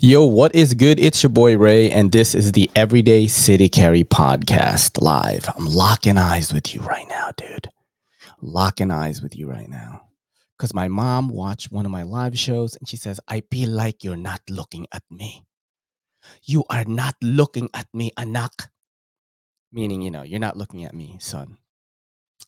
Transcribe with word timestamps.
Yo, 0.00 0.24
what 0.24 0.54
is 0.54 0.74
good? 0.74 0.98
It's 0.98 1.22
your 1.22 1.30
boy 1.30 1.56
Ray, 1.56 1.90
and 1.90 2.10
this 2.10 2.34
is 2.34 2.52
the 2.52 2.68
Everyday 2.74 3.28
City 3.28 3.68
Carry 3.68 4.02
podcast 4.02 5.00
live. 5.00 5.48
I'm 5.56 5.66
locking 5.66 6.18
eyes 6.18 6.52
with 6.52 6.74
you 6.74 6.80
right 6.80 7.08
now, 7.08 7.30
dude. 7.36 7.68
Locking 8.42 8.90
eyes 8.90 9.22
with 9.22 9.36
you 9.36 9.48
right 9.48 9.68
now. 9.68 10.02
Because 10.58 10.74
my 10.74 10.88
mom 10.88 11.28
watched 11.28 11.70
one 11.70 11.86
of 11.86 11.92
my 11.92 12.02
live 12.02 12.36
shows 12.36 12.76
and 12.76 12.88
she 12.88 12.96
says, 12.96 13.20
I 13.28 13.44
feel 13.52 13.70
like 13.70 14.02
you're 14.02 14.16
not 14.16 14.40
looking 14.50 14.86
at 14.92 15.04
me. 15.10 15.44
You 16.42 16.64
are 16.70 16.84
not 16.84 17.14
looking 17.22 17.70
at 17.72 17.86
me, 17.94 18.10
anak. 18.16 18.70
Meaning, 19.72 20.02
you 20.02 20.10
know, 20.10 20.22
you're 20.22 20.40
not 20.40 20.56
looking 20.56 20.84
at 20.84 20.94
me, 20.94 21.16
son. 21.20 21.56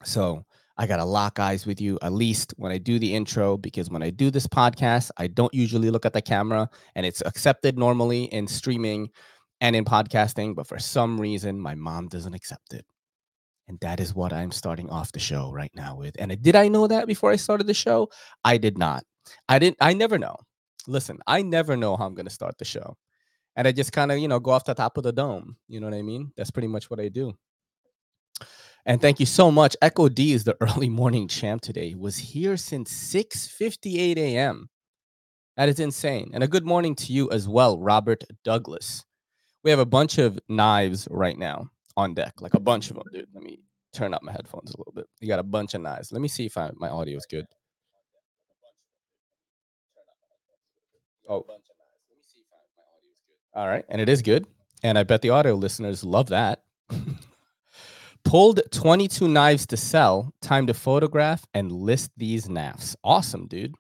So 0.02 0.44
I 0.78 0.86
got 0.86 0.96
to 0.98 1.04
lock 1.04 1.38
eyes 1.38 1.64
with 1.64 1.80
you 1.80 1.98
at 2.02 2.12
least 2.12 2.52
when 2.58 2.70
I 2.70 2.78
do 2.78 2.98
the 2.98 3.14
intro, 3.14 3.56
because 3.56 3.88
when 3.88 4.02
I 4.02 4.10
do 4.10 4.30
this 4.30 4.46
podcast, 4.46 5.10
I 5.16 5.26
don't 5.26 5.54
usually 5.54 5.90
look 5.90 6.04
at 6.04 6.12
the 6.12 6.20
camera 6.20 6.68
and 6.94 7.06
it's 7.06 7.22
accepted 7.24 7.78
normally 7.78 8.24
in 8.24 8.46
streaming 8.46 9.08
and 9.60 9.74
in 9.74 9.84
podcasting. 9.84 10.54
But 10.54 10.66
for 10.66 10.78
some 10.78 11.18
reason, 11.20 11.58
my 11.58 11.74
mom 11.74 12.08
doesn't 12.08 12.34
accept 12.34 12.74
it. 12.74 12.84
And 13.68 13.80
that 13.80 14.00
is 14.00 14.14
what 14.14 14.32
I'm 14.32 14.52
starting 14.52 14.90
off 14.90 15.12
the 15.12 15.18
show 15.18 15.50
right 15.50 15.72
now 15.74 15.96
with. 15.96 16.14
And 16.18 16.40
did 16.42 16.54
I 16.54 16.68
know 16.68 16.86
that 16.86 17.06
before 17.06 17.32
I 17.32 17.36
started 17.36 17.66
the 17.66 17.74
show? 17.74 18.08
I 18.44 18.58
did 18.58 18.78
not. 18.78 19.02
I 19.48 19.58
didn't, 19.58 19.78
I 19.80 19.92
never 19.92 20.18
know. 20.18 20.36
Listen, 20.86 21.18
I 21.26 21.42
never 21.42 21.76
know 21.76 21.96
how 21.96 22.06
I'm 22.06 22.14
going 22.14 22.26
to 22.26 22.32
start 22.32 22.58
the 22.58 22.64
show. 22.64 22.96
And 23.56 23.66
I 23.66 23.72
just 23.72 23.90
kind 23.90 24.12
of, 24.12 24.18
you 24.18 24.28
know, 24.28 24.38
go 24.38 24.52
off 24.52 24.66
the 24.66 24.74
top 24.74 24.98
of 24.98 25.02
the 25.02 25.12
dome. 25.12 25.56
You 25.68 25.80
know 25.80 25.88
what 25.88 25.96
I 25.96 26.02
mean? 26.02 26.30
That's 26.36 26.50
pretty 26.50 26.68
much 26.68 26.90
what 26.90 27.00
I 27.00 27.08
do. 27.08 27.34
And 28.86 29.00
thank 29.00 29.18
you 29.18 29.26
so 29.26 29.50
much. 29.50 29.76
Echo 29.82 30.08
D 30.08 30.32
is 30.32 30.44
the 30.44 30.56
early 30.62 30.88
morning 30.88 31.28
champ 31.28 31.60
today. 31.60 31.94
Was 31.94 32.16
here 32.16 32.56
since 32.56 32.92
6:58 32.92 34.16
a.m. 34.16 34.70
That 35.56 35.68
is 35.68 35.80
insane. 35.80 36.30
And 36.32 36.44
a 36.44 36.48
good 36.48 36.64
morning 36.64 36.94
to 36.96 37.12
you 37.12 37.30
as 37.30 37.48
well, 37.48 37.78
Robert 37.78 38.24
Douglas. 38.44 39.04
We 39.64 39.70
have 39.70 39.80
a 39.80 39.86
bunch 39.86 40.18
of 40.18 40.38
knives 40.48 41.08
right 41.10 41.36
now 41.36 41.70
on 41.96 42.14
deck, 42.14 42.34
like 42.40 42.54
a 42.54 42.60
bunch 42.60 42.90
of 42.90 42.96
them, 42.96 43.04
dude. 43.12 43.26
Let 43.34 43.42
me 43.42 43.58
turn 43.92 44.14
up 44.14 44.22
my 44.22 44.32
headphones 44.32 44.72
a 44.72 44.78
little 44.78 44.92
bit. 44.92 45.06
You 45.20 45.28
got 45.28 45.40
a 45.40 45.42
bunch 45.44 45.74
of 45.74 45.80
knives. 45.80 46.12
Let 46.12 46.22
me 46.22 46.28
see 46.28 46.46
if 46.46 46.56
I, 46.56 46.70
my 46.76 46.88
audio 46.88 47.16
is 47.16 47.26
good. 47.26 47.46
Oh. 51.28 51.44
All 53.54 53.66
right. 53.66 53.84
And 53.88 54.00
it 54.00 54.08
is 54.08 54.22
good. 54.22 54.46
And 54.82 54.98
I 54.98 55.02
bet 55.02 55.22
the 55.22 55.30
audio 55.30 55.54
listeners 55.54 56.04
love 56.04 56.28
that. 56.28 56.62
Pulled 58.26 58.60
22 58.72 59.28
knives 59.28 59.66
to 59.66 59.76
sell. 59.76 60.34
Time 60.42 60.66
to 60.66 60.74
photograph 60.74 61.46
and 61.54 61.70
list 61.70 62.10
these 62.16 62.48
knives. 62.48 62.96
Awesome, 63.04 63.46
dude. 63.46 63.76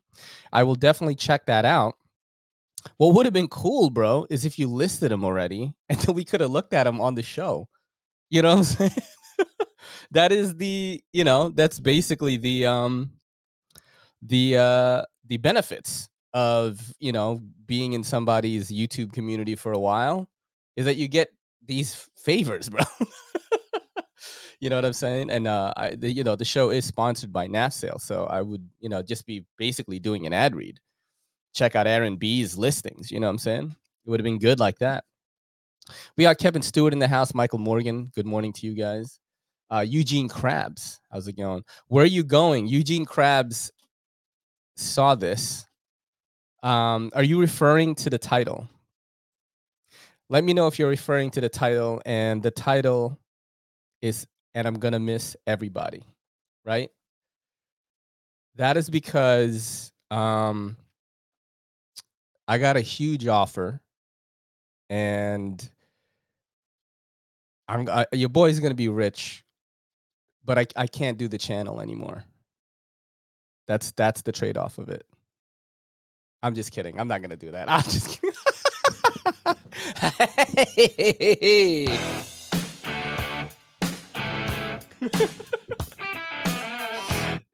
I 0.52 0.62
will 0.62 0.76
definitely 0.76 1.16
check 1.16 1.46
that 1.46 1.64
out. 1.64 1.96
What 2.98 3.14
would 3.14 3.26
have 3.26 3.32
been 3.32 3.48
cool, 3.48 3.90
bro, 3.90 4.24
is 4.30 4.44
if 4.44 4.56
you 4.56 4.68
listed 4.68 5.10
them 5.10 5.24
already 5.24 5.74
and 5.88 5.98
then 5.98 6.14
we 6.14 6.24
could 6.24 6.40
have 6.40 6.52
looked 6.52 6.72
at 6.74 6.84
them 6.84 7.00
on 7.00 7.16
the 7.16 7.24
show. 7.24 7.68
You 8.30 8.42
know 8.42 8.50
what 8.50 8.58
I'm 8.58 8.64
saying? 8.90 9.02
that 10.12 10.30
is 10.30 10.54
the, 10.54 11.02
you 11.12 11.24
know, 11.24 11.48
that's 11.48 11.80
basically 11.80 12.36
the 12.36 12.66
um 12.66 13.10
the 14.22 14.58
uh 14.58 15.02
the 15.26 15.38
benefits 15.38 16.08
of, 16.34 16.80
you 17.00 17.10
know, 17.10 17.42
being 17.66 17.94
in 17.94 18.04
somebody's 18.04 18.70
YouTube 18.70 19.12
community 19.12 19.56
for 19.56 19.72
a 19.72 19.78
while 19.78 20.28
is 20.76 20.84
that 20.84 20.94
you 20.94 21.08
get 21.08 21.30
these 21.66 22.08
favors, 22.16 22.68
bro. 22.70 22.84
You 24.60 24.70
know 24.70 24.76
what 24.76 24.84
I'm 24.84 24.92
saying? 24.92 25.30
And 25.30 25.46
uh, 25.46 25.72
I, 25.76 25.94
the, 25.94 26.10
you 26.10 26.24
know, 26.24 26.36
the 26.36 26.44
show 26.44 26.70
is 26.70 26.84
sponsored 26.84 27.32
by 27.32 27.46
NAFSale, 27.46 28.00
so 28.00 28.24
I 28.26 28.42
would, 28.42 28.66
you 28.80 28.88
know, 28.88 29.02
just 29.02 29.26
be 29.26 29.44
basically 29.58 29.98
doing 29.98 30.26
an 30.26 30.32
ad 30.32 30.54
read. 30.54 30.80
Check 31.54 31.76
out 31.76 31.86
Aaron 31.86 32.16
B's 32.16 32.56
listings. 32.56 33.10
You 33.10 33.20
know 33.20 33.26
what 33.26 33.32
I'm 33.32 33.38
saying? 33.38 33.76
It 34.04 34.10
would 34.10 34.20
have 34.20 34.24
been 34.24 34.38
good 34.38 34.60
like 34.60 34.78
that. 34.78 35.04
We 36.16 36.24
got 36.24 36.38
Kevin 36.38 36.62
Stewart 36.62 36.92
in 36.92 36.98
the 36.98 37.08
house. 37.08 37.34
Michael 37.34 37.58
Morgan. 37.58 38.10
Good 38.14 38.26
morning 38.26 38.52
to 38.54 38.66
you 38.66 38.74
guys. 38.74 39.20
Uh, 39.70 39.84
Eugene 39.86 40.28
Krabs. 40.28 40.98
How's 41.10 41.28
it 41.28 41.36
going? 41.36 41.64
Where 41.88 42.04
are 42.04 42.08
you 42.08 42.22
going? 42.22 42.66
Eugene 42.66 43.06
Krabs 43.06 43.70
saw 44.76 45.14
this. 45.14 45.66
Um, 46.62 47.10
are 47.14 47.22
you 47.22 47.40
referring 47.40 47.94
to 47.96 48.10
the 48.10 48.18
title? 48.18 48.68
Let 50.28 50.44
me 50.44 50.52
know 50.54 50.66
if 50.66 50.78
you're 50.78 50.88
referring 50.88 51.30
to 51.32 51.40
the 51.40 51.48
title, 51.48 52.02
and 52.04 52.42
the 52.42 52.50
title 52.50 53.18
is 54.02 54.26
and 54.56 54.66
I'm 54.66 54.78
going 54.78 54.92
to 54.92 54.98
miss 54.98 55.36
everybody, 55.46 56.02
right? 56.64 56.90
That 58.56 58.78
is 58.78 58.88
because 58.88 59.92
um, 60.10 60.78
I 62.48 62.56
got 62.56 62.78
a 62.78 62.80
huge 62.80 63.26
offer 63.26 63.82
and 64.88 65.70
I'm 67.68 67.86
I, 67.90 68.06
your 68.12 68.30
boy's 68.30 68.58
going 68.58 68.70
to 68.70 68.76
be 68.76 68.88
rich, 68.88 69.44
but 70.42 70.58
I 70.58 70.66
I 70.74 70.86
can't 70.86 71.18
do 71.18 71.28
the 71.28 71.38
channel 71.38 71.82
anymore. 71.82 72.24
That's 73.68 73.90
that's 73.90 74.22
the 74.22 74.32
trade-off 74.32 74.78
of 74.78 74.88
it. 74.88 75.04
I'm 76.42 76.54
just 76.54 76.72
kidding. 76.72 76.98
I'm 76.98 77.08
not 77.08 77.20
going 77.20 77.30
to 77.30 77.36
do 77.36 77.50
that. 77.50 77.68
I'm 77.70 77.82
just 77.82 78.08
kidding. 78.08 78.32
hey. 80.76 82.15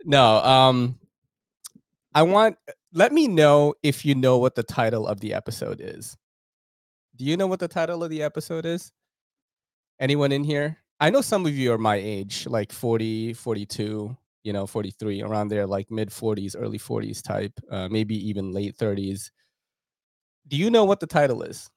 No, 0.05 0.43
um 0.45 0.99
I 2.15 2.23
want 2.23 2.57
let 2.93 3.13
me 3.13 3.29
know 3.29 3.75
if 3.83 4.05
you 4.05 4.15
know 4.15 4.39
what 4.39 4.55
the 4.55 4.63
title 4.63 5.07
of 5.07 5.21
the 5.21 5.33
episode 5.33 5.81
is. 5.81 6.17
Do 7.17 7.25
you 7.25 7.37
know 7.37 7.47
what 7.47 7.61
the 7.61 7.69
title 7.69 8.03
of 8.05 8.11
the 8.11 8.23
episode 8.23 8.67
is? 8.67 8.93
Anyone 10.01 10.33
in 10.33 10.45
here? 10.45 10.79
I 11.01 11.11
know 11.11 11.21
some 11.21 11.47
of 11.47 11.57
you 11.57 11.73
are 11.73 11.79
my 11.79 11.97
age, 11.97 12.47
like 12.47 12.73
40, 12.73 13.33
42, 13.35 14.17
you 14.45 14.53
know, 14.53 14.67
43, 14.67 15.23
around 15.23 15.49
there, 15.49 15.67
like 15.67 15.91
mid 15.91 16.11
40s, 16.11 16.55
early 16.59 16.79
40s 16.79 17.23
type, 17.23 17.53
uh, 17.71 17.89
maybe 17.89 18.15
even 18.29 18.53
late 18.53 18.77
30s. 18.77 19.31
Do 20.49 20.57
you 20.57 20.71
know 20.71 20.85
what 20.85 21.01
the 21.01 21.07
title 21.07 21.43
is? 21.43 21.71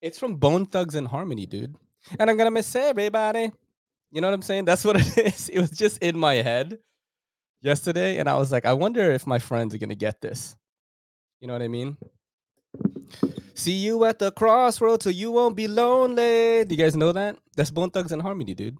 It's 0.00 0.18
from 0.18 0.36
Bone 0.36 0.66
Thugs-n-Harmony, 0.66 1.46
dude. 1.46 1.76
And 2.18 2.30
I'm 2.30 2.36
gonna 2.36 2.50
miss 2.50 2.74
everybody. 2.74 3.52
You 4.12 4.20
know 4.20 4.28
what 4.28 4.34
I'm 4.34 4.42
saying? 4.42 4.64
That's 4.64 4.84
what 4.84 4.96
it 4.96 5.18
is. 5.34 5.48
It 5.48 5.60
was 5.60 5.70
just 5.70 5.98
in 5.98 6.18
my 6.18 6.34
head 6.34 6.78
yesterday, 7.62 8.18
and 8.18 8.28
I 8.28 8.36
was 8.36 8.50
like, 8.50 8.66
I 8.66 8.72
wonder 8.72 9.12
if 9.12 9.26
my 9.26 9.38
friends 9.38 9.74
are 9.74 9.78
gonna 9.78 9.94
get 9.94 10.20
this. 10.20 10.56
You 11.40 11.46
know 11.46 11.54
what 11.54 11.62
I 11.62 11.68
mean? 11.68 11.96
See 13.54 13.72
you 13.72 14.04
at 14.04 14.18
the 14.18 14.32
crossroads 14.32 15.04
so 15.04 15.10
you 15.10 15.30
won't 15.30 15.56
be 15.56 15.68
lonely. 15.68 16.64
Do 16.64 16.74
you 16.74 16.76
guys 16.76 16.96
know 16.96 17.12
that? 17.12 17.36
That's 17.56 17.70
Bone 17.70 17.90
Thugs-n-Harmony, 17.90 18.54
dude. 18.54 18.76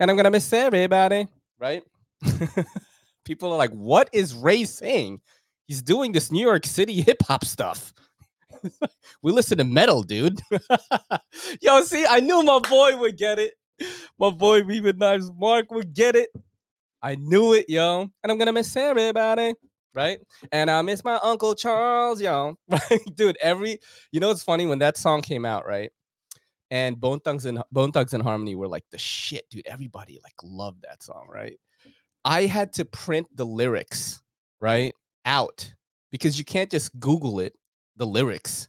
And 0.00 0.10
I'm 0.10 0.16
gonna 0.16 0.30
miss 0.30 0.52
everybody, 0.52 1.28
right? 1.58 1.82
People 3.24 3.52
are 3.52 3.58
like, 3.58 3.72
what 3.72 4.08
is 4.12 4.34
Ray 4.34 4.64
saying? 4.64 5.20
He's 5.66 5.82
doing 5.82 6.12
this 6.12 6.30
New 6.30 6.44
York 6.44 6.64
City 6.64 7.02
hip 7.02 7.22
hop 7.22 7.44
stuff. 7.44 7.92
we 9.22 9.32
listen 9.32 9.58
to 9.58 9.64
metal, 9.64 10.02
dude. 10.02 10.40
Yo, 11.60 11.82
see, 11.82 12.06
I 12.08 12.20
knew 12.20 12.42
my 12.42 12.60
boy 12.60 12.96
would 12.96 13.16
get 13.16 13.38
it 13.38 13.54
my 14.18 14.30
boy 14.30 14.62
Weaving 14.62 14.98
Knives 14.98 15.30
Mark 15.36 15.70
would 15.70 15.94
get 15.94 16.16
it. 16.16 16.30
I 17.02 17.16
knew 17.16 17.54
it, 17.54 17.66
yo. 17.68 18.08
And 18.22 18.32
I'm 18.32 18.38
gonna 18.38 18.52
miss 18.52 18.74
everybody, 18.76 19.54
right? 19.94 20.18
And 20.52 20.70
I 20.70 20.82
miss 20.82 21.04
my 21.04 21.18
Uncle 21.22 21.54
Charles, 21.54 22.20
yo. 22.20 22.56
Right? 22.68 23.00
Dude, 23.14 23.36
every 23.40 23.78
you 24.12 24.20
know 24.20 24.30
it's 24.30 24.42
funny 24.42 24.66
when 24.66 24.78
that 24.80 24.96
song 24.96 25.22
came 25.22 25.44
out, 25.44 25.66
right? 25.66 25.90
And 26.70 27.00
Bone 27.00 27.20
Thugs 27.20 27.46
and 27.46 27.62
Bone 27.70 27.92
Thugs-n-Harmony 27.92 28.56
were 28.56 28.68
like 28.68 28.84
the 28.90 28.98
shit, 28.98 29.48
dude. 29.50 29.66
Everybody 29.66 30.18
like 30.22 30.34
loved 30.42 30.82
that 30.82 31.02
song, 31.02 31.26
right? 31.32 31.58
I 32.24 32.46
had 32.46 32.72
to 32.74 32.84
print 32.84 33.28
the 33.36 33.46
lyrics, 33.46 34.20
right, 34.60 34.92
out 35.24 35.72
because 36.10 36.38
you 36.38 36.44
can't 36.44 36.70
just 36.70 36.98
Google 36.98 37.38
it, 37.38 37.54
the 37.96 38.06
lyrics. 38.06 38.68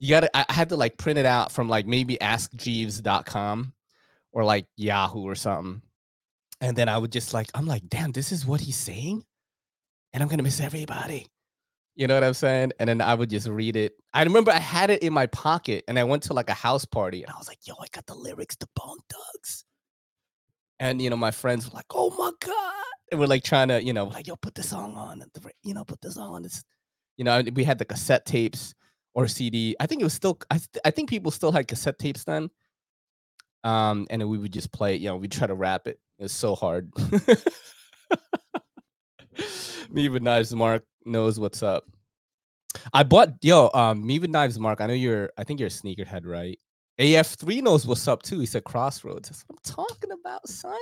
You 0.00 0.10
gotta 0.10 0.36
I 0.36 0.52
had 0.52 0.68
to 0.70 0.76
like 0.76 0.98
print 0.98 1.18
it 1.18 1.26
out 1.26 1.52
from 1.52 1.68
like 1.68 1.86
maybe 1.86 2.18
askjeeves.com 2.20 3.72
or 4.36 4.44
like 4.44 4.66
Yahoo 4.76 5.22
or 5.22 5.34
something. 5.34 5.80
And 6.60 6.76
then 6.76 6.90
I 6.90 6.98
would 6.98 7.10
just 7.10 7.32
like, 7.32 7.48
I'm 7.54 7.66
like, 7.66 7.88
damn, 7.88 8.12
this 8.12 8.32
is 8.32 8.44
what 8.44 8.60
he's 8.60 8.76
saying. 8.76 9.24
And 10.12 10.22
I'm 10.22 10.28
gonna 10.28 10.42
miss 10.42 10.60
everybody. 10.60 11.26
You 11.94 12.06
know 12.06 12.12
what 12.12 12.22
I'm 12.22 12.34
saying? 12.34 12.72
And 12.78 12.86
then 12.86 13.00
I 13.00 13.14
would 13.14 13.30
just 13.30 13.48
read 13.48 13.76
it. 13.76 13.94
I 14.12 14.22
remember 14.22 14.50
I 14.50 14.58
had 14.58 14.90
it 14.90 15.02
in 15.02 15.14
my 15.14 15.24
pocket 15.28 15.84
and 15.88 15.98
I 15.98 16.04
went 16.04 16.22
to 16.24 16.34
like 16.34 16.50
a 16.50 16.54
house 16.54 16.84
party 16.84 17.22
and 17.22 17.32
I 17.32 17.38
was 17.38 17.48
like, 17.48 17.60
yo, 17.66 17.76
I 17.80 17.86
got 17.92 18.04
the 18.04 18.14
lyrics 18.14 18.56
to 18.56 18.68
Bone 18.76 18.98
Thugs. 19.10 19.64
And 20.80 21.00
you 21.00 21.08
know, 21.08 21.16
my 21.16 21.30
friends 21.30 21.64
were 21.64 21.74
like, 21.74 21.86
oh 21.94 22.10
my 22.10 22.30
God. 22.46 22.74
And 23.10 23.18
we're 23.18 23.26
like 23.28 23.42
trying 23.42 23.68
to, 23.68 23.82
you 23.82 23.94
know, 23.94 24.04
like, 24.04 24.26
yo, 24.26 24.36
put 24.36 24.54
the 24.54 24.62
song 24.62 24.96
on. 24.96 25.24
You 25.62 25.72
know, 25.72 25.84
put 25.84 26.02
this 26.02 26.18
on. 26.18 26.44
It's, 26.44 26.62
you 27.16 27.24
know, 27.24 27.42
we 27.54 27.64
had 27.64 27.78
the 27.78 27.86
cassette 27.86 28.26
tapes 28.26 28.74
or 29.14 29.28
CD. 29.28 29.74
I 29.80 29.86
think 29.86 30.02
it 30.02 30.04
was 30.04 30.12
still, 30.12 30.38
I, 30.50 30.60
I 30.84 30.90
think 30.90 31.08
people 31.08 31.30
still 31.30 31.52
had 31.52 31.68
cassette 31.68 31.98
tapes 31.98 32.24
then 32.24 32.50
um, 33.66 34.06
and 34.10 34.20
then 34.20 34.28
we 34.28 34.38
would 34.38 34.52
just 34.52 34.72
play 34.72 34.94
it. 34.94 35.00
You 35.00 35.08
know, 35.08 35.16
we 35.16 35.28
try 35.28 35.46
to 35.46 35.54
rap 35.54 35.86
it. 35.86 35.98
It's 36.18 36.32
so 36.32 36.54
hard. 36.54 36.90
Me 39.90 40.08
with 40.08 40.22
Knives 40.22 40.54
Mark 40.54 40.84
knows 41.04 41.38
what's 41.38 41.62
up. 41.62 41.84
I 42.92 43.02
bought 43.02 43.30
yo, 43.42 43.70
um, 43.74 44.06
me 44.06 44.18
with 44.18 44.30
knives, 44.30 44.58
Mark. 44.58 44.80
I 44.80 44.86
know 44.86 44.92
you're. 44.92 45.30
I 45.38 45.44
think 45.44 45.60
you're 45.60 45.68
a 45.68 45.70
sneakerhead, 45.70 46.26
right? 46.26 46.58
AF3 46.98 47.62
knows 47.62 47.86
what's 47.86 48.08
up 48.08 48.22
too. 48.22 48.40
He 48.40 48.46
said 48.46 48.64
Crossroads. 48.64 49.28
That's 49.28 49.44
what 49.46 49.58
I'm 49.58 49.86
talking 49.86 50.10
about, 50.12 50.48
son. 50.48 50.78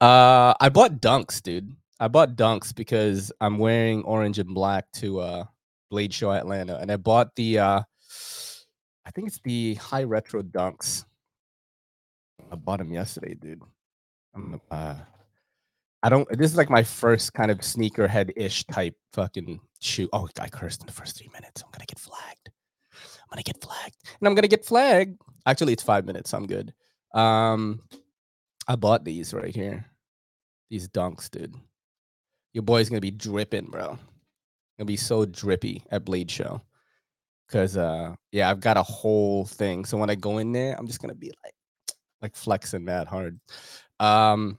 Uh, 0.00 0.54
I 0.60 0.68
bought 0.68 1.00
Dunks, 1.00 1.42
dude. 1.42 1.74
I 1.98 2.08
bought 2.08 2.36
Dunks 2.36 2.74
because 2.74 3.32
I'm 3.40 3.58
wearing 3.58 4.02
orange 4.04 4.38
and 4.38 4.54
black 4.54 4.90
to 4.94 5.20
uh 5.20 5.44
Blade 5.90 6.14
Show 6.14 6.32
Atlanta, 6.32 6.78
and 6.78 6.90
I 6.90 6.96
bought 6.96 7.34
the 7.36 7.58
uh, 7.58 7.82
I 9.06 9.10
think 9.10 9.28
it's 9.28 9.40
the 9.44 9.74
high 9.74 10.04
retro 10.04 10.42
Dunks. 10.42 11.04
I 12.50 12.56
bought 12.56 12.78
them 12.78 12.92
yesterday, 12.92 13.34
dude. 13.34 13.62
I'm 14.34 14.60
uh, 14.70 14.94
I 16.02 16.08
don't. 16.08 16.28
This 16.30 16.50
is 16.50 16.56
like 16.56 16.70
my 16.70 16.82
first 16.82 17.34
kind 17.34 17.50
of 17.50 17.58
sneakerhead 17.58 18.32
ish 18.36 18.64
type 18.64 18.94
fucking 19.12 19.60
shoe. 19.80 20.08
Oh, 20.12 20.28
I 20.40 20.48
cursed 20.48 20.80
in 20.80 20.86
the 20.86 20.92
first 20.92 21.18
three 21.18 21.30
minutes. 21.32 21.62
I'm 21.62 21.70
gonna 21.72 21.86
get 21.86 21.98
flagged. 21.98 22.50
I'm 22.94 23.36
gonna 23.36 23.42
get 23.42 23.62
flagged, 23.62 23.96
and 24.04 24.28
I'm 24.28 24.34
gonna 24.34 24.48
get 24.48 24.64
flagged. 24.64 25.20
Actually, 25.46 25.74
it's 25.74 25.82
five 25.82 26.04
minutes. 26.06 26.32
I'm 26.32 26.46
good. 26.46 26.72
Um, 27.14 27.82
I 28.66 28.76
bought 28.76 29.04
these 29.04 29.34
right 29.34 29.54
here. 29.54 29.84
These 30.70 30.88
dunks, 30.88 31.30
dude. 31.30 31.54
Your 32.52 32.62
boy's 32.62 32.88
gonna 32.88 33.00
be 33.00 33.10
dripping, 33.10 33.66
bro. 33.66 33.98
Gonna 34.78 34.86
be 34.86 34.96
so 34.96 35.26
drippy 35.26 35.84
at 35.90 36.04
Blade 36.04 36.30
Show. 36.30 36.62
Cause 37.50 37.76
uh 37.76 38.14
yeah, 38.32 38.48
I've 38.48 38.60
got 38.60 38.76
a 38.76 38.82
whole 38.82 39.44
thing. 39.44 39.84
So 39.84 39.98
when 39.98 40.08
I 40.08 40.14
go 40.14 40.38
in 40.38 40.52
there, 40.52 40.76
I'm 40.78 40.86
just 40.86 41.00
gonna 41.00 41.14
be 41.14 41.32
like 41.44 41.54
like 42.22 42.36
flexing 42.36 42.86
that 42.86 43.08
hard. 43.08 43.40
Um 43.98 44.58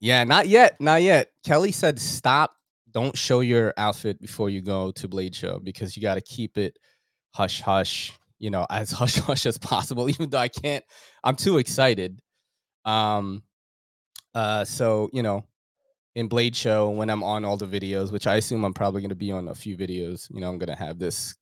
yeah, 0.00 0.24
not 0.24 0.48
yet, 0.48 0.80
not 0.80 1.02
yet. 1.02 1.32
Kelly 1.44 1.72
said 1.72 1.98
stop. 1.98 2.54
Don't 2.92 3.16
show 3.16 3.40
your 3.40 3.74
outfit 3.76 4.20
before 4.20 4.50
you 4.50 4.60
go 4.60 4.90
to 4.92 5.08
Blade 5.08 5.34
Show 5.34 5.58
because 5.58 5.96
you 5.96 6.02
got 6.02 6.14
to 6.14 6.20
keep 6.20 6.56
it 6.56 6.78
hush 7.34 7.60
hush, 7.60 8.12
you 8.38 8.50
know, 8.50 8.66
as 8.70 8.90
hush 8.92 9.16
hush 9.16 9.46
as 9.46 9.58
possible. 9.58 10.08
Even 10.10 10.30
though 10.30 10.38
I 10.38 10.48
can't, 10.48 10.84
I'm 11.24 11.36
too 11.36 11.58
excited. 11.58 12.20
Um, 12.84 13.42
uh, 14.34 14.64
so 14.64 15.10
you 15.12 15.22
know, 15.22 15.44
in 16.14 16.28
Blade 16.28 16.56
Show 16.56 16.90
when 16.90 17.10
I'm 17.10 17.22
on 17.22 17.44
all 17.44 17.56
the 17.56 17.66
videos, 17.66 18.12
which 18.12 18.26
I 18.26 18.36
assume 18.36 18.64
I'm 18.64 18.74
probably 18.74 19.00
going 19.00 19.08
to 19.10 19.14
be 19.14 19.32
on 19.32 19.48
a 19.48 19.54
few 19.54 19.76
videos. 19.76 20.30
You 20.30 20.40
know, 20.40 20.48
I'm 20.48 20.58
going 20.58 20.74
to 20.74 20.82
have 20.82 20.98
this 20.98 21.34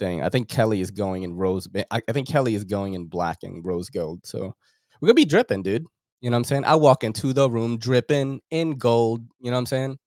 thing. 0.00 0.22
I 0.22 0.28
think 0.28 0.48
Kelly 0.48 0.80
is 0.80 0.90
going 0.90 1.22
in 1.22 1.36
rose. 1.36 1.68
I, 1.92 2.00
think 2.12 2.26
Kelly 2.26 2.56
is 2.56 2.64
going 2.64 2.94
in 2.94 3.04
black 3.04 3.38
and 3.44 3.64
rose 3.64 3.88
gold. 3.88 4.26
So 4.26 4.52
we're 5.00 5.06
gonna 5.06 5.14
be 5.14 5.24
dripping, 5.24 5.62
dude. 5.62 5.86
You 6.20 6.30
know 6.30 6.34
what 6.34 6.38
I'm 6.38 6.44
saying? 6.44 6.64
I 6.64 6.74
walk 6.74 7.04
into 7.04 7.32
the 7.32 7.48
room 7.48 7.78
dripping 7.78 8.40
in 8.50 8.76
gold. 8.76 9.22
You 9.38 9.50
know 9.50 9.56
what 9.56 9.60
I'm 9.60 9.66
saying? 9.66 9.98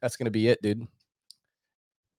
That's 0.00 0.16
gonna 0.16 0.30
be 0.30 0.48
it, 0.48 0.62
dude. 0.62 0.86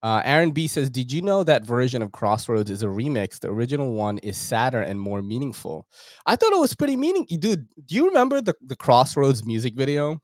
Uh, 0.04 0.22
Aaron 0.26 0.52
B 0.52 0.68
says, 0.68 0.90
"Did 0.90 1.12
you 1.12 1.22
know 1.22 1.44
that 1.44 1.66
version 1.66 2.02
of 2.02 2.12
Crossroads 2.12 2.72
is 2.72 2.82
a 2.84 2.88
remix? 2.88 3.40
The 3.40 3.50
original 3.50 3.94
one 3.94 4.18
is 4.20 4.38
sadder 4.38 4.82
and 4.82 5.00
more 5.00 5.22
meaningful." 5.22 5.88
I 6.26 6.36
thought 6.36 6.54
it 6.54 6.60
was 6.60 6.76
pretty 6.76 6.96
meaningful, 6.96 7.38
dude. 7.38 7.68
Do 7.86 7.96
you 7.96 8.08
remember 8.08 8.42
the 8.42 8.56
the 8.62 8.76
Crossroads 8.76 9.46
music 9.46 9.76
video? 9.76 10.20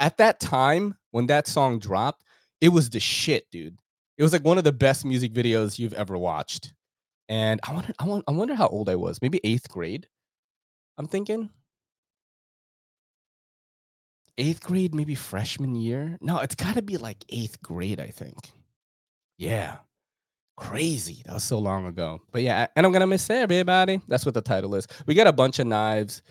At 0.00 0.16
that 0.18 0.40
time, 0.40 0.96
when 1.10 1.26
that 1.26 1.46
song 1.46 1.78
dropped, 1.78 2.22
it 2.60 2.68
was 2.68 2.90
the 2.90 3.00
shit, 3.00 3.50
dude. 3.50 3.78
It 4.18 4.22
was 4.22 4.32
like 4.32 4.44
one 4.44 4.58
of 4.58 4.64
the 4.64 4.72
best 4.72 5.04
music 5.04 5.32
videos 5.32 5.78
you've 5.78 5.94
ever 5.94 6.18
watched. 6.18 6.74
And 7.28 7.60
I 7.62 7.72
wonder, 7.72 7.92
I 7.98 8.04
wonder, 8.04 8.24
I 8.28 8.32
wonder 8.32 8.54
how 8.54 8.66
old 8.68 8.88
I 8.88 8.96
was. 8.96 9.22
Maybe 9.22 9.40
eighth 9.44 9.68
grade. 9.68 10.08
I'm 10.98 11.06
thinking 11.06 11.50
eighth 14.38 14.62
grade, 14.62 14.94
maybe 14.94 15.14
freshman 15.14 15.74
year. 15.74 16.16
No, 16.20 16.38
it's 16.38 16.54
got 16.54 16.76
to 16.76 16.82
be 16.82 16.96
like 16.96 17.24
eighth 17.28 17.60
grade, 17.60 18.00
I 18.00 18.08
think. 18.08 18.36
Yeah. 19.36 19.76
Crazy. 20.56 21.22
That 21.26 21.34
was 21.34 21.44
so 21.44 21.58
long 21.58 21.86
ago. 21.86 22.20
But 22.32 22.42
yeah, 22.42 22.66
and 22.74 22.86
I'm 22.86 22.92
going 22.92 23.00
to 23.00 23.06
miss 23.06 23.28
everybody. 23.30 24.00
That's 24.08 24.24
what 24.24 24.34
the 24.34 24.40
title 24.42 24.74
is. 24.74 24.86
We 25.06 25.14
got 25.14 25.26
a 25.26 25.32
bunch 25.32 25.58
of 25.58 25.66
knives 25.66 26.22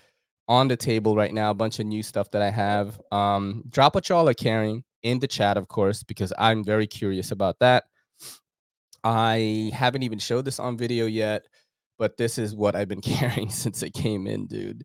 on 0.50 0.68
the 0.68 0.78
table 0.78 1.16
right 1.16 1.34
now, 1.34 1.52
a 1.52 1.54
bunch 1.54 1.80
of 1.80 1.86
new 1.86 2.04
stuff 2.04 2.32
that 2.32 2.42
I 2.42 2.50
have. 2.50 3.00
Um, 3.12 3.64
drop 3.70 3.96
what 3.96 4.10
y'all 4.10 4.28
are 4.28 4.34
carrying 4.34 4.84
in 5.08 5.20
the 5.20 5.28
chat, 5.28 5.58
of 5.58 5.68
course, 5.68 6.04
because 6.04 6.34
I'm 6.38 6.64
very 6.64 6.88
curious 6.88 7.32
about 7.32 7.60
that. 7.60 7.86
I 9.04 9.72
haven't 9.74 10.04
even 10.04 10.20
showed 10.20 10.46
this 10.46 10.60
on 10.60 10.78
video 10.78 11.06
yet, 11.06 11.46
but 11.98 12.18
this 12.18 12.38
is 12.38 12.56
what 12.56 12.76
I've 12.76 12.90
been 12.90 13.02
carrying 13.16 13.50
since 13.50 13.84
it 13.84 13.94
came 13.94 14.28
in, 14.28 14.48
dude. 14.48 14.84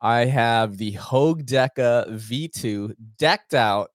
I 0.00 0.24
have 0.24 0.78
the 0.78 0.92
Hogue 0.92 1.44
Deca 1.44 2.08
V2 2.08 2.94
decked 3.18 3.54
out 3.54 3.90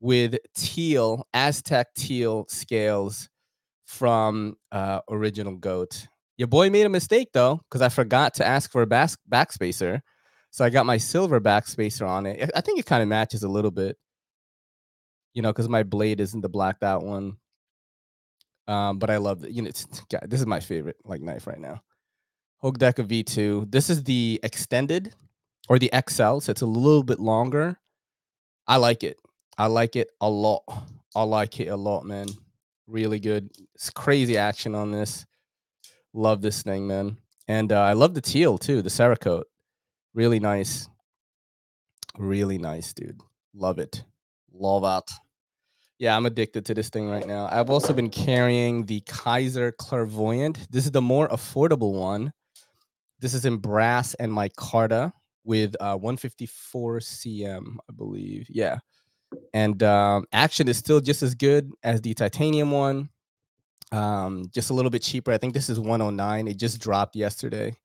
with 0.00 0.36
teal, 0.56 1.26
Aztec 1.34 1.94
teal 1.94 2.46
scales 2.48 3.28
from 3.86 4.56
uh, 4.72 5.00
Original 5.10 5.56
Goat. 5.56 6.06
Your 6.36 6.48
boy 6.48 6.68
made 6.68 6.86
a 6.86 6.90
mistake 6.90 7.28
though, 7.32 7.60
because 7.68 7.80
I 7.80 7.88
forgot 7.90 8.34
to 8.34 8.46
ask 8.46 8.72
for 8.72 8.82
a 8.82 8.86
back 8.86 9.10
backspacer. 9.30 10.00
So 10.50 10.64
I 10.64 10.70
got 10.70 10.86
my 10.86 10.96
silver 10.96 11.40
backspacer 11.40 12.08
on 12.08 12.26
it. 12.26 12.50
I 12.54 12.60
think 12.60 12.78
it 12.78 12.86
kind 12.86 13.02
of 13.02 13.08
matches 13.08 13.42
a 13.42 13.48
little 13.48 13.70
bit, 13.70 13.96
you 15.34 15.42
know, 15.42 15.52
because 15.52 15.68
my 15.68 15.82
blade 15.82 16.20
isn't 16.20 16.40
the 16.40 16.48
blacked 16.48 16.82
out 16.82 17.04
one. 17.04 17.36
Um, 18.66 18.98
but 18.98 19.10
I 19.10 19.18
love 19.18 19.44
it. 19.44 19.50
You 19.50 19.62
know, 19.62 19.70
God, 20.10 20.22
this 20.26 20.40
is 20.40 20.46
my 20.46 20.60
favorite 20.60 20.96
like 21.04 21.20
knife 21.20 21.46
right 21.46 21.58
now. 21.58 21.82
Hogue 22.58 22.78
Deca 22.78 23.06
V2. 23.06 23.70
This 23.70 23.90
is 23.90 24.02
the 24.04 24.40
extended 24.42 25.14
or 25.68 25.78
the 25.78 25.90
XL, 26.08 26.40
so 26.40 26.50
it's 26.50 26.62
a 26.62 26.66
little 26.66 27.02
bit 27.02 27.20
longer. 27.20 27.78
I 28.66 28.76
like 28.76 29.04
it. 29.04 29.18
I 29.58 29.66
like 29.66 29.96
it 29.96 30.10
a 30.20 30.30
lot. 30.30 30.62
I 31.14 31.22
like 31.22 31.60
it 31.60 31.68
a 31.68 31.76
lot, 31.76 32.04
man. 32.04 32.28
Really 32.86 33.20
good. 33.20 33.50
It's 33.74 33.90
crazy 33.90 34.36
action 34.36 34.74
on 34.74 34.90
this. 34.90 35.26
Love 36.12 36.40
this 36.40 36.62
thing, 36.62 36.86
man. 36.86 37.18
And 37.48 37.72
uh, 37.72 37.82
I 37.82 37.92
love 37.92 38.14
the 38.14 38.20
teal 38.20 38.56
too, 38.56 38.82
the 38.82 38.88
Cerakote. 38.88 39.44
Really 40.14 40.40
nice. 40.40 40.88
Really 42.16 42.58
nice, 42.58 42.92
dude. 42.92 43.20
Love 43.54 43.78
it. 43.78 44.04
Love 44.52 44.84
it. 44.84 45.10
Yeah, 45.98 46.16
I'm 46.16 46.26
addicted 46.26 46.66
to 46.66 46.74
this 46.74 46.88
thing 46.88 47.08
right 47.08 47.26
now. 47.26 47.48
I've 47.50 47.70
also 47.70 47.92
been 47.92 48.10
carrying 48.10 48.84
the 48.84 49.00
Kizer 49.02 49.72
Clairvoyant. 49.76 50.70
This 50.70 50.86
is 50.86 50.90
the 50.90 51.02
more 51.02 51.28
affordable 51.28 51.92
one. 51.92 52.32
This 53.20 53.32
is 53.32 53.44
in 53.44 53.58
brass 53.58 54.14
and 54.14 54.32
micarta 54.32 55.12
with 55.44 55.76
uh, 55.80 55.96
154 55.96 56.98
cm, 56.98 57.76
I 57.88 57.92
believe. 57.94 58.46
Yeah. 58.50 58.78
And 59.52 59.82
um, 59.82 60.26
action 60.32 60.68
is 60.68 60.78
still 60.78 61.00
just 61.00 61.22
as 61.22 61.34
good 61.34 61.70
as 61.82 62.00
the 62.00 62.14
titanium 62.14 62.70
one. 62.70 63.08
Um, 63.92 64.46
just 64.52 64.70
a 64.70 64.74
little 64.74 64.90
bit 64.90 65.02
cheaper. 65.02 65.30
I 65.30 65.38
think 65.38 65.54
this 65.54 65.70
is 65.70 65.78
109. 65.78 66.48
It 66.48 66.56
just 66.56 66.80
dropped 66.80 67.14
yesterday. 67.14 67.76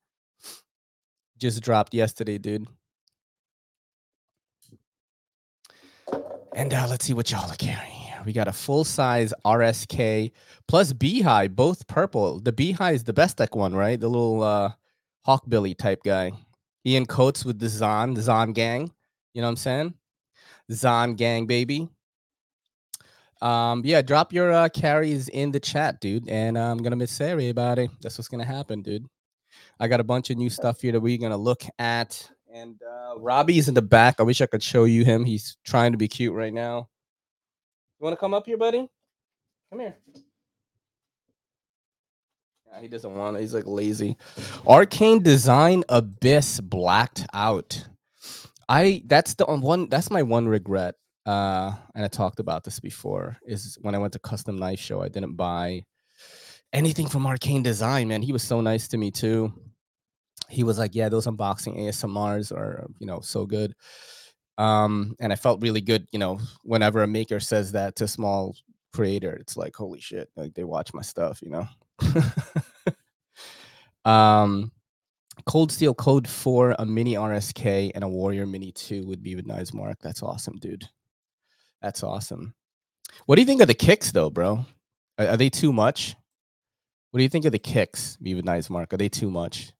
Just 1.37 1.61
dropped 1.61 1.93
yesterday, 1.93 2.39
dude. 2.39 2.67
And 6.55 6.73
uh, 6.73 6.87
let's 6.89 7.05
see 7.05 7.13
what 7.13 7.29
y'all 7.29 7.49
are 7.49 7.55
carrying. 7.55 7.98
We 8.25 8.33
got 8.33 8.47
a 8.47 8.53
full 8.53 8.83
size 8.83 9.33
RSK 9.45 10.31
plus 10.67 10.93
Beehive, 10.93 11.55
both 11.55 11.87
purple. 11.87 12.39
The 12.39 12.51
Beehive 12.51 12.95
is 12.95 13.03
the 13.03 13.13
Bestech 13.13 13.55
one, 13.55 13.73
right? 13.73 13.99
The 13.99 14.07
little 14.07 14.43
uh, 14.43 14.71
Hawkbilly 15.27 15.77
type 15.77 16.03
guy. 16.03 16.31
Ian 16.85 17.05
Coates 17.05 17.45
with 17.45 17.59
the 17.59 17.69
Zon, 17.69 18.13
the 18.13 18.21
Zon 18.21 18.53
gang. 18.53 18.91
You 19.33 19.41
know 19.41 19.47
what 19.47 19.51
I'm 19.51 19.57
saying? 19.57 19.93
Zon 20.71 21.15
gang, 21.15 21.45
baby. 21.45 21.89
Um, 23.41 23.83
yeah, 23.85 24.01
drop 24.01 24.33
your 24.33 24.51
uh, 24.51 24.69
carries 24.69 25.29
in 25.29 25.51
the 25.51 25.59
chat, 25.59 26.01
dude. 26.01 26.27
And 26.27 26.57
I'm 26.57 26.77
gonna 26.77 26.95
miss 26.95 27.21
everybody. 27.21 27.89
That's 28.01 28.17
what's 28.17 28.27
gonna 28.27 28.45
happen, 28.45 28.81
dude. 28.81 29.05
I 29.79 29.87
got 29.87 29.99
a 29.99 30.03
bunch 30.03 30.29
of 30.29 30.37
new 30.37 30.49
stuff 30.49 30.81
here 30.81 30.91
that 30.91 30.99
we're 30.99 31.17
gonna 31.17 31.37
look 31.37 31.63
at. 31.79 32.29
And 32.53 32.81
uh, 32.81 33.19
Robbie's 33.19 33.67
in 33.67 33.75
the 33.75 33.81
back. 33.81 34.15
I 34.19 34.23
wish 34.23 34.41
I 34.41 34.45
could 34.45 34.63
show 34.63 34.85
you 34.85 35.05
him. 35.05 35.23
He's 35.23 35.57
trying 35.63 35.91
to 35.91 35.97
be 35.97 36.07
cute 36.07 36.33
right 36.33 36.53
now. 36.53 36.89
You 37.99 38.05
want 38.05 38.13
to 38.13 38.19
come 38.19 38.33
up 38.33 38.45
here, 38.45 38.57
buddy? 38.57 38.87
Come 39.71 39.79
here. 39.81 39.95
Yeah, 42.71 42.81
he 42.81 42.87
doesn't 42.87 43.13
want 43.13 43.37
it. 43.37 43.41
He's 43.41 43.53
like 43.53 43.65
lazy. 43.65 44.17
Arcane 44.67 45.21
Design 45.21 45.83
Abyss 45.89 46.59
blacked 46.61 47.25
out. 47.33 47.85
I 48.67 49.01
that's 49.07 49.33
the 49.33 49.45
one 49.45 49.89
that's 49.89 50.11
my 50.11 50.21
one 50.21 50.47
regret 50.47 50.95
uh, 51.29 51.73
and 51.93 52.03
I 52.03 52.07
talked 52.07 52.39
about 52.39 52.63
this 52.63 52.79
before, 52.79 53.37
is 53.43 53.77
when 53.81 53.93
I 53.93 53.99
went 53.99 54.13
to 54.13 54.19
Custom 54.19 54.57
Knife 54.57 54.79
Show, 54.79 55.03
I 55.03 55.09
didn't 55.09 55.35
buy 55.35 55.83
anything 56.73 57.07
from 57.07 57.27
Arcane 57.27 57.61
Design, 57.61 58.07
man. 58.07 58.23
He 58.23 58.31
was 58.33 58.41
so 58.41 58.61
nice 58.61 58.87
to 58.87 58.97
me 58.97 59.11
too. 59.11 59.53
He 60.47 60.63
was 60.63 60.79
like, 60.79 60.95
Yeah, 60.95 61.09
those 61.09 61.27
unboxing 61.27 61.77
ASMRs 61.77 62.51
are, 62.51 62.87
you 62.97 63.05
know, 63.05 63.19
so 63.19 63.45
good. 63.45 63.75
Um, 64.59 65.15
and 65.21 65.31
I 65.31 65.37
felt 65.37 65.61
really 65.61 65.79
good, 65.79 66.05
you 66.11 66.19
know, 66.19 66.37
whenever 66.63 67.01
a 67.01 67.07
maker 67.07 67.39
says 67.39 67.71
that 67.71 67.95
to 67.95 68.07
small 68.09 68.55
creator, 68.93 69.33
it's 69.33 69.55
like, 69.55 69.73
holy 69.73 70.01
shit, 70.01 70.29
like 70.35 70.53
they 70.53 70.65
watch 70.65 70.93
my 70.93 71.01
stuff, 71.01 71.41
you 71.41 71.49
know. 71.49 71.67
um 74.11 74.71
Cold 75.45 75.71
Steel 75.71 75.93
Code 75.93 76.27
4, 76.27 76.75
a 76.77 76.85
mini 76.85 77.13
RSK, 77.13 77.91
and 77.95 78.03
a 78.03 78.07
Warrior 78.07 78.45
Mini 78.45 78.73
2 78.73 79.05
would 79.07 79.23
be 79.23 79.35
with 79.35 79.47
Knives 79.47 79.73
Mark. 79.73 79.97
That's 80.01 80.21
awesome, 80.21 80.57
dude. 80.57 80.87
That's 81.81 82.03
awesome. 82.03 82.53
What 83.25 83.35
do 83.35 83.41
you 83.41 83.45
think 83.45 83.61
of 83.61 83.67
the 83.67 83.73
kicks 83.73 84.11
though, 84.11 84.29
bro? 84.29 84.65
Are, 85.17 85.29
are 85.29 85.37
they 85.37 85.49
too 85.49 85.71
much? 85.71 86.15
What 87.11 87.19
do 87.19 87.23
you 87.23 87.29
think 87.29 87.45
of 87.45 87.53
the 87.53 87.59
kicks, 87.59 88.17
Viva 88.19 88.41
Nice 88.41 88.69
Mark? 88.69 88.93
Are 88.93 88.97
they 88.97 89.09
too 89.09 89.31
much? 89.31 89.71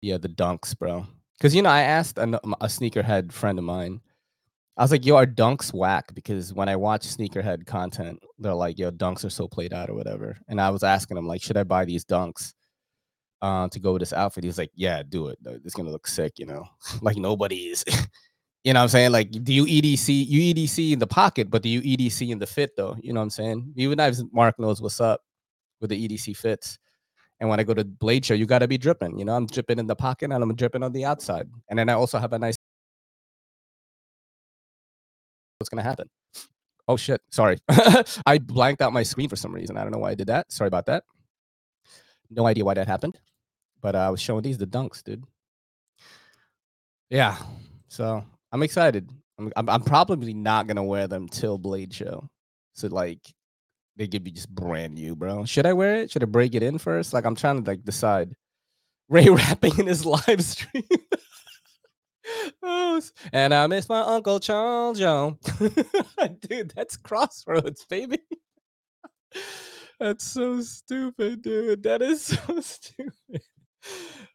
Yeah, 0.00 0.18
the 0.18 0.28
dunks, 0.28 0.76
bro. 0.76 1.06
Because 1.42 1.56
you 1.56 1.62
know, 1.62 1.70
I 1.70 1.82
asked 1.82 2.18
a, 2.18 2.22
a 2.22 2.68
sneakerhead 2.68 3.32
friend 3.32 3.58
of 3.58 3.64
mine. 3.64 4.00
I 4.76 4.82
was 4.82 4.92
like, 4.92 5.04
"Yo, 5.04 5.16
are 5.16 5.26
dunks 5.26 5.74
whack?" 5.74 6.14
Because 6.14 6.54
when 6.54 6.68
I 6.68 6.76
watch 6.76 7.04
sneakerhead 7.04 7.66
content, 7.66 8.20
they're 8.38 8.54
like, 8.54 8.78
"Yo, 8.78 8.92
dunks 8.92 9.24
are 9.24 9.30
so 9.30 9.48
played 9.48 9.72
out 9.72 9.90
or 9.90 9.94
whatever." 9.94 10.38
And 10.46 10.60
I 10.60 10.70
was 10.70 10.84
asking 10.84 11.16
him 11.16 11.26
like, 11.26 11.42
"Should 11.42 11.56
I 11.56 11.64
buy 11.64 11.84
these 11.84 12.04
dunks 12.04 12.52
uh, 13.42 13.66
to 13.70 13.80
go 13.80 13.92
with 13.92 14.02
this 14.02 14.12
outfit?" 14.12 14.44
He's 14.44 14.56
like, 14.56 14.70
"Yeah, 14.76 15.02
do 15.02 15.26
it. 15.26 15.38
It's 15.64 15.74
gonna 15.74 15.90
look 15.90 16.06
sick." 16.06 16.38
You 16.38 16.46
know, 16.46 16.64
like 17.02 17.16
nobody 17.16 17.56
is. 17.56 17.84
you 18.62 18.72
know 18.72 18.78
what 18.78 18.84
I'm 18.84 18.88
saying? 18.90 19.10
Like, 19.10 19.32
do 19.32 19.52
you 19.52 19.66
EDC? 19.66 20.24
You 20.28 20.54
EDC 20.54 20.92
in 20.92 21.00
the 21.00 21.08
pocket, 21.08 21.50
but 21.50 21.64
do 21.64 21.68
you 21.68 21.82
EDC 21.82 22.30
in 22.30 22.38
the 22.38 22.46
fit 22.46 22.76
though? 22.76 22.96
You 23.02 23.12
know 23.14 23.18
what 23.18 23.24
I'm 23.24 23.30
saying? 23.30 23.72
Even 23.74 23.98
if 23.98 24.16
Mark 24.32 24.60
knows 24.60 24.80
what's 24.80 25.00
up 25.00 25.20
with 25.80 25.90
the 25.90 26.08
EDC 26.08 26.36
fits. 26.36 26.78
And 27.42 27.48
when 27.48 27.58
I 27.58 27.64
go 27.64 27.74
to 27.74 27.84
Blade 27.84 28.24
Show, 28.24 28.34
you 28.34 28.46
got 28.46 28.60
to 28.60 28.68
be 28.68 28.78
dripping. 28.78 29.18
You 29.18 29.24
know, 29.24 29.34
I'm 29.34 29.46
dripping 29.46 29.80
in 29.80 29.88
the 29.88 29.96
pocket 29.96 30.30
and 30.30 30.44
I'm 30.44 30.54
dripping 30.54 30.84
on 30.84 30.92
the 30.92 31.04
outside. 31.04 31.50
And 31.68 31.76
then 31.76 31.88
I 31.88 31.94
also 31.94 32.20
have 32.20 32.32
a 32.32 32.38
nice. 32.38 32.54
What's 35.58 35.68
going 35.68 35.82
to 35.82 35.88
happen? 35.88 36.08
Oh, 36.86 36.96
shit. 36.96 37.20
Sorry. 37.30 37.58
I 38.26 38.38
blanked 38.38 38.80
out 38.80 38.92
my 38.92 39.02
screen 39.02 39.28
for 39.28 39.34
some 39.34 39.52
reason. 39.52 39.76
I 39.76 39.82
don't 39.82 39.90
know 39.90 39.98
why 39.98 40.12
I 40.12 40.14
did 40.14 40.28
that. 40.28 40.52
Sorry 40.52 40.68
about 40.68 40.86
that. 40.86 41.02
No 42.30 42.46
idea 42.46 42.64
why 42.64 42.74
that 42.74 42.86
happened. 42.86 43.18
But 43.80 43.96
uh, 43.96 44.06
I 44.06 44.10
was 44.10 44.20
showing 44.20 44.42
these 44.42 44.58
the 44.58 44.66
dunks, 44.68 45.02
dude. 45.02 45.24
Yeah. 47.10 47.36
So 47.88 48.24
I'm 48.52 48.62
excited. 48.62 49.10
I'm, 49.40 49.52
I'm, 49.56 49.68
I'm 49.68 49.82
probably 49.82 50.32
not 50.32 50.68
going 50.68 50.76
to 50.76 50.84
wear 50.84 51.08
them 51.08 51.28
till 51.28 51.58
Blade 51.58 51.92
Show. 51.92 52.28
So, 52.74 52.86
like, 52.86 53.18
they 53.96 54.06
give 54.06 54.26
you 54.26 54.32
just 54.32 54.48
brand 54.48 54.94
new, 54.94 55.14
bro. 55.14 55.44
Should 55.44 55.66
I 55.66 55.72
wear 55.72 55.96
it? 55.96 56.10
Should 56.10 56.22
I 56.22 56.26
break 56.26 56.54
it 56.54 56.62
in 56.62 56.78
first? 56.78 57.12
Like 57.12 57.24
I'm 57.24 57.36
trying 57.36 57.62
to 57.62 57.70
like 57.70 57.84
decide. 57.84 58.34
Ray 59.08 59.28
rapping 59.28 59.78
in 59.78 59.86
his 59.86 60.06
live 60.06 60.42
stream. 60.42 60.84
oh, 62.62 63.02
and 63.32 63.52
I 63.52 63.66
miss 63.66 63.88
my 63.88 64.00
uncle 64.00 64.40
Charles 64.40 64.98
Joe. 64.98 65.38
dude, 66.48 66.72
that's 66.74 66.96
crossroads, 66.96 67.84
baby. 67.90 68.20
that's 70.00 70.24
so 70.24 70.62
stupid, 70.62 71.42
dude. 71.42 71.82
That 71.82 72.00
is 72.00 72.22
so 72.22 72.60
stupid. 72.60 73.42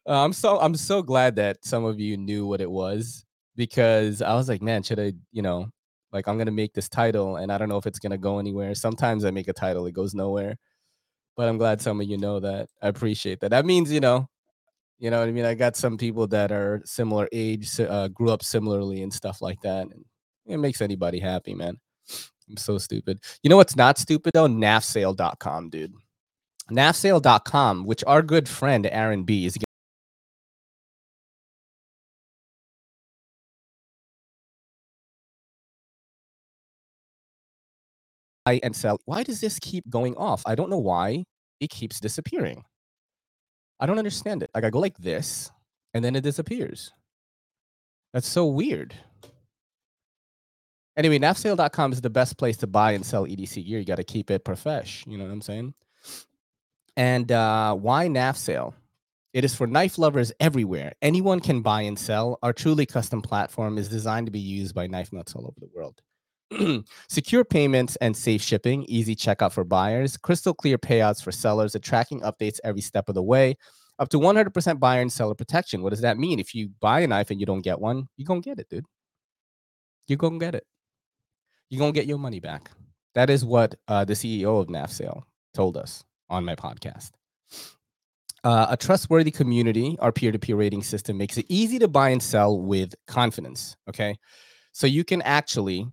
Uh, 0.06 0.24
I'm 0.24 0.32
so 0.32 0.60
I'm 0.60 0.76
so 0.76 1.02
glad 1.02 1.36
that 1.36 1.64
some 1.64 1.84
of 1.84 1.98
you 1.98 2.16
knew 2.16 2.46
what 2.46 2.60
it 2.60 2.70
was 2.70 3.24
because 3.56 4.22
I 4.22 4.34
was 4.34 4.48
like, 4.48 4.62
man, 4.62 4.82
should 4.82 5.00
I, 5.00 5.14
you 5.32 5.42
know, 5.42 5.70
like 6.12 6.28
I'm 6.28 6.38
gonna 6.38 6.50
make 6.50 6.72
this 6.72 6.88
title, 6.88 7.36
and 7.36 7.52
I 7.52 7.58
don't 7.58 7.68
know 7.68 7.76
if 7.76 7.86
it's 7.86 7.98
gonna 7.98 8.18
go 8.18 8.38
anywhere. 8.38 8.74
Sometimes 8.74 9.24
I 9.24 9.30
make 9.30 9.48
a 9.48 9.52
title, 9.52 9.86
it 9.86 9.92
goes 9.92 10.14
nowhere. 10.14 10.56
But 11.36 11.48
I'm 11.48 11.58
glad 11.58 11.80
some 11.80 12.00
of 12.00 12.06
you 12.08 12.18
know 12.18 12.40
that. 12.40 12.68
I 12.82 12.88
appreciate 12.88 13.40
that. 13.40 13.50
That 13.50 13.66
means 13.66 13.92
you 13.92 14.00
know, 14.00 14.28
you 14.98 15.10
know 15.10 15.20
what 15.20 15.28
I 15.28 15.32
mean. 15.32 15.44
I 15.44 15.54
got 15.54 15.76
some 15.76 15.96
people 15.96 16.26
that 16.28 16.50
are 16.50 16.82
similar 16.84 17.28
age, 17.32 17.78
uh, 17.80 18.08
grew 18.08 18.30
up 18.30 18.42
similarly, 18.42 19.02
and 19.02 19.12
stuff 19.12 19.40
like 19.40 19.60
that. 19.62 19.82
And 19.88 20.04
it 20.46 20.58
makes 20.58 20.80
anybody 20.80 21.20
happy, 21.20 21.54
man. 21.54 21.78
I'm 22.48 22.56
so 22.56 22.78
stupid. 22.78 23.20
You 23.42 23.50
know 23.50 23.56
what's 23.56 23.76
not 23.76 23.98
stupid 23.98 24.32
though? 24.34 24.48
Nafsale.com, 24.48 25.70
dude. 25.70 25.92
Nafsale.com, 26.70 27.84
which 27.84 28.04
our 28.06 28.22
good 28.22 28.48
friend 28.48 28.86
Aaron 28.86 29.24
B 29.24 29.46
is 29.46 29.56
and 38.54 38.74
sell. 38.74 39.00
Why 39.04 39.22
does 39.22 39.40
this 39.40 39.58
keep 39.60 39.88
going 39.88 40.16
off? 40.16 40.42
I 40.46 40.54
don't 40.54 40.70
know 40.70 40.78
why 40.78 41.24
it 41.60 41.70
keeps 41.70 42.00
disappearing. 42.00 42.64
I 43.80 43.86
don't 43.86 43.98
understand 43.98 44.42
it. 44.42 44.50
Like 44.54 44.64
I 44.64 44.70
go 44.70 44.80
like 44.80 44.98
this 44.98 45.50
and 45.94 46.04
then 46.04 46.16
it 46.16 46.22
disappears. 46.22 46.92
That's 48.12 48.28
so 48.28 48.46
weird. 48.46 48.94
Anyway, 50.96 51.18
nafsale.com 51.18 51.92
is 51.92 52.00
the 52.00 52.10
best 52.10 52.36
place 52.38 52.56
to 52.56 52.66
buy 52.66 52.92
and 52.92 53.06
sell 53.06 53.24
EDC 53.24 53.64
gear. 53.66 53.78
You 53.78 53.84
got 53.84 53.96
to 53.96 54.04
keep 54.04 54.30
it 54.30 54.44
profesh. 54.44 55.04
You 55.06 55.16
know 55.16 55.24
what 55.24 55.32
I'm 55.32 55.42
saying? 55.42 55.74
And 56.96 57.30
uh, 57.30 57.76
why 57.76 58.08
Nafsale? 58.08 58.74
It 59.32 59.44
is 59.44 59.54
for 59.54 59.68
knife 59.68 59.98
lovers 59.98 60.32
everywhere. 60.40 60.94
Anyone 61.00 61.38
can 61.38 61.60
buy 61.60 61.82
and 61.82 61.96
sell. 61.96 62.38
Our 62.42 62.52
truly 62.52 62.86
custom 62.86 63.22
platform 63.22 63.78
is 63.78 63.88
designed 63.88 64.26
to 64.26 64.32
be 64.32 64.40
used 64.40 64.74
by 64.74 64.88
knife 64.88 65.12
nuts 65.12 65.36
all 65.36 65.42
over 65.42 65.60
the 65.60 65.70
world. 65.72 66.00
secure 67.08 67.44
payments 67.44 67.96
and 67.96 68.16
safe 68.16 68.42
shipping, 68.42 68.84
easy 68.84 69.14
checkout 69.14 69.52
for 69.52 69.64
buyers, 69.64 70.16
crystal 70.16 70.54
clear 70.54 70.78
payouts 70.78 71.22
for 71.22 71.32
sellers, 71.32 71.74
and 71.74 71.84
tracking 71.84 72.20
updates 72.20 72.58
every 72.64 72.80
step 72.80 73.08
of 73.08 73.14
the 73.14 73.22
way. 73.22 73.56
Up 73.98 74.08
to 74.10 74.18
100% 74.18 74.78
buyer 74.78 75.00
and 75.00 75.12
seller 75.12 75.34
protection. 75.34 75.82
What 75.82 75.90
does 75.90 76.00
that 76.02 76.18
mean? 76.18 76.38
If 76.38 76.54
you 76.54 76.70
buy 76.80 77.00
a 77.00 77.06
knife 77.06 77.30
and 77.30 77.40
you 77.40 77.46
don't 77.46 77.62
get 77.62 77.80
one, 77.80 78.08
you're 78.16 78.26
going 78.26 78.42
to 78.42 78.48
get 78.48 78.60
it, 78.60 78.68
dude. 78.68 78.84
You're 80.06 80.18
going 80.18 80.38
to 80.38 80.44
get 80.44 80.54
it. 80.54 80.64
You're 81.68 81.80
going 81.80 81.92
to 81.92 81.98
get 81.98 82.06
your 82.06 82.18
money 82.18 82.40
back. 82.40 82.70
That 83.14 83.28
is 83.28 83.44
what 83.44 83.74
uh, 83.88 84.04
the 84.04 84.14
CEO 84.14 84.60
of 84.60 84.68
NAFSale 84.68 85.22
told 85.52 85.76
us 85.76 86.04
on 86.30 86.44
my 86.44 86.54
podcast. 86.54 87.10
Uh, 88.44 88.68
a 88.70 88.76
trustworthy 88.76 89.32
community, 89.32 89.96
our 90.00 90.12
peer 90.12 90.30
to 90.30 90.38
peer 90.38 90.54
rating 90.54 90.82
system 90.82 91.18
makes 91.18 91.36
it 91.36 91.46
easy 91.48 91.78
to 91.80 91.88
buy 91.88 92.10
and 92.10 92.22
sell 92.22 92.58
with 92.58 92.94
confidence. 93.08 93.76
Okay. 93.88 94.16
So 94.72 94.86
you 94.86 95.02
can 95.02 95.22
actually 95.22 95.88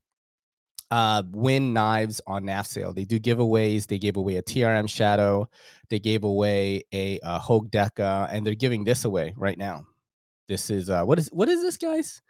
uh, 0.92 1.24
win 1.32 1.74
knives 1.74 2.22
on 2.28 2.44
NAF 2.44 2.68
sale. 2.68 2.94
They 2.94 3.06
do 3.06 3.20
giveaways. 3.20 3.88
They 3.88 3.98
gave 3.98 4.18
away 4.18 4.38
a 4.38 4.44
TRM 4.44 4.90
Shadow. 4.90 5.50
They 5.90 6.00
gave 6.00 6.24
away 6.24 6.84
a, 6.94 7.20
a 7.24 7.40
Hogue 7.40 7.72
Deca, 7.72 8.30
and 8.32 8.46
they're 8.46 8.56
giving 8.56 8.84
this 8.84 9.06
away 9.06 9.34
right 9.36 9.58
now. 9.58 9.86
This 10.48 10.70
is 10.70 10.90
uh, 10.90 11.04
what 11.04 11.18
is 11.20 11.30
what 11.32 11.50
is 11.50 11.62
this, 11.62 11.78
guys? 11.78 12.22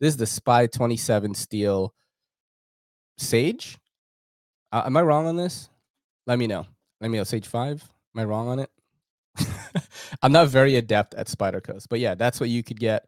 This 0.00 0.14
is 0.14 0.16
the 0.16 0.26
Spy 0.26 0.66
27 0.66 1.34
Steel 1.34 1.94
Sage. 3.18 3.78
Uh, 4.72 4.82
am 4.86 4.96
I 4.96 5.02
wrong 5.02 5.26
on 5.26 5.36
this? 5.36 5.68
Let 6.26 6.38
me 6.38 6.46
know. 6.46 6.66
Let 7.00 7.10
me 7.10 7.18
know. 7.18 7.24
Sage 7.24 7.46
five. 7.46 7.82
Am 8.14 8.20
I 8.20 8.24
wrong 8.24 8.48
on 8.48 8.58
it? 8.58 8.70
I'm 10.22 10.32
not 10.32 10.48
very 10.48 10.76
adept 10.76 11.14
at 11.14 11.28
Spider 11.28 11.60
Spydercos, 11.60 11.86
but 11.88 12.00
yeah, 12.00 12.14
that's 12.14 12.40
what 12.40 12.48
you 12.50 12.62
could 12.62 12.80
get. 12.80 13.06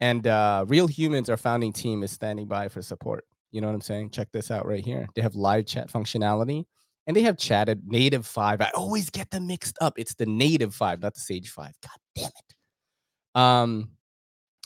And 0.00 0.26
uh, 0.26 0.64
Real 0.66 0.86
Humans, 0.86 1.28
our 1.30 1.36
founding 1.36 1.72
team, 1.72 2.02
is 2.02 2.10
standing 2.10 2.46
by 2.46 2.68
for 2.68 2.82
support. 2.82 3.26
You 3.52 3.60
know 3.60 3.66
what 3.66 3.74
I'm 3.74 3.80
saying? 3.80 4.10
Check 4.10 4.28
this 4.32 4.50
out 4.50 4.66
right 4.66 4.84
here. 4.84 5.08
They 5.14 5.22
have 5.22 5.34
live 5.34 5.66
chat 5.66 5.90
functionality 5.90 6.64
and 7.06 7.16
they 7.16 7.22
have 7.22 7.36
chatted 7.36 7.82
native 7.86 8.26
five. 8.26 8.60
I 8.60 8.70
always 8.74 9.10
get 9.10 9.30
them 9.30 9.46
mixed 9.46 9.76
up. 9.80 9.94
It's 9.98 10.14
the 10.14 10.26
native 10.26 10.74
five, 10.74 11.02
not 11.02 11.14
the 11.14 11.20
Sage 11.20 11.50
five. 11.50 11.74
God 11.82 11.98
damn 12.14 12.26
it. 12.26 13.40
Um, 13.40 13.90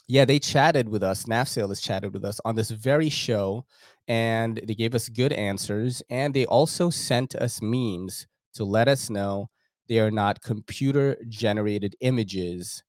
yeah, 0.08 0.24
they 0.26 0.38
chatted 0.38 0.88
with 0.88 1.02
us. 1.02 1.24
NAFSale 1.24 1.70
has 1.70 1.80
chatted 1.80 2.12
with 2.12 2.24
us 2.24 2.40
on 2.44 2.54
this 2.54 2.70
very 2.70 3.08
show, 3.08 3.64
and 4.06 4.60
they 4.64 4.74
gave 4.74 4.94
us 4.94 5.08
good 5.08 5.32
answers. 5.32 6.02
And 6.10 6.34
they 6.34 6.44
also 6.46 6.90
sent 6.90 7.34
us 7.36 7.62
memes 7.62 8.26
to 8.54 8.64
let 8.64 8.88
us 8.88 9.08
know 9.08 9.48
they 9.88 9.98
are 10.00 10.10
not 10.10 10.42
computer 10.42 11.16
generated 11.28 11.96
images 12.00 12.83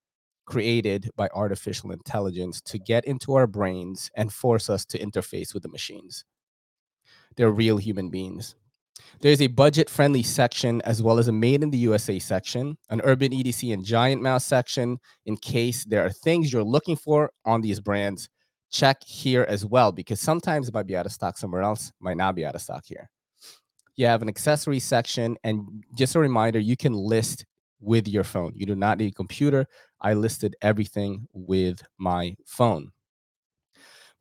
created 0.46 1.10
by 1.16 1.30
artificial 1.34 1.92
intelligence 1.92 2.62
to 2.62 2.78
get 2.78 3.06
into 3.06 3.34
our 3.34 3.48
brains 3.48 4.10
and 4.16 4.32
force 4.32 4.70
us 4.70 4.86
to 4.86 5.00
interface 5.00 5.54
with 5.54 5.64
the 5.64 5.70
machines. 5.70 6.24
They're 7.36 7.52
real 7.52 7.78
human 7.78 8.10
beings. 8.10 8.56
There's 9.22 9.42
a 9.42 9.48
budget 9.48 9.90
friendly 9.90 10.24
section 10.24 10.82
as 10.84 11.02
well 11.02 11.20
as 11.20 11.28
a 11.28 11.32
made 11.32 11.64
in 11.64 11.70
the 11.70 11.78
USA 11.80 12.20
section, 12.20 12.78
an 12.90 13.02
urban 13.04 13.32
EDC 13.32 13.74
and 13.74 13.84
giant 13.84 14.22
mouse 14.22 14.46
section 14.46 14.98
in 15.26 15.38
case 15.38 15.86
there 15.86 16.06
are 16.06 16.12
things 16.12 16.52
you're 16.52 16.64
looking 16.64 16.96
for 16.96 17.32
on 17.46 17.62
these 17.62 17.80
brands. 17.80 18.30
Check 18.72 18.98
here 19.06 19.46
as 19.48 19.66
well 19.66 19.92
because 19.92 20.20
sometimes 20.20 20.68
it 20.68 20.74
might 20.74 20.88
be 20.88 20.98
out 20.98 21.06
of 21.06 21.12
stock 21.12 21.38
somewhere 21.38 21.62
else, 21.62 21.92
might 22.00 22.18
not 22.18 22.36
be 22.36 22.46
out 22.46 22.56
of 22.56 22.62
stock 22.62 22.84
here. 22.86 23.10
You 23.96 24.08
have 24.08 24.22
an 24.22 24.28
accessory 24.28 24.80
section, 24.80 25.38
and 25.46 25.84
just 25.98 26.16
a 26.16 26.20
reminder 26.20 26.60
you 26.60 26.76
can 26.76 26.94
list 26.94 27.46
with 27.86 28.08
your 28.08 28.24
phone. 28.24 28.54
You 28.56 28.66
do 28.66 28.76
not 28.76 28.98
need 28.98 29.12
a 29.12 29.16
computer. 29.16 29.68
I 30.02 30.14
listed 30.14 30.56
everything 30.62 31.28
with 31.34 31.84
my 31.98 32.36
phone. 32.46 32.92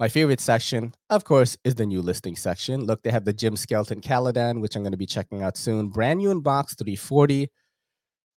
My 0.00 0.08
favorite 0.08 0.40
section, 0.40 0.92
of 1.08 1.24
course, 1.24 1.56
is 1.64 1.76
the 1.76 1.86
new 1.86 2.02
listing 2.02 2.34
section. 2.34 2.84
Look, 2.84 3.02
they 3.02 3.10
have 3.10 3.24
the 3.24 3.32
Jim 3.32 3.56
Skelton 3.56 4.00
Caladan, 4.00 4.60
which 4.60 4.74
I'm 4.74 4.82
going 4.82 4.92
to 4.92 4.98
be 4.98 5.06
checking 5.06 5.42
out 5.42 5.56
soon. 5.56 5.88
Brand 5.88 6.18
new 6.18 6.30
in 6.30 6.40
box 6.40 6.74
340. 6.74 7.48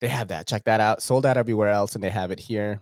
They 0.01 0.07
have 0.09 0.27
that. 0.27 0.47
Check 0.47 0.65
that 0.65 0.81
out. 0.81 1.01
Sold 1.01 1.25
out 1.25 1.37
everywhere 1.37 1.69
else, 1.69 1.95
and 1.95 2.03
they 2.03 2.09
have 2.09 2.31
it 2.31 2.39
here. 2.39 2.81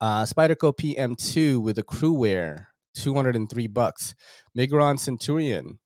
Uh, 0.00 0.24
Spyderco 0.24 0.76
PM2 0.76 1.62
with 1.62 1.78
a 1.78 1.84
CruWear, 1.84 2.66
203 2.94 3.66
bucks. 3.68 4.14
Migron 4.56 4.98
Centurion. 4.98 5.78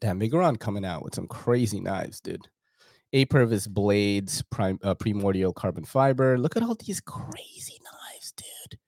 Damn, 0.00 0.20
Migron 0.20 0.60
coming 0.60 0.84
out 0.84 1.02
with 1.02 1.14
some 1.14 1.26
crazy 1.26 1.80
knives, 1.80 2.20
dude. 2.20 2.46
Apervis 3.14 3.68
blades, 3.68 4.42
prime, 4.50 4.78
uh, 4.82 4.94
primordial 4.94 5.52
carbon 5.52 5.84
fiber. 5.84 6.38
Look 6.38 6.56
at 6.56 6.62
all 6.62 6.74
these 6.74 7.00
crazy 7.00 7.78
knives, 7.82 8.32
dude. 8.32 8.78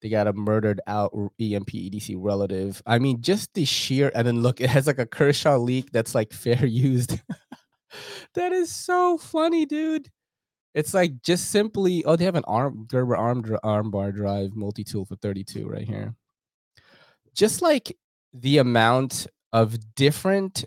They 0.00 0.08
got 0.08 0.26
a 0.26 0.32
murdered 0.32 0.80
out 0.86 1.12
EMP 1.40 1.70
EDC 1.70 2.16
relative. 2.18 2.82
I 2.86 2.98
mean, 2.98 3.22
just 3.22 3.52
the 3.54 3.64
sheer 3.64 4.12
and 4.14 4.26
then 4.26 4.42
look, 4.42 4.60
it 4.60 4.70
has 4.70 4.86
like 4.86 4.98
a 4.98 5.06
Kershaw 5.06 5.56
Leek 5.56 5.90
that's 5.92 6.14
like 6.14 6.32
fair 6.32 6.64
used. 6.66 7.20
that 8.34 8.52
is 8.52 8.70
so 8.70 9.18
funny, 9.18 9.66
dude. 9.66 10.10
It's 10.74 10.92
like 10.92 11.22
just 11.22 11.50
simply, 11.50 12.04
oh, 12.04 12.16
they 12.16 12.24
have 12.24 12.34
an 12.34 12.44
arm 12.46 12.86
Gerber 12.88 13.16
arm 13.16 13.44
arm 13.62 13.90
bar 13.90 14.10
drive 14.10 14.56
multi 14.56 14.84
tool 14.84 15.04
for 15.04 15.16
32 15.16 15.66
right 15.66 15.86
here. 15.86 16.14
Just 17.32 17.62
like 17.62 17.96
the 18.32 18.58
amount 18.58 19.26
of 19.52 19.94
different, 19.94 20.64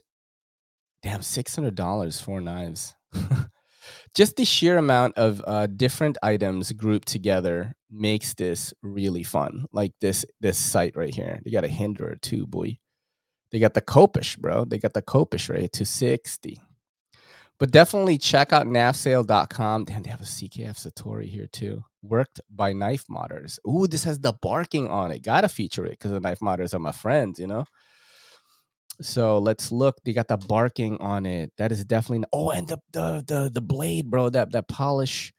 damn, 1.08 1.22
six 1.22 1.56
hundred 1.56 1.76
dollars 1.76 2.20
for 2.20 2.42
knives. 2.42 2.94
just 4.14 4.36
the 4.36 4.44
sheer 4.44 4.78
amount 4.78 5.18
of 5.18 5.42
uh, 5.48 5.66
different 5.68 6.18
items 6.22 6.74
grouped 6.74 7.08
together 7.08 7.74
makes 7.90 8.34
this 8.34 8.74
really 8.82 9.24
fun. 9.24 9.66
Like 9.72 9.94
this 10.02 10.26
this 10.42 10.58
site 10.58 10.98
right 10.98 11.14
here, 11.14 11.40
they 11.46 11.52
got 11.52 11.64
a 11.64 11.70
Hinderer 11.70 12.20
too, 12.22 12.46
boy. 12.46 12.78
They 13.52 13.60
got 13.60 13.74
the 13.74 13.82
Khopesh, 13.82 14.38
bro. 14.38 14.66
They 14.66 14.78
got 14.80 14.94
the 14.94 15.02
Khopesh 15.02 15.50
right 15.50 15.72
to 15.72 15.86
60. 15.86 16.60
But 17.58 17.72
definitely 17.72 18.18
check 18.18 18.52
out 18.52 18.68
nafsale.com. 18.68 19.86
Damn, 19.86 20.04
they 20.04 20.10
have 20.10 20.22
a 20.22 20.26
CKF 20.26 20.76
Satori 20.76 21.30
here 21.30 21.48
too. 21.48 21.86
Worked 22.04 22.42
by 22.54 22.74
knife 22.74 23.06
modders. 23.10 23.58
Ooh, 23.66 23.88
this 23.88 24.04
has 24.04 24.20
the 24.20 24.34
barking 24.34 24.90
on 24.90 25.12
it. 25.12 25.24
Gotta 25.24 25.48
feature 25.48 25.86
it 25.86 25.92
because 25.92 26.12
the 26.12 26.20
knife 26.20 26.40
modders 26.40 26.74
are 26.74 26.80
my 26.80 26.92
friends, 26.92 27.40
you 27.40 27.48
know? 27.48 27.66
So 29.02 29.38
let's 29.38 29.72
look. 29.72 29.98
They 30.04 30.14
got 30.14 30.28
the 30.28 30.38
barking 30.38 30.98
on 30.98 31.26
it. 31.26 31.52
That 31.58 31.72
is 31.72 31.86
definitely 31.86 32.28
oh, 32.34 32.52
and 32.52 32.68
the 32.68 32.80
the 32.92 33.24
the 33.28 33.52
the 33.54 33.62
blade, 33.62 34.10
bro. 34.10 34.30
That 34.30 34.52
that 34.52 34.68
polish. 34.68 35.34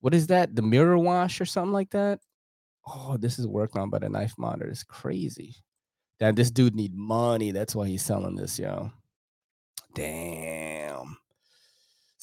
What 0.00 0.14
is 0.14 0.26
that? 0.28 0.56
The 0.56 0.62
mirror 0.62 0.98
wash 0.98 1.40
or 1.40 1.44
something 1.44 1.72
like 1.72 1.90
that? 1.90 2.18
Oh, 2.86 3.16
this 3.16 3.38
is 3.38 3.46
worked 3.46 3.76
on 3.76 3.88
by 3.88 4.00
the 4.00 4.08
knife 4.08 4.34
monitor. 4.36 4.68
It's 4.68 4.82
crazy. 4.82 5.54
Damn, 6.18 6.34
this 6.34 6.50
dude 6.50 6.74
need 6.74 6.94
money. 6.94 7.52
That's 7.52 7.76
why 7.76 7.86
he's 7.86 8.04
selling 8.04 8.34
this, 8.34 8.58
yo. 8.58 8.90
Damn 9.94 11.16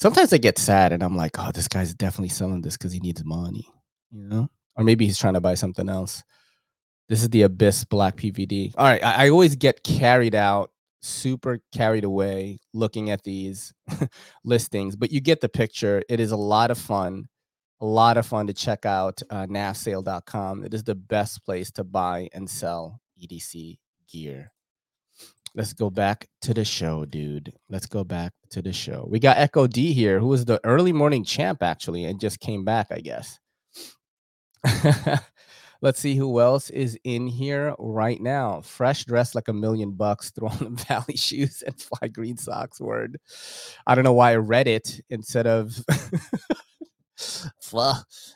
sometimes 0.00 0.32
I 0.32 0.38
get 0.38 0.58
sad 0.58 0.92
and 0.92 1.02
I'm 1.02 1.16
like, 1.16 1.38
oh, 1.38 1.50
this 1.52 1.68
guy's 1.68 1.94
definitely 1.94 2.30
selling 2.30 2.62
this 2.62 2.76
because 2.76 2.92
he 2.92 3.00
needs 3.00 3.24
money, 3.24 3.68
you 4.10 4.26
know? 4.26 4.48
Or 4.76 4.84
maybe 4.84 5.04
he's 5.04 5.18
trying 5.18 5.34
to 5.34 5.40
buy 5.40 5.54
something 5.54 5.88
else. 5.88 6.22
This 7.10 7.22
is 7.24 7.30
the 7.30 7.42
Abyss 7.42 7.86
Black 7.86 8.16
PVD. 8.16 8.72
All 8.78 8.86
right, 8.86 9.02
I, 9.02 9.26
I 9.26 9.30
always 9.30 9.56
get 9.56 9.82
carried 9.82 10.36
out, 10.36 10.70
super 11.02 11.58
carried 11.72 12.04
away 12.04 12.60
looking 12.72 13.10
at 13.10 13.24
these 13.24 13.74
listings, 14.44 14.94
but 14.94 15.10
you 15.10 15.20
get 15.20 15.40
the 15.40 15.48
picture. 15.48 16.04
It 16.08 16.20
is 16.20 16.30
a 16.30 16.36
lot 16.36 16.70
of 16.70 16.78
fun, 16.78 17.28
a 17.80 17.84
lot 17.84 18.16
of 18.16 18.26
fun 18.26 18.46
to 18.46 18.52
check 18.52 18.86
out 18.86 19.20
uh, 19.28 19.46
nafsale.com. 19.46 20.62
It 20.62 20.72
is 20.72 20.84
the 20.84 20.94
best 20.94 21.44
place 21.44 21.72
to 21.72 21.82
buy 21.82 22.28
and 22.32 22.48
sell 22.48 23.00
EDC 23.20 23.78
gear. 24.08 24.52
Let's 25.56 25.72
go 25.72 25.90
back 25.90 26.28
to 26.42 26.54
the 26.54 26.64
show, 26.64 27.06
dude. 27.06 27.52
Let's 27.68 27.86
go 27.86 28.04
back 28.04 28.34
to 28.50 28.62
the 28.62 28.72
show. 28.72 29.04
We 29.10 29.18
got 29.18 29.36
Echo 29.36 29.66
D 29.66 29.92
here, 29.94 30.20
who 30.20 30.28
was 30.28 30.44
the 30.44 30.60
early 30.62 30.92
morning 30.92 31.24
champ 31.24 31.60
actually, 31.60 32.04
and 32.04 32.20
just 32.20 32.38
came 32.38 32.64
back, 32.64 32.86
I 32.92 33.00
guess. 33.00 33.40
Let's 35.82 35.98
see 35.98 36.14
who 36.14 36.40
else 36.40 36.68
is 36.70 36.98
in 37.04 37.26
here 37.26 37.74
right 37.78 38.20
now. 38.20 38.60
Fresh 38.60 39.06
dressed 39.06 39.34
like 39.34 39.48
a 39.48 39.52
million 39.52 39.92
bucks, 39.92 40.30
throwing 40.34 40.58
the 40.58 40.84
valley 40.84 41.16
shoes 41.16 41.62
and 41.62 41.80
fly 41.80 42.08
green 42.08 42.36
socks. 42.36 42.80
Word. 42.80 43.18
I 43.86 43.94
don't 43.94 44.04
know 44.04 44.12
why 44.12 44.32
I 44.32 44.36
read 44.36 44.68
it 44.68 45.00
instead 45.08 45.46
of. 45.46 45.82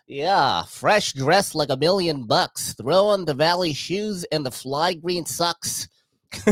yeah, 0.07 0.63
fresh 0.65 1.13
dressed 1.13 1.55
like 1.55 1.71
a 1.71 1.77
million 1.77 2.25
bucks, 2.25 2.75
throwing 2.75 3.25
the 3.25 3.35
valley 3.35 3.73
shoes 3.73 4.25
and 4.25 4.45
the 4.45 4.51
fly 4.51 4.95
green 4.95 5.27
socks. 5.27 5.89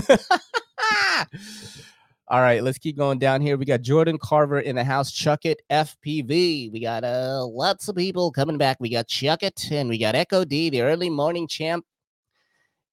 All 2.33 2.41
right, 2.41 2.65
let's 2.65 2.79
keep 2.79 2.97
going 2.97 3.19
down 3.19 3.43
here. 3.43 3.59
We 3.59 3.67
got 3.67 3.83
Jordan 3.83 4.17
Carver 4.17 4.61
in 4.61 4.75
the 4.75 4.85
house. 4.85 5.13
Chuck 5.13 5.45
it 5.45 5.61
FPV. 5.71 6.73
We 6.73 6.81
got 6.81 7.05
uh 7.05 7.45
lots 7.45 7.89
of 7.89 7.97
people 7.97 8.33
coming 8.33 8.57
back. 8.57 8.79
We 8.81 8.89
got 8.89 9.07
Chuck 9.07 9.43
it 9.43 9.71
and 9.71 9.91
we 9.91 9.99
got 9.99 10.15
Echo 10.15 10.43
D, 10.43 10.71
the 10.71 10.81
early 10.81 11.11
morning 11.11 11.47
champ. 11.47 11.85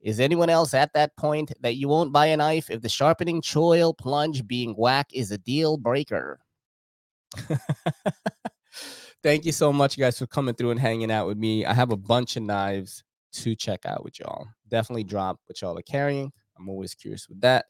Is 0.01 0.19
anyone 0.19 0.49
else 0.49 0.73
at 0.73 0.91
that 0.91 1.15
point 1.15 1.53
that 1.61 1.77
you 1.77 1.87
won't 1.87 2.11
buy 2.11 2.25
a 2.25 2.35
knife 2.35 2.69
if 2.69 2.81
the 2.81 2.89
sharpening 2.89 3.41
choil 3.41 3.97
plunge 3.97 4.45
being 4.45 4.73
whack 4.73 5.07
is 5.13 5.31
a 5.31 5.37
deal 5.37 5.77
breaker? 5.77 6.41
Thank 9.23 9.45
you 9.45 9.53
so 9.53 9.71
much, 9.71 9.97
guys, 9.97 10.19
for 10.19 10.27
coming 10.27 10.53
through 10.53 10.71
and 10.71 10.79
hanging 10.81 11.11
out 11.11 11.27
with 11.27 11.37
me. 11.37 11.65
I 11.65 11.73
have 11.73 11.93
a 11.93 11.97
bunch 11.97 12.35
of 12.35 12.43
knives 12.43 13.05
to 13.35 13.55
check 13.55 13.85
out 13.85 14.03
with 14.03 14.19
y'all. 14.19 14.49
Definitely 14.67 15.05
drop 15.05 15.39
what 15.45 15.61
y'all 15.61 15.77
are 15.77 15.81
carrying. 15.81 16.33
I'm 16.57 16.67
always 16.67 16.93
curious 16.93 17.29
with 17.29 17.39
that. 17.39 17.67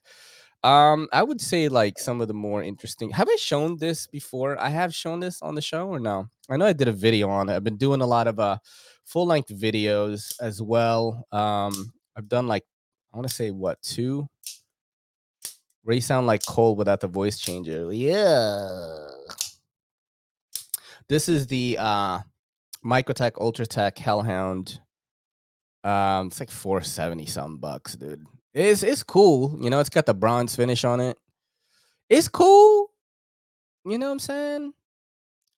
Um, 0.64 1.08
I 1.14 1.24
would 1.24 1.40
say 1.40 1.70
like 1.70 1.98
some 1.98 2.20
of 2.20 2.28
the 2.28 2.34
more 2.34 2.64
interesting. 2.64 3.12
Have 3.12 3.30
I 3.30 3.36
shown 3.38 3.78
this 3.78 4.08
before? 4.08 4.60
I 4.60 4.70
have 4.70 4.94
shown 4.94 5.20
this 5.20 5.42
on 5.42 5.56
the 5.56 5.62
show 5.62 5.88
or 5.88 6.00
no? 6.00 6.30
I 6.50 6.58
know 6.58 6.66
I 6.66 6.74
did 6.74 6.90
a 6.90 6.94
video 6.94 7.30
on 7.30 7.48
it. 7.50 7.56
I've 7.56 7.64
been 7.64 7.78
doing 7.78 8.02
a 8.02 8.08
lot 8.08 8.28
of 8.28 8.40
uh 8.40 8.58
full 9.06 9.26
length 9.26 9.50
videos 9.50 10.34
as 10.42 10.62
well. 10.62 11.26
Um, 11.32 11.94
I've 12.18 12.28
done 12.28 12.48
like 12.48 12.64
I 13.14 13.18
want 13.18 13.28
to 13.30 13.34
say 13.34 13.52
what 13.52 13.82
two. 13.82 14.28
Where 15.84 15.96
you 15.96 16.02
sound 16.02 16.28
like 16.28 16.46
Cole 16.46 16.76
without 16.76 17.00
the 17.00 17.08
voice 17.08 17.40
changer. 17.40 17.92
Yeah. 17.94 19.08
This 21.08 21.30
is 21.30 21.48
the 21.48 21.78
uh 21.80 22.20
Microtech 22.86 23.34
Ultratech 23.34 23.98
Hellhound. 23.98 24.80
Um, 25.84 26.28
it's 26.28 26.42
like 26.42 26.52
470 26.52 27.26
some 27.26 27.58
bucks, 27.58 27.96
dude. 27.96 28.26
It's 28.54 28.84
it's 28.84 29.04
cool. 29.04 29.58
You 29.62 29.70
know, 29.70 29.80
it's 29.80 29.90
got 29.90 30.06
the 30.06 30.14
bronze 30.14 30.56
finish 30.56 30.84
on 30.84 31.00
it. 31.00 31.18
It's 32.10 32.28
cool. 32.28 32.92
You 33.86 33.98
know 33.98 34.08
what 34.08 34.14
I'm 34.14 34.20
saying? 34.20 34.74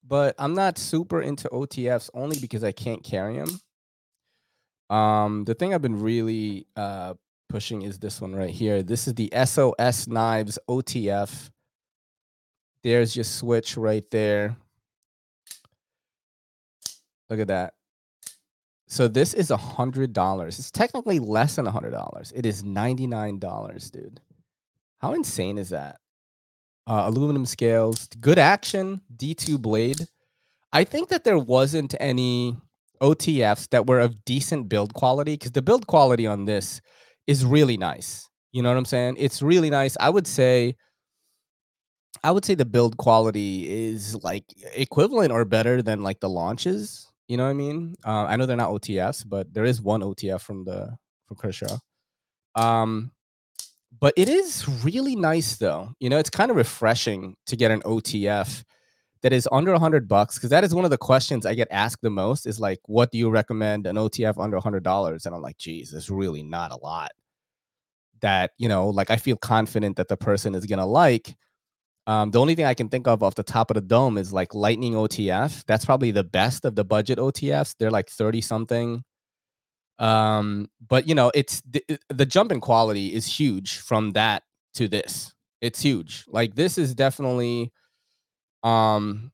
But 0.06 0.36
I'm 0.38 0.54
not 0.54 0.78
super 0.78 1.22
into 1.22 1.48
OTFs 1.50 2.10
only 2.14 2.40
because 2.40 2.64
I 2.64 2.72
can't 2.72 3.04
carry 3.04 3.38
them. 3.38 3.60
Um, 4.90 5.46
the 5.46 5.54
thing 5.54 5.74
I've 5.74 5.82
been 5.82 6.02
really 6.02 6.68
uh 6.76 7.14
pushing 7.50 7.82
is 7.82 8.00
this 8.00 8.22
one 8.22 8.34
right 8.34 8.50
here. 8.50 8.82
This 8.82 9.08
is 9.08 9.14
the 9.14 9.32
SOS 9.46 10.08
Knives 10.08 10.58
OTF. 10.70 11.50
There's 12.84 13.16
your 13.16 13.26
switch 13.26 13.78
right 13.78 14.10
there. 14.10 14.56
Look 17.30 17.40
at 17.40 17.48
that. 17.48 17.74
So 18.92 19.08
this 19.08 19.34
is 19.34 19.52
a 19.52 19.58
hundred 19.58 20.12
dollars. 20.12 20.60
It's 20.60 20.70
technically 20.70 21.18
less 21.18 21.56
than 21.56 21.66
a 21.66 21.72
hundred 21.72 21.92
dollars. 21.92 22.34
It 22.36 22.46
is 22.46 22.62
ninety 22.62 23.08
nine 23.08 23.40
dollars, 23.40 23.90
dude. 23.90 24.20
How 25.00 25.14
insane 25.14 25.58
is 25.58 25.70
that? 25.70 25.96
Uh, 26.86 27.04
aluminum 27.06 27.46
scales, 27.46 28.10
good 28.20 28.38
action, 28.38 29.00
D 29.16 29.34
two 29.34 29.58
blade. 29.58 30.06
I 30.74 30.84
think 30.84 31.08
that 31.08 31.24
there 31.24 31.40
wasn't 31.40 31.96
any 32.02 32.58
OTFs 33.02 33.70
that 33.70 33.88
were 33.88 34.02
of 34.02 34.26
decent 34.26 34.68
build 34.68 34.94
quality 34.94 35.36
because 35.36 35.54
the 35.54 35.62
build 35.62 35.88
quality 35.88 36.28
on 36.28 36.44
this 36.44 36.82
is 37.28 37.46
really 37.46 37.78
nice. 37.78 38.28
You 38.52 38.62
know 38.62 38.68
what 38.68 38.78
I'm 38.78 38.84
saying? 38.84 39.16
It's 39.20 39.42
really 39.42 39.70
nice. 39.70 39.96
I 40.02 40.10
would 40.10 40.28
say 40.28 40.76
I 42.26 42.32
would 42.32 42.44
say 42.44 42.56
the 42.56 42.66
build 42.66 42.98
quality 42.98 43.88
is 43.88 44.22
like 44.22 44.44
equivalent 44.76 45.32
or 45.32 45.46
better 45.46 45.82
than 45.82 46.04
like 46.04 46.20
the 46.20 46.30
launches 46.30 47.08
you 47.32 47.38
know 47.38 47.46
what 47.46 47.52
I 47.52 47.54
mean? 47.54 47.96
Uh, 48.06 48.26
I 48.26 48.36
know 48.36 48.46
they're 48.46 48.58
not 48.58 48.72
OTFs, 48.72 49.24
but 49.26 49.54
there 49.54 49.64
is 49.64 49.82
one 49.82 50.02
OTF 50.02 50.42
from 50.42 50.66
the 50.66 50.98
from 51.28 51.38
Kershaw. 51.38 51.78
Um, 52.56 53.14
but 54.02 54.14
it 54.18 54.28
is 54.28 54.68
really 54.84 55.16
nice 55.16 55.56
though. 55.56 55.94
You 56.02 56.10
know, 56.10 56.18
it's 56.18 56.30
kind 56.30 56.52
of 56.52 56.58
refreshing 56.58 57.38
to 57.46 57.56
get 57.56 57.72
an 57.72 57.84
OTF 57.84 58.66
that 59.22 59.32
is 59.32 59.48
under 59.50 59.72
100 59.72 60.10
bucks 60.10 60.36
because 60.36 60.50
that 60.50 60.66
is 60.66 60.76
one 60.76 60.84
of 60.84 60.92
the 60.92 60.98
questions 60.98 61.46
I 61.46 61.54
get 61.54 61.70
asked 61.72 62.02
the 62.02 62.10
most 62.10 62.46
is 62.46 62.60
like, 62.60 62.80
what 62.88 63.12
do 63.12 63.18
you 63.18 63.30
recommend 63.30 63.88
an 63.88 63.96
OTF 63.96 64.38
under 64.38 64.58
100 64.58 64.84
dollars? 64.84 65.26
And 65.26 65.34
I'm 65.34 65.42
like, 65.42 65.58
geez, 65.58 65.94
it's 65.94 66.10
really 66.10 66.44
not 66.44 66.74
a 66.74 66.84
lot 66.84 67.12
that 68.20 68.52
you 68.58 68.68
know, 68.68 68.90
like 68.90 69.10
I 69.10 69.16
feel 69.16 69.38
confident 69.38 69.96
that 69.96 70.10
the 70.10 70.18
person 70.18 70.54
is 70.54 70.66
gonna 70.66 70.86
like. 70.86 71.34
Um, 72.08 72.32
the 72.32 72.40
only 72.40 72.56
thing 72.56 72.66
I 72.66 72.74
can 72.74 72.90
think 72.90 73.08
of 73.08 73.22
off 73.22 73.36
the 73.36 73.44
top 73.44 73.70
of 73.70 73.76
the 73.76 73.82
dome 73.82 74.18
is 74.18 74.34
like 74.34 74.56
Lightning 74.56 74.94
OTF. 74.94 75.64
That's 75.66 75.86
probably 75.86 76.12
the 76.12 76.24
best 76.24 76.66
of 76.66 76.76
the 76.76 76.84
budget 76.84 77.20
OTFs. 77.20 77.76
They're 77.78 77.92
like 77.92 78.10
30 78.10 78.42
something. 78.42 79.04
Um, 80.00 80.68
but 80.88 81.08
you 81.08 81.14
know, 81.14 81.32
it's 81.36 81.62
the, 81.62 81.84
the 82.10 82.26
jump 82.26 82.52
in 82.52 82.60
quality 82.60 83.14
is 83.14 83.28
huge 83.28 83.78
from 83.78 84.12
that 84.12 84.44
to 84.76 84.88
this. 84.88 85.32
It's 85.62 85.80
huge. 85.80 86.26
Like 86.28 86.56
this 86.56 86.78
is 86.78 86.96
definitely 86.96 87.72
um 88.64 89.32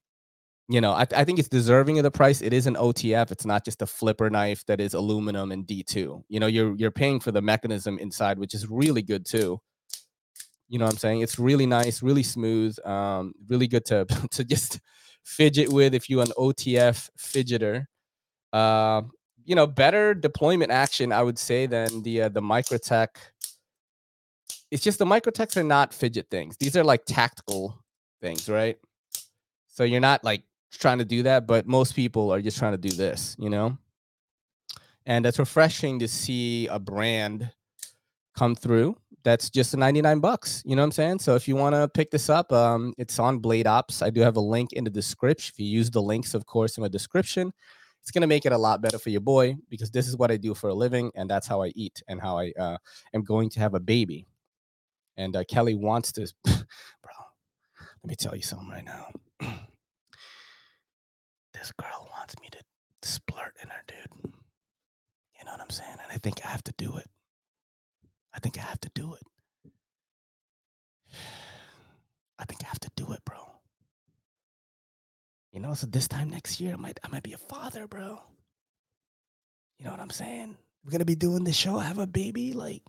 you 0.70 0.82
know, 0.82 0.92
I, 0.92 1.08
I 1.16 1.24
think 1.24 1.40
it's 1.40 1.48
deserving 1.48 1.98
of 1.98 2.04
the 2.04 2.12
price. 2.12 2.42
It 2.42 2.52
is 2.52 2.68
an 2.68 2.76
OTF. 2.76 3.32
It's 3.32 3.46
not 3.46 3.64
just 3.64 3.82
a 3.82 3.88
flipper 3.88 4.30
knife 4.30 4.66
that 4.66 4.82
is 4.82 4.94
aluminum 4.94 5.54
and 5.54 5.66
D2. 5.66 6.24
You 6.28 6.40
know, 6.42 6.48
you're 6.48 6.76
you're 6.76 6.92
paying 6.92 7.22
for 7.22 7.32
the 7.32 7.42
mechanism 7.42 7.98
inside, 8.00 8.38
which 8.38 8.54
is 8.54 8.68
really 8.68 9.02
good 9.02 9.26
too. 9.26 9.62
You 10.70 10.80
know 10.80 10.86
what 10.86 10.94
I'm 10.94 11.00
saying? 11.00 11.22
It's 11.22 11.40
really 11.40 11.66
nice, 11.66 12.04
really 12.04 12.24
smooth, 12.24 12.78
um, 12.86 13.34
really 13.48 13.68
good 13.68 13.86
to 13.86 14.06
to 14.32 14.44
just 14.44 14.80
fidget 15.24 15.70
with 15.72 15.94
if 15.94 16.10
you're 16.10 16.24
an 16.24 16.32
OTF 16.38 17.10
fidgeter. 17.20 17.86
Uh, 18.54 19.02
you 19.46 19.56
know, 19.56 19.68
better 19.68 20.14
deployment 20.14 20.72
action, 20.72 21.12
I 21.12 21.24
would 21.24 21.40
say, 21.40 21.68
than 21.68 22.04
the 22.04 22.24
uh, 22.24 22.30
the 22.30 22.42
Microtech. 22.42 23.08
It's 24.70 24.84
just 24.84 25.00
the 25.00 25.06
Microtechs 25.06 25.56
are 25.56 25.64
not 25.64 25.94
fidget 25.94 26.28
things. 26.30 26.58
These 26.58 26.76
are 26.76 26.84
like 26.84 27.06
tactical 27.06 27.82
things, 28.22 28.50
right? 28.50 28.78
So 29.68 29.84
you're 29.84 30.02
not 30.02 30.24
like 30.24 30.44
trying 30.74 30.98
to 30.98 31.06
do 31.06 31.24
that, 31.24 31.48
but 31.48 31.68
most 31.68 31.96
people 31.96 32.32
are 32.34 32.42
just 32.42 32.58
trying 32.58 32.74
to 32.74 32.78
do 32.78 32.90
this, 32.90 33.36
you 33.40 33.50
know? 33.50 33.78
And 35.06 35.26
it's 35.26 35.40
refreshing 35.40 36.00
to 36.00 36.08
see 36.08 36.68
a 36.68 36.80
brand 36.80 37.50
come 38.36 38.56
through 38.56 38.98
that's 39.24 39.50
just 39.50 39.76
99 39.76 40.20
bucks. 40.20 40.64
You 40.66 40.76
know 40.76 40.82
what 40.82 40.88
I'm 40.88 40.92
saying? 40.92 41.20
So 41.20 41.36
if 41.36 41.48
you 41.48 41.56
want 41.56 41.76
to 41.76 41.88
pick 41.88 42.12
this 42.12 42.30
up, 42.30 42.52
um, 42.52 42.94
it's 42.98 43.20
on 43.20 43.40
Blade 43.40 43.68
Ops. 43.68 44.02
I 44.02 44.10
do 44.10 44.22
have 44.22 44.38
a 44.38 44.42
link 44.42 44.74
in 44.74 44.84
the 44.84 44.90
description. 44.90 45.54
If 45.54 45.60
you 45.60 45.68
use 45.68 45.90
the 45.90 46.02
links, 46.02 46.34
of 46.34 46.46
course, 46.46 46.78
in 46.78 46.84
the 46.84 46.90
description, 46.90 47.52
it's 48.02 48.12
gonna 48.12 48.28
make 48.28 48.46
it 48.46 48.54
a 48.54 48.58
lot 48.58 48.82
better 48.82 48.98
for 48.98 49.10
your 49.10 49.22
boy 49.22 49.58
because 49.70 49.92
this 49.92 50.08
is 50.08 50.16
what 50.16 50.32
I 50.32 50.38
do 50.38 50.54
for 50.54 50.70
a 50.70 50.74
living, 50.74 51.12
and 51.16 51.30
that's 51.30 51.46
how 51.46 51.62
I 51.62 51.74
eat 51.76 52.02
and 52.08 52.22
how 52.22 52.38
I 52.38 52.54
uh, 52.58 52.78
am 53.14 53.24
going 53.24 53.50
to 53.50 53.60
have 53.60 53.74
a 53.74 53.82
baby. 53.82 54.26
And 55.18 55.36
uh, 55.36 55.44
Kelly 55.50 55.76
wants 55.76 56.14
to, 56.14 56.32
bro. 56.46 57.14
Let 58.04 58.10
me 58.10 58.16
tell 58.16 58.36
you 58.36 58.42
something 58.42 58.70
right 58.70 58.86
now. 58.86 59.08
this 61.54 61.74
girl 61.74 62.10
wants 62.16 62.36
me 62.40 62.48
to 62.52 62.60
splurt 63.04 63.62
in 63.62 63.70
her, 63.70 63.84
dude. 63.88 64.34
You 65.38 65.46
know 65.46 65.52
what 65.52 65.62
I'm 65.62 65.70
saying? 65.70 65.92
And 65.92 66.12
I 66.12 66.18
think 66.18 66.40
I 66.46 66.50
have 66.50 66.64
to 66.64 66.74
do 66.78 66.96
it. 66.96 67.10
I 68.38 68.40
think 68.40 68.60
I 68.60 68.62
have 68.62 68.80
to 68.82 68.92
do 68.94 69.16
it. 69.16 69.24
I 72.38 72.46
think 72.46 72.64
I 72.64 72.68
have 72.68 72.80
to 72.82 72.92
do 72.96 73.12
it, 73.14 73.26
bro. 73.26 73.38
You 75.52 75.60
know, 75.60 75.74
so 75.74 75.88
this 75.88 76.08
time 76.08 76.30
next 76.30 76.62
year, 76.62 76.74
I 76.74 76.78
might 76.78 77.00
I 77.04 77.08
might 77.08 77.24
be 77.24 77.34
a 77.34 77.40
father, 77.40 77.88
bro. 77.88 78.22
You 79.80 79.86
know 79.86 79.92
what 79.92 80.00
I'm 80.00 80.12
saying? 80.12 80.56
We're 80.86 80.92
gonna 80.92 81.04
be 81.04 81.16
doing 81.16 81.46
the 81.46 81.52
show, 81.52 81.80
I 81.80 81.86
have 81.86 81.98
a 81.98 82.06
baby. 82.06 82.54
Like, 82.54 82.84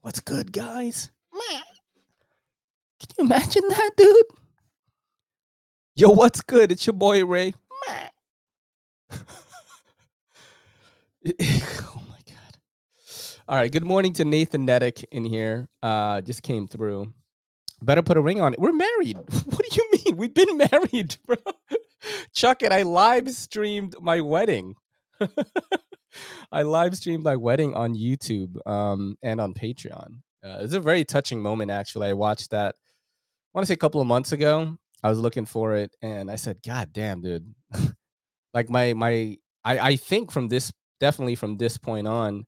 what's 0.00 0.18
good, 0.18 0.52
guys? 0.52 1.08
Can 2.98 3.08
you 3.18 3.24
imagine 3.26 3.68
that, 3.68 3.90
dude? 3.96 4.26
Yo, 5.94 6.08
what's 6.10 6.40
good? 6.40 6.72
It's 6.72 6.84
your 6.84 6.94
boy 6.94 7.24
Ray. 7.24 7.54
oh. 11.24 12.00
All 13.46 13.56
right, 13.56 13.70
good 13.70 13.84
morning 13.84 14.14
to 14.14 14.24
Nathan 14.24 14.66
Nedick 14.66 15.04
in 15.12 15.22
here. 15.22 15.68
Uh 15.82 16.22
just 16.22 16.42
came 16.42 16.66
through. 16.66 17.12
Better 17.82 18.00
put 18.00 18.16
a 18.16 18.20
ring 18.22 18.40
on 18.40 18.54
it. 18.54 18.58
We're 18.58 18.72
married. 18.72 19.18
What 19.44 19.60
do 19.68 19.76
you 19.76 19.90
mean? 19.92 20.16
We've 20.16 20.32
been 20.32 20.56
married, 20.72 21.18
bro. 21.26 21.36
Chuck 22.32 22.62
it. 22.62 22.72
I 22.72 22.84
live 22.84 23.28
streamed 23.30 23.96
my 24.00 24.22
wedding. 24.22 24.76
I 26.52 26.62
live 26.62 26.96
streamed 26.96 27.22
my 27.22 27.36
wedding 27.36 27.74
on 27.74 27.94
YouTube 27.94 28.56
um, 28.66 29.18
and 29.22 29.42
on 29.42 29.52
Patreon. 29.52 30.20
Uh, 30.42 30.58
it's 30.60 30.72
a 30.72 30.80
very 30.80 31.04
touching 31.04 31.42
moment, 31.42 31.70
actually. 31.70 32.08
I 32.08 32.14
watched 32.14 32.50
that, 32.52 32.74
I 32.76 33.58
want 33.58 33.64
to 33.64 33.68
say 33.68 33.74
a 33.74 33.76
couple 33.76 34.00
of 34.00 34.06
months 34.06 34.32
ago. 34.32 34.78
I 35.02 35.10
was 35.10 35.18
looking 35.18 35.44
for 35.44 35.74
it 35.74 35.94
and 36.00 36.30
I 36.30 36.36
said, 36.36 36.62
God 36.66 36.94
damn, 36.94 37.20
dude. 37.20 37.54
like 38.54 38.70
my, 38.70 38.94
my, 38.94 39.36
I, 39.66 39.78
I 39.78 39.96
think 39.96 40.30
from 40.30 40.48
this, 40.48 40.72
definitely 40.98 41.34
from 41.34 41.58
this 41.58 41.76
point 41.76 42.06
on, 42.08 42.46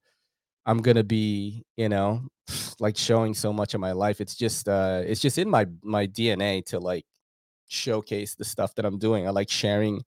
I'm 0.66 0.82
to 0.82 1.04
be, 1.04 1.64
you 1.76 1.88
know, 1.88 2.22
like 2.80 2.96
showing 2.96 3.34
so 3.34 3.52
much 3.52 3.74
of 3.74 3.80
my 3.80 3.92
life. 3.92 4.20
It's 4.20 4.34
just, 4.34 4.68
uh, 4.68 5.02
it's 5.06 5.20
just 5.20 5.38
in 5.38 5.48
my, 5.48 5.66
my 5.82 6.06
DNA 6.06 6.64
to 6.66 6.78
like 6.78 7.06
showcase 7.68 8.34
the 8.34 8.44
stuff 8.44 8.74
that 8.74 8.84
I'm 8.84 8.98
doing. 8.98 9.26
I 9.26 9.30
like 9.30 9.50
sharing 9.50 10.02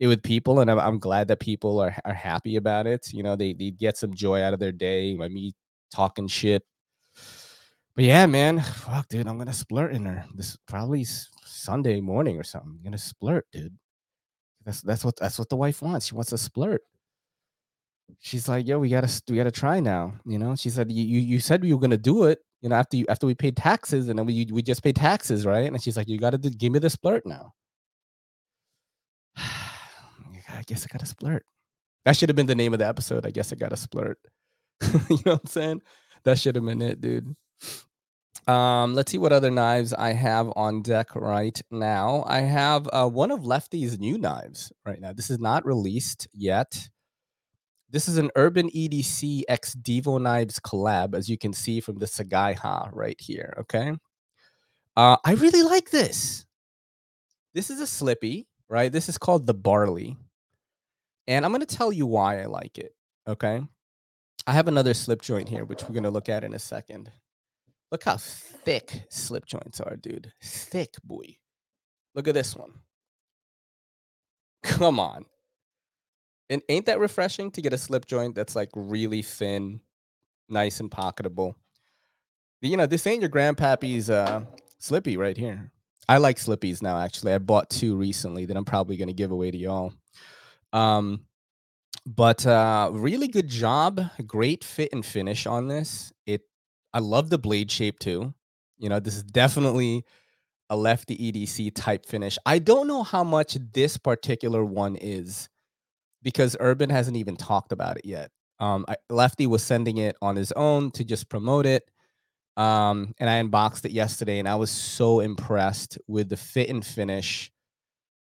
it 0.00 0.06
with 0.06 0.22
people, 0.22 0.60
and 0.60 0.70
I'm, 0.70 0.78
I'm 0.78 0.98
glad 0.98 1.28
that 1.28 1.40
people 1.40 1.80
are, 1.80 1.96
are 2.04 2.14
happy 2.14 2.56
about 2.56 2.86
it. 2.86 3.12
You 3.12 3.22
know, 3.22 3.36
they, 3.36 3.54
they 3.54 3.70
get 3.70 3.96
some 3.96 4.14
joy 4.14 4.42
out 4.42 4.54
of 4.54 4.60
their 4.60 4.72
day 4.72 5.14
by 5.14 5.28
me 5.28 5.54
talking 5.92 6.28
shit. 6.28 6.62
But 7.96 8.04
yeah, 8.04 8.26
man, 8.26 8.60
fuck, 8.60 9.08
dude, 9.08 9.26
I'm 9.26 9.38
gonna 9.38 9.52
splurt 9.52 9.92
in 9.92 10.04
her. 10.04 10.24
This 10.34 10.56
probably 10.66 11.04
Sunday 11.44 12.00
morning 12.00 12.38
or 12.38 12.44
something. 12.44 12.72
I'm 12.76 12.82
gonna 12.82 12.96
splurt, 12.96 13.42
dude. 13.52 13.76
That's 14.64 14.80
that's 14.82 15.04
what 15.04 15.16
that's 15.16 15.38
what 15.38 15.48
the 15.48 15.56
wife 15.56 15.82
wants. 15.82 16.06
She 16.06 16.14
wants 16.14 16.32
a 16.32 16.36
splurt. 16.36 16.78
She's 18.20 18.48
like, 18.48 18.66
yo, 18.66 18.78
we 18.78 18.88
gotta 18.88 19.22
we 19.28 19.36
gotta 19.36 19.50
try 19.50 19.80
now. 19.80 20.14
You 20.24 20.38
know, 20.38 20.56
she 20.56 20.70
said 20.70 20.90
you 20.90 21.20
you 21.20 21.40
said 21.40 21.64
you 21.64 21.76
were 21.76 21.80
gonna 21.80 21.96
do 21.96 22.24
it 22.24 22.40
you 22.64 22.70
know, 22.70 22.76
after 22.76 22.96
you 22.96 23.04
after 23.10 23.26
we 23.26 23.34
paid 23.34 23.58
taxes 23.58 24.08
and 24.08 24.18
then 24.18 24.24
we 24.24 24.48
we 24.50 24.62
just 24.62 24.82
paid 24.82 24.96
taxes, 24.96 25.44
right? 25.44 25.70
And 25.70 25.82
she's 25.82 25.98
like, 25.98 26.08
you 26.08 26.18
got 26.18 26.30
to 26.30 26.38
give 26.38 26.72
me 26.72 26.78
the 26.78 26.88
splurt 26.88 27.20
now. 27.26 27.52
I 29.36 30.62
guess 30.66 30.86
I 30.86 30.88
got 30.90 31.02
a 31.02 31.14
splurt. 31.14 31.40
That 32.06 32.16
should 32.16 32.30
have 32.30 32.36
been 32.36 32.46
the 32.46 32.54
name 32.54 32.72
of 32.72 32.78
the 32.78 32.86
episode. 32.86 33.26
I 33.26 33.32
guess 33.32 33.52
I 33.52 33.56
got 33.56 33.74
a 33.74 33.76
splurt. 33.76 34.14
you 35.10 35.18
know 35.26 35.32
what 35.32 35.40
I'm 35.44 35.46
saying? 35.46 35.82
That 36.24 36.38
should 36.38 36.54
have 36.54 36.64
been 36.64 36.80
it, 36.80 37.02
dude. 37.02 37.36
Um, 38.48 38.94
let's 38.94 39.12
see 39.12 39.18
what 39.18 39.34
other 39.34 39.50
knives 39.50 39.92
I 39.92 40.14
have 40.14 40.50
on 40.56 40.80
deck 40.80 41.14
right 41.14 41.60
now. 41.70 42.24
I 42.26 42.40
have 42.40 42.88
uh, 42.94 43.08
one 43.10 43.30
of 43.30 43.44
Lefty's 43.44 43.98
new 43.98 44.16
knives 44.16 44.72
right 44.86 45.00
now. 45.02 45.12
This 45.12 45.28
is 45.28 45.38
not 45.38 45.66
released 45.66 46.28
yet. 46.32 46.88
This 47.94 48.08
is 48.08 48.18
an 48.18 48.32
Urban 48.34 48.70
EDC 48.70 49.44
X 49.46 49.76
Devo 49.76 50.20
Knives 50.20 50.58
collab, 50.58 51.14
as 51.14 51.28
you 51.28 51.38
can 51.38 51.52
see 51.52 51.78
from 51.78 52.00
the 52.00 52.06
Sagaiha 52.06 52.90
right 52.92 53.14
here. 53.20 53.54
Okay. 53.60 53.92
Uh, 54.96 55.16
I 55.24 55.34
really 55.34 55.62
like 55.62 55.90
this. 55.90 56.44
This 57.54 57.70
is 57.70 57.78
a 57.80 57.86
slippy, 57.86 58.48
right? 58.68 58.90
This 58.90 59.08
is 59.08 59.16
called 59.16 59.46
the 59.46 59.54
Barley. 59.54 60.16
And 61.28 61.44
I'm 61.44 61.52
going 61.52 61.64
to 61.64 61.76
tell 61.76 61.92
you 61.92 62.04
why 62.04 62.42
I 62.42 62.46
like 62.46 62.78
it. 62.78 62.96
Okay. 63.28 63.62
I 64.44 64.52
have 64.52 64.66
another 64.66 64.92
slip 64.92 65.22
joint 65.22 65.48
here, 65.48 65.64
which 65.64 65.84
we're 65.84 65.94
going 65.94 66.02
to 66.02 66.10
look 66.10 66.28
at 66.28 66.42
in 66.42 66.52
a 66.52 66.58
second. 66.58 67.12
Look 67.92 68.02
how 68.02 68.16
thick 68.16 69.04
slip 69.08 69.46
joints 69.46 69.78
are, 69.78 69.94
dude. 69.94 70.32
Thick, 70.42 70.94
boy. 71.04 71.36
Look 72.16 72.26
at 72.26 72.34
this 72.34 72.56
one. 72.56 72.72
Come 74.64 74.98
on. 74.98 75.26
And 76.50 76.62
ain't 76.68 76.86
that 76.86 76.98
refreshing 77.00 77.50
to 77.52 77.62
get 77.62 77.72
a 77.72 77.78
slip 77.78 78.06
joint 78.06 78.34
that's 78.34 78.54
like 78.54 78.70
really 78.74 79.22
thin, 79.22 79.80
nice 80.48 80.80
and 80.80 80.90
pocketable? 80.90 81.54
You 82.60 82.76
know, 82.76 82.86
this 82.86 83.06
ain't 83.06 83.20
your 83.20 83.30
grandpappy's 83.30 84.10
uh, 84.10 84.42
slippy 84.78 85.16
right 85.16 85.36
here. 85.36 85.70
I 86.08 86.18
like 86.18 86.36
slippies 86.36 86.82
now, 86.82 86.98
actually. 86.98 87.32
I 87.32 87.38
bought 87.38 87.70
two 87.70 87.96
recently 87.96 88.44
that 88.46 88.56
I'm 88.56 88.64
probably 88.64 88.96
going 88.96 89.08
to 89.08 89.14
give 89.14 89.30
away 89.30 89.50
to 89.50 89.56
y'all. 89.56 89.92
Um, 90.72 91.24
but 92.06 92.46
uh, 92.46 92.90
really 92.92 93.28
good 93.28 93.48
job. 93.48 94.02
Great 94.26 94.62
fit 94.62 94.92
and 94.92 95.04
finish 95.04 95.46
on 95.46 95.68
this. 95.68 96.12
It, 96.26 96.42
I 96.92 96.98
love 96.98 97.30
the 97.30 97.38
blade 97.38 97.70
shape 97.70 97.98
too. 97.98 98.34
You 98.78 98.88
know, 98.90 99.00
this 99.00 99.16
is 99.16 99.22
definitely 99.22 100.04
a 100.68 100.76
lefty 100.76 101.16
EDC 101.16 101.74
type 101.74 102.04
finish. 102.04 102.38
I 102.44 102.58
don't 102.58 102.86
know 102.86 103.02
how 103.02 103.24
much 103.24 103.56
this 103.72 103.96
particular 103.96 104.64
one 104.64 104.96
is 104.96 105.48
because 106.24 106.56
Urban 106.58 106.90
hasn't 106.90 107.16
even 107.16 107.36
talked 107.36 107.70
about 107.70 107.96
it 107.98 108.04
yet. 108.04 108.30
Um, 108.58 108.84
I, 108.88 108.96
Lefty 109.10 109.46
was 109.46 109.62
sending 109.62 109.98
it 109.98 110.16
on 110.20 110.34
his 110.34 110.50
own 110.52 110.90
to 110.92 111.04
just 111.04 111.28
promote 111.28 111.66
it. 111.66 111.84
Um, 112.56 113.14
and 113.18 113.28
I 113.28 113.34
unboxed 113.34 113.84
it 113.84 113.92
yesterday, 113.92 114.38
and 114.38 114.48
I 114.48 114.54
was 114.54 114.70
so 114.70 115.20
impressed 115.20 115.98
with 116.06 116.28
the 116.28 116.36
fit 116.36 116.70
and 116.70 116.84
finish, 116.84 117.50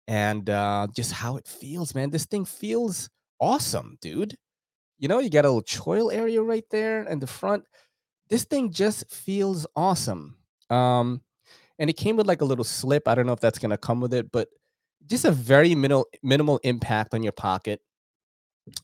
and 0.07 0.49
uh, 0.49 0.87
just 0.95 1.11
how 1.11 1.35
it 1.35 1.47
feels, 1.47 1.93
man. 1.93 2.09
This 2.09 2.25
thing 2.25 2.45
feels 2.45 3.09
awesome, 3.41 3.97
dude. 4.01 4.35
You 4.99 5.09
know, 5.09 5.19
you 5.19 5.29
got 5.29 5.45
a 5.45 5.49
little 5.49 5.63
choil 5.63 6.13
area 6.13 6.41
right 6.41 6.63
there 6.71 7.03
in 7.03 7.19
the 7.19 7.27
front. 7.27 7.65
This 8.29 8.45
thing 8.45 8.71
just 8.71 9.11
feels 9.11 9.67
awesome. 9.75 10.37
Um, 10.69 11.21
and 11.77 11.89
it 11.89 11.97
came 11.97 12.15
with 12.15 12.27
like 12.27 12.41
a 12.41 12.45
little 12.45 12.63
slip. 12.63 13.07
I 13.09 13.15
don't 13.15 13.25
know 13.25 13.33
if 13.33 13.41
that's 13.41 13.59
gonna 13.59 13.77
come 13.77 13.99
with 13.99 14.13
it, 14.13 14.31
but 14.31 14.47
just 15.07 15.25
a 15.25 15.31
very 15.31 15.75
minimal 15.75 16.07
minimal 16.23 16.59
impact 16.63 17.13
on 17.13 17.23
your 17.23 17.33
pocket. 17.33 17.81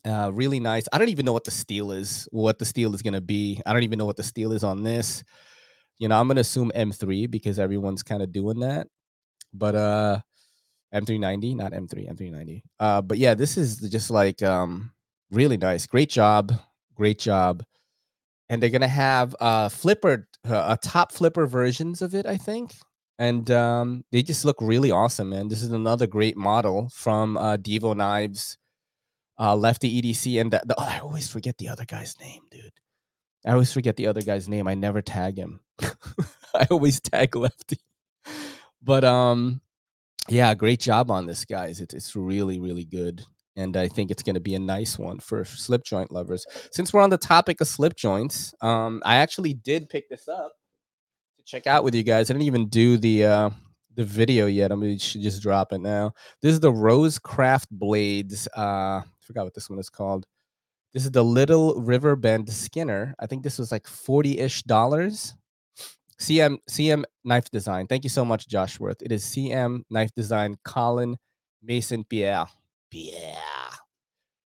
Uh, 0.05 0.31
really 0.33 0.59
nice. 0.59 0.85
I 0.91 0.97
don't 0.97 1.09
even 1.09 1.25
know 1.25 1.33
what 1.33 1.43
the 1.43 1.51
steel 1.51 1.91
is, 1.91 2.27
what 2.31 2.59
the 2.59 2.65
steel 2.65 2.95
is 2.95 3.01
going 3.01 3.13
to 3.13 3.21
be. 3.21 3.61
I 3.65 3.73
don't 3.73 3.83
even 3.83 3.99
know 3.99 4.05
what 4.05 4.17
the 4.17 4.23
steel 4.23 4.51
is 4.51 4.63
on 4.63 4.83
this. 4.83 5.23
You 5.99 6.07
know, 6.07 6.19
I'm 6.19 6.27
going 6.27 6.35
to 6.35 6.41
assume 6.41 6.71
M3 6.75 7.27
because 7.27 7.59
everyone's 7.59 8.03
kind 8.03 8.21
of 8.21 8.31
doing 8.31 8.59
that. 8.61 8.87
But 9.53 9.75
uh 9.75 10.19
M390, 10.93 11.55
not 11.55 11.73
M3, 11.73 12.09
M390. 12.09 12.61
Uh 12.79 13.01
but 13.01 13.17
yeah, 13.17 13.33
this 13.33 13.57
is 13.57 13.77
just 13.89 14.09
like 14.09 14.43
um 14.43 14.91
really 15.31 15.57
nice. 15.57 15.87
Great 15.87 16.09
job. 16.09 16.53
Great 16.95 17.19
job. 17.19 17.63
And 18.49 18.61
they're 18.61 18.69
going 18.69 18.81
to 18.81 18.87
have 18.87 19.35
uh 19.39 19.69
flipper 19.69 20.27
uh, 20.47 20.77
a 20.77 20.87
top 20.87 21.11
flipper 21.11 21.47
versions 21.47 22.01
of 22.01 22.13
it, 22.13 22.25
I 22.25 22.37
think. 22.37 22.75
And 23.19 23.49
um 23.51 24.03
they 24.11 24.21
just 24.21 24.45
look 24.45 24.57
really 24.61 24.91
awesome, 24.91 25.29
man. 25.29 25.47
This 25.47 25.63
is 25.63 25.71
another 25.71 26.07
great 26.07 26.37
model 26.37 26.89
from 26.93 27.37
uh 27.37 27.57
Devo 27.57 27.95
Knives 27.95 28.57
uh, 29.39 29.55
Lefty 29.55 30.01
EDC, 30.01 30.39
and 30.41 30.51
the, 30.51 30.61
the, 30.65 30.75
oh, 30.77 30.83
I 30.83 30.99
always 30.99 31.27
forget 31.27 31.57
the 31.57 31.69
other 31.69 31.85
guy's 31.85 32.19
name, 32.19 32.41
dude. 32.49 32.71
I 33.45 33.51
always 33.51 33.71
forget 33.71 33.95
the 33.95 34.07
other 34.07 34.21
guy's 34.21 34.49
name. 34.49 34.67
I 34.67 34.73
never 34.73 35.01
tag 35.01 35.37
him. 35.37 35.61
I 36.55 36.67
always 36.69 36.99
tag 36.99 37.35
Lefty. 37.35 37.77
But 38.81 39.03
um, 39.03 39.61
yeah, 40.27 40.53
great 40.53 40.79
job 40.79 41.11
on 41.11 41.25
this, 41.25 41.45
guys. 41.45 41.81
It's 41.81 41.93
it's 41.93 42.15
really 42.15 42.59
really 42.59 42.85
good, 42.85 43.23
and 43.55 43.77
I 43.77 43.87
think 43.87 44.11
it's 44.11 44.23
going 44.23 44.35
to 44.35 44.41
be 44.41 44.55
a 44.55 44.59
nice 44.59 44.97
one 44.97 45.19
for 45.19 45.45
slip 45.45 45.83
joint 45.83 46.11
lovers. 46.11 46.45
Since 46.71 46.93
we're 46.93 47.01
on 47.01 47.09
the 47.09 47.17
topic 47.17 47.61
of 47.61 47.67
slip 47.67 47.95
joints, 47.95 48.53
um, 48.61 49.01
I 49.05 49.17
actually 49.17 49.53
did 49.53 49.89
pick 49.89 50.09
this 50.09 50.27
up 50.27 50.51
to 51.37 51.43
check 51.45 51.67
out 51.67 51.83
with 51.83 51.95
you 51.95 52.03
guys. 52.03 52.29
I 52.29 52.33
didn't 52.33 52.47
even 52.47 52.69
do 52.69 52.97
the 52.97 53.25
uh, 53.25 53.49
the 53.95 54.05
video 54.05 54.45
yet. 54.47 54.71
I'm 54.71 54.97
should 54.97 55.21
just 55.21 55.41
drop 55.41 55.73
it 55.73 55.81
now. 55.81 56.13
This 56.41 56.53
is 56.53 56.59
the 56.59 56.71
Rosecraft 56.71 57.67
Blades. 57.71 58.47
Uh, 58.55 59.01
forgot 59.27 59.43
what 59.43 59.53
this 59.53 59.69
one 59.69 59.79
is 59.79 59.89
called. 59.89 60.25
This 60.93 61.03
is 61.03 61.11
the 61.11 61.23
Little 61.23 61.75
River 61.75 62.15
Bend 62.15 62.49
Skinner. 62.49 63.13
I 63.19 63.27
think 63.27 63.43
this 63.43 63.59
was 63.59 63.71
like 63.71 63.83
40-ish 63.83 64.63
dollars. 64.63 65.35
CM 66.19 66.57
CM 66.67 67.03
Knife 67.23 67.51
Design. 67.51 67.85
Thank 67.85 68.03
you 68.03 68.09
so 68.09 68.25
much, 68.25 68.47
Josh 68.47 68.79
Worth. 68.79 69.01
It 69.03 69.11
is 69.11 69.23
CM 69.23 69.83
Knife 69.91 70.11
Design, 70.15 70.57
Colin 70.63 71.17
Mason 71.61 72.03
Pierre. 72.03 72.47
Pierre. 72.89 73.37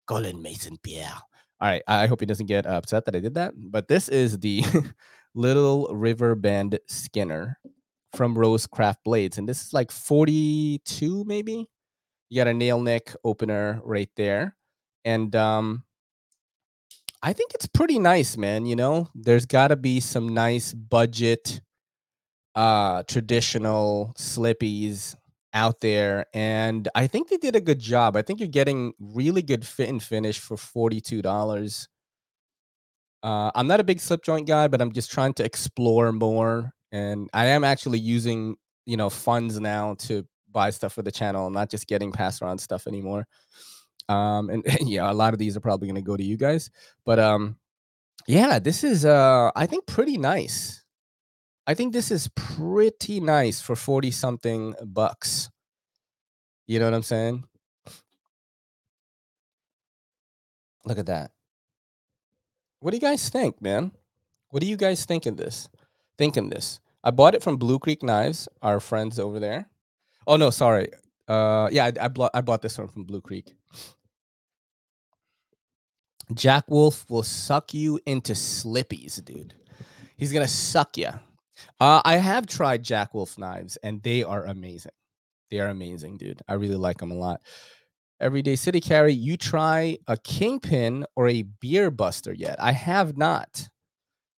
Colin 0.07 0.41
Mason 0.41 0.77
Pierre. 0.81 1.13
All 1.61 1.69
right. 1.69 1.83
I 1.87 2.07
hope 2.07 2.21
he 2.21 2.25
doesn't 2.25 2.47
get 2.47 2.65
upset 2.65 3.05
that 3.05 3.15
I 3.15 3.19
did 3.19 3.35
that. 3.35 3.53
But 3.55 3.87
this 3.87 4.09
is 4.09 4.39
the 4.39 4.63
Little 5.35 5.87
River 5.93 6.33
Bend 6.33 6.79
Skinner 6.87 7.59
from 8.15 8.35
Rosecraft 8.35 8.97
Blades. 9.05 9.37
And 9.37 9.47
this 9.47 9.61
is 9.61 9.73
like 9.73 9.91
42, 9.91 11.25
maybe. 11.25 11.67
You 12.29 12.35
got 12.35 12.47
a 12.47 12.53
nail 12.53 12.79
nick 12.79 13.13
opener 13.23 13.81
right 13.83 14.09
there. 14.15 14.55
And 15.05 15.35
um 15.35 15.83
I 17.21 17.33
think 17.33 17.53
it's 17.53 17.67
pretty 17.67 17.99
nice, 17.99 18.37
man. 18.37 18.65
You 18.65 18.75
know, 18.75 19.09
there's 19.13 19.45
got 19.45 19.69
to 19.69 19.75
be 19.75 19.99
some 19.99 20.33
nice 20.33 20.73
budget, 20.73 21.59
uh, 22.55 23.03
traditional 23.03 24.13
slippies 24.17 25.15
out 25.53 25.81
there, 25.81 26.25
and 26.33 26.87
I 26.95 27.07
think 27.07 27.29
they 27.29 27.37
did 27.37 27.55
a 27.55 27.61
good 27.61 27.79
job. 27.79 28.15
I 28.17 28.21
think 28.23 28.39
you're 28.39 28.49
getting 28.49 28.93
really 28.99 29.41
good 29.41 29.65
fit 29.65 29.89
and 29.89 30.01
finish 30.03 30.39
for 30.39 30.57
forty-two 30.57 31.21
dollars. 31.21 31.87
Uh, 33.21 33.51
I'm 33.55 33.67
not 33.67 33.79
a 33.79 33.83
big 33.83 33.99
slip 33.99 34.23
joint 34.23 34.47
guy, 34.47 34.67
but 34.67 34.81
I'm 34.81 34.91
just 34.93 35.11
trying 35.11 35.33
to 35.35 35.45
explore 35.45 36.11
more, 36.11 36.71
and 36.91 37.29
I 37.33 37.47
am 37.47 37.63
actually 37.63 37.99
using 37.99 38.55
you 38.85 38.97
know 38.97 39.09
funds 39.09 39.59
now 39.59 39.95
to 39.99 40.25
buy 40.51 40.69
stuff 40.69 40.93
for 40.93 41.01
the 41.01 41.11
channel. 41.11 41.45
I'm 41.47 41.53
not 41.53 41.69
just 41.69 41.87
getting 41.87 42.11
passed 42.11 42.41
around 42.41 42.59
stuff 42.59 42.87
anymore. 42.87 43.27
Um, 44.09 44.49
and, 44.49 44.65
and 44.67 44.89
yeah, 44.89 45.09
a 45.09 45.13
lot 45.13 45.33
of 45.33 45.39
these 45.39 45.55
are 45.55 45.61
probably 45.61 45.87
going 45.87 45.95
to 45.95 46.01
go 46.01 46.17
to 46.17 46.23
you 46.23 46.35
guys, 46.35 46.69
but 47.05 47.19
um, 47.19 47.55
yeah, 48.27 48.59
this 48.59 48.83
is 48.83 49.05
uh, 49.05 49.51
I 49.55 49.65
think 49.65 49.85
pretty 49.85 50.17
nice. 50.17 50.83
I 51.65 51.75
think 51.75 51.93
this 51.93 52.09
is 52.09 52.27
pretty 52.35 53.19
nice 53.19 53.61
for 53.61 53.75
40 53.75 54.09
something 54.11 54.73
bucks. 54.83 55.51
You 56.65 56.79
know 56.79 56.85
what 56.85 56.95
I'm 56.95 57.03
saying? 57.03 57.43
Look 60.85 60.97
at 60.97 61.05
that. 61.05 61.31
What 62.79 62.91
do 62.91 62.97
you 62.97 63.01
guys 63.01 63.29
think, 63.29 63.61
man? 63.61 63.91
What 64.49 64.61
do 64.61 64.67
you 64.67 64.77
guys 64.77 65.05
think 65.05 65.25
of 65.27 65.37
this? 65.37 65.69
Think 66.17 66.33
Thinking 66.33 66.49
this. 66.49 66.79
I 67.03 67.11
bought 67.11 67.35
it 67.35 67.43
from 67.43 67.57
Blue 67.57 67.79
Creek 67.79 68.03
Knives, 68.03 68.47
our 68.61 68.79
friends 68.79 69.19
over 69.19 69.39
there. 69.39 69.69
Oh 70.27 70.35
no, 70.37 70.49
sorry. 70.49 70.89
Uh 71.27 71.69
yeah, 71.71 71.91
I, 71.99 72.07
I 72.07 72.29
I 72.33 72.41
bought 72.41 72.61
this 72.61 72.77
one 72.77 72.87
from 72.87 73.03
Blue 73.03 73.21
Creek. 73.21 73.55
Jack 76.33 76.69
Wolf 76.69 77.05
will 77.09 77.23
suck 77.23 77.73
you 77.73 77.99
into 78.05 78.33
slippies, 78.33 79.23
dude. 79.23 79.53
He's 80.17 80.31
gonna 80.31 80.47
suck 80.47 80.97
you. 80.97 81.09
Uh, 81.79 82.01
I 82.05 82.17
have 82.17 82.45
tried 82.45 82.83
Jack 82.83 83.13
Wolf 83.13 83.37
knives, 83.37 83.77
and 83.77 84.01
they 84.03 84.23
are 84.23 84.45
amazing. 84.45 84.91
They 85.49 85.59
are 85.59 85.67
amazing, 85.67 86.17
dude. 86.17 86.41
I 86.47 86.53
really 86.53 86.75
like 86.75 86.99
them 86.99 87.11
a 87.11 87.15
lot. 87.15 87.41
Everyday 88.19 88.55
City 88.57 88.81
Carry, 88.81 89.13
you 89.13 89.37
try 89.37 89.97
a 90.07 90.17
Kingpin 90.17 91.05
or 91.15 91.29
a 91.29 91.43
Beer 91.43 91.89
Buster 91.89 92.33
yet? 92.33 92.57
I 92.59 92.73
have 92.73 93.17
not. 93.17 93.67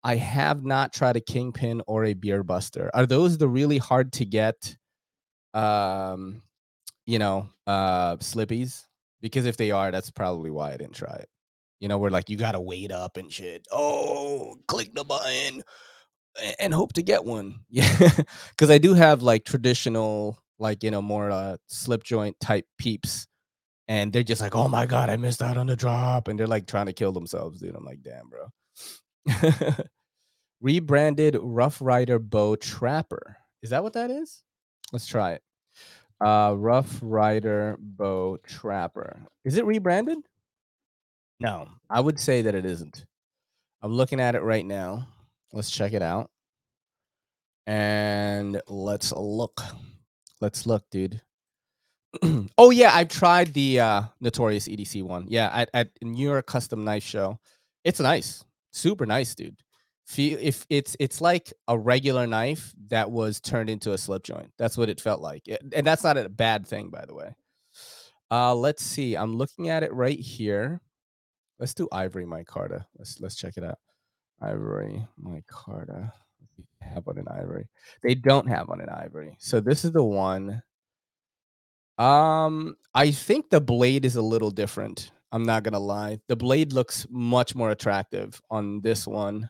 I 0.03 0.15
have 0.15 0.63
not 0.63 0.93
tried 0.93 1.15
a 1.15 1.21
Kingpin 1.21 1.81
or 1.87 2.05
a 2.05 2.13
Beer 2.13 2.43
Buster. 2.43 2.91
Are 2.93 3.05
those 3.05 3.37
the 3.37 3.47
really 3.47 3.77
hard 3.77 4.13
to 4.13 4.25
get, 4.25 4.75
um, 5.53 6.41
you 7.05 7.19
know, 7.19 7.49
uh, 7.67 8.17
slippies? 8.17 8.85
Because 9.21 9.45
if 9.45 9.57
they 9.57 9.71
are, 9.71 9.91
that's 9.91 10.11
probably 10.11 10.51
why 10.51 10.73
I 10.73 10.77
didn't 10.77 10.95
try 10.95 11.15
it. 11.15 11.29
You 11.79 11.87
know, 11.87 11.97
where 11.97 12.11
like 12.11 12.29
you 12.29 12.37
gotta 12.37 12.59
wait 12.59 12.91
up 12.91 13.17
and 13.17 13.31
shit. 13.31 13.67
Oh, 13.71 14.57
click 14.67 14.93
the 14.93 15.03
button 15.03 15.63
and 16.59 16.73
hope 16.73 16.93
to 16.93 17.01
get 17.01 17.25
one. 17.25 17.59
Yeah, 17.69 18.09
because 18.51 18.69
I 18.69 18.77
do 18.77 18.93
have 18.93 19.21
like 19.21 19.45
traditional, 19.45 20.39
like 20.57 20.83
you 20.83 20.91
know, 20.91 21.01
more 21.01 21.31
uh, 21.31 21.57
slip 21.67 22.03
joint 22.03 22.39
type 22.39 22.65
peeps, 22.77 23.27
and 23.87 24.11
they're 24.11 24.23
just 24.23 24.41
like, 24.41 24.55
"Oh 24.55 24.67
my 24.67 24.85
god, 24.85 25.09
I 25.09 25.17
missed 25.17 25.41
out 25.41 25.57
on 25.57 25.67
the 25.67 25.75
drop," 25.75 26.27
and 26.27 26.39
they're 26.39 26.47
like 26.47 26.67
trying 26.67 26.87
to 26.87 26.93
kill 26.93 27.11
themselves, 27.11 27.59
dude. 27.59 27.75
I'm 27.75 27.85
like, 27.85 28.01
"Damn, 28.01 28.29
bro." 28.29 28.49
Rebranded 30.61 31.37
Rough 31.41 31.81
Rider 31.81 32.19
Bow 32.19 32.55
Trapper. 32.55 33.37
Is 33.61 33.69
that 33.69 33.83
what 33.83 33.93
that 33.93 34.11
is? 34.11 34.41
Let's 34.91 35.07
try 35.07 35.33
it. 35.33 35.43
Uh, 36.19 36.53
Rough 36.57 36.99
Rider 37.01 37.77
Bow 37.79 38.37
Trapper. 38.45 39.21
Is 39.45 39.57
it 39.57 39.65
rebranded? 39.65 40.17
No, 41.39 41.67
I 41.89 41.99
would 42.01 42.19
say 42.19 42.41
that 42.41 42.55
it 42.55 42.65
isn't. 42.65 43.05
I'm 43.81 43.93
looking 43.93 44.19
at 44.19 44.35
it 44.35 44.41
right 44.41 44.65
now. 44.65 45.07
Let's 45.53 45.71
check 45.71 45.93
it 45.93 46.01
out. 46.01 46.29
And 47.65 48.61
let's 48.67 49.11
look. 49.13 49.61
Let's 50.41 50.65
look, 50.65 50.83
dude. 50.91 51.21
oh 52.57 52.71
yeah, 52.71 52.91
I've 52.93 53.09
tried 53.09 53.53
the 53.53 53.79
uh 53.79 54.01
Notorious 54.19 54.67
EDC 54.67 55.03
one. 55.03 55.25
Yeah, 55.29 55.49
at, 55.53 55.69
at 55.73 55.89
New 56.01 56.27
York 56.27 56.47
Custom 56.47 56.83
Knife 56.83 57.03
Show. 57.03 57.39
It's 57.83 57.99
nice. 57.99 58.43
Super 58.71 59.05
nice, 59.05 59.35
dude. 59.35 59.57
Feel 60.07 60.39
if 60.41 60.65
it's 60.69 60.95
it's 60.99 61.21
like 61.21 61.53
a 61.67 61.77
regular 61.77 62.25
knife 62.25 62.73
that 62.87 63.11
was 63.11 63.39
turned 63.39 63.69
into 63.69 63.93
a 63.93 63.97
slip 63.97 64.23
joint. 64.23 64.51
That's 64.57 64.77
what 64.77 64.89
it 64.89 64.99
felt 64.99 65.21
like. 65.21 65.43
And 65.73 65.85
that's 65.85 66.03
not 66.03 66.17
a 66.17 66.27
bad 66.27 66.65
thing, 66.67 66.89
by 66.89 67.05
the 67.05 67.13
way. 67.13 67.35
Uh 68.31 68.55
let's 68.55 68.83
see. 68.83 69.15
I'm 69.15 69.35
looking 69.37 69.69
at 69.69 69.83
it 69.83 69.93
right 69.93 70.19
here. 70.19 70.81
Let's 71.59 71.73
do 71.73 71.87
Ivory 71.91 72.25
Micarta. 72.25 72.85
Let's 72.97 73.19
let's 73.19 73.35
check 73.35 73.57
it 73.57 73.63
out. 73.63 73.79
Ivory 74.41 75.05
Micarta. 75.21 76.11
Have 76.81 77.05
one 77.05 77.17
in 77.17 77.27
Ivory. 77.27 77.67
They 78.01 78.15
don't 78.15 78.47
have 78.47 78.69
one 78.69 78.81
in 78.81 78.89
Ivory. 78.89 79.35
So 79.39 79.59
this 79.59 79.83
is 79.85 79.91
the 79.91 80.03
one. 80.03 80.63
Um, 81.97 82.77
I 82.95 83.11
think 83.11 83.49
the 83.49 83.59
blade 83.61 84.05
is 84.05 84.15
a 84.15 84.21
little 84.21 84.51
different. 84.51 85.11
I'm 85.31 85.43
not 85.43 85.63
gonna 85.63 85.79
lie. 85.79 86.19
The 86.27 86.35
blade 86.35 86.73
looks 86.73 87.05
much 87.09 87.55
more 87.55 87.71
attractive 87.71 88.41
on 88.49 88.81
this 88.81 89.05
one. 89.05 89.49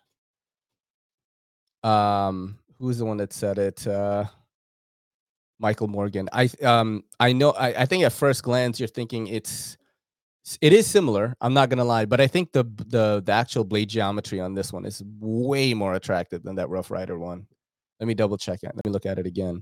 Um, 1.84 2.60
who's 2.80 2.98
the 2.98 3.06
one 3.06 3.18
that 3.18 3.34
said 3.34 3.58
it? 3.60 3.86
Uh 3.88 4.26
Michael 5.60 5.88
Morgan. 5.88 6.30
I 6.34 6.50
um 6.64 7.04
I 7.20 7.34
know 7.34 7.52
I, 7.52 7.82
I 7.82 7.86
think 7.86 8.04
at 8.04 8.14
first 8.14 8.44
glance 8.44 8.80
you're 8.80 8.88
thinking 8.88 9.28
it's 9.28 9.78
it 10.62 10.74
is 10.74 10.88
similar. 10.88 11.36
I'm 11.42 11.54
not 11.54 11.70
gonna 11.70 11.86
lie, 11.86 12.06
but 12.06 12.22
I 12.22 12.28
think 12.28 12.52
the 12.52 12.64
the 12.64 13.22
the 13.26 13.32
actual 13.32 13.64
blade 13.64 13.90
geometry 13.90 14.40
on 14.40 14.54
this 14.54 14.74
one 14.74 14.86
is 14.86 15.04
way 15.20 15.74
more 15.74 15.94
attractive 15.94 16.44
than 16.44 16.56
that 16.56 16.70
Rough 16.70 16.92
Rider 16.92 17.18
one. 17.18 17.48
Let 18.00 18.08
me 18.08 18.14
double 18.14 18.38
check 18.38 18.64
it. 18.64 18.72
Let 18.74 18.86
me 18.86 18.92
look 18.92 19.06
at 19.06 19.20
it 19.20 19.28
again. 19.28 19.62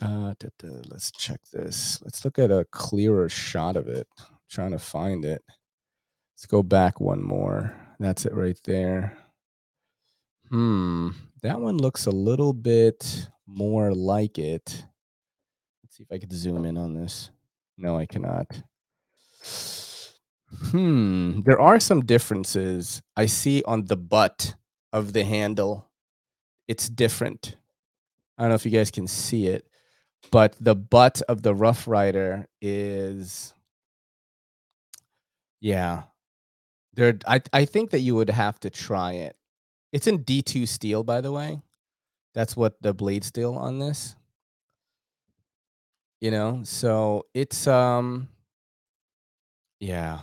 Uh, 0.00 0.34
da, 0.38 0.48
da, 0.58 0.68
let's 0.88 1.10
check 1.10 1.40
this. 1.52 2.00
Let's 2.02 2.24
look 2.24 2.38
at 2.38 2.50
a 2.50 2.66
clearer 2.70 3.28
shot 3.28 3.76
of 3.76 3.88
it. 3.88 4.06
I'm 4.18 4.36
trying 4.50 4.70
to 4.70 4.78
find 4.78 5.24
it. 5.24 5.42
Let's 6.34 6.46
go 6.46 6.62
back 6.62 7.00
one 7.00 7.22
more. 7.22 7.74
That's 7.98 8.24
it 8.24 8.32
right 8.34 8.58
there. 8.64 9.18
Hmm, 10.48 11.10
that 11.42 11.60
one 11.60 11.76
looks 11.76 12.06
a 12.06 12.10
little 12.10 12.54
bit 12.54 13.28
more 13.46 13.92
like 13.92 14.38
it. 14.38 14.84
Let's 15.82 15.96
see 15.96 16.04
if 16.04 16.10
I 16.10 16.18
could 16.18 16.32
zoom 16.32 16.64
in 16.64 16.78
on 16.78 16.94
this. 16.94 17.30
No, 17.76 17.98
I 17.98 18.06
cannot. 18.06 18.46
Hmm, 20.70 21.40
there 21.42 21.60
are 21.60 21.78
some 21.80 22.04
differences 22.04 23.02
I 23.16 23.26
see 23.26 23.62
on 23.64 23.86
the 23.86 23.96
butt 23.96 24.54
of 24.92 25.12
the 25.12 25.24
handle. 25.24 25.88
It's 26.68 26.88
different. 26.88 27.56
I 28.38 28.42
don't 28.42 28.50
know 28.50 28.54
if 28.56 28.64
you 28.64 28.72
guys 28.72 28.90
can 28.90 29.06
see 29.06 29.48
it, 29.48 29.66
but 30.32 30.56
the 30.60 30.74
butt 30.76 31.22
of 31.28 31.42
the 31.42 31.54
Rough 31.54 31.88
Rider 31.88 32.46
is 32.62 33.54
yeah. 35.60 36.04
There 36.94 37.18
I 37.26 37.40
I 37.52 37.64
think 37.64 37.90
that 37.90 38.00
you 38.00 38.14
would 38.16 38.30
have 38.30 38.60
to 38.60 38.70
try 38.70 39.12
it. 39.14 39.36
It's 39.92 40.06
in 40.06 40.24
D2 40.24 40.68
steel 40.68 41.04
by 41.04 41.20
the 41.20 41.32
way. 41.32 41.62
That's 42.34 42.56
what 42.56 42.80
the 42.82 42.94
blade 42.94 43.24
steel 43.24 43.54
on 43.56 43.78
this. 43.78 44.16
You 46.20 46.30
know, 46.30 46.60
so 46.64 47.26
it's 47.34 47.66
um 47.66 48.28
yeah. 49.80 50.20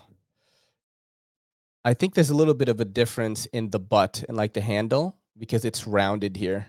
I 1.86 1.94
think 1.94 2.16
there's 2.16 2.30
a 2.30 2.36
little 2.36 2.54
bit 2.54 2.70
of 2.70 2.80
a 2.80 2.86
difference 2.86 3.46
in 3.48 3.70
the 3.70 3.80
butt 3.80 4.24
and 4.28 4.36
like 4.38 4.54
the 4.54 4.62
handle 4.62 5.18
because 5.38 5.66
it's 5.66 5.88
rounded 5.88 6.36
here. 6.38 6.68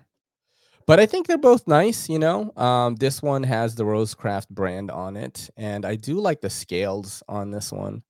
but 0.87 1.01
I 1.01 1.07
think 1.07 1.27
they're 1.27 1.38
both 1.38 1.66
nice. 1.68 2.09
You 2.09 2.18
know, 2.18 2.53
um, 2.57 2.96
this 2.96 3.22
one 3.22 3.42
has 3.44 3.74
the 3.74 3.85
Rosecraft 3.85 4.48
brand 4.51 4.90
on 4.90 5.16
it, 5.16 5.51
and 5.57 5.85
I 5.87 5.96
do 5.96 6.20
like 6.20 6.40
the 6.40 6.51
scales 6.51 7.22
on 7.29 7.51
this 7.51 7.72
one. 7.72 8.03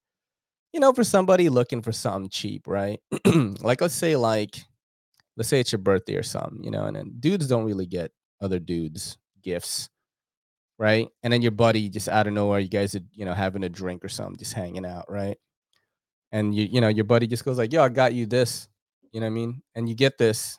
You 0.72 0.80
know, 0.80 0.92
for 0.92 1.04
somebody 1.04 1.48
looking 1.48 1.82
for 1.82 1.92
something 1.92 2.30
cheap, 2.30 2.66
right? 2.68 3.00
like 3.60 3.80
let's 3.80 3.94
say 3.94 4.16
like 4.16 4.56
let's 5.36 5.48
say 5.48 5.60
it's 5.60 5.72
your 5.72 5.80
birthday 5.80 6.16
or 6.16 6.22
something, 6.22 6.62
you 6.64 6.70
know, 6.70 6.84
and 6.84 6.96
then 6.96 7.14
dudes 7.20 7.48
don't 7.48 7.64
really 7.64 7.86
get 7.86 8.12
other 8.40 8.58
dudes 8.58 9.18
gifts, 9.42 9.88
right? 10.78 11.08
And 11.22 11.32
then 11.32 11.42
your 11.42 11.50
buddy 11.50 11.88
just 11.88 12.08
out 12.08 12.26
of 12.26 12.32
nowhere, 12.32 12.60
you 12.60 12.68
guys 12.68 12.94
are, 12.94 13.00
you 13.12 13.24
know, 13.24 13.34
having 13.34 13.64
a 13.64 13.68
drink 13.68 14.04
or 14.04 14.08
something, 14.08 14.36
just 14.38 14.54
hanging 14.54 14.86
out, 14.86 15.10
right? 15.10 15.36
And 16.32 16.54
you, 16.54 16.64
you 16.64 16.80
know, 16.80 16.88
your 16.88 17.04
buddy 17.04 17.26
just 17.26 17.44
goes 17.44 17.58
like, 17.58 17.72
"Yo, 17.72 17.82
I 17.82 17.88
got 17.88 18.14
you 18.14 18.26
this," 18.26 18.68
you 19.12 19.20
know 19.20 19.26
what 19.26 19.32
I 19.32 19.34
mean? 19.34 19.62
And 19.74 19.88
you 19.88 19.94
get 19.94 20.18
this, 20.18 20.58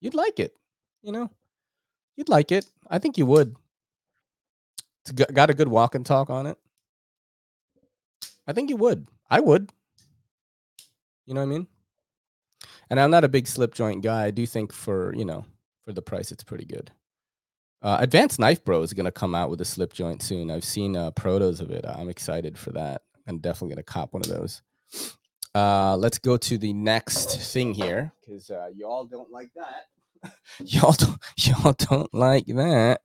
you'd 0.00 0.14
like 0.14 0.40
it, 0.40 0.52
you 1.02 1.12
know, 1.12 1.30
you'd 2.16 2.28
like 2.28 2.50
it. 2.52 2.66
I 2.90 2.98
think 2.98 3.18
you 3.18 3.26
would. 3.26 3.54
It's 5.02 5.12
got 5.12 5.50
a 5.50 5.54
good 5.54 5.68
walk 5.68 5.94
and 5.94 6.06
talk 6.06 6.30
on 6.30 6.46
it. 6.46 6.56
I 8.46 8.52
think 8.52 8.70
you 8.70 8.76
would. 8.76 9.08
I 9.30 9.40
would. 9.40 9.70
You 11.26 11.34
know 11.34 11.40
what 11.40 11.46
I 11.46 11.50
mean? 11.50 11.66
And 12.90 13.00
I'm 13.00 13.10
not 13.10 13.24
a 13.24 13.28
big 13.28 13.46
slip 13.46 13.74
joint 13.74 14.02
guy. 14.02 14.24
I 14.24 14.30
do 14.30 14.46
think 14.46 14.72
for 14.72 15.14
you 15.14 15.24
know 15.24 15.44
for 15.84 15.92
the 15.92 16.02
price, 16.02 16.32
it's 16.32 16.44
pretty 16.44 16.64
good. 16.64 16.90
Uh, 17.82 17.96
Advanced 18.00 18.38
Knife 18.38 18.64
Bro 18.64 18.82
is 18.82 18.92
going 18.92 19.06
to 19.06 19.12
come 19.12 19.34
out 19.34 19.50
with 19.50 19.60
a 19.60 19.64
slip 19.64 19.92
joint 19.92 20.22
soon. 20.22 20.50
I've 20.50 20.64
seen 20.64 20.96
uh, 20.96 21.10
protos 21.10 21.60
of 21.60 21.70
it. 21.70 21.84
I'm 21.84 22.08
excited 22.08 22.56
for 22.56 22.70
that. 22.72 23.02
I'm 23.26 23.38
definitely 23.38 23.74
going 23.74 23.84
to 23.84 23.92
cop 23.92 24.12
one 24.12 24.22
of 24.22 24.28
those. 24.28 24.62
Uh, 25.54 25.96
let's 25.96 26.18
go 26.18 26.36
to 26.36 26.56
the 26.58 26.72
next 26.72 27.40
thing 27.52 27.74
here 27.74 28.12
because 28.20 28.50
uh, 28.50 28.68
y'all 28.74 29.04
don't 29.04 29.30
like 29.30 29.50
that. 29.56 30.32
y'all 30.64 30.92
don't 30.92 31.20
y'all 31.36 31.74
don't 31.76 32.12
like 32.14 32.46
that. 32.46 33.00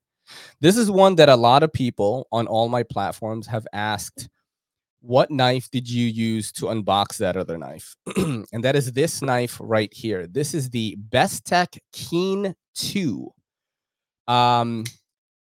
This 0.61 0.77
is 0.77 0.91
one 0.91 1.15
that 1.15 1.29
a 1.29 1.35
lot 1.35 1.63
of 1.63 1.73
people 1.73 2.27
on 2.31 2.47
all 2.47 2.69
my 2.69 2.83
platforms 2.83 3.47
have 3.47 3.67
asked 3.73 4.29
what 5.01 5.31
knife 5.31 5.69
did 5.71 5.89
you 5.89 6.05
use 6.05 6.51
to 6.53 6.65
unbox 6.65 7.17
that 7.17 7.37
other 7.37 7.57
knife? 7.57 7.95
and 8.17 8.63
that 8.63 8.75
is 8.75 8.91
this 8.93 9.21
knife 9.21 9.57
right 9.61 9.93
here. 9.93 10.27
This 10.27 10.53
is 10.53 10.69
the 10.69 10.97
Bestech 11.09 11.77
Keen 11.93 12.55
2. 12.75 13.31
Um, 14.27 14.85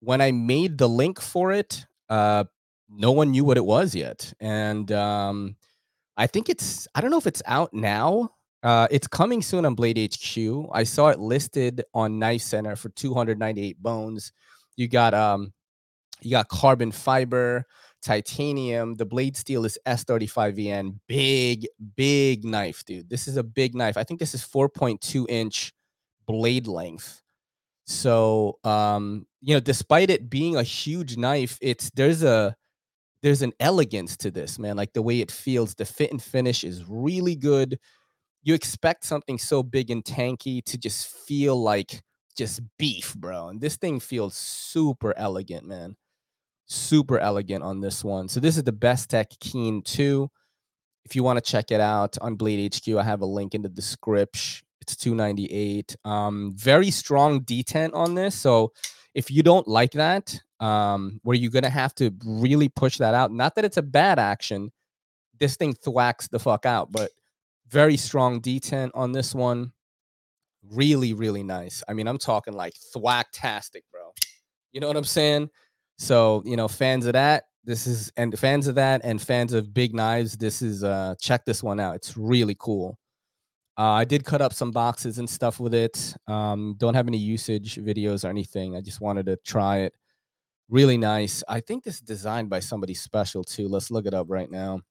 when 0.02 0.22
I 0.22 0.32
made 0.32 0.78
the 0.78 0.88
link 0.88 1.20
for 1.22 1.52
it, 1.52 1.86
uh, 2.10 2.46
no 2.90 3.12
one 3.12 3.32
knew 3.32 3.44
what 3.44 3.58
it 3.58 3.66
was 3.66 3.94
yet. 3.94 4.34
And 4.40 4.92
um, 4.92 5.56
I 6.18 6.28
think 6.28 6.50
it's, 6.50 6.88
I 6.96 7.02
don't 7.02 7.12
know 7.12 7.18
if 7.18 7.28
it's 7.28 7.44
out 7.46 7.74
now. 7.74 8.30
Uh, 8.62 8.88
it's 8.92 9.08
coming 9.08 9.42
soon 9.42 9.66
on 9.66 9.76
Blade 9.76 9.98
HQ. 9.98 10.70
I 10.74 10.84
saw 10.84 11.10
it 11.10 11.20
listed 11.20 11.84
on 11.94 12.20
Knife 12.20 12.42
Center 12.42 12.76
for 12.76 12.90
298 12.90 13.82
bones. 13.82 14.34
You 14.76 14.88
got 14.88 15.14
um, 15.14 15.54
you 16.22 16.32
got 16.32 16.48
carbon 16.50 16.92
fiber 16.92 17.66
titanium. 18.02 18.96
The 18.96 19.06
blade 19.06 19.36
steel 19.38 19.66
is 19.66 19.78
S35VN. 19.86 21.00
Big, 21.08 21.68
big 21.96 22.46
knife, 22.46 22.84
dude. 22.86 23.10
This 23.10 23.28
is 23.28 23.38
a 23.38 23.44
big 23.44 23.76
knife. 23.76 23.98
I 23.98 24.04
think 24.04 24.20
this 24.20 24.34
is 24.34 24.44
4.2 24.44 25.26
inch 25.30 25.74
blade 26.26 26.68
length. 26.68 27.22
So, 27.90 28.60
um, 28.64 29.26
you 29.42 29.56
know, 29.56 29.60
despite 29.60 30.12
it 30.12 30.30
being 30.30 30.56
a 30.56 30.64
huge 30.64 31.18
knife, 31.18 31.58
it's 31.62 31.90
there's 31.96 32.24
a 32.24 32.56
there's 33.24 33.42
an 33.42 33.54
elegance 33.60 34.16
to 34.18 34.32
this, 34.32 34.60
man. 34.60 34.78
Like 34.78 34.94
the 34.94 35.02
way 35.02 35.22
it 35.22 35.32
feels, 35.32 35.76
the 35.76 35.86
fit 35.86 36.12
and 36.12 36.22
finish 36.22 36.64
is 36.64 36.84
really 36.88 37.36
good. 37.36 37.80
You 38.44 38.54
expect 38.54 39.06
something 39.06 39.40
so 39.40 39.64
big 39.64 39.92
and 39.92 40.04
tanky 40.04 40.64
to 40.66 40.78
just 40.78 41.08
feel 41.28 41.62
like 41.62 42.02
just 42.38 42.62
beef, 42.78 43.16
bro. 43.16 43.50
And 43.50 43.62
this 43.62 43.78
thing 43.78 44.00
feels 44.00 44.36
super 44.36 45.14
elegant, 45.18 45.68
man 45.68 45.96
super 46.70 47.20
elegant 47.20 47.64
on 47.64 47.82
this 47.82 48.04
one. 48.04 48.30
So 48.30 48.40
this 48.40 48.56
is 48.56 48.64
the 48.64 48.72
Bestech 48.72 49.40
Keen 49.40 49.82
2. 49.82 50.30
If 51.06 51.16
you 51.16 51.24
want 51.24 51.44
to 51.44 51.52
check 51.52 51.72
it 51.72 51.82
out 51.82 52.18
on 52.22 52.36
Blade 52.36 52.76
HQ, 52.76 52.96
I 52.96 53.04
have 53.04 53.22
a 53.22 53.26
link 53.26 53.56
in 53.56 53.64
the 53.64 53.70
description. 53.70 54.66
It's 54.82 54.96
298. 54.96 55.96
Um, 56.06 56.54
very 56.56 56.92
strong 56.92 57.42
detent 57.42 57.94
on 57.94 58.16
this. 58.16 58.36
So 58.36 58.74
if 59.14 59.30
you 59.30 59.44
don't 59.44 59.68
like 59.68 59.92
that, 59.92 60.40
um, 60.60 61.20
where 61.24 61.36
you're 61.36 61.52
gonna 61.52 61.70
have 61.70 61.96
to 61.96 62.12
really 62.26 62.70
push 62.70 62.98
that 62.98 63.14
out, 63.14 63.32
not 63.32 63.56
that 63.56 63.66
it's 63.66 63.78
a 63.78 63.82
bad 63.82 64.20
action, 64.20 64.72
this 65.40 65.56
thing 65.56 65.74
thwacks 65.74 66.28
the 66.28 66.40
fuck 66.40 66.66
out, 66.66 66.92
but 66.92 67.12
very 67.70 67.98
strong 67.98 68.42
detent 68.42 68.92
on 68.94 69.12
this 69.12 69.34
one. 69.34 69.72
Really, 70.70 71.14
really 71.14 71.44
nice. 71.44 71.84
I 71.88 71.94
mean, 71.94 72.08
I'm 72.08 72.18
talking 72.18 72.54
like 72.54 72.74
thwacktastic, 72.96 73.84
bro. 73.92 74.14
You 74.72 74.82
know 74.82 74.88
what 74.88 74.98
I'm 74.98 75.04
saying? 75.04 75.50
So, 75.98 76.44
you 76.46 76.56
know, 76.56 76.68
fans 76.68 77.06
of 77.06 77.14
that, 77.14 77.46
this 77.64 77.88
is 77.88 78.12
and 78.18 78.38
fans 78.38 78.68
of 78.68 78.76
that 78.76 79.02
and 79.04 79.22
fans 79.22 79.54
of 79.54 79.74
big 79.74 79.94
knives, 79.94 80.38
this 80.38 80.62
is 80.62 80.84
uh 80.84 81.16
check 81.20 81.46
this 81.46 81.64
one 81.64 81.80
out. 81.80 81.96
It's 81.96 82.18
really 82.18 82.56
cool. 82.60 82.98
Uh, 83.80 83.94
I 83.94 84.04
did 84.04 84.26
cut 84.26 84.42
up 84.42 84.52
some 84.52 84.72
boxes 84.72 85.20
and 85.20 85.30
stuff 85.30 85.58
with 85.58 85.74
it. 85.74 86.14
Um, 86.28 86.76
don't 86.78 86.96
have 86.96 87.08
any 87.08 87.18
usage 87.18 87.78
videos 87.78 88.26
or 88.26 88.28
anything. 88.28 88.76
I 88.76 88.82
just 88.82 89.00
wanted 89.00 89.26
to 89.28 89.38
try 89.38 89.78
it. 89.80 89.94
Really 90.68 90.98
nice. 90.98 91.46
I 91.48 91.62
think 91.62 91.86
this 91.86 91.96
is 91.96 92.02
designed 92.02 92.50
by 92.50 92.60
somebody 92.60 92.94
special 92.94 93.42
too. 93.42 93.70
Let's 93.70 93.90
look 93.90 94.06
it 94.06 94.14
up 94.14 94.28
right 94.30 94.52
now. 94.52 94.82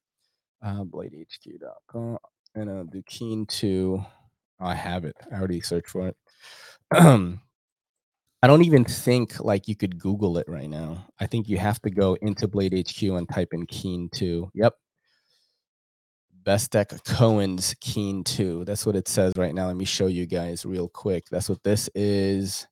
Uh, 0.64 0.84
BladeHQ.com 0.84 2.16
and 2.54 2.70
uh, 2.70 2.84
the 2.90 3.02
Keen 3.02 3.44
2. 3.44 4.02
Oh, 4.60 4.66
I 4.66 4.74
have 4.74 5.04
it. 5.04 5.16
I 5.30 5.36
already 5.36 5.60
searched 5.60 5.90
for 5.90 6.08
it. 6.08 6.16
I 6.94 8.46
don't 8.46 8.64
even 8.64 8.86
think 8.86 9.38
like 9.38 9.68
you 9.68 9.76
could 9.76 9.98
Google 9.98 10.38
it 10.38 10.48
right 10.48 10.70
now. 10.70 11.06
I 11.20 11.26
think 11.26 11.46
you 11.46 11.58
have 11.58 11.82
to 11.82 11.90
go 11.90 12.14
into 12.22 12.48
Blade 12.48 12.72
HQ 12.72 13.02
and 13.02 13.28
type 13.28 13.52
in 13.52 13.66
Keen 13.66 14.08
2. 14.14 14.50
Yep. 14.54 14.74
Bestech 16.48 17.04
Cohen's 17.04 17.74
Keen 17.78 18.24
2. 18.24 18.64
That's 18.64 18.86
what 18.86 18.96
it 18.96 19.06
says 19.06 19.34
right 19.36 19.54
now. 19.54 19.66
Let 19.66 19.76
me 19.76 19.84
show 19.84 20.06
you 20.06 20.24
guys 20.24 20.64
real 20.64 20.88
quick. 20.88 21.26
That's 21.30 21.50
what 21.50 21.62
this 21.62 21.90
is. 21.94 22.66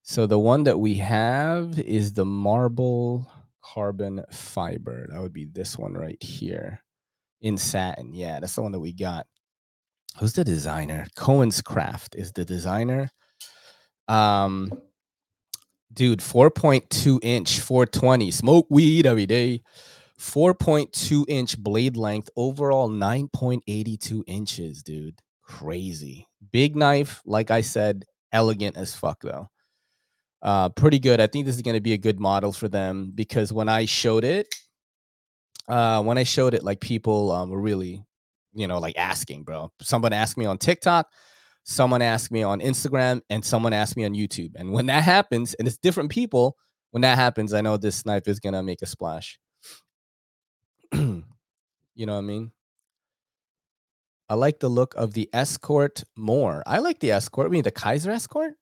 So 0.00 0.26
the 0.26 0.38
one 0.38 0.64
that 0.64 0.80
we 0.80 0.94
have 0.94 1.78
is 1.78 2.14
the 2.14 2.24
marble 2.24 3.30
carbon 3.62 4.24
fiber. 4.32 5.06
That 5.10 5.20
would 5.20 5.34
be 5.34 5.44
this 5.44 5.76
one 5.76 5.92
right 5.92 6.16
here 6.22 6.80
in 7.42 7.58
satin. 7.58 8.14
Yeah, 8.14 8.40
that's 8.40 8.54
the 8.54 8.62
one 8.62 8.72
that 8.72 8.80
we 8.80 8.94
got. 8.94 9.26
Who's 10.18 10.32
the 10.32 10.42
designer? 10.42 11.06
Cohen's 11.14 11.60
Craft 11.60 12.14
is 12.16 12.32
the 12.32 12.46
designer. 12.46 13.10
Um, 14.08 14.72
dude, 15.92 16.20
4.2 16.20 17.18
inch, 17.22 17.60
420, 17.60 18.30
smoke 18.30 18.66
weed 18.70 19.04
every 19.04 19.26
day. 19.26 19.60
4.2 20.24 21.26
inch 21.28 21.58
blade 21.58 21.96
length, 21.96 22.30
overall 22.34 22.88
9.82 22.88 24.22
inches, 24.26 24.82
dude. 24.82 25.20
Crazy. 25.42 26.26
Big 26.50 26.74
knife, 26.74 27.20
like 27.26 27.50
I 27.50 27.60
said, 27.60 28.04
elegant 28.32 28.76
as 28.76 28.96
fuck 28.96 29.20
though. 29.22 29.50
Uh, 30.42 30.70
pretty 30.70 30.98
good. 30.98 31.20
I 31.20 31.26
think 31.26 31.44
this 31.44 31.56
is 31.56 31.62
going 31.62 31.76
to 31.76 31.80
be 31.80 31.92
a 31.92 31.98
good 31.98 32.18
model 32.18 32.52
for 32.52 32.68
them 32.68 33.12
because 33.14 33.52
when 33.52 33.68
I 33.68 33.84
showed 33.84 34.24
it, 34.24 34.52
uh, 35.68 36.02
when 36.02 36.16
I 36.16 36.24
showed 36.24 36.54
it, 36.54 36.64
like 36.64 36.80
people 36.80 37.30
um, 37.30 37.50
were 37.50 37.60
really, 37.60 38.02
you 38.54 38.66
know, 38.66 38.78
like 38.78 38.96
asking, 38.96 39.44
bro. 39.44 39.72
Someone 39.82 40.14
asked 40.14 40.38
me 40.38 40.46
on 40.46 40.56
TikTok, 40.56 41.06
someone 41.64 42.02
asked 42.02 42.30
me 42.30 42.42
on 42.42 42.60
Instagram, 42.60 43.20
and 43.28 43.44
someone 43.44 43.72
asked 43.72 43.96
me 43.96 44.04
on 44.04 44.14
YouTube. 44.14 44.52
And 44.56 44.72
when 44.72 44.86
that 44.86 45.02
happens, 45.02 45.54
and 45.54 45.68
it's 45.68 45.78
different 45.78 46.10
people, 46.10 46.56
when 46.92 47.02
that 47.02 47.16
happens, 47.16 47.52
I 47.52 47.60
know 47.60 47.76
this 47.76 48.04
knife 48.06 48.26
is 48.26 48.40
gonna 48.40 48.62
make 48.62 48.82
a 48.82 48.86
splash. 48.86 49.38
you 51.94 52.06
know 52.06 52.12
what 52.14 52.18
I 52.18 52.22
mean? 52.22 52.52
I 54.28 54.34
like 54.34 54.60
the 54.60 54.68
look 54.68 54.94
of 54.94 55.12
the 55.12 55.28
Escort 55.32 56.04
more. 56.16 56.62
I 56.66 56.78
like 56.78 57.00
the 57.00 57.10
Escort. 57.12 57.46
I 57.46 57.50
mean, 57.50 57.62
the 57.62 57.72
Kizer 57.72 58.08
Escort. 58.08 58.54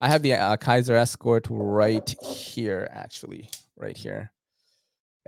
I 0.00 0.08
have 0.08 0.22
the 0.22 0.34
uh, 0.34 0.56
Kizer 0.56 0.94
Escort 0.94 1.46
right 1.50 2.08
here, 2.22 2.88
actually, 2.92 3.50
right 3.76 3.96
here 3.96 4.32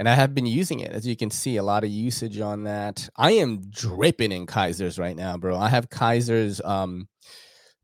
and 0.01 0.09
I 0.09 0.15
have 0.15 0.35
been 0.35 0.47
using 0.47 0.81
it. 0.81 0.93
As 0.93 1.07
you 1.07 1.15
can 1.15 1.31
see, 1.31 1.59
a 1.59 1.63
lot 1.63 1.85
of 1.85 1.91
usage 1.91 2.41
on 2.41 2.65
that. 2.65 3.11
I 3.17 3.33
am 3.33 3.69
dripping 3.69 4.33
in 4.33 4.47
Kizers 4.47 4.99
right 4.99 5.15
now, 5.15 5.37
bro. 5.37 5.59
I 5.59 5.69
have 5.69 5.91
Kizers. 5.91 6.65
um, 6.65 7.07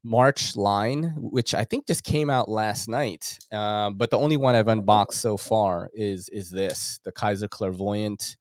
March 0.06 0.54
line, 0.54 1.14
which 1.16 1.52
I 1.52 1.64
think 1.64 1.88
just 1.88 2.04
came 2.04 2.30
out 2.30 2.48
last 2.48 2.88
night. 2.88 3.38
Uh, 3.50 3.90
but 3.90 4.10
the 4.10 4.18
only 4.18 4.36
one 4.36 4.54
I've 4.54 4.68
unboxed 4.68 5.20
so 5.20 5.36
far 5.36 5.90
is 5.92 6.28
is 6.28 6.48
this, 6.48 7.00
the 7.04 7.10
Kizer 7.10 7.50
Clairvoyant, 7.50 8.36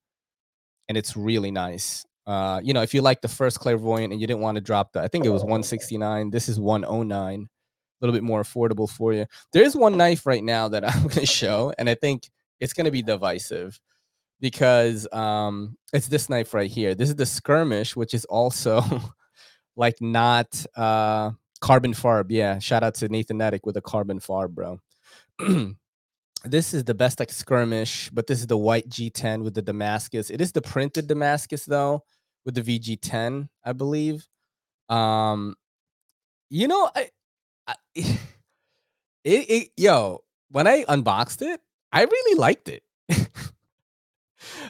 and 0.87 0.97
it's 0.97 1.17
really 1.17 1.49
nice. 1.49 2.05
Uh, 2.27 2.61
you 2.63 2.73
know, 2.73 2.83
if 2.83 2.93
you 2.93 3.01
like 3.01 3.21
the 3.21 3.27
first 3.27 3.59
Clairvoyant 3.59 4.11
and 4.13 4.21
you 4.21 4.27
didn't 4.27 4.41
want 4.41 4.55
to 4.55 4.61
drop 4.61 4.93
the, 4.93 5.01
I 5.01 5.07
think 5.07 5.25
it 5.25 5.29
was 5.29 5.41
169. 5.41 6.29
This 6.29 6.49
is 6.49 6.59
109, 6.59 7.41
a 7.41 7.47
little 8.05 8.13
bit 8.13 8.23
more 8.23 8.43
affordable 8.43 8.89
for 8.89 9.13
you. 9.13 9.25
There 9.51 9.63
is 9.63 9.75
one 9.75 9.97
knife 9.97 10.27
right 10.27 10.43
now 10.43 10.67
that 10.67 10.87
I'm 10.95 11.01
going 11.01 11.11
to 11.15 11.25
show, 11.25 11.73
and 11.79 11.89
I 11.89 11.95
think 11.95 12.29
it's 12.59 12.73
going 12.73 12.85
to 12.85 12.91
be 12.91 13.01
divisive 13.01 13.79
because 14.39 15.07
um, 15.11 15.77
it's 15.93 16.09
this 16.09 16.29
knife 16.29 16.53
right 16.53 16.69
here. 16.69 16.93
This 16.93 17.09
is 17.09 17.15
the 17.15 17.25
skirmish, 17.25 17.95
which 17.95 18.13
is 18.13 18.25
also 18.25 18.83
like 19.75 19.99
not 19.99 20.63
uh, 20.75 21.31
Carbon 21.61 21.93
Farb, 21.93 22.27
yeah. 22.29 22.59
Shout 22.59 22.83
out 22.83 22.95
to 22.95 23.09
Nathan 23.09 23.39
Nedick 23.39 23.61
with 23.63 23.77
a 23.77 23.81
Carbon 23.81 24.19
Farb, 24.19 24.51
bro. 24.51 24.79
this 26.45 26.73
is 26.73 26.83
the 26.83 26.93
best 26.93 27.19
like 27.19 27.31
skirmish, 27.31 28.09
but 28.11 28.27
this 28.27 28.39
is 28.39 28.47
the 28.47 28.57
white 28.57 28.89
G10 28.89 29.43
with 29.43 29.53
the 29.53 29.61
Damascus. 29.61 30.29
It 30.29 30.41
is 30.41 30.51
the 30.51 30.61
printed 30.61 31.07
Damascus 31.07 31.65
though, 31.65 32.03
with 32.45 32.55
the 32.55 32.61
VG10, 32.61 33.49
I 33.63 33.73
believe. 33.73 34.27
Um, 34.89 35.55
you 36.49 36.67
know, 36.67 36.89
I, 36.95 37.09
I 37.67 37.75
it, 37.95 38.19
it, 39.23 39.69
yo, 39.77 40.23
when 40.51 40.67
I 40.67 40.85
unboxed 40.87 41.41
it, 41.41 41.59
I 41.91 42.03
really 42.03 42.39
liked 42.39 42.69
it. 42.69 42.83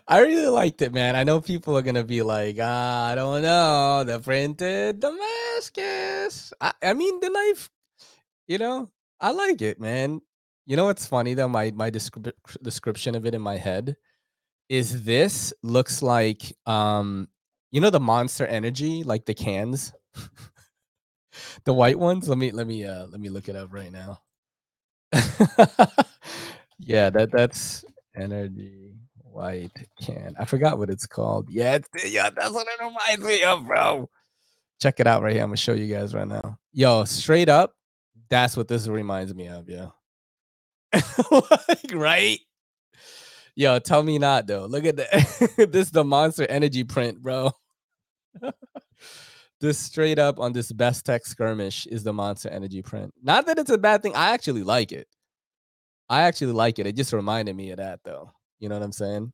I 0.08 0.20
really 0.20 0.48
liked 0.48 0.82
it, 0.82 0.94
man. 0.94 1.16
I 1.16 1.24
know 1.24 1.42
people 1.42 1.78
are 1.78 1.82
gonna 1.82 2.04
be 2.04 2.22
like, 2.22 2.58
ah, 2.62 3.08
I 3.08 3.16
don't 3.16 3.42
know, 3.42 4.04
the 4.04 4.20
printed 4.20 5.00
Damascus. 5.00 6.54
I, 6.62 6.74
I 6.84 6.94
mean, 6.94 7.20
the 7.20 7.30
knife, 7.30 7.70
you 8.48 8.58
know, 8.60 8.92
I 9.22 9.32
like 9.32 9.62
it, 9.62 9.80
man. 9.80 10.22
You 10.66 10.78
know 10.78 10.86
what's 10.86 11.06
funny 11.08 11.34
though? 11.36 11.50
My 11.50 11.72
my 11.72 11.92
descri- 11.92 12.34
description 12.64 13.16
of 13.16 13.26
it 13.26 13.36
in 13.36 13.42
my 13.42 13.58
head 13.58 13.98
is 14.70 15.04
this 15.04 15.54
looks 15.64 16.02
like 16.04 16.56
um, 16.66 17.30
you 17.72 17.82
know, 17.82 17.90
the 17.92 18.00
Monster 18.02 18.48
Energy, 18.48 19.04
like 19.04 19.26
the 19.26 19.36
cans, 19.36 19.94
the 21.66 21.74
white 21.74 22.00
ones. 22.00 22.28
Let 22.30 22.38
me 22.38 22.52
let 22.52 22.68
me 22.68 22.86
uh 22.86 23.08
let 23.08 23.20
me 23.20 23.30
look 23.30 23.50
it 23.50 23.56
up 23.56 23.74
right 23.74 23.92
now. 23.92 24.22
yeah, 26.80 27.10
that 27.10 27.30
that's 27.32 27.86
energy 28.16 28.95
white 29.36 29.72
can. 30.02 30.36
I 30.40 30.46
forgot 30.46 30.78
what 30.78 30.90
it's 30.90 31.06
called. 31.06 31.50
Yeah, 31.50 31.76
it's, 31.76 31.90
eh, 32.04 32.08
yeah, 32.08 32.30
that's 32.30 32.52
what 32.52 32.68
it 32.68 32.84
reminds 32.84 33.24
me 33.24 33.44
of, 33.44 33.66
bro. 33.68 34.10
Check 34.82 35.00
it 35.00 35.08
out 35.08 35.22
right 35.22 35.34
here. 35.34 35.44
I'm 35.44 35.50
gonna 35.50 35.58
show 35.58 35.74
you 35.74 35.94
guys 35.94 36.14
right 36.14 36.28
now. 36.28 36.58
Yo, 36.74 37.04
straight 37.04 37.50
up, 37.50 37.74
that's 38.30 38.58
what 38.58 38.68
this 38.68 38.88
reminds 38.88 39.34
me 39.34 39.48
of, 39.48 39.70
yo. 39.70 39.94
like, 41.32 41.94
right? 41.94 42.40
Yo, 43.56 43.80
tell 43.80 44.04
me 44.04 44.20
not 44.20 44.48
though. 44.48 44.66
Look 44.66 44.86
at 44.86 44.98
the 44.98 45.68
this 45.72 45.90
the 45.90 46.04
monster 46.04 46.46
energy 46.50 46.84
print, 46.84 47.22
bro. 47.22 47.52
this 49.62 49.80
straight 49.80 50.20
up 50.20 50.40
on 50.40 50.52
this 50.54 50.72
Bestech 50.72 51.24
skirmish 51.24 51.86
is 51.88 52.04
the 52.04 52.14
monster 52.14 52.50
energy 52.50 52.82
print. 52.82 53.14
Not 53.24 53.46
that 53.46 53.60
it's 53.60 53.72
a 53.72 53.78
bad 53.78 54.04
thing. 54.04 54.16
I 54.16 54.32
actually 54.32 54.64
like 54.64 54.92
it. 54.92 55.08
I 56.10 56.24
actually 56.24 56.52
like 56.52 56.80
it. 56.80 56.88
It 56.88 56.96
just 56.96 57.14
reminded 57.14 57.56
me 57.56 57.72
of 57.72 57.78
that 57.78 58.02
though. 58.04 58.32
You 58.60 58.70
know 58.70 58.76
what 58.76 58.84
I'm 58.84 58.92
saying? 58.92 59.32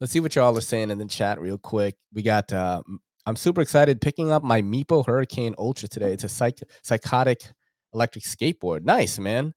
Let's 0.00 0.12
see 0.12 0.20
what 0.20 0.34
y'all 0.34 0.56
are 0.56 0.62
saying 0.62 0.90
in 0.90 0.98
the 0.98 1.06
chat 1.06 1.40
real 1.40 1.58
quick. 1.58 1.96
We 2.12 2.22
got 2.22 2.52
uh 2.52 2.82
I'm 3.24 3.36
super 3.36 3.60
excited 3.60 4.00
picking 4.00 4.30
up 4.30 4.42
my 4.42 4.62
Meepo 4.62 5.04
Hurricane 5.04 5.54
Ultra 5.58 5.88
today. 5.88 6.12
It's 6.12 6.24
a 6.24 6.28
psych- 6.28 6.62
psychotic 6.82 7.42
electric 7.92 8.24
skateboard. 8.24 8.84
Nice, 8.84 9.18
man. 9.18 9.54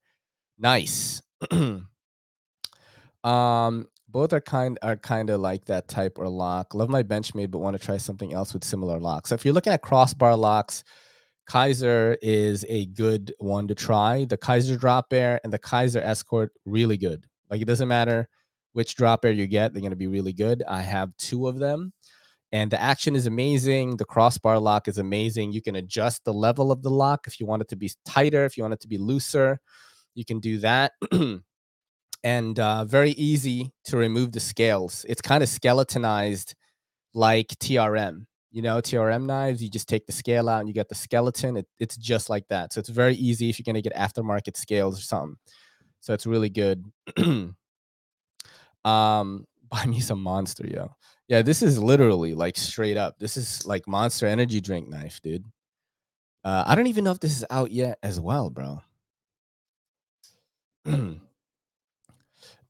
Nice. 0.57 1.21
um 3.23 3.87
both 4.11 4.33
are 4.33 4.41
kind 4.41 4.79
are 4.81 4.97
kind 4.97 5.29
of 5.29 5.39
like 5.39 5.65
that 5.65 5.87
type 5.87 6.13
or 6.17 6.27
lock. 6.29 6.73
Love 6.73 6.89
my 6.89 7.03
Benchmade, 7.03 7.51
but 7.51 7.59
want 7.59 7.79
to 7.79 7.85
try 7.85 7.97
something 7.97 8.33
else 8.33 8.53
with 8.53 8.63
similar 8.63 8.99
locks. 8.99 9.29
So 9.29 9.35
if 9.35 9.45
you're 9.45 9.53
looking 9.53 9.73
at 9.73 9.81
crossbar 9.81 10.35
locks, 10.35 10.83
Kizer 11.49 12.15
is 12.21 12.65
a 12.69 12.85
good 12.87 13.33
one 13.39 13.67
to 13.67 13.75
try. 13.75 14.25
The 14.25 14.37
Kizer 14.37 14.79
Drop 14.79 15.09
Bear 15.09 15.39
and 15.43 15.51
the 15.51 15.59
Kizer 15.59 16.01
Escort, 16.01 16.51
really 16.65 16.97
good. 16.97 17.25
Like 17.49 17.61
it 17.61 17.65
doesn't 17.65 17.87
matter 17.87 18.27
which 18.73 18.95
drop 18.95 19.23
bear 19.23 19.31
you 19.31 19.47
get, 19.47 19.73
they're 19.73 19.81
going 19.81 19.91
to 19.91 19.97
be 19.97 20.07
really 20.07 20.33
good. 20.33 20.63
I 20.67 20.81
have 20.81 21.15
two 21.17 21.47
of 21.47 21.57
them 21.57 21.91
and 22.51 22.71
the 22.71 22.81
action 22.81 23.15
is 23.15 23.27
amazing. 23.27 23.97
The 23.97 24.05
crossbar 24.05 24.59
lock 24.59 24.87
is 24.87 24.97
amazing. 24.97 25.51
You 25.51 25.61
can 25.61 25.75
adjust 25.75 26.23
the 26.23 26.33
level 26.33 26.71
of 26.71 26.81
the 26.81 26.89
lock 26.89 27.27
if 27.27 27.39
you 27.39 27.45
want 27.45 27.61
it 27.61 27.67
to 27.69 27.75
be 27.75 27.91
tighter, 28.05 28.45
if 28.45 28.57
you 28.57 28.63
want 28.63 28.73
it 28.73 28.79
to 28.81 28.87
be 28.87 28.97
looser, 28.97 29.59
you 30.15 30.25
can 30.25 30.39
do 30.39 30.57
that. 30.59 30.93
and 32.23 32.59
uh, 32.59 32.85
very 32.85 33.11
easy 33.11 33.71
to 33.85 33.97
remove 33.97 34.31
the 34.31 34.39
scales. 34.39 35.05
It's 35.07 35.21
kind 35.21 35.43
of 35.43 35.49
skeletonized 35.49 36.55
like 37.13 37.47
TRM. 37.47 38.25
You 38.51 38.63
know, 38.63 38.81
TRM 38.81 39.27
knives, 39.27 39.61
you 39.61 39.69
just 39.69 39.87
take 39.87 40.07
the 40.07 40.11
scale 40.11 40.49
out 40.49 40.59
and 40.59 40.67
you 40.67 40.73
get 40.73 40.89
the 40.89 40.95
skeleton. 40.95 41.57
It, 41.57 41.67
it's 41.79 41.95
just 41.95 42.31
like 42.31 42.47
that. 42.49 42.73
So 42.73 42.79
it's 42.79 42.89
very 42.89 43.13
easy 43.15 43.49
if 43.49 43.59
you're 43.59 43.71
going 43.71 43.81
to 43.81 43.87
get 43.87 43.95
aftermarket 43.95 44.57
scales 44.57 44.97
or 44.97 45.03
something. 45.03 45.37
So 45.99 46.13
it's 46.13 46.25
really 46.25 46.49
good. 46.49 46.85
um, 47.17 47.55
buy 49.69 49.85
me 49.85 49.99
some 49.99 50.21
monster, 50.21 50.67
yo. 50.67 50.95
Yeah, 51.27 51.41
this 51.43 51.61
is 51.61 51.77
literally 51.77 52.33
like 52.33 52.57
straight 52.57 52.97
up. 52.97 53.19
This 53.19 53.37
is 53.37 53.65
like 53.65 53.87
monster 53.87 54.25
energy 54.25 54.61
drink 54.61 54.89
knife, 54.89 55.21
dude. 55.21 55.45
Uh, 56.43 56.63
I 56.65 56.75
don't 56.75 56.87
even 56.87 57.03
know 57.03 57.11
if 57.11 57.19
this 57.19 57.37
is 57.37 57.45
out 57.49 57.71
yet 57.71 57.99
as 58.01 58.19
well, 58.19 58.49
bro. 58.49 58.81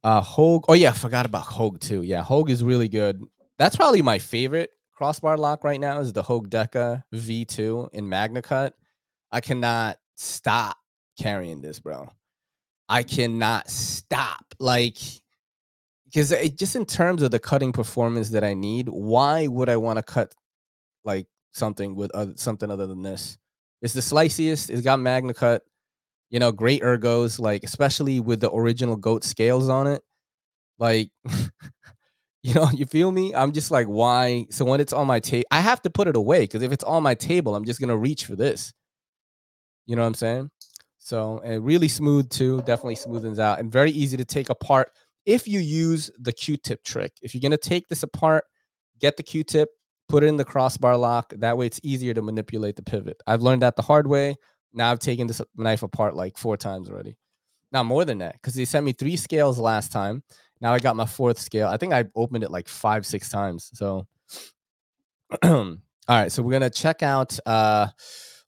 uh 0.03 0.21
Hogue. 0.21 0.65
Oh 0.67 0.73
yeah, 0.73 0.89
I 0.89 0.93
forgot 0.93 1.25
about 1.25 1.43
Hogue 1.43 1.79
too. 1.79 2.01
Yeah, 2.01 2.21
Hogue 2.23 2.49
is 2.49 2.63
really 2.63 2.89
good. 2.89 3.23
That's 3.57 3.75
probably 3.75 4.01
my 4.01 4.19
favorite 4.19 4.71
crossbar 4.99 5.37
lock 5.37 5.63
right 5.63 5.79
now 5.79 5.99
is 6.01 6.11
the 6.11 6.23
Hogue 6.23 6.49
Deka 6.49 7.03
V2 7.13 7.93
in 7.93 8.09
Magna 8.09 8.41
Cut. 8.41 8.73
I 9.31 9.39
cannot 9.39 9.97
stop 10.15 10.75
carrying 11.17 11.61
this, 11.61 11.79
bro. 11.79 12.09
I 12.89 13.03
cannot 13.03 13.69
stop. 13.69 14.43
Like, 14.59 14.97
because 16.05 16.33
just 16.55 16.75
in 16.75 16.85
terms 16.85 17.21
of 17.21 17.31
the 17.31 17.39
cutting 17.39 17.71
performance 17.71 18.29
that 18.29 18.43
I 18.43 18.53
need, 18.55 18.89
why 18.89 19.47
would 19.47 19.69
I 19.69 19.77
want 19.77 19.97
to 19.97 20.03
cut 20.03 20.33
like 21.05 21.27
something 21.53 21.95
with 21.95 22.11
other, 22.15 22.33
something 22.35 22.71
other 22.71 22.87
than 22.87 23.03
this? 23.03 23.37
It's 23.81 23.93
the 23.93 24.01
sliciest. 24.01 24.69
It's 24.69 24.81
got 24.81 24.99
Magna 24.99 25.33
Cut, 25.33 25.63
you 26.29 26.39
know, 26.39 26.51
great 26.51 26.81
ergos, 26.81 27.39
like 27.39 27.63
especially 27.63 28.19
with 28.19 28.41
the 28.41 28.51
original 28.51 28.95
goat 28.95 29.23
scales 29.23 29.69
on 29.69 29.87
it. 29.87 30.01
Like, 30.79 31.09
you 32.43 32.53
know, 32.53 32.69
you 32.73 32.85
feel 32.85 33.11
me? 33.11 33.35
I'm 33.35 33.51
just 33.51 33.71
like, 33.71 33.87
why? 33.87 34.47
So 34.49 34.65
when 34.65 34.81
it's 34.81 34.93
on 34.93 35.07
my 35.07 35.19
table, 35.19 35.45
I 35.51 35.61
have 35.61 35.81
to 35.83 35.89
put 35.89 36.07
it 36.07 36.15
away 36.15 36.41
because 36.41 36.63
if 36.63 36.71
it's 36.71 36.83
on 36.83 37.03
my 37.03 37.15
table, 37.15 37.55
I'm 37.55 37.65
just 37.65 37.79
gonna 37.79 37.97
reach 37.97 38.25
for 38.25 38.35
this. 38.35 38.73
You 39.85 39.95
know 39.95 40.03
what 40.03 40.07
I'm 40.09 40.13
saying? 40.15 40.51
So 41.09 41.41
and 41.43 41.65
really 41.65 41.87
smooth 41.87 42.29
too, 42.29 42.61
definitely 42.67 42.95
smoothens 42.95 43.39
out 43.39 43.57
and 43.57 43.71
very 43.71 43.89
easy 43.89 44.15
to 44.15 44.23
take 44.23 44.51
apart 44.51 44.91
if 45.25 45.47
you 45.47 45.59
use 45.59 46.11
the 46.19 46.31
Q-tip 46.31 46.83
trick. 46.83 47.13
If 47.23 47.33
you're 47.33 47.41
gonna 47.41 47.57
take 47.57 47.87
this 47.87 48.03
apart, 48.03 48.43
get 48.99 49.17
the 49.17 49.23
Q-tip, 49.23 49.69
put 50.07 50.21
it 50.21 50.27
in 50.27 50.37
the 50.37 50.45
crossbar 50.45 50.95
lock. 50.95 51.33
That 51.35 51.57
way 51.57 51.65
it's 51.65 51.79
easier 51.81 52.13
to 52.13 52.21
manipulate 52.21 52.75
the 52.75 52.83
pivot. 52.83 53.19
I've 53.25 53.41
learned 53.41 53.63
that 53.63 53.75
the 53.75 53.81
hard 53.81 54.05
way. 54.05 54.35
Now 54.71 54.91
I've 54.91 54.99
taken 54.99 55.25
this 55.25 55.41
knife 55.55 55.81
apart 55.81 56.15
like 56.15 56.37
four 56.37 56.57
times 56.57 56.91
already. 56.91 57.17
Now 57.71 57.81
more 57.81 58.05
than 58.05 58.19
that, 58.19 58.33
because 58.33 58.53
they 58.53 58.65
sent 58.65 58.85
me 58.85 58.93
three 58.93 59.17
scales 59.17 59.57
last 59.57 59.91
time. 59.91 60.21
Now 60.61 60.75
I 60.75 60.79
got 60.79 60.95
my 60.95 61.07
fourth 61.07 61.39
scale. 61.39 61.69
I 61.69 61.77
think 61.77 61.91
I 61.91 62.05
opened 62.15 62.43
it 62.43 62.51
like 62.51 62.67
five, 62.67 63.03
six 63.03 63.29
times. 63.31 63.71
So 63.73 64.05
all 65.43 65.75
right, 66.07 66.31
so 66.31 66.43
we're 66.43 66.51
gonna 66.51 66.69
check 66.69 67.01
out 67.01 67.39
uh 67.47 67.87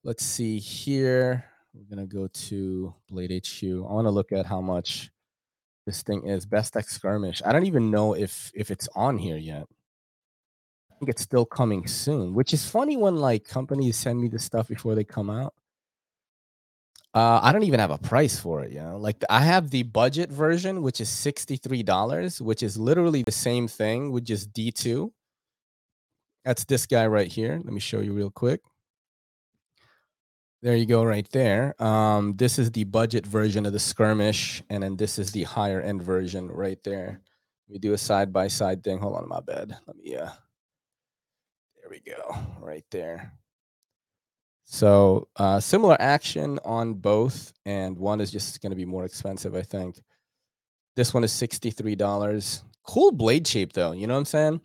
let's 0.03 0.23
see 0.23 0.59
here. 0.59 1.50
We're 1.73 1.95
gonna 1.95 2.07
go 2.07 2.27
to 2.27 2.93
Blade 3.09 3.31
HQ. 3.31 3.63
I 3.63 3.93
want 3.93 4.05
to 4.05 4.11
look 4.11 4.31
at 4.31 4.45
how 4.45 4.61
much 4.61 5.09
this 5.85 6.03
thing 6.03 6.27
is. 6.27 6.45
Bestech 6.45 6.85
skirmish. 6.89 7.41
I 7.45 7.51
don't 7.53 7.65
even 7.65 7.91
know 7.91 8.13
if 8.13 8.51
if 8.53 8.71
it's 8.71 8.89
on 8.95 9.17
here 9.17 9.37
yet. 9.37 9.67
I 10.91 10.95
think 10.99 11.09
it's 11.09 11.21
still 11.21 11.45
coming 11.45 11.87
soon, 11.87 12.33
which 12.33 12.53
is 12.53 12.69
funny 12.69 12.97
when 12.97 13.15
like 13.17 13.45
companies 13.47 13.97
send 13.97 14.19
me 14.19 14.27
the 14.27 14.39
stuff 14.39 14.67
before 14.67 14.95
they 14.95 15.03
come 15.03 15.29
out. 15.29 15.53
Uh, 17.13 17.39
I 17.43 17.51
don't 17.51 17.63
even 17.63 17.79
have 17.79 17.91
a 17.91 17.97
price 17.97 18.39
for 18.39 18.63
it, 18.63 18.71
you 18.71 18.79
know. 18.79 18.97
Like 18.97 19.23
I 19.29 19.41
have 19.41 19.69
the 19.69 19.83
budget 19.83 20.29
version, 20.31 20.81
which 20.81 21.01
is 21.01 21.09
$63, 21.09 22.39
which 22.39 22.63
is 22.63 22.77
literally 22.77 23.23
the 23.23 23.31
same 23.31 23.67
thing 23.67 24.11
with 24.11 24.23
just 24.25 24.53
D2. 24.53 25.11
That's 26.45 26.63
this 26.65 26.85
guy 26.85 27.07
right 27.07 27.29
here. 27.29 27.59
Let 27.63 27.73
me 27.73 27.81
show 27.81 27.99
you 27.99 28.13
real 28.13 28.31
quick. 28.31 28.61
There 30.63 30.75
you 30.75 30.85
go, 30.85 31.03
right 31.03 31.27
there. 31.31 31.73
Um, 31.81 32.35
this 32.37 32.59
is 32.59 32.69
the 32.71 32.83
budget 32.83 33.25
version 33.25 33.65
of 33.65 33.73
the 33.73 33.79
skirmish, 33.79 34.61
and 34.69 34.83
then 34.83 34.95
this 34.95 35.17
is 35.17 35.31
the 35.31 35.43
higher 35.43 35.81
end 35.81 36.03
version 36.03 36.47
right 36.51 36.77
there. 36.83 37.19
We 37.67 37.79
do 37.79 37.93
a 37.93 37.97
side 37.97 38.31
by 38.31 38.47
side 38.47 38.83
thing. 38.83 38.99
Hold 38.99 39.15
on, 39.15 39.27
my 39.27 39.39
bad. 39.39 39.75
Let 39.87 39.95
me. 39.97 40.15
Uh, 40.15 40.29
there 41.79 41.89
we 41.89 41.99
go, 41.99 42.37
right 42.59 42.85
there. 42.91 43.33
So 44.65 45.29
uh, 45.35 45.59
similar 45.59 45.97
action 45.99 46.59
on 46.63 46.93
both, 46.93 47.53
and 47.65 47.97
one 47.97 48.21
is 48.21 48.29
just 48.29 48.61
going 48.61 48.69
to 48.69 48.75
be 48.75 48.85
more 48.85 49.05
expensive, 49.05 49.55
I 49.55 49.63
think. 49.63 49.99
This 50.95 51.11
one 51.11 51.23
is 51.23 51.31
sixty-three 51.31 51.95
dollars. 51.95 52.63
Cool 52.83 53.11
blade 53.11 53.47
shape, 53.47 53.73
though. 53.73 53.93
You 53.93 54.05
know 54.05 54.13
what 54.13 54.19
I'm 54.19 54.25
saying? 54.25 54.61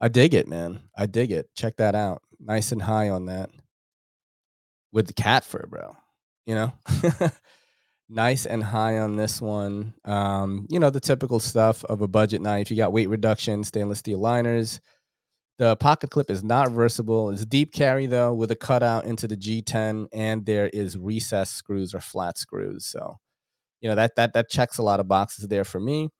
I 0.00 0.08
dig 0.08 0.32
it, 0.32 0.48
man. 0.48 0.80
I 0.96 1.04
dig 1.04 1.30
it. 1.30 1.50
Check 1.54 1.76
that 1.76 1.94
out. 1.94 2.22
Nice 2.40 2.72
and 2.72 2.80
high 2.80 3.10
on 3.10 3.26
that 3.26 3.50
with 4.94 5.08
the 5.08 5.14
cat 5.14 5.44
fur, 5.44 5.66
bro. 5.68 5.96
You 6.46 6.56
know, 6.56 6.74
nice 8.08 8.46
and 8.46 8.62
high 8.62 8.98
on 8.98 9.16
this 9.16 9.40
one. 9.40 9.94
Um, 10.04 10.66
you 10.70 10.78
know, 10.78 10.90
the 10.90 11.00
typical 11.00 11.40
stuff 11.40 11.84
of 11.84 12.02
a 12.02 12.08
budget 12.08 12.42
knife. 12.42 12.70
You 12.70 12.76
got 12.76 12.92
weight 12.92 13.08
reduction, 13.08 13.64
stainless 13.64 14.00
steel 14.00 14.18
liners, 14.20 14.80
The 15.58 15.76
pocket 15.76 16.10
clip 16.10 16.30
is 16.30 16.42
not 16.44 16.68
reversible. 16.70 17.30
It's 17.30 17.46
deep 17.46 17.72
carry 17.72 18.06
though, 18.06 18.34
with 18.34 18.50
a 18.50 18.56
cutout 18.56 19.06
into 19.06 19.28
the 19.28 19.36
G10, 19.36 20.08
and 20.12 20.44
there 20.46 20.68
is 20.70 20.98
recessed 20.98 21.54
screws 21.54 21.94
or 21.94 22.00
flat 22.00 22.38
screws. 22.38 22.86
So, 22.86 23.18
you 23.82 23.88
know 23.90 23.96
that 23.96 24.16
that 24.16 24.34
that 24.34 24.50
checks 24.50 24.78
a 24.78 24.82
lot 24.82 25.00
of 25.00 25.08
boxes 25.08 25.48
there 25.48 25.64
for 25.64 25.80
me. 25.80 26.10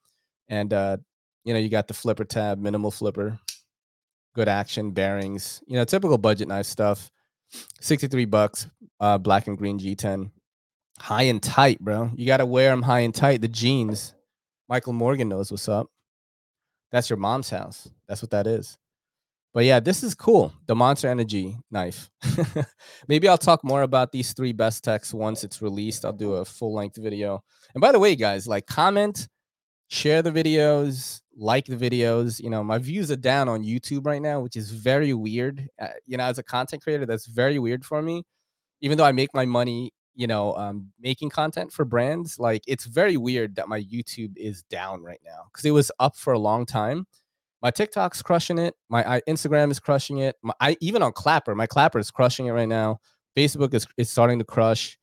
And 0.49 0.73
uh, 0.75 0.99
you 1.45 1.55
know, 1.55 1.61
you 1.61 1.69
got 1.71 1.89
the 1.89 1.95
flipper 1.95 2.25
tab, 2.25 2.59
minimal 2.61 2.91
flipper, 2.93 3.39
good 4.35 4.49
action, 4.49 4.91
bearings. 4.93 5.63
You 5.67 5.77
know, 5.77 5.85
typical 5.85 6.19
budget 6.19 6.49
knife 6.49 6.67
stuff. 6.67 7.11
63 7.81 8.25
bucks, 8.27 8.69
uh, 9.01 9.19
black 9.19 9.47
and 9.47 9.59
green 9.59 9.79
G10. 9.79 10.31
High 11.01 11.23
and 11.25 11.43
tight, 11.43 11.81
bro. 11.81 12.11
You 12.15 12.27
got 12.27 12.37
to 12.39 12.47
wear 12.47 12.71
them 12.71 12.83
high 12.83 13.01
and 13.01 13.15
tight. 13.15 13.41
The 13.41 13.49
jeans. 13.49 14.15
Michael 14.69 14.93
Morgan 14.93 15.29
knows 15.29 15.51
what's 15.51 15.69
up. 15.69 15.89
That's 16.93 17.11
your 17.11 17.17
mom's 17.17 17.51
house. 17.51 17.89
That's 18.07 18.23
what 18.23 18.31
that 18.31 18.47
is. 18.47 18.79
But 19.53 19.65
yeah, 19.65 19.79
this 19.79 20.03
is 20.03 20.15
cool. 20.15 20.53
The 20.67 20.75
Monster 20.75 21.09
Energy 21.09 21.57
knife. 21.71 22.11
Maybe 23.09 23.29
I'll 23.29 23.39
talk 23.39 23.63
more 23.63 23.83
about 23.83 24.11
these 24.11 24.33
three 24.33 24.53
Bestechs 24.53 25.15
once 25.15 25.45
it's 25.45 25.63
released. 25.63 26.05
I'll 26.05 26.13
do 26.13 26.35
a 26.35 26.45
full 26.45 26.75
length 26.75 26.97
video. 26.97 27.43
And 27.75 27.81
by 27.81 27.93
the 27.93 28.01
way, 28.01 28.17
guys, 28.17 28.49
like 28.49 28.67
comment, 28.67 29.29
share 29.89 30.23
the 30.23 30.33
videos, 30.33 31.21
like 31.37 31.67
the 31.67 31.77
videos. 31.77 32.41
You 32.41 32.51
know, 32.51 32.63
my 32.65 32.79
views 32.79 33.11
are 33.11 33.17
down 33.17 33.49
on 33.49 33.63
YouTube 33.63 34.07
right 34.07 34.23
now, 34.23 34.41
which 34.41 34.57
is 34.57 34.71
very 34.71 35.15
weird. 35.15 35.69
Uh, 35.81 35.89
you 36.07 36.17
know, 36.17 36.25
as 36.25 36.39
a 36.39 36.43
content 36.43 36.83
creator, 36.83 37.07
that's 37.07 37.27
very 37.27 37.59
weird 37.59 37.85
for 37.85 38.03
me. 38.03 38.25
Even 38.81 38.99
though 38.99 39.05
I 39.05 39.13
make 39.13 39.35
my 39.35 39.45
money, 39.45 39.93
you 40.15 40.27
know, 40.27 40.55
um, 40.57 40.93
making 41.01 41.31
content 41.31 41.73
for 41.73 41.85
brands, 41.85 42.39
like 42.39 42.63
it's 42.67 42.85
very 42.85 43.17
weird 43.17 43.57
that 43.57 43.69
my 43.69 43.81
YouTube 43.81 44.37
is 44.37 44.63
down 44.65 45.03
right 45.03 45.21
now 45.25 45.45
because 45.53 45.65
it 45.65 45.71
was 45.73 45.91
up 45.99 46.17
for 46.17 46.33
a 46.33 46.39
long 46.39 46.67
time. 46.67 47.07
My 47.63 47.71
TikTok's 47.71 48.21
crushing 48.21 48.59
it. 48.59 48.75
My 48.91 49.17
I, 49.17 49.21
Instagram 49.23 49.71
is 49.71 49.81
crushing 49.81 50.19
it. 50.19 50.37
My, 50.43 50.53
I 50.61 50.77
even 50.81 51.03
on 51.03 51.13
Clapper, 51.13 51.55
my 51.55 51.67
Clapper 51.67 51.99
is 51.99 52.11
crushing 52.11 52.47
it 52.47 52.53
right 52.53 52.69
now. 52.69 53.01
Facebook 53.37 53.75
is 53.75 53.87
is 53.97 54.11
starting 54.11 54.39
to 54.39 54.45
crush. 54.45 54.99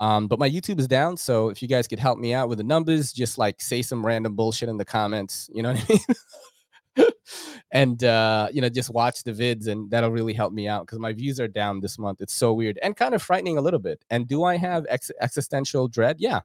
Um, 0.00 0.28
but 0.28 0.38
my 0.38 0.48
YouTube 0.48 0.78
is 0.78 0.88
down. 0.88 1.16
So 1.16 1.48
if 1.48 1.62
you 1.62 1.68
guys 1.68 1.88
could 1.88 1.98
help 1.98 2.18
me 2.18 2.34
out 2.34 2.48
with 2.48 2.58
the 2.58 2.64
numbers, 2.64 3.12
just 3.12 3.38
like 3.38 3.60
say 3.60 3.82
some 3.82 4.04
random 4.04 4.34
bullshit 4.34 4.68
in 4.68 4.76
the 4.76 4.84
comments. 4.84 5.48
You 5.52 5.62
know 5.62 5.72
what 5.72 5.84
I 5.88 5.92
mean? 5.92 7.10
and 7.72 8.04
uh, 8.04 8.48
you 8.52 8.60
know, 8.60 8.68
just 8.68 8.90
watch 8.90 9.24
the 9.24 9.32
vids 9.32 9.68
and 9.68 9.90
that'll 9.90 10.10
really 10.10 10.34
help 10.34 10.52
me 10.52 10.68
out 10.68 10.86
because 10.86 10.98
my 10.98 11.12
views 11.12 11.40
are 11.40 11.48
down 11.48 11.80
this 11.80 11.98
month. 11.98 12.20
It's 12.20 12.34
so 12.34 12.52
weird 12.52 12.78
and 12.82 12.96
kind 12.96 13.14
of 13.14 13.22
frightening 13.22 13.58
a 13.58 13.62
little 13.62 13.80
bit. 13.80 14.04
And 14.10 14.28
do 14.28 14.44
I 14.44 14.56
have 14.56 14.86
ex- 14.88 15.10
existential 15.20 15.88
dread? 15.88 16.16
Yeah. 16.18 16.40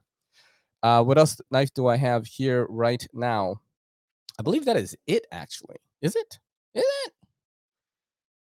Uh, 0.82 1.02
what 1.02 1.18
else 1.18 1.40
knife 1.50 1.72
do 1.74 1.86
I 1.86 1.96
have 1.96 2.26
here 2.26 2.66
right 2.68 3.06
now? 3.12 3.60
I 4.38 4.42
believe 4.42 4.64
that 4.64 4.76
is 4.76 4.96
it 5.06 5.26
actually. 5.30 5.76
Is 6.00 6.16
it? 6.16 6.38
Is 6.74 6.84
it? 7.04 7.12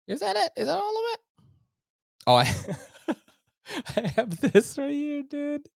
Is 0.07 0.19
that 0.19 0.35
it? 0.35 0.51
Is 0.55 0.67
that 0.67 0.77
all 0.77 0.97
of 0.97 1.03
it? 1.13 1.19
Oh, 2.27 2.35
I 2.35 2.43
I 3.95 4.07
have 4.15 4.39
this 4.39 4.77
right 4.77 4.91
here, 4.91 5.23
dude. 5.23 5.67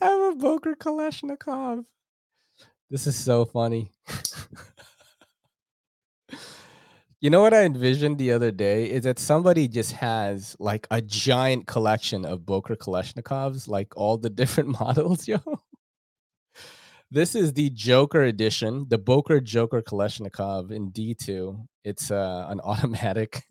I 0.00 0.06
have 0.06 0.32
a 0.32 0.36
Boker 0.36 0.74
Kalashnikov. 0.74 1.84
This 2.90 3.06
is 3.06 3.16
so 3.16 3.44
funny. 3.44 3.90
you 7.20 7.30
know 7.30 7.40
what 7.40 7.54
I 7.54 7.64
envisioned 7.64 8.18
the 8.18 8.32
other 8.32 8.50
day 8.50 8.90
is 8.90 9.04
that 9.04 9.18
somebody 9.18 9.68
just 9.68 9.92
has 9.92 10.56
like 10.58 10.86
a 10.90 11.00
giant 11.00 11.66
collection 11.66 12.24
of 12.24 12.44
Boker 12.44 12.76
Kalashnikovs, 12.76 13.68
like 13.68 13.96
all 13.96 14.18
the 14.18 14.30
different 14.40 14.68
models, 14.80 15.26
yo. 15.26 15.40
This 17.10 17.34
is 17.34 17.52
the 17.52 17.70
Joker 17.70 18.22
edition, 18.24 18.86
the 18.88 18.98
Boker 18.98 19.40
Joker 19.40 19.82
Kalashnikov 19.82 20.72
in 20.72 20.90
D2. 20.90 21.64
It's 21.84 22.10
uh, 22.10 22.46
an 22.48 22.60
automatic. 22.60 23.44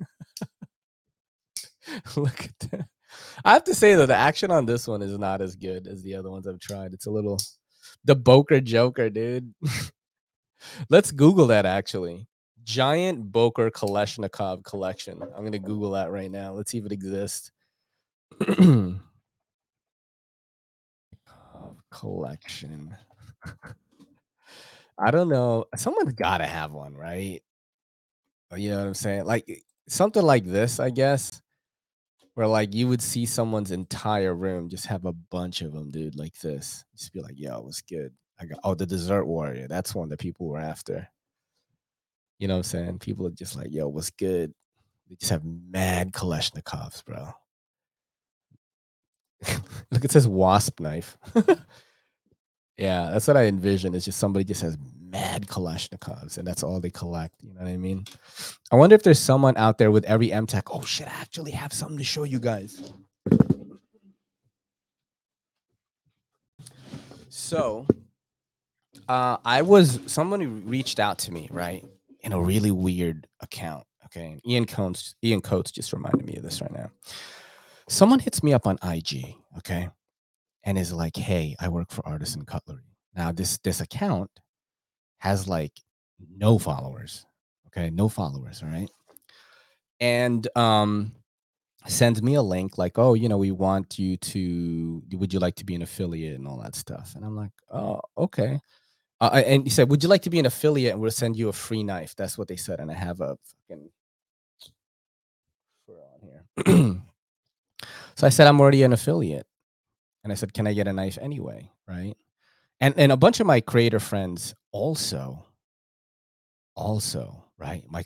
Look 2.15 2.43
at 2.43 2.59
that. 2.71 2.87
I 3.45 3.53
have 3.53 3.63
to 3.65 3.75
say 3.75 3.95
though, 3.95 4.05
the 4.05 4.15
action 4.15 4.51
on 4.51 4.65
this 4.65 4.87
one 4.87 5.01
is 5.01 5.17
not 5.17 5.41
as 5.41 5.55
good 5.55 5.87
as 5.87 6.03
the 6.03 6.15
other 6.15 6.29
ones 6.29 6.47
I've 6.47 6.59
tried. 6.59 6.93
It's 6.93 7.07
a 7.07 7.11
little 7.11 7.39
the 8.05 8.15
Boker 8.15 8.61
Joker, 8.61 9.09
dude. 9.09 9.53
Let's 10.89 11.11
Google 11.11 11.47
that 11.47 11.65
actually. 11.65 12.27
Giant 12.63 13.31
Boker 13.31 13.69
Kalashnikov 13.69 14.63
collection. 14.63 15.21
I'm 15.21 15.43
gonna 15.43 15.59
Google 15.59 15.91
that 15.91 16.11
right 16.11 16.31
now. 16.31 16.53
Let's 16.53 16.71
see 16.71 16.77
if 16.77 16.85
it 16.85 16.91
exists. 16.93 17.51
collection. 21.91 22.95
I 24.97 25.11
don't 25.11 25.29
know. 25.29 25.65
Someone's 25.75 26.13
gotta 26.13 26.45
have 26.45 26.71
one, 26.71 26.95
right? 26.95 27.41
You 28.55 28.69
know 28.69 28.77
what 28.77 28.87
I'm 28.87 28.93
saying? 28.93 29.25
Like 29.25 29.63
something 29.89 30.23
like 30.23 30.45
this, 30.45 30.79
I 30.79 30.89
guess 30.89 31.42
where 32.35 32.47
like 32.47 32.73
you 32.73 32.87
would 32.87 33.01
see 33.01 33.25
someone's 33.25 33.71
entire 33.71 34.33
room 34.33 34.69
just 34.69 34.87
have 34.87 35.05
a 35.05 35.13
bunch 35.13 35.61
of 35.61 35.73
them, 35.73 35.91
dude, 35.91 36.15
like 36.15 36.37
this. 36.39 36.83
Just 36.95 37.13
be 37.13 37.21
like, 37.21 37.37
yo, 37.39 37.61
what's 37.61 37.81
good? 37.81 38.13
I 38.39 38.45
got 38.45 38.59
oh 38.63 38.73
the 38.73 38.85
dessert 38.85 39.25
warrior. 39.25 39.67
That's 39.67 39.93
one 39.93 40.09
that 40.09 40.19
people 40.19 40.47
were 40.47 40.59
after. 40.59 41.07
You 42.39 42.47
know 42.47 42.55
what 42.55 42.59
I'm 42.59 42.63
saying? 42.63 42.99
People 42.99 43.27
are 43.27 43.31
just 43.31 43.55
like, 43.55 43.71
yo, 43.71 43.87
what's 43.87 44.09
good? 44.09 44.53
They 45.09 45.15
just 45.15 45.31
have 45.31 45.43
mad 45.45 46.11
Kalashnikovs, 46.11 47.05
bro. 47.05 47.33
Look, 49.91 50.03
it 50.03 50.11
says 50.11 50.27
wasp 50.27 50.79
knife. 50.79 51.17
yeah, 52.77 53.11
that's 53.11 53.27
what 53.27 53.37
I 53.37 53.45
envision. 53.45 53.93
It's 53.93 54.05
just 54.05 54.19
somebody 54.19 54.43
just 54.45 54.61
has 54.61 54.77
mad 55.13 55.47
Kalashnikovs, 55.47 56.37
and 56.37 56.45
that's 56.45 56.63
all 56.63 56.81
they 56.81 56.89
collect. 56.89 57.35
You 57.41 57.53
know 57.53 57.61
what 57.61 57.69
I 57.69 57.77
mean? 57.77 58.05
I 58.71 58.75
wonder 58.75 58.95
if 58.95 59.03
there's 59.03 59.19
someone 59.19 59.55
out 59.55 59.77
there 59.77 59.91
with 59.91 60.03
every 60.03 60.33
M 60.33 60.45
Tech. 60.45 60.73
Oh 60.73 60.81
shit! 60.81 61.07
I 61.07 61.21
actually 61.21 61.51
have 61.51 61.71
something 61.71 61.97
to 61.97 62.03
show 62.03 62.23
you 62.23 62.39
guys. 62.39 62.91
So, 67.29 67.87
uh, 69.07 69.37
I 69.45 69.61
was 69.61 69.99
someone 70.07 70.67
reached 70.67 70.99
out 70.99 71.19
to 71.19 71.31
me 71.31 71.47
right 71.51 71.85
in 72.21 72.33
a 72.33 72.41
really 72.41 72.71
weird 72.71 73.27
account. 73.39 73.85
Okay, 74.05 74.39
Ian 74.45 74.65
Coates. 74.65 75.15
Ian 75.23 75.41
Coates 75.41 75.71
just 75.71 75.93
reminded 75.93 76.25
me 76.25 76.35
of 76.35 76.43
this 76.43 76.61
right 76.61 76.73
now. 76.73 76.91
Someone 77.87 78.19
hits 78.19 78.43
me 78.43 78.53
up 78.53 78.67
on 78.67 78.77
IG. 78.83 79.35
Okay, 79.59 79.89
and 80.63 80.77
is 80.77 80.91
like, 80.91 81.15
"Hey, 81.15 81.55
I 81.59 81.69
work 81.69 81.91
for 81.91 82.05
Artisan 82.05 82.45
Cutlery." 82.45 82.89
Now, 83.15 83.31
this 83.31 83.59
this 83.59 83.79
account 83.79 84.31
has 85.23 85.47
like 85.47 85.71
no 86.37 86.59
followers. 86.59 87.25
Okay, 87.67 87.89
no 87.89 88.09
followers. 88.09 88.61
All 88.61 88.67
right. 88.67 88.89
And 90.01 90.45
um 90.57 91.13
sends 91.87 92.21
me 92.21 92.35
a 92.35 92.41
link 92.41 92.77
like, 92.77 92.99
oh, 92.99 93.13
you 93.13 93.29
know, 93.29 93.37
we 93.37 93.51
want 93.51 93.97
you 93.97 94.17
to 94.17 95.01
would 95.13 95.33
you 95.33 95.39
like 95.39 95.55
to 95.55 95.65
be 95.65 95.75
an 95.75 95.81
affiliate 95.81 96.37
and 96.37 96.45
all 96.45 96.57
that 96.61 96.75
stuff. 96.75 97.13
And 97.15 97.23
I'm 97.23 97.37
like, 97.37 97.53
oh, 97.71 98.01
okay. 98.17 98.59
Uh, 99.21 99.41
and 99.45 99.63
he 99.63 99.69
said, 99.69 99.89
would 99.89 100.03
you 100.03 100.09
like 100.09 100.23
to 100.23 100.29
be 100.29 100.39
an 100.39 100.45
affiliate 100.45 100.91
and 100.91 101.01
we'll 101.01 101.09
send 101.11 101.37
you 101.37 101.47
a 101.47 101.53
free 101.53 101.83
knife? 101.83 102.13
That's 102.17 102.37
what 102.37 102.49
they 102.49 102.57
said. 102.57 102.81
And 102.81 102.91
I 102.91 102.95
have 102.95 103.21
a 103.21 103.37
fucking 103.69 103.89
on 105.87 106.19
here. 106.21 106.43
so 108.15 108.27
I 108.27 108.29
said, 108.29 108.47
I'm 108.47 108.59
already 108.59 108.83
an 108.83 108.91
affiliate. 108.91 109.47
And 110.25 110.33
I 110.33 110.35
said, 110.35 110.53
can 110.53 110.67
I 110.67 110.73
get 110.73 110.89
a 110.89 110.93
knife 110.93 111.17
anyway? 111.21 111.71
Right 111.87 112.17
and 112.83 112.93
and 112.97 113.11
a 113.13 113.17
bunch 113.17 113.39
of 113.39 113.47
my 113.47 113.61
creator 113.61 113.99
friends 113.99 114.53
also 114.73 115.45
also 116.75 117.43
right 117.57 117.83
my 117.89 118.03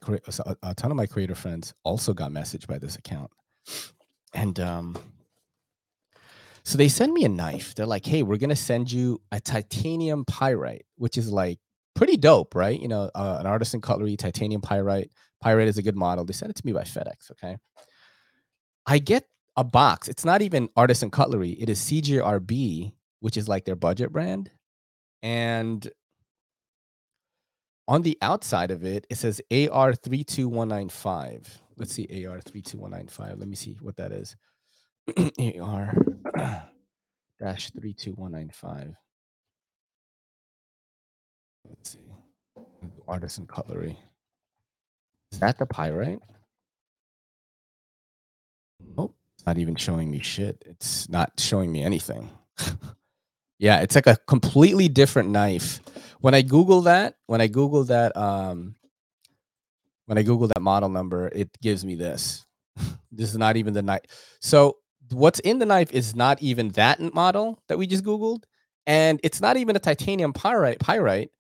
a, 0.62 0.76
ton 0.76 0.92
of 0.92 0.98
my 0.98 1.06
creator 1.08 1.34
friends 1.34 1.74
also 1.84 2.14
got 2.14 2.32
messaged 2.32 2.68
by 2.68 2.78
this 2.78 2.96
account. 2.98 3.32
And 4.34 4.60
um 4.60 4.98
so 6.64 6.78
they 6.78 6.90
send 6.90 7.14
me 7.14 7.24
a 7.24 7.30
knife. 7.30 7.74
They're 7.74 7.86
like 7.86 8.06
hey 8.06 8.22
we're 8.22 8.38
gonna 8.38 8.56
send 8.56 8.92
you 8.92 9.22
a 9.32 9.40
titanium 9.40 10.26
pyrite 10.26 10.86
which 10.98 11.18
is 11.18 11.32
like 11.32 11.60
pretty 11.96 12.18
dope 12.18 12.54
right? 12.54 12.80
You 12.80 12.90
know 12.90 13.10
uh, 13.16 13.38
an 13.40 13.48
artisan 13.48 13.82
cutlery 13.82 14.18
titanium 14.18 14.62
pyrite. 14.62 15.10
Pyrite 15.42 15.68
is 15.68 15.78
a 15.78 15.84
good 15.84 15.96
model. 15.96 16.26
They 16.26 16.34
sent 16.34 16.52
it 16.52 16.58
to 16.58 16.66
me 16.66 16.74
by 16.74 16.84
fedex 16.84 17.32
okay? 17.32 17.58
I 18.86 19.00
get 19.00 19.24
a 19.56 19.64
box. 19.64 20.08
It's 20.08 20.24
not 20.24 20.42
even 20.42 20.70
artisan 20.76 21.10
cutlery. 21.10 21.52
It 21.52 21.70
is 21.70 21.80
CJRB, 21.80 22.94
which 23.22 23.38
is 23.38 23.50
like 23.50 23.66
their 23.66 23.76
budget 23.76 24.12
brand. 24.12 24.52
And 25.24 25.90
on 27.88 28.02
the 28.02 28.18
outside 28.22 28.72
of 28.72 28.84
it, 28.84 29.08
it 29.10 29.16
says 29.18 29.42
AR32195. 29.52 31.48
Let's 31.78 31.94
see, 31.94 32.08
AR32195. 32.08 33.40
Let 33.40 33.48
me 33.48 33.56
see 33.56 33.78
what 33.82 33.96
that 33.98 34.12
is. 34.12 34.36
AR 35.62 35.94
dash 37.40 37.72
32195. 37.72 38.96
Let's 41.70 41.92
see. 41.92 42.12
Artisan 43.08 43.46
cutlery. 43.48 43.98
Is 45.32 45.40
that 45.40 45.58
the 45.58 45.66
pyrite? 45.66 46.20
Nope. 48.98 49.16
It's 49.38 49.46
not 49.46 49.58
even 49.58 49.76
showing 49.76 50.10
me 50.12 50.20
shit. 50.20 50.64
It's 50.66 51.10
not 51.10 51.34
showing 51.38 51.72
me 51.72 51.84
anything. 51.84 52.30
Yeah, 53.60 53.82
it's 53.82 53.96
like 53.96 54.08
a 54.08 54.18
completely 54.28 54.88
different 54.88 55.30
knife. 55.30 55.80
When 56.22 56.34
I 56.34 56.42
Google 56.42 56.82
that, 56.82 57.16
when 57.26 57.42
I 57.42 57.48
Google 57.48 57.84
that, 57.86 58.16
um, 58.16 58.76
when 60.06 60.18
I 60.18 60.24
Google 60.24 60.48
that 60.48 60.62
model 60.62 60.90
number, 60.90 61.28
it 61.34 61.50
gives 61.62 61.84
me 61.84 61.96
this. 61.96 62.46
this 63.12 63.30
is 63.30 63.38
not 63.38 63.58
even 63.58 63.74
the 63.74 63.82
knife. 63.82 64.02
So 64.42 64.78
what's 65.12 65.40
in 65.40 65.60
the 65.60 65.66
knife 65.66 65.92
is 65.92 66.16
not 66.16 66.42
even 66.42 66.70
that 66.70 67.00
model 67.14 67.60
that 67.68 67.78
we 67.78 67.88
just 67.88 68.04
Googled. 68.04 68.44
And 68.86 69.20
it's 69.24 69.42
not 69.42 69.58
even 69.58 69.76
a 69.76 69.80
titanium 69.80 70.34
pyrite 70.34 70.80
pyrite. 70.80 71.32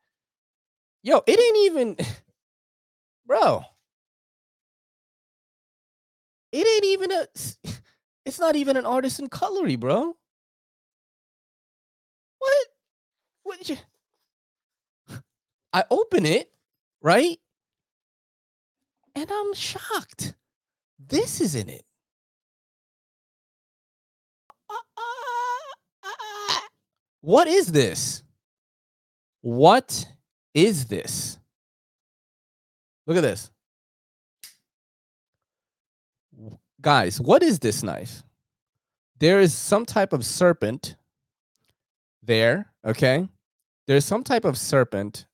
Yo, 1.04 1.22
it 1.26 1.40
ain't 1.40 1.58
even 1.72 1.96
bro. 3.26 3.64
It 6.52 6.68
ain't 6.68 6.86
even 6.86 7.12
a 7.12 7.28
it's 8.26 8.40
not 8.40 8.56
even 8.56 8.76
an 8.78 8.86
artisan 8.86 9.30
cutlery, 9.30 9.76
bro. 9.76 10.16
What? 12.40 12.68
What 13.44 13.58
did 13.60 13.70
you 13.70 13.78
I 15.74 15.84
open 15.90 16.26
it, 16.26 16.52
right? 17.02 17.40
And 19.16 19.30
I'm 19.32 19.54
shocked. 19.54 20.34
This 21.00 21.42
is 21.42 21.56
in 21.56 21.70
it. 21.70 21.84
What 27.22 27.48
is 27.48 27.72
this? 27.74 28.24
What 29.42 30.08
is 30.54 30.86
this? 30.86 31.38
Look 33.06 33.18
at 33.18 33.24
this. 33.24 33.52
Guys, 36.80 37.20
what 37.20 37.44
is 37.44 37.60
this 37.60 37.84
knife? 37.84 38.24
There 39.20 39.42
is 39.42 39.54
some 39.54 39.86
type 39.86 40.14
of 40.14 40.26
serpent 40.26 40.96
there, 42.28 42.72
okay? 42.86 43.28
There's 43.88 44.06
some 44.06 44.24
type 44.24 44.46
of 44.46 44.58
serpent. 44.58 45.26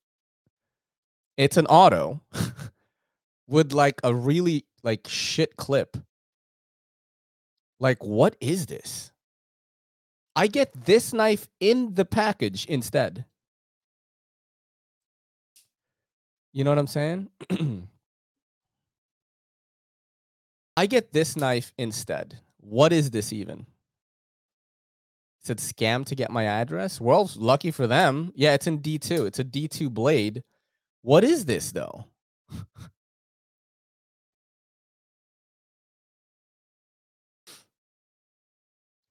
It's 1.36 1.58
an 1.58 1.66
auto 1.66 2.22
with 3.48 3.74
like 3.74 4.00
a 4.04 4.14
really 4.14 4.66
like 4.84 5.08
shit 5.08 5.58
clip. 5.58 5.98
Like, 7.80 8.02
what 8.04 8.38
is 8.40 8.68
this? 8.68 9.12
I 10.36 10.48
get 10.48 10.72
this 10.86 11.14
knife 11.14 11.48
in 11.60 11.94
the 11.94 12.06
package 12.06 12.66
instead. 12.66 13.26
You 16.54 16.64
know 16.64 16.72
what 16.72 16.80
I'm 16.80 16.88
saying? 16.88 17.30
I 20.78 20.86
get 20.86 21.14
this 21.14 21.36
knife 21.36 21.74
instead. 21.78 22.40
What 22.58 22.94
is 22.94 23.12
this 23.12 23.34
even? 23.34 23.68
Said 25.44 25.58
scam 25.58 26.06
to 26.06 26.16
get 26.16 26.32
my 26.32 26.46
address. 26.46 27.02
Well, 27.02 27.30
lucky 27.36 27.72
for 27.72 27.86
them. 27.86 28.32
Yeah, 28.36 28.54
it's 28.54 28.68
in 28.68 28.80
D2. 28.80 29.28
It's 29.28 29.40
a 29.40 29.44
D2 29.44 29.90
blade. 29.90 30.42
What 31.02 31.26
is 31.26 31.44
this 31.46 31.74
though? 31.74 32.06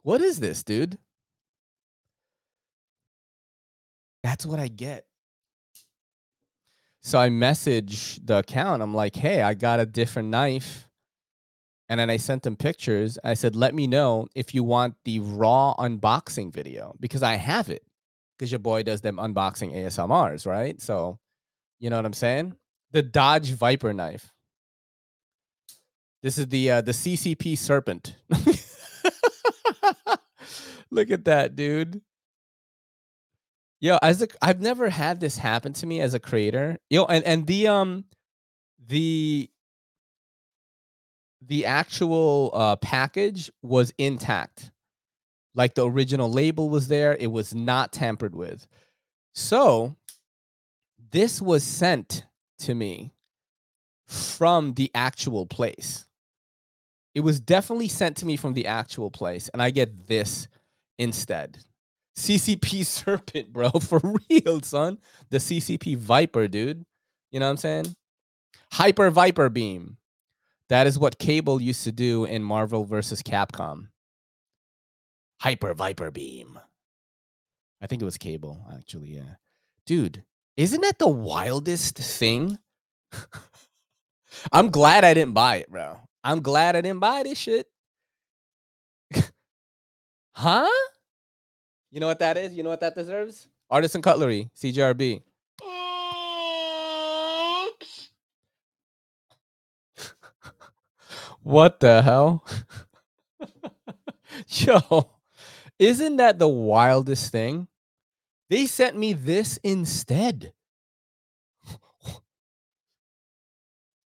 what 0.02 0.22
is 0.22 0.40
this, 0.40 0.62
dude? 0.62 0.96
That's 4.22 4.46
what 4.46 4.58
I 4.58 4.68
get. 4.68 5.04
So 7.02 7.18
I 7.18 7.28
message 7.28 8.24
the 8.24 8.38
account. 8.38 8.80
I'm 8.80 8.94
like, 8.94 9.16
hey, 9.16 9.42
I 9.42 9.54
got 9.54 9.80
a 9.80 9.86
different 9.86 10.28
knife. 10.28 10.88
And 11.92 12.00
then 12.00 12.08
I 12.08 12.16
sent 12.16 12.42
them 12.42 12.56
pictures. 12.56 13.18
I 13.22 13.34
said, 13.34 13.54
let 13.54 13.74
me 13.74 13.86
know 13.86 14.26
if 14.34 14.54
you 14.54 14.64
want 14.64 14.94
the 15.04 15.20
raw 15.20 15.74
unboxing 15.78 16.50
video 16.50 16.96
because 16.98 17.22
I 17.22 17.34
have 17.34 17.68
it. 17.68 17.84
Because 18.38 18.50
your 18.50 18.60
boy 18.60 18.82
does 18.82 19.02
them 19.02 19.18
unboxing 19.18 19.76
ASMRs, 19.76 20.46
right? 20.46 20.80
So, 20.80 21.18
you 21.80 21.90
know 21.90 21.96
what 21.96 22.06
I'm 22.06 22.14
saying? 22.14 22.54
The 22.92 23.02
Dodge 23.02 23.50
Viper 23.50 23.92
knife. 23.92 24.32
This 26.22 26.38
is 26.38 26.46
the 26.46 26.70
uh, 26.70 26.80
the 26.80 26.92
CCP 26.92 27.58
Serpent. 27.58 28.16
Look 30.90 31.10
at 31.10 31.26
that, 31.26 31.56
dude. 31.56 32.00
Yo, 33.82 33.98
as 34.00 34.22
a 34.22 34.28
I've 34.40 34.62
never 34.62 34.88
had 34.88 35.20
this 35.20 35.36
happen 35.36 35.74
to 35.74 35.84
me 35.84 36.00
as 36.00 36.14
a 36.14 36.20
creator. 36.20 36.78
Yo, 36.88 37.04
and 37.04 37.22
and 37.24 37.46
the 37.46 37.68
um 37.68 38.06
the 38.86 39.50
the 41.46 41.66
actual 41.66 42.50
uh 42.54 42.76
package 42.76 43.50
was 43.62 43.92
intact. 43.98 44.70
Like 45.54 45.74
the 45.74 45.86
original 45.88 46.30
label 46.30 46.70
was 46.70 46.88
there, 46.88 47.16
it 47.18 47.30
was 47.30 47.54
not 47.54 47.92
tampered 47.92 48.34
with. 48.34 48.66
So, 49.34 49.96
this 51.10 51.40
was 51.42 51.62
sent 51.62 52.24
to 52.60 52.74
me 52.74 53.12
from 54.06 54.74
the 54.74 54.90
actual 54.94 55.46
place. 55.46 56.06
It 57.14 57.20
was 57.20 57.40
definitely 57.40 57.88
sent 57.88 58.16
to 58.18 58.26
me 58.26 58.36
from 58.36 58.54
the 58.54 58.66
actual 58.66 59.10
place 59.10 59.50
and 59.52 59.60
I 59.62 59.70
get 59.70 60.06
this 60.06 60.48
instead. 60.98 61.58
CCP 62.16 62.84
Serpent, 62.86 63.52
bro. 63.52 63.70
For 63.80 64.00
real, 64.30 64.60
son. 64.62 64.98
The 65.30 65.38
CCP 65.38 65.96
Viper, 65.96 66.48
dude. 66.48 66.84
You 67.30 67.40
know 67.40 67.46
what 67.46 67.52
I'm 67.52 67.56
saying? 67.58 67.96
Hyper 68.72 69.10
Viper 69.10 69.48
Beam. 69.48 69.96
That 70.72 70.86
is 70.86 70.98
what 70.98 71.18
Cable 71.18 71.60
used 71.60 71.84
to 71.84 71.92
do 71.92 72.24
in 72.24 72.42
Marvel 72.42 72.86
versus 72.86 73.22
Capcom. 73.22 73.88
Hyper 75.38 75.74
Viper 75.74 76.10
Beam. 76.10 76.58
I 77.82 77.86
think 77.86 78.00
it 78.00 78.06
was 78.06 78.16
Cable, 78.16 78.64
actually. 78.74 79.08
Yeah. 79.08 79.34
Dude, 79.84 80.24
isn't 80.56 80.80
that 80.80 80.98
the 80.98 81.08
wildest 81.08 81.98
thing? 81.98 82.58
I'm 84.50 84.70
glad 84.70 85.04
I 85.04 85.12
didn't 85.12 85.34
buy 85.34 85.56
it, 85.56 85.70
bro. 85.70 86.00
I'm 86.24 86.40
glad 86.40 86.74
I 86.74 86.80
didn't 86.80 87.00
buy 87.00 87.22
this 87.22 87.36
shit. 87.36 87.66
huh? 90.34 90.66
You 91.90 92.00
know 92.00 92.06
what 92.06 92.20
that 92.20 92.38
is? 92.38 92.54
You 92.54 92.62
know 92.62 92.70
what 92.70 92.80
that 92.80 92.94
deserves? 92.94 93.46
Artisan 93.68 94.00
Cutlery, 94.00 94.48
CJRB. 94.58 95.20
What 101.42 101.80
the 101.80 102.02
hell? 102.02 102.44
Yo, 104.48 105.10
isn't 105.78 106.16
that 106.16 106.38
the 106.38 106.48
wildest 106.48 107.30
thing? 107.32 107.68
They 108.50 108.66
sent 108.66 108.96
me 108.96 109.12
this 109.12 109.58
instead. 109.62 110.52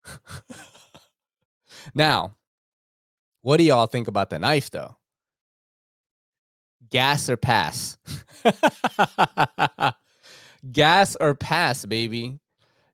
now, 1.94 2.36
what 3.42 3.56
do 3.58 3.64
y'all 3.64 3.86
think 3.86 4.08
about 4.08 4.30
the 4.30 4.38
knife, 4.38 4.70
though? 4.70 4.96
gas 6.94 7.28
or 7.28 7.36
pass. 7.36 7.98
gas 10.72 11.16
or 11.20 11.34
pass, 11.34 11.84
baby. 11.86 12.38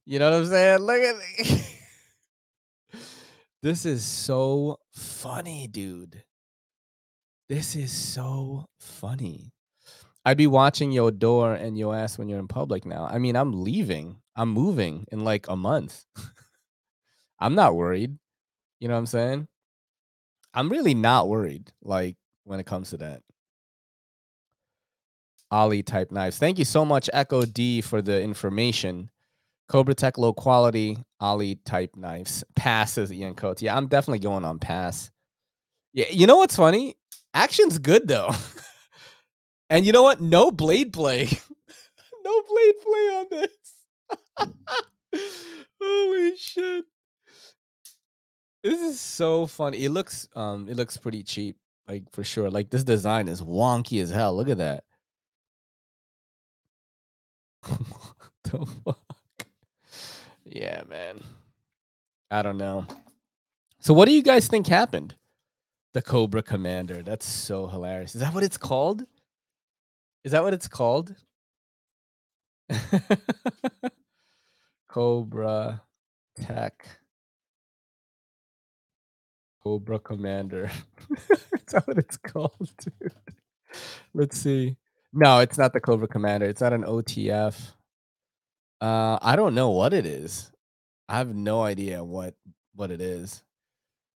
You 0.07 0.19
know 0.19 0.31
what 0.31 0.39
I'm 0.39 0.47
saying? 0.47 0.79
Look 0.79 1.01
at. 1.01 1.77
This 3.63 3.85
is 3.85 4.05
so 4.05 4.79
funny, 4.93 5.67
dude. 5.67 6.25
This 7.49 7.77
is 7.77 7.93
so 7.93 8.67
funny. 8.79 9.53
I'd 10.25 10.37
be 10.37 10.47
watching 10.47 10.93
your 10.93 11.11
door 11.11 11.55
and 11.55 11.79
your 11.79 11.97
ass 11.97 12.19
when 12.19 12.29
you're 12.29 12.39
in 12.39 12.49
public 12.49 12.85
now. 12.85 13.07
I 13.11 13.19
mean, 13.19 13.37
I'm 13.37 13.65
leaving. 13.65 14.17
I'm 14.37 14.51
moving 14.51 15.07
in 15.11 15.25
like 15.25 15.49
a 15.49 15.57
month. 15.57 16.05
I'm 17.41 17.55
not 17.55 17.75
worried. 17.75 18.19
You 18.81 18.89
know 18.89 18.95
what 18.95 19.01
I'm 19.01 19.07
saying? 19.07 19.49
I'm 20.55 20.69
really 20.69 20.95
not 20.95 21.29
worried, 21.29 21.73
like, 21.83 22.17
when 22.45 22.61
it 22.61 22.67
comes 22.67 22.91
to 22.91 22.99
that. 22.99 23.23
Ali 25.51 25.83
type 25.83 26.11
knives. 26.13 26.39
Thank 26.39 26.59
you 26.59 26.65
so 26.65 26.85
much, 26.85 27.11
Echo 27.13 27.45
D, 27.45 27.81
for 27.81 28.01
the 28.03 28.23
information. 28.23 29.11
Cobra 29.71 29.95
Tech 29.95 30.19
low 30.19 30.33
quality 30.33 30.99
Ali 31.21 31.55
type 31.65 31.95
knives. 31.95 32.43
Pass 32.57 32.95
says 32.95 33.13
Ian 33.13 33.37
Coates. 33.37 33.63
Yeah, 33.63 33.77
I'm 33.77 33.87
definitely 33.87 34.19
going 34.19 34.45
on 34.45 34.59
pass. 34.59 35.13
Yeah, 35.93 36.07
you 36.11 36.27
know 36.27 36.39
what's 36.39 36.57
funny? 36.57 36.97
Action's 37.35 37.79
good 37.79 38.09
though. 38.09 38.35
and 39.71 39.87
you 39.87 39.93
know 39.93 40.03
what? 40.03 40.21
No 40.21 40.51
blade 40.51 40.93
play. 40.93 41.29
no 42.25 42.43
blade 42.49 42.75
play 42.83 43.01
on 43.15 43.27
this. 43.31 44.51
Holy 45.81 46.37
shit. 46.37 46.85
This 48.65 48.81
is 48.81 49.01
so 49.01 49.47
funny. 49.47 49.85
It 49.85 49.91
looks 49.91 50.27
um 50.35 50.69
it 50.69 50.77
looks 50.77 50.97
pretty 50.97 51.23
cheap, 51.23 51.57
like 51.87 52.11
for 52.11 52.25
sure. 52.25 52.51
Like 52.51 52.71
this 52.71 52.83
design 52.83 53.29
is 53.29 53.41
wonky 53.41 54.03
as 54.03 54.11
hell. 54.11 54.37
Look 54.37 54.49
at 54.49 54.59
that. 54.59 54.83
the 57.63 58.67
fuck? 58.85 59.00
Yeah, 60.51 60.83
man. 60.89 61.23
I 62.31 62.43
don't 62.43 62.59
know. 62.59 62.87
So, 63.79 63.95
what 63.95 64.07
do 64.07 64.13
you 64.13 64.23
guys 64.23 64.49
think 64.49 64.67
happened? 64.67 65.15
The 65.95 66.03
Cobra 66.03 66.43
Commander. 66.43 67.03
That's 67.03 67.25
so 67.27 67.69
hilarious. 67.69 68.15
Is 68.17 68.21
that 68.21 68.35
what 68.35 68.43
it's 68.43 68.59
called? 68.59 69.05
Is 70.25 70.33
that 70.33 70.43
what 70.43 70.53
it's 70.53 70.69
called? 70.69 71.15
Cobra 74.89 75.83
Tech 76.37 76.85
Cobra 79.63 79.99
Commander. 80.01 80.71
That's 81.53 81.87
what 81.87 81.99
it's 81.99 82.17
called, 82.17 82.71
dude. 82.79 83.13
Let's 84.15 84.39
see. 84.39 84.77
No, 85.13 85.39
it's 85.39 85.59
not 85.59 85.73
the 85.73 85.81
Cobra 85.81 86.09
Commander. 86.09 86.47
It's 86.47 86.61
not 86.61 86.73
an 86.73 86.85
OTF. 86.85 87.73
Uh, 88.81 89.19
I 89.21 89.37
don't 89.37 89.55
know 89.55 89.71
what 89.71 89.93
it 89.93 90.07
is. 90.07 90.51
I 91.09 91.19
have 91.19 91.35
no 91.35 91.63
idea 91.63 92.03
what 92.05 92.35
what 92.75 92.91
it 92.91 93.01
is. 93.01 93.43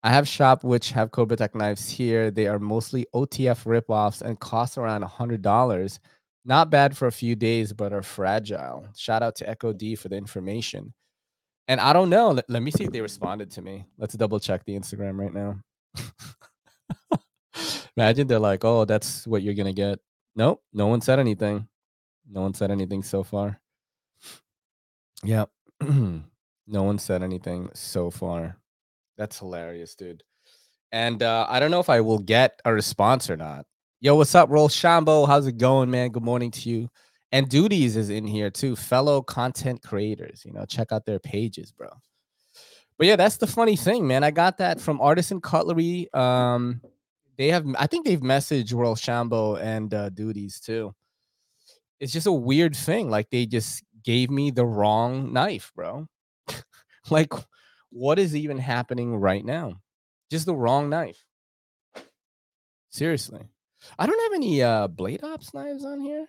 I 0.04 0.10
have 0.10 0.28
shop 0.28 0.64
which 0.64 0.90
have 0.92 1.10
Cobra 1.12 1.36
Tech 1.36 1.54
knives 1.54 1.88
here. 1.88 2.30
They 2.30 2.46
are 2.48 2.58
mostly 2.58 3.06
OTF 3.14 3.64
ripoffs 3.64 4.20
and 4.22 4.38
cost 4.38 4.78
around 4.78 5.02
hundred 5.04 5.42
dollars. 5.42 6.00
Not 6.44 6.70
bad 6.70 6.96
for 6.96 7.06
a 7.06 7.12
few 7.12 7.36
days, 7.36 7.72
but 7.72 7.92
are 7.92 8.02
fragile. 8.02 8.88
Shout 8.96 9.22
out 9.22 9.36
to 9.36 9.48
Echo 9.48 9.72
D 9.72 9.94
for 9.94 10.08
the 10.08 10.16
information. 10.16 10.92
And 11.68 11.80
I 11.80 11.92
don't 11.92 12.10
know. 12.10 12.32
Let, 12.32 12.50
let 12.50 12.62
me 12.62 12.72
see 12.72 12.84
if 12.84 12.92
they 12.92 13.00
responded 13.00 13.50
to 13.52 13.62
me. 13.62 13.86
Let's 13.96 14.14
double 14.14 14.40
check 14.40 14.64
the 14.64 14.78
Instagram 14.78 15.18
right 15.18 15.32
now. 15.32 15.60
Imagine 17.96 18.26
they're 18.26 18.38
like, 18.40 18.64
oh, 18.64 18.84
that's 18.84 19.26
what 19.26 19.42
you're 19.42 19.54
gonna 19.54 19.72
get. 19.72 20.00
Nope, 20.36 20.62
no 20.72 20.88
one 20.88 21.00
said 21.00 21.18
anything. 21.20 21.68
No 22.30 22.42
one 22.42 22.54
said 22.54 22.70
anything 22.70 23.02
so 23.02 23.22
far. 23.22 23.61
Yep. 25.24 25.50
no 25.80 26.22
one 26.66 26.98
said 26.98 27.22
anything 27.22 27.70
so 27.74 28.10
far. 28.10 28.56
That's 29.16 29.38
hilarious, 29.38 29.94
dude. 29.94 30.22
And 30.90 31.22
uh, 31.22 31.46
I 31.48 31.60
don't 31.60 31.70
know 31.70 31.80
if 31.80 31.88
I 31.88 32.00
will 32.00 32.18
get 32.18 32.60
a 32.64 32.72
response 32.72 33.30
or 33.30 33.36
not. 33.36 33.66
Yo, 34.00 34.16
what's 34.16 34.34
up, 34.34 34.50
Roll 34.50 34.68
Shambo? 34.68 35.26
How's 35.26 35.46
it 35.46 35.58
going, 35.58 35.90
man? 35.90 36.10
Good 36.10 36.24
morning 36.24 36.50
to 36.50 36.68
you. 36.68 36.88
And 37.30 37.48
Duties 37.48 37.96
is 37.96 38.10
in 38.10 38.26
here 38.26 38.50
too, 38.50 38.76
fellow 38.76 39.22
content 39.22 39.82
creators. 39.82 40.42
You 40.44 40.52
know, 40.52 40.66
check 40.66 40.92
out 40.92 41.06
their 41.06 41.18
pages, 41.18 41.72
bro. 41.72 41.88
But 42.98 43.06
yeah, 43.06 43.16
that's 43.16 43.38
the 43.38 43.46
funny 43.46 43.76
thing, 43.76 44.06
man. 44.06 44.22
I 44.22 44.30
got 44.30 44.58
that 44.58 44.80
from 44.80 45.00
Artisan 45.00 45.40
Cutlery. 45.40 46.12
Um, 46.12 46.82
they 47.38 47.48
have, 47.48 47.64
I 47.78 47.86
think 47.86 48.04
they've 48.04 48.20
messaged 48.20 48.74
Royal 48.74 48.94
Shambo 48.94 49.60
and 49.60 49.92
uh, 49.94 50.10
Duties 50.10 50.60
too. 50.60 50.94
It's 52.00 52.12
just 52.12 52.26
a 52.26 52.32
weird 52.32 52.76
thing. 52.76 53.08
Like 53.08 53.30
they 53.30 53.46
just 53.46 53.82
gave 54.04 54.30
me 54.30 54.50
the 54.50 54.64
wrong 54.64 55.32
knife, 55.32 55.72
bro. 55.74 56.06
like, 57.10 57.32
what 57.90 58.18
is 58.18 58.34
even 58.34 58.58
happening 58.58 59.16
right 59.16 59.44
now? 59.44 59.80
Just 60.30 60.46
the 60.46 60.54
wrong 60.54 60.88
knife. 60.88 61.24
Seriously. 62.90 63.48
I 63.98 64.06
don't 64.06 64.22
have 64.22 64.34
any 64.34 64.62
uh 64.62 64.86
blade 64.86 65.24
ops 65.24 65.52
knives 65.54 65.84
on 65.84 66.00
here. 66.00 66.26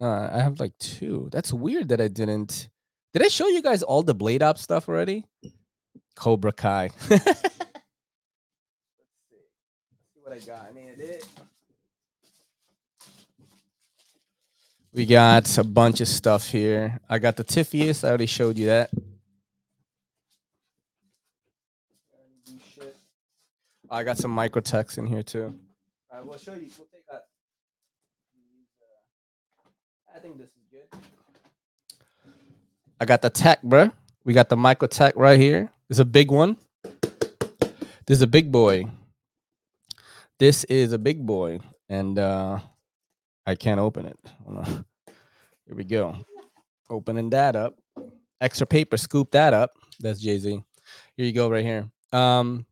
Uh, 0.00 0.28
I 0.32 0.40
have 0.40 0.60
like 0.60 0.76
two. 0.78 1.28
That's 1.32 1.52
weird 1.52 1.88
that 1.88 2.00
I 2.00 2.08
didn't. 2.08 2.68
Did 3.12 3.24
I 3.24 3.28
show 3.28 3.48
you 3.48 3.62
guys 3.62 3.82
all 3.82 4.02
the 4.02 4.14
blade 4.14 4.42
ops 4.42 4.62
stuff 4.62 4.88
already? 4.88 5.24
Cobra 6.16 6.52
Kai. 6.52 6.90
Let's 7.10 7.24
see. 7.24 7.30
Let's 7.30 7.56
see 10.14 10.20
what 10.22 10.32
I 10.34 10.38
got. 10.38 10.66
I 10.68 10.72
mean. 10.72 10.92
We 14.96 15.04
got 15.04 15.58
a 15.58 15.62
bunch 15.62 16.00
of 16.00 16.08
stuff 16.08 16.48
here. 16.48 16.98
I 17.06 17.18
got 17.18 17.36
the 17.36 17.44
Tiffius. 17.44 18.02
I 18.02 18.08
already 18.08 18.24
showed 18.24 18.56
you 18.56 18.64
that. 18.68 18.88
I 23.90 24.02
got 24.04 24.16
some 24.16 24.34
Microtechs 24.34 24.96
in 24.96 25.06
here 25.06 25.22
too. 25.22 25.54
I 26.10 26.22
will 26.22 26.38
show 26.38 26.54
you. 26.54 26.70
We'll 26.78 26.88
take 26.90 27.06
that. 27.10 27.26
I 30.14 30.18
think 30.18 30.38
this 30.38 30.46
is 30.46 30.62
good. 30.72 30.98
I 32.98 33.04
got 33.04 33.20
the 33.20 33.28
tech, 33.28 33.62
bro. 33.62 33.92
We 34.24 34.32
got 34.32 34.48
the 34.48 34.56
microtech 34.56 35.12
right 35.14 35.38
here. 35.38 35.70
It's 35.90 35.98
a 35.98 36.06
big 36.06 36.30
one. 36.30 36.56
This 38.06 38.16
is 38.16 38.22
a 38.22 38.26
big 38.26 38.50
boy. 38.50 38.86
This 40.38 40.64
is 40.64 40.94
a 40.94 40.98
big 40.98 41.26
boy, 41.26 41.60
and 41.90 42.18
uh 42.18 42.60
I 43.46 43.54
can't 43.54 43.80
open 43.80 44.06
it. 44.06 44.18
Here 45.66 45.74
we 45.74 45.84
go. 45.84 46.16
Opening 46.90 47.30
that 47.30 47.56
up. 47.56 47.74
Extra 48.40 48.66
paper, 48.66 48.96
scoop 48.96 49.30
that 49.30 49.54
up. 49.54 49.72
That's 50.00 50.20
Jay 50.20 50.38
Z. 50.38 50.62
Here 51.16 51.26
you 51.26 51.32
go, 51.32 51.48
right 51.48 51.64
here. 51.64 51.88
Um, 52.12 52.66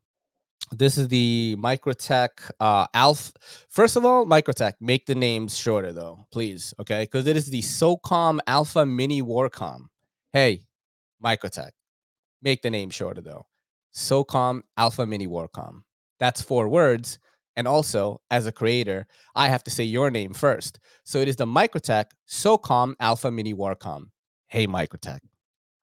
this 0.73 0.99
is 0.99 1.09
the 1.09 1.57
Microtech 1.59 2.51
uh 2.61 2.87
Alpha. 2.93 3.33
First 3.71 3.97
of 3.97 4.05
all, 4.05 4.27
Microtech, 4.27 4.75
make 4.81 5.07
the 5.07 5.15
names 5.15 5.57
shorter 5.57 5.93
though, 5.93 6.27
please. 6.33 6.75
Okay, 6.81 7.05
because 7.05 7.27
it 7.27 7.37
is 7.37 7.47
the 7.47 7.63
SOCOM 7.63 8.41
Alpha 8.47 8.85
Mini 8.85 9.23
Warcom. 9.23 9.87
Hey, 10.33 10.63
Microtech, 11.25 11.71
make 12.43 12.63
the 12.63 12.71
name 12.71 12.91
shorter 12.91 13.21
though. 13.21 13.47
SOCOM 13.95 14.63
Alpha 14.77 15.07
Mini 15.07 15.29
Warcom. 15.29 15.83
That's 16.19 16.43
four 16.43 16.69
words. 16.69 17.19
And 17.57 17.69
also, 17.69 18.21
as 18.31 18.47
a 18.47 18.53
creator, 18.53 19.07
I 19.35 19.49
have 19.49 19.63
to 19.65 19.71
say 19.71 19.85
your 19.85 20.11
name 20.11 20.35
first. 20.35 20.81
So 21.05 21.19
it 21.21 21.29
is 21.29 21.37
the 21.37 21.47
Microtech 21.47 22.07
SOCOM 22.29 22.95
Alpha 22.99 23.31
Mini 23.31 23.55
Warcom. 23.55 24.07
Hey, 24.49 24.67
Microtech, 24.67 25.21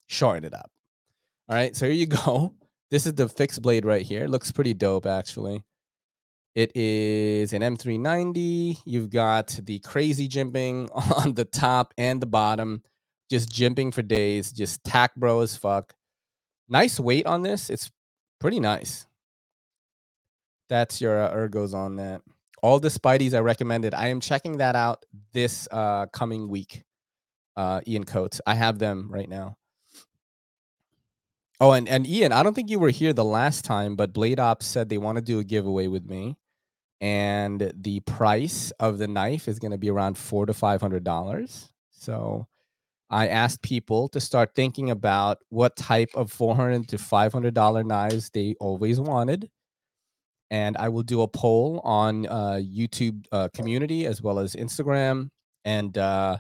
shorten 0.08 0.44
it 0.44 0.54
up. 0.54 0.70
All 1.50 1.56
right, 1.56 1.76
so 1.76 1.86
here 1.86 1.96
you 1.96 2.06
go. 2.26 2.54
This 2.90 3.06
is 3.06 3.14
the 3.14 3.30
fixed 3.30 3.62
blade 3.62 3.86
right 3.86 4.02
here. 4.02 4.28
Looks 4.28 4.52
pretty 4.52 4.74
dope, 4.74 5.06
actually. 5.06 5.64
It 6.56 6.76
is 6.76 7.54
an 7.54 7.62
M390. 7.62 8.82
You've 8.86 9.10
got 9.10 9.58
the 9.64 9.80
crazy 9.80 10.28
jimping 10.28 10.90
on 11.26 11.34
the 11.34 11.46
top 11.46 11.94
and 11.98 12.22
the 12.22 12.26
bottom, 12.26 12.84
just 13.30 13.50
jimping 13.50 13.94
for 13.94 14.02
days, 14.02 14.52
just 14.52 14.84
tack 14.84 15.16
bro 15.16 15.40
as 15.42 15.56
fuck. 15.56 15.94
Nice 16.68 17.00
weight 17.00 17.26
on 17.26 17.42
this. 17.42 17.70
It's 17.70 17.90
pretty 18.40 18.60
nice. 18.60 19.08
That's 20.72 21.02
your 21.02 21.22
uh, 21.22 21.36
ergos 21.36 21.74
on 21.74 21.98
that. 21.98 22.22
All 22.64 22.80
the 22.80 22.88
Spideys 22.88 23.34
I 23.34 23.40
recommended. 23.40 23.94
I 23.94 24.08
am 24.08 24.22
checking 24.22 24.60
that 24.60 24.74
out 24.74 25.06
this 25.34 25.68
uh, 25.70 26.06
coming 26.14 26.48
week. 26.48 26.84
Uh, 27.58 27.82
Ian 27.86 28.06
Coates. 28.06 28.40
I 28.48 28.56
have 28.56 28.80
them 28.80 29.10
right 29.12 29.28
now. 29.28 29.58
Oh, 31.60 31.74
and, 31.74 31.90
and 31.90 32.08
Ian, 32.08 32.32
I 32.32 32.42
don't 32.42 32.54
think 32.54 32.70
you 32.70 32.80
were 32.80 32.90
here 32.90 33.12
the 33.12 33.26
last 33.26 33.66
time, 33.66 33.98
but 33.98 34.14
Blade 34.14 34.40
Ops 34.40 34.66
said 34.66 34.88
they 34.88 34.98
want 34.98 35.18
to 35.18 35.22
do 35.22 35.40
a 35.40 35.44
giveaway 35.44 35.88
with 35.88 36.06
me. 36.06 36.38
And 37.02 37.74
the 37.76 38.00
price 38.00 38.72
of 38.80 38.98
the 38.98 39.10
knife 39.10 39.50
is 39.50 39.60
going 39.60 39.72
to 39.72 39.78
be 39.78 39.90
around 39.90 40.18
four 40.18 40.46
to 40.46 40.54
five 40.54 40.80
hundred 40.80 41.04
dollars. 41.04 41.70
So 41.90 42.48
I 43.10 43.28
asked 43.28 43.62
people 43.62 44.08
to 44.10 44.22
start 44.22 44.56
thinking 44.56 44.90
about 44.90 45.40
what 45.50 45.76
type 45.76 46.12
of 46.16 46.32
four 46.32 46.56
hundred 46.56 46.88
to 46.88 46.98
five 46.98 47.34
hundred 47.34 47.56
dollar 47.56 47.84
knives 47.84 48.30
they 48.30 48.56
always 48.62 49.02
wanted. 49.02 49.50
And 50.52 50.78
I 50.78 50.90
will 50.90 51.02
do 51.02 51.24
a 51.24 51.28
poll 51.28 51.82
on 51.84 52.28
uh, 52.28 52.60
YouTube 52.62 53.26
uh, 53.32 53.48
community 53.56 54.06
as 54.06 54.22
well 54.22 54.38
as 54.38 54.54
Instagram. 54.54 55.30
And 55.66 55.98
uh, 55.98 56.38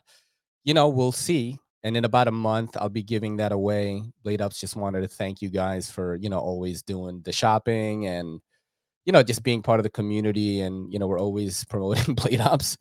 you 0.63 0.75
know, 0.75 0.89
we'll 0.89 1.11
see 1.11 1.57
and 1.83 1.97
in 1.97 2.05
about 2.05 2.27
a 2.27 2.31
month 2.31 2.77
i'll 2.77 2.89
be 2.89 3.03
giving 3.03 3.37
that 3.37 3.51
away 3.51 4.03
Blade 4.23 4.41
Ops 4.41 4.59
just 4.59 4.75
wanted 4.75 5.01
to 5.01 5.07
thank 5.07 5.41
you 5.41 5.49
guys 5.49 5.89
for 5.89 6.15
you 6.15 6.29
know 6.29 6.39
always 6.39 6.83
doing 6.83 7.21
the 7.23 7.31
shopping 7.31 8.07
and 8.07 8.39
you 9.05 9.13
know 9.13 9.23
just 9.23 9.43
being 9.43 9.61
part 9.61 9.79
of 9.79 9.83
the 9.83 9.89
community 9.89 10.61
and 10.61 10.91
you 10.91 10.99
know 10.99 11.07
we're 11.07 11.19
always 11.19 11.65
promoting 11.69 12.15
Blade 12.15 12.41
Ops 12.41 12.77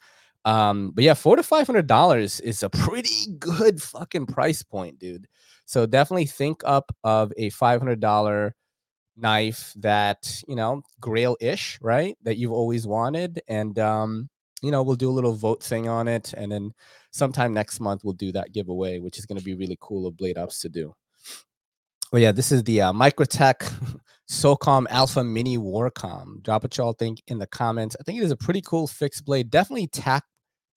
um 0.46 0.90
but 0.94 1.04
yeah 1.04 1.14
four 1.14 1.36
to 1.36 1.42
five 1.42 1.66
hundred 1.66 1.86
dollars 1.86 2.40
is 2.40 2.62
a 2.62 2.70
pretty 2.70 3.34
good 3.38 3.82
fucking 3.82 4.26
price 4.26 4.62
point 4.62 4.98
dude 4.98 5.26
so 5.66 5.86
definitely 5.86 6.26
think 6.26 6.62
up 6.64 6.94
of 7.04 7.32
a 7.36 7.50
five 7.50 7.80
hundred 7.80 8.00
dollar 8.00 8.54
knife 9.20 9.72
that 9.76 10.42
you 10.48 10.56
know 10.56 10.82
grail-ish 11.00 11.78
right 11.82 12.16
that 12.22 12.36
you've 12.36 12.52
always 12.52 12.86
wanted 12.86 13.40
and 13.48 13.78
um 13.78 14.28
you 14.62 14.70
know 14.70 14.82
we'll 14.82 14.96
do 14.96 15.10
a 15.10 15.12
little 15.12 15.34
vote 15.34 15.62
thing 15.62 15.88
on 15.88 16.08
it 16.08 16.32
and 16.34 16.50
then 16.50 16.72
sometime 17.10 17.52
next 17.52 17.80
month 17.80 18.04
we'll 18.04 18.14
do 18.14 18.32
that 18.32 18.52
giveaway, 18.52 18.98
which 18.98 19.18
is 19.18 19.26
going 19.26 19.38
to 19.38 19.44
be 19.44 19.54
really 19.54 19.76
cool 19.80 20.06
of 20.06 20.16
Blade 20.16 20.38
Ops 20.38 20.60
to 20.60 20.68
do. 20.68 20.94
Well, 22.12 22.22
yeah, 22.22 22.32
this 22.32 22.50
is 22.50 22.64
the 22.64 22.82
uh, 22.82 22.92
Microtech 22.92 23.72
SOCOM 24.30 24.86
Alpha 24.90 25.22
Mini 25.22 25.58
Warcom. 25.58 26.42
Drop 26.42 26.62
what 26.62 26.76
y'all 26.76 26.92
think 26.92 27.22
in 27.28 27.38
the 27.38 27.46
comments. 27.46 27.96
I 28.00 28.02
think 28.02 28.18
it 28.18 28.24
is 28.24 28.32
a 28.32 28.36
pretty 28.36 28.62
cool 28.62 28.86
fixed 28.86 29.24
blade. 29.24 29.50
Definitely 29.50 29.88
tack 29.88 30.24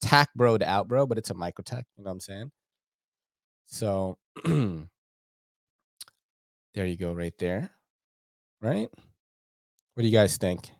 tack 0.01 0.29
bro 0.35 0.57
to 0.57 0.69
out 0.69 0.87
bro, 0.87 1.07
but 1.07 1.17
it's 1.17 1.29
a 1.29 1.35
Microtech. 1.35 1.83
You 1.97 2.03
know 2.03 2.09
what 2.09 2.11
I'm 2.11 2.19
saying? 2.19 2.51
So 3.67 4.17
there 4.45 4.85
you 6.85 6.97
go, 6.97 7.13
right 7.13 7.33
there. 7.39 7.71
Right? 8.63 8.89
What 9.93 10.01
do 10.01 10.05
you 10.07 10.11
guys 10.11 10.37
think? 10.37 10.71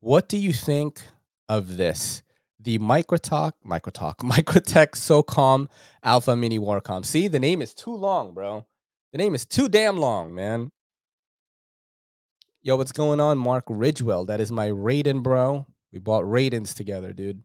What 0.00 0.28
do 0.28 0.36
you 0.36 0.52
think 0.52 1.00
of 1.48 1.76
this? 1.76 2.22
the 2.62 2.78
Microtalk, 2.78 3.52
Microtalk, 3.66 4.16
Microtech 4.18 4.90
SOCOM 4.90 5.68
Alpha 6.02 6.36
Mini 6.36 6.58
Warcom. 6.58 7.04
See, 7.04 7.28
the 7.28 7.40
name 7.40 7.62
is 7.62 7.74
too 7.74 7.94
long, 7.94 8.32
bro. 8.32 8.66
The 9.12 9.18
name 9.18 9.34
is 9.34 9.44
too 9.44 9.68
damn 9.68 9.96
long, 9.96 10.34
man. 10.34 10.70
Yo, 12.62 12.76
what's 12.76 12.92
going 12.92 13.20
on, 13.20 13.38
Mark 13.38 13.64
Ridgewell? 13.66 14.26
That 14.26 14.40
is 14.40 14.52
my 14.52 14.68
Raiden, 14.68 15.22
bro. 15.22 15.66
We 15.92 15.98
bought 15.98 16.30
Raidens 16.30 16.74
together, 16.74 17.12
dude, 17.12 17.42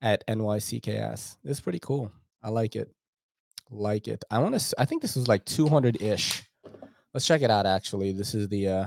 at 0.00 0.26
NYCKS. 0.28 1.36
It's 1.44 1.60
pretty 1.60 1.80
cool. 1.80 2.12
I 2.42 2.50
like 2.50 2.76
it. 2.76 2.88
Like 3.70 4.06
it. 4.06 4.24
I 4.30 4.38
want 4.38 4.58
to. 4.58 4.80
I 4.80 4.84
think 4.84 5.02
this 5.02 5.16
is 5.16 5.26
like 5.26 5.44
200 5.44 6.00
ish. 6.00 6.44
Let's 7.14 7.26
check 7.26 7.42
it 7.42 7.50
out. 7.50 7.64
Actually, 7.64 8.12
this 8.12 8.34
is 8.34 8.48
the 8.48 8.68
uh, 8.68 8.86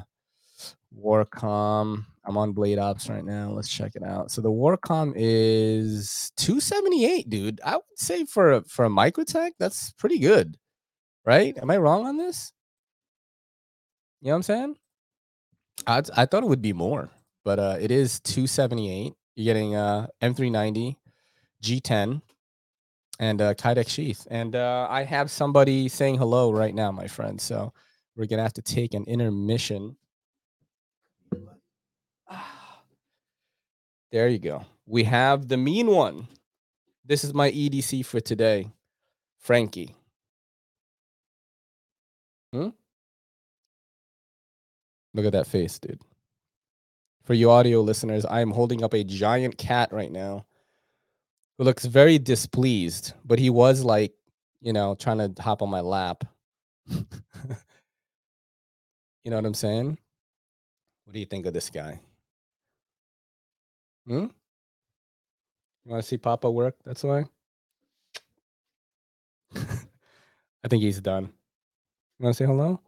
Warcom. 1.01 2.05
I'm 2.25 2.37
on 2.37 2.51
Blade 2.51 2.77
Ops 2.77 3.09
right 3.09 3.23
now. 3.23 3.51
Let's 3.51 3.69
check 3.69 3.95
it 3.95 4.03
out. 4.03 4.31
So 4.31 4.41
the 4.41 4.51
Warcom 4.51 5.13
is 5.15 6.31
278, 6.35 7.29
dude. 7.29 7.61
I 7.63 7.75
would 7.75 7.83
say 7.95 8.25
for 8.25 8.51
a, 8.51 8.61
for 8.63 8.83
a 8.83 8.89
Microtech, 8.89 9.51
that's 9.59 9.93
pretty 9.93 10.19
good, 10.19 10.57
right? 11.25 11.57
Am 11.57 11.71
I 11.71 11.77
wrong 11.77 12.05
on 12.05 12.17
this? 12.17 12.51
You 14.21 14.27
know 14.27 14.31
what 14.33 14.35
I'm 14.37 14.43
saying? 14.43 14.75
I 15.85 16.01
I 16.21 16.25
thought 16.25 16.43
it 16.43 16.49
would 16.49 16.61
be 16.61 16.73
more, 16.73 17.09
but 17.45 17.59
uh, 17.59 17.77
it 17.79 17.91
is 17.91 18.19
278. 18.21 19.13
You're 19.35 19.45
getting 19.45 19.75
uh 19.75 20.07
M390, 20.21 20.97
G10, 21.63 22.21
and 23.19 23.41
uh, 23.41 23.53
Kydex 23.53 23.87
sheath. 23.87 24.27
And 24.29 24.55
uh, 24.55 24.87
I 24.89 25.03
have 25.03 25.31
somebody 25.31 25.87
saying 25.87 26.17
hello 26.17 26.51
right 26.51 26.75
now, 26.75 26.91
my 26.91 27.07
friend. 27.07 27.39
So 27.39 27.71
we're 28.17 28.25
gonna 28.25 28.41
have 28.41 28.53
to 28.53 28.61
take 28.61 28.93
an 28.93 29.05
intermission. 29.05 29.95
There 34.09 34.29
you 34.29 34.39
go. 34.39 34.65
We 34.85 35.03
have 35.03 35.49
the 35.49 35.57
mean 35.57 35.87
one. 35.87 36.29
This 37.05 37.25
is 37.25 37.33
my 37.33 37.51
EDC 37.51 38.05
for 38.05 38.21
today, 38.21 38.71
Frankie. 39.37 39.93
Hmm? 42.53 42.69
Look 45.13 45.25
at 45.25 45.33
that 45.33 45.45
face, 45.45 45.77
dude. 45.77 46.01
For 47.25 47.33
you 47.33 47.51
audio 47.51 47.81
listeners, 47.81 48.23
I 48.23 48.39
am 48.39 48.51
holding 48.51 48.81
up 48.81 48.93
a 48.93 49.03
giant 49.03 49.57
cat 49.57 49.91
right 49.91 50.11
now 50.11 50.45
who 51.57 51.65
looks 51.65 51.83
very 51.85 52.17
displeased, 52.17 53.11
but 53.25 53.39
he 53.39 53.49
was 53.49 53.83
like, 53.83 54.13
you 54.61 54.71
know, 54.71 54.95
trying 54.95 55.17
to 55.17 55.41
hop 55.41 55.61
on 55.61 55.69
my 55.69 55.81
lap. 55.81 56.23
you 59.27 59.31
know 59.31 59.35
what 59.35 59.45
I'm 59.45 59.53
saying? 59.55 59.97
What 61.03 61.13
do 61.13 61.19
you 61.19 61.25
think 61.25 61.45
of 61.45 61.53
this 61.53 61.69
guy? 61.69 61.99
Hmm? 64.07 64.27
You 65.83 65.91
want 65.91 66.01
to 66.01 66.07
see 66.07 66.17
Papa 66.17 66.49
work? 66.49 66.75
That's 66.85 67.03
why. 67.03 67.25
I 69.53 70.69
think 70.69 70.81
he's 70.81 71.01
done. 71.01 71.25
You 72.19 72.23
want 72.23 72.37
to 72.37 72.41
say 72.41 72.47
hello? 72.47 72.79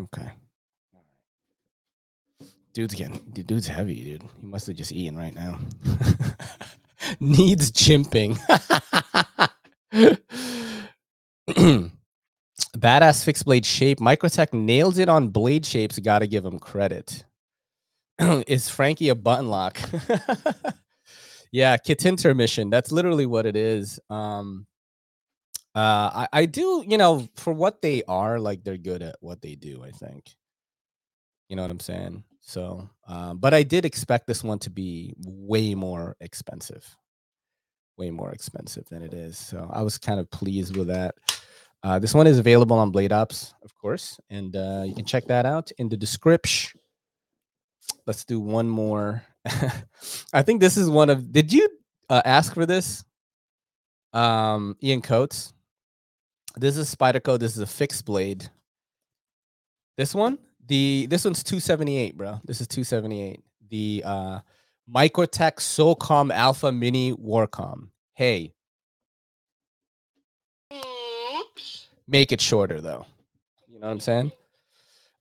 Okay. 0.00 0.30
Dude's 2.72 2.94
getting, 2.94 3.18
dude's 3.32 3.66
heavy, 3.66 4.04
dude. 4.04 4.22
He 4.40 4.46
must 4.46 4.68
have 4.68 4.76
just 4.76 4.92
eaten 4.92 5.18
right 5.18 5.34
now. 5.34 5.58
Needs 7.18 7.72
jimping. 7.72 8.38
Badass 12.78 13.24
fixed 13.24 13.44
blade 13.44 13.66
shape. 13.66 13.98
Microtech 13.98 14.52
nails 14.52 14.98
it 14.98 15.08
on 15.08 15.28
blade 15.28 15.66
shapes. 15.66 15.98
Got 15.98 16.20
to 16.20 16.26
give 16.26 16.44
him 16.44 16.58
credit. 16.58 17.24
Is 18.46 18.68
Frankie 18.68 19.08
a 19.08 19.14
button 19.14 19.48
lock? 19.48 19.78
yeah, 21.52 21.76
Kitinter 21.76 22.36
mission. 22.36 22.70
That's 22.70 22.92
literally 22.92 23.26
what 23.26 23.46
it 23.46 23.56
is. 23.56 23.98
Um, 24.10 24.66
uh, 25.74 26.10
I, 26.14 26.28
I 26.32 26.46
do, 26.46 26.84
you 26.86 26.98
know, 26.98 27.28
for 27.36 27.52
what 27.52 27.82
they 27.82 28.02
are, 28.08 28.38
like 28.38 28.64
they're 28.64 28.76
good 28.76 29.02
at 29.02 29.16
what 29.20 29.40
they 29.42 29.54
do. 29.54 29.82
I 29.84 29.90
think. 29.90 30.30
You 31.48 31.56
know 31.56 31.62
what 31.62 31.70
I'm 31.70 31.80
saying? 31.80 32.24
So, 32.40 32.88
um, 33.06 33.38
but 33.38 33.54
I 33.54 33.62
did 33.62 33.84
expect 33.84 34.26
this 34.26 34.42
one 34.42 34.58
to 34.60 34.70
be 34.70 35.14
way 35.18 35.74
more 35.74 36.16
expensive, 36.20 36.96
way 37.96 38.10
more 38.10 38.32
expensive 38.32 38.88
than 38.88 39.02
it 39.02 39.12
is. 39.14 39.38
So 39.38 39.70
I 39.72 39.82
was 39.82 39.98
kind 39.98 40.20
of 40.20 40.30
pleased 40.30 40.76
with 40.76 40.88
that. 40.88 41.14
Uh, 41.82 41.98
this 41.98 42.14
one 42.14 42.26
is 42.26 42.38
available 42.38 42.78
on 42.78 42.90
Blade 42.90 43.12
Ops, 43.12 43.54
of 43.62 43.74
course, 43.76 44.18
and 44.30 44.56
uh, 44.56 44.82
you 44.84 44.94
can 44.94 45.04
check 45.04 45.26
that 45.26 45.46
out 45.46 45.70
in 45.78 45.88
the 45.88 45.96
description. 45.96 46.78
Let's 48.06 48.24
do 48.24 48.40
one 48.40 48.68
more. 48.68 49.22
I 50.32 50.42
think 50.42 50.60
this 50.60 50.76
is 50.76 50.90
one 50.90 51.10
of. 51.10 51.32
Did 51.32 51.52
you 51.52 51.68
uh, 52.10 52.22
ask 52.24 52.52
for 52.52 52.66
this? 52.66 53.04
Um, 54.12 54.76
Ian 54.82 55.02
Coates. 55.02 55.52
This 56.56 56.76
is 56.76 56.94
Spyderco. 56.94 57.38
This 57.38 57.54
is 57.56 57.62
a 57.62 57.66
fixed 57.66 58.04
blade. 58.04 58.48
This 59.96 60.14
one, 60.14 60.38
the 60.66 61.06
this 61.08 61.24
one's 61.24 61.42
278, 61.42 62.16
bro. 62.16 62.40
This 62.44 62.60
is 62.60 62.68
278. 62.68 63.40
The 63.70 64.02
uh 64.04 64.40
Microtech 64.92 65.56
SOCOM 65.56 66.32
Alpha 66.32 66.72
Mini 66.72 67.12
Warcom. 67.12 67.88
Hey. 68.14 68.54
Make 72.08 72.32
it 72.32 72.40
shorter 72.40 72.80
though. 72.80 73.06
You 73.68 73.78
know 73.78 73.86
what 73.86 73.92
I'm 73.92 74.00
saying? 74.00 74.32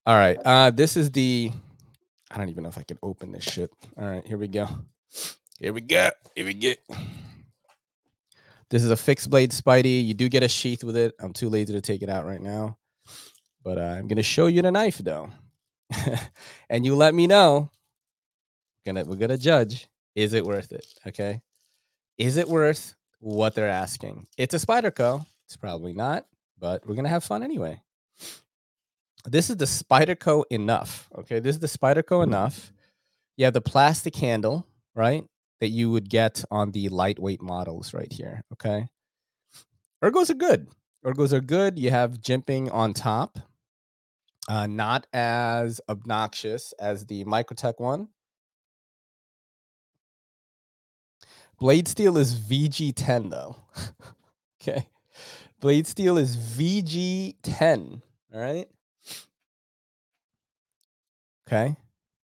All 0.05 0.15
right. 0.15 0.37
Uh 0.43 0.71
this 0.71 0.95
is 0.97 1.11
the 1.11 1.51
I 2.31 2.37
don't 2.37 2.49
even 2.49 2.63
know 2.63 2.69
if 2.69 2.77
I 2.77 2.83
can 2.83 2.97
open 3.03 3.31
this 3.31 3.43
shit. 3.43 3.71
All 3.97 4.07
right, 4.07 4.25
here 4.25 4.37
we 4.37 4.47
go. 4.47 4.67
Here 5.59 5.73
we 5.73 5.81
go. 5.81 6.09
Here 6.33 6.45
we 6.45 6.53
go. 6.53 6.73
This 8.69 8.83
is 8.83 8.91
a 8.91 8.97
fixed 8.97 9.29
blade 9.29 9.51
Spidey. 9.51 10.05
You 10.05 10.13
do 10.13 10.27
get 10.29 10.43
a 10.43 10.47
sheath 10.47 10.83
with 10.83 10.97
it. 10.97 11.13
I'm 11.19 11.33
too 11.33 11.49
lazy 11.49 11.73
to 11.73 11.81
take 11.81 12.01
it 12.01 12.09
out 12.09 12.25
right 12.25 12.41
now. 12.41 12.77
But 13.63 13.77
uh, 13.77 13.95
I'm 13.97 14.07
gonna 14.07 14.23
show 14.23 14.47
you 14.47 14.61
the 14.61 14.71
knife 14.71 14.97
though. 14.97 15.29
and 16.69 16.85
you 16.85 16.95
let 16.95 17.13
me 17.13 17.27
know. 17.27 17.69
Gonna 18.85 19.03
we're 19.03 19.15
gonna 19.15 19.37
judge. 19.37 19.87
Is 20.15 20.33
it 20.33 20.45
worth 20.45 20.71
it? 20.71 20.85
Okay. 21.05 21.41
Is 22.17 22.37
it 22.37 22.47
worth 22.47 22.95
what 23.19 23.55
they're 23.55 23.69
asking? 23.69 24.27
It's 24.37 24.53
a 24.53 24.57
Spyderco. 24.57 25.25
It's 25.45 25.57
probably 25.57 25.93
not, 25.93 26.25
but 26.59 26.85
we're 26.87 26.95
gonna 26.95 27.09
have 27.09 27.23
fun 27.23 27.43
anyway. 27.43 27.81
This 29.25 29.49
is 29.49 29.57
the 29.57 29.65
Spyderco 29.65 30.43
enough. 30.49 31.09
Okay, 31.17 31.39
this 31.39 31.55
is 31.55 31.59
the 31.59 31.67
Spyderco 31.67 32.23
enough. 32.23 32.71
You 33.35 33.45
have 33.45 33.53
the 33.53 33.61
plastic 33.61 34.15
handle, 34.15 34.65
right? 34.95 35.25
That 35.59 35.69
you 35.69 35.91
would 35.91 36.09
get 36.09 36.43
on 36.49 36.71
the 36.71 36.89
lightweight 36.89 37.41
models 37.41 37.93
right 37.93 38.11
here. 38.11 38.43
Okay. 38.53 38.87
Ergos 40.03 40.29
are 40.29 40.35
good. 40.35 40.67
Ergos 41.05 41.33
are 41.33 41.41
good. 41.41 41.77
You 41.77 41.91
have 41.91 42.21
jimping 42.21 42.73
on 42.73 42.93
top. 42.93 43.39
Uh, 44.47 44.65
not 44.65 45.07
as 45.11 45.81
obnoxious 45.89 46.73
as 46.79 47.05
the 47.05 47.25
Microtech 47.25 47.79
one. 47.79 48.07
Blade 51.59 51.87
Steel 51.87 52.17
is 52.17 52.35
VG10 52.35 53.29
though. 53.29 53.57
okay. 54.61 54.87
Blade 55.59 55.87
Steel 55.87 56.17
is 56.17 56.37
VG10. 56.37 58.01
All 58.33 58.39
right. 58.39 58.67
Okay. 61.47 61.75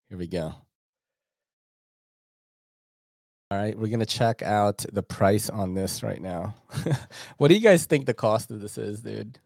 Here 0.08 0.18
we 0.18 0.28
go. 0.28 0.54
All 3.50 3.56
right, 3.56 3.76
we're 3.78 3.88
gonna 3.88 4.04
check 4.04 4.42
out 4.42 4.84
the 4.92 5.02
price 5.02 5.48
on 5.48 5.72
this 5.72 6.02
right 6.02 6.20
now. 6.20 6.54
what 7.38 7.48
do 7.48 7.54
you 7.54 7.60
guys 7.60 7.86
think 7.86 8.04
the 8.04 8.12
cost 8.12 8.50
of 8.50 8.60
this 8.60 8.76
is, 8.76 9.00
dude? 9.00 9.38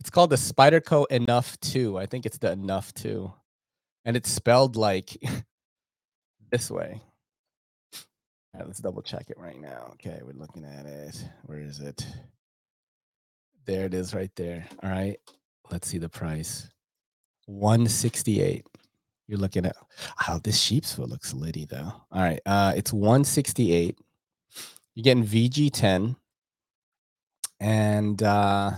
It's 0.00 0.10
called 0.10 0.30
the 0.30 0.36
Spyderco 0.36 1.06
Enough 1.10 1.58
2. 1.60 1.96
I 1.96 2.06
think 2.06 2.26
it's 2.26 2.38
the 2.38 2.50
Enough 2.50 2.92
2. 2.94 3.32
And 4.04 4.16
it's 4.16 4.30
spelled 4.30 4.76
like 4.76 5.16
this 6.50 6.70
way. 6.70 7.00
All 7.94 8.60
right, 8.60 8.66
let's 8.66 8.80
double 8.80 9.02
check 9.02 9.30
it 9.30 9.38
right 9.38 9.60
now. 9.60 9.92
Okay, 9.92 10.20
we're 10.24 10.38
looking 10.38 10.64
at 10.64 10.84
it. 10.84 11.24
Where 11.44 11.60
is 11.60 11.78
it? 11.80 12.04
There 13.66 13.84
it 13.86 13.94
is 13.94 14.14
right 14.14 14.30
there. 14.36 14.66
All 14.82 14.90
right. 14.90 15.18
Let's 15.70 15.88
see 15.88 15.98
the 15.98 16.08
price. 16.08 16.68
168. 17.46 18.64
You're 19.26 19.40
looking 19.40 19.66
at 19.66 19.76
oh, 20.28 20.38
this 20.42 20.58
sheep's 20.58 20.94
foot 20.94 21.08
looks 21.08 21.34
litty 21.34 21.64
though. 21.64 21.92
All 22.12 22.22
right. 22.22 22.40
Uh 22.46 22.72
it's 22.76 22.92
168. 22.92 23.98
You're 24.94 25.02
getting 25.02 25.26
VG10 25.26 26.16
and 27.60 28.22
uh 28.22 28.70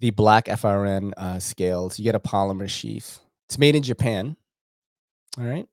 the 0.00 0.10
black 0.10 0.46
FRN 0.46 1.12
uh, 1.16 1.38
scales. 1.38 1.98
You 1.98 2.04
get 2.04 2.14
a 2.14 2.20
polymer 2.20 2.68
sheath. 2.68 3.20
It's 3.48 3.58
made 3.58 3.76
in 3.76 3.82
Japan. 3.82 4.34
All 5.38 5.44
right. 5.44 5.68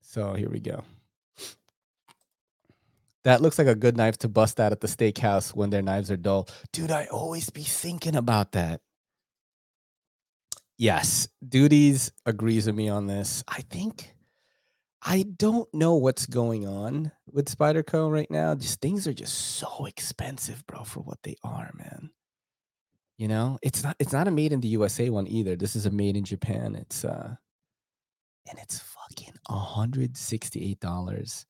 So 0.00 0.34
here 0.34 0.48
we 0.48 0.60
go. 0.60 0.84
That 3.24 3.40
looks 3.40 3.58
like 3.58 3.68
a 3.68 3.74
good 3.74 3.96
knife 3.96 4.18
to 4.18 4.28
bust 4.28 4.58
out 4.58 4.72
at 4.72 4.80
the 4.80 4.88
steakhouse 4.88 5.54
when 5.54 5.70
their 5.70 5.82
knives 5.82 6.10
are 6.10 6.16
dull. 6.16 6.48
Dude, 6.72 6.90
I 6.90 7.06
always 7.06 7.50
be 7.50 7.62
thinking 7.62 8.16
about 8.16 8.52
that. 8.52 8.80
Yes, 10.76 11.28
Duties 11.46 12.10
agrees 12.26 12.66
with 12.66 12.74
me 12.74 12.88
on 12.88 13.06
this. 13.06 13.44
I 13.46 13.60
think 13.70 14.14
I 15.04 15.22
don't 15.22 15.72
know 15.74 15.94
what's 15.94 16.26
going 16.26 16.66
on 16.66 17.12
with 17.30 17.46
Spyderco 17.56 18.10
right 18.10 18.30
now. 18.30 18.54
Just 18.54 18.80
things 18.80 19.06
are 19.06 19.12
just 19.12 19.36
so 19.56 19.86
expensive, 19.86 20.66
bro, 20.66 20.84
for 20.84 21.00
what 21.00 21.18
they 21.22 21.36
are, 21.44 21.70
man. 21.74 22.10
You 23.18 23.28
know, 23.28 23.58
it's 23.62 23.84
not 23.84 23.96
it's 24.00 24.12
not 24.12 24.26
a 24.26 24.32
made 24.32 24.52
in 24.52 24.60
the 24.60 24.68
USA 24.68 25.10
one 25.10 25.28
either. 25.28 25.54
This 25.54 25.76
is 25.76 25.86
a 25.86 25.90
made 25.90 26.16
in 26.16 26.24
Japan. 26.24 26.74
It's 26.74 27.04
uh 27.04 27.36
and 28.48 28.58
it's 28.58 28.80
fucking 28.80 29.34
$168 29.48 31.44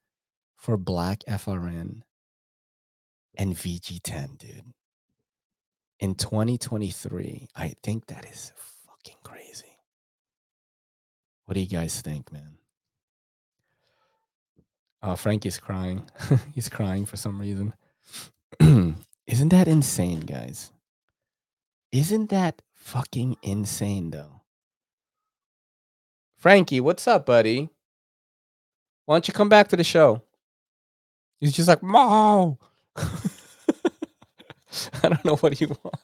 for 0.62 0.78
black 0.78 1.24
FRN 1.28 2.02
and 3.36 3.56
VG10, 3.56 4.38
dude. 4.38 4.64
in 6.00 6.14
2023. 6.14 7.48
I 7.56 7.74
think 7.82 8.06
that 8.06 8.26
is 8.26 8.52
fucking 8.86 9.18
crazy. 9.24 9.76
What 11.46 11.54
do 11.54 11.60
you 11.60 11.66
guys 11.66 12.00
think, 12.00 12.32
man? 12.32 12.58
Uh, 15.02 15.12
oh, 15.12 15.16
Frankie's 15.16 15.58
crying. 15.58 16.04
He's 16.54 16.68
crying 16.68 17.06
for 17.06 17.16
some 17.16 17.40
reason. 17.40 17.74
Isn't 18.60 19.48
that 19.50 19.68
insane, 19.68 20.20
guys? 20.20 20.72
Isn't 21.92 22.30
that 22.30 22.62
fucking 22.74 23.36
insane, 23.42 24.10
though? 24.10 24.42
Frankie, 26.36 26.80
what's 26.80 27.08
up, 27.08 27.26
buddy? 27.26 27.70
Why 29.06 29.16
don't 29.16 29.28
you 29.28 29.34
come 29.34 29.48
back 29.48 29.68
to 29.68 29.76
the 29.76 29.84
show? 29.84 30.22
He's 31.42 31.52
just 31.54 31.68
like, 31.68 31.82
Mo. 31.82 32.58
I 32.96 33.08
don't 35.02 35.24
know 35.24 35.36
what 35.36 35.54
he 35.54 35.66
wants. 35.66 36.02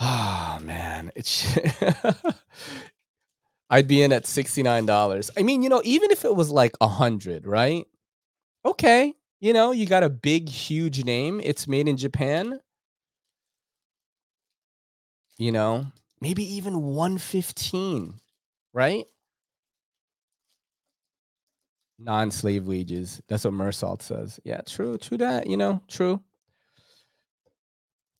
Oh 0.00 0.58
man, 0.62 1.10
it's 1.16 1.44
I'd 3.70 3.88
be 3.88 4.02
in 4.02 4.12
at 4.12 4.26
$69. 4.26 5.30
I 5.36 5.42
mean, 5.42 5.62
you 5.62 5.68
know, 5.68 5.82
even 5.84 6.10
if 6.12 6.24
it 6.24 6.34
was 6.36 6.50
like 6.50 6.74
a 6.80 6.86
hundred, 6.88 7.46
right? 7.46 7.86
Okay. 8.64 9.14
You 9.40 9.52
know, 9.52 9.70
you 9.72 9.86
got 9.86 10.02
a 10.04 10.08
big, 10.10 10.48
huge 10.48 11.04
name. 11.04 11.40
It's 11.44 11.66
made 11.68 11.86
in 11.88 11.96
Japan. 11.96 12.60
You 15.38 15.52
know, 15.52 15.86
maybe 16.20 16.42
even 16.56 16.82
115, 16.82 18.20
right? 18.72 19.06
Non-slave 21.98 22.66
wages. 22.66 23.20
That's 23.28 23.44
what 23.44 23.54
Mersault 23.54 24.02
says. 24.02 24.40
Yeah, 24.44 24.60
true, 24.66 24.98
true 24.98 25.18
that. 25.18 25.46
You 25.46 25.56
know, 25.56 25.82
true, 25.88 26.22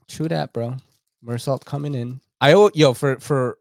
true 0.08 0.28
that, 0.28 0.52
bro. 0.52 0.76
Mersault 1.24 1.64
coming 1.64 1.94
in. 1.94 2.20
I 2.40 2.54
owe 2.54 2.70
yo 2.74 2.94
for 2.94 3.18
for. 3.18 3.58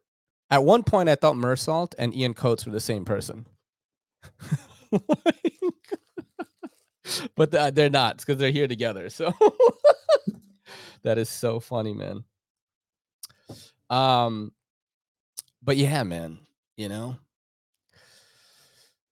At 0.49 0.63
one 0.63 0.83
point, 0.83 1.09
I 1.09 1.15
thought 1.15 1.35
Mersault 1.35 1.93
and 1.99 2.15
Ian 2.15 2.33
Coates 2.33 2.65
were 2.65 2.71
the 2.71 2.79
same 2.79 3.03
person. 3.03 3.45
but 7.35 7.51
the, 7.51 7.69
they're 7.73 7.89
not 7.89 8.17
because 8.17 8.37
they're 8.37 8.51
here 8.51 8.69
together. 8.69 9.09
So 9.09 9.33
that 11.03 11.17
is 11.17 11.29
so 11.29 11.59
funny, 11.59 11.93
man. 11.93 12.23
Um, 13.89 14.53
but 15.61 15.75
yeah, 15.75 16.03
man, 16.03 16.39
you 16.77 16.87
know, 16.87 17.17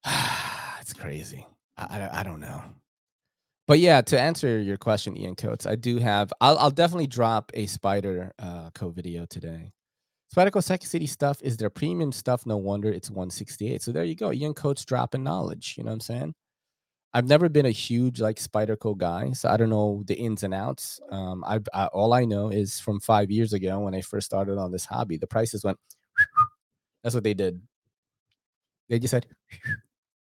crazy. 0.96 1.46
I, 1.78 1.84
I, 1.84 2.20
I 2.20 2.24
don't 2.24 2.40
know. 2.40 2.62
But 3.68 3.80
yeah, 3.80 4.02
to 4.02 4.20
answer 4.20 4.60
your 4.60 4.78
question, 4.78 5.18
Ian 5.18 5.36
Coates, 5.36 5.66
I 5.66 5.76
do 5.76 5.98
have. 5.98 6.32
I'll, 6.40 6.58
I'll 6.60 6.72
definitely 6.72 7.08
drop 7.08 7.52
a 7.56 7.66
Spider 7.66 8.32
uh, 8.38 8.70
Co 8.72 8.90
video 8.90 9.26
today. 9.26 9.72
Spider 10.30 10.52
Spyderco 10.52 10.64
Second 10.64 10.88
City 10.88 11.08
stuff 11.08 11.42
is 11.42 11.58
their 11.58 11.70
premium 11.70 12.12
stuff. 12.12 12.46
No 12.46 12.58
wonder 12.58 12.90
it's 12.92 13.10
168. 13.10 13.82
So 13.82 13.92
there 13.92 14.04
you 14.04 14.16
go. 14.16 14.32
Ian 14.32 14.54
Coates 14.54 14.86
dropping 14.86 15.24
knowledge. 15.24 15.76
You 15.78 15.84
know 15.84 15.90
what 15.90 15.96
I'm 15.96 16.00
saying? 16.02 16.36
I've 17.14 17.28
never 17.28 17.48
been 17.48 17.66
a 17.66 17.72
huge 17.72 18.20
like 18.20 18.38
Spider 18.40 18.76
Spyderco 18.76 18.98
guy, 18.98 19.32
so 19.32 19.50
I 19.50 19.56
don't 19.56 19.70
know 19.70 20.04
the 20.06 20.16
ins 20.16 20.44
and 20.44 20.54
outs. 20.54 21.00
Um, 21.10 21.46
I've 21.48 21.66
I, 21.74 21.86
all 21.88 22.14
I 22.14 22.26
know 22.26 22.50
is 22.50 22.80
from 22.80 23.00
five 23.00 23.32
years 23.32 23.54
ago 23.54 23.80
when 23.80 23.96
I 23.96 24.02
first 24.02 24.26
started 24.26 24.58
on 24.58 24.72
this 24.72 24.86
hobby, 24.86 25.18
the 25.18 25.26
prices 25.26 25.64
went. 25.64 25.80
That's 27.04 27.16
what 27.16 27.24
they 27.24 27.34
did. 27.34 27.62
They 28.90 29.00
just 29.00 29.12
said, 29.12 29.28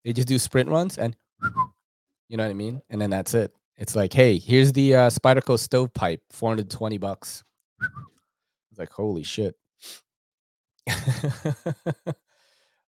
they 0.05 0.13
just 0.13 0.29
do 0.29 0.39
sprint 0.39 0.69
runs 0.69 0.99
and 0.99 1.17
you 2.29 2.37
know 2.37 2.45
what 2.45 2.51
I 2.51 2.55
mean? 2.55 2.81
And 2.91 3.01
then 3.01 3.11
that's 3.11 3.35
it. 3.35 3.53
It's 3.77 3.97
like, 3.97 4.13
hey, 4.13 4.39
here's 4.39 4.73
the 4.73 4.95
uh, 4.95 5.11
Spyderco 5.11 5.59
stovepipe, 5.59 6.21
420 6.31 6.99
bucks. 6.99 7.45
It's 8.71 8.79
like, 8.79 8.93
holy 8.93 9.23
shit. 9.23 9.57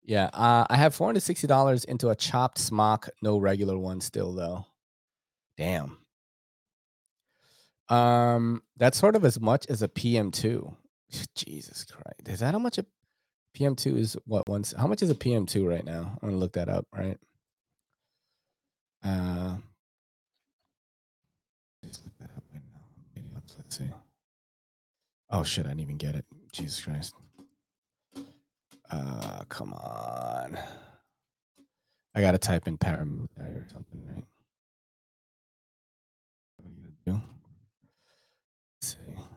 yeah, 0.03 0.31
uh, 0.33 0.67
I 0.69 0.77
have 0.77 0.97
$460 0.97 1.85
into 1.85 2.09
a 2.09 2.17
chopped 2.17 2.59
smock, 2.59 3.09
no 3.23 3.39
regular 3.39 3.79
one 3.79 4.01
still 4.01 4.33
though. 4.33 4.67
Damn. 5.57 5.99
Um, 7.89 8.63
that's 8.77 8.99
sort 8.99 9.17
of 9.17 9.25
as 9.25 9.41
much 9.41 9.67
as 9.69 9.83
a 9.83 9.89
PM2. 9.89 10.75
Jesus 11.35 11.85
Christ. 11.85 12.29
Is 12.29 12.41
that 12.41 12.55
how 12.55 12.59
much 12.59 12.79
a 12.79 12.87
PM2 13.59 13.99
is 13.99 14.17
what 14.27 14.49
once 14.49 14.75
how 14.79 14.87
much 14.87 15.03
is 15.03 15.11
a 15.11 15.17
PM2 15.17 15.69
right 15.69 15.85
now? 15.85 16.19
I'm 16.23 16.31
gonna 16.31 16.41
look 16.41 16.55
that 16.55 16.69
up, 16.69 16.87
right? 16.95 17.19
Uh 19.05 19.57
let's 23.59 23.79
see. 23.79 23.91
Oh 25.31 25.45
shit, 25.45 25.67
I 25.67 25.71
didn't 25.71 25.83
even 25.83 25.99
get 25.99 26.17
it. 26.17 26.27
Jesus 26.53 26.81
Christ. 26.83 27.15
Uh 28.91 29.45
come 29.49 29.75
on. 29.75 30.59
I 32.15 32.21
gotta 32.23 32.39
type 32.39 32.69
in 32.69 32.79
paramilitary 32.79 33.65
or 33.65 33.67
something, 33.73 34.03
right? 34.15 34.25
Let's 38.83 38.97
see. 38.97 39.28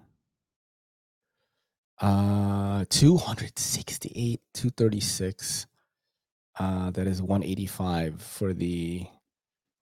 Uh, 2.01 2.83
268, 2.89 4.41
236. 4.55 5.67
Uh, 6.59 6.91
that 6.91 7.07
is 7.07 7.21
185 7.21 8.21
for 8.21 8.53
the 8.53 9.05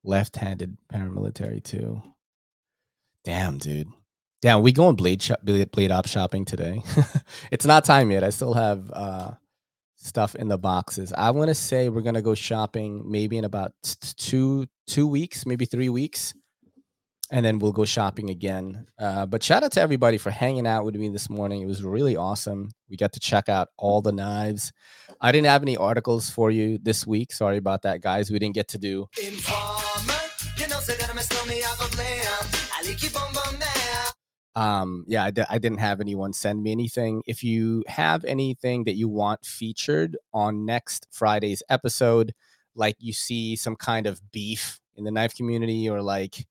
left-handed 0.04 0.78
paramilitary 0.94 1.64
too. 1.64 2.02
Damn, 3.24 3.58
dude. 3.58 3.88
Damn, 4.42 4.62
we 4.62 4.72
going 4.72 4.96
blade 4.96 5.22
shop, 5.22 5.42
blade, 5.44 5.92
op 5.92 6.08
shopping 6.08 6.46
today. 6.46 6.82
it's 7.52 7.66
not 7.66 7.86
time 7.86 8.12
yet. 8.12 8.24
I 8.24 8.30
still 8.30 8.54
have 8.54 8.90
uh 8.94 9.32
stuff 9.98 10.36
in 10.36 10.48
the 10.48 10.58
boxes. 10.58 11.12
I 11.12 11.32
want 11.32 11.50
to 11.50 11.56
say 11.56 11.90
we're 11.90 12.02
gonna 12.02 12.22
go 12.22 12.36
shopping 12.36 13.04
maybe 13.10 13.38
in 13.38 13.44
about 13.46 13.74
two 14.18 14.68
two 14.88 15.08
weeks, 15.08 15.46
maybe 15.46 15.66
three 15.66 15.90
weeks 15.90 16.34
and 17.32 17.46
then 17.46 17.60
we'll 17.60 17.72
go 17.72 17.86
shopping 17.86 18.30
again. 18.30 18.88
Uh, 18.98 19.26
but 19.26 19.44
shout 19.44 19.64
out 19.64 19.72
to 19.74 19.82
everybody 19.82 20.18
for 20.18 20.32
hanging 20.32 20.66
out 20.66 20.86
with 20.86 20.96
me 20.96 21.10
this 21.10 21.30
morning. 21.30 21.62
It 21.62 21.68
was 21.68 21.84
really 21.84 22.16
awesome. 22.16 22.72
We 22.90 22.98
got 22.98 23.14
to 23.14 23.20
check 23.20 23.50
out 23.50 23.70
all 23.78 24.02
the 24.02 24.12
knives. 24.12 24.72
I 25.22 25.32
didn't 25.32 25.48
have 25.48 25.62
any 25.62 25.78
articles 25.78 26.30
for 26.30 26.50
you 26.50 26.80
this 26.82 27.06
week. 27.06 27.32
Sorry 27.32 27.58
about 27.58 27.84
that, 27.84 28.02
guys. 28.02 28.32
We 28.32 28.40
didn't 28.40 28.56
get 28.56 28.70
to 28.70 28.78
do. 28.78 29.08
Um, 34.56 35.06
yeah, 35.08 35.26
I 35.26 35.32
d- 35.32 35.44
I 35.50 35.58
didn't 35.58 35.78
have 35.80 36.02
anyone 36.02 36.34
send 36.34 36.64
me 36.64 36.72
anything. 36.72 37.22
If 37.28 37.44
you 37.44 37.84
have 37.88 38.26
anything 38.26 38.86
that 38.86 38.96
you 38.96 39.08
want 39.08 39.46
featured 39.46 40.18
on 40.34 40.66
next 40.66 41.08
Friday's 41.12 41.64
episode, 41.70 42.34
like 42.76 42.96
you 43.00 43.14
see 43.14 43.56
some 43.56 43.76
kind 43.76 44.08
of 44.08 44.20
beef 44.32 44.80
in 44.98 45.04
the 45.04 45.12
knife 45.12 45.36
community 45.36 45.90
or 45.90 46.02
like 46.02 46.46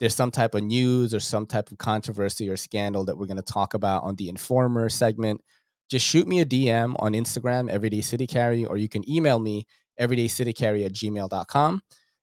there's 0.00 0.14
some 0.14 0.30
type 0.30 0.54
of 0.54 0.62
news 0.62 1.12
or 1.14 1.20
some 1.20 1.46
type 1.46 1.70
of 1.70 1.78
controversy 1.78 2.48
or 2.48 2.56
scandal 2.56 3.04
that 3.04 3.16
we're 3.16 3.26
going 3.26 3.36
to 3.36 3.42
talk 3.42 3.74
about 3.74 4.04
on 4.04 4.14
the 4.16 4.28
Informer 4.28 4.88
segment, 4.88 5.40
just 5.88 6.06
shoot 6.06 6.28
me 6.28 6.40
a 6.40 6.46
DM 6.46 6.94
on 6.98 7.12
Instagram, 7.12 7.70
Everyday 7.70 8.02
City 8.02 8.26
Carry, 8.26 8.64
or 8.64 8.76
you 8.76 8.88
can 8.88 9.08
email 9.10 9.38
me, 9.38 9.66
everydaycitycarry 9.98 10.84
at 10.84 10.92
gmail.com. 10.92 11.82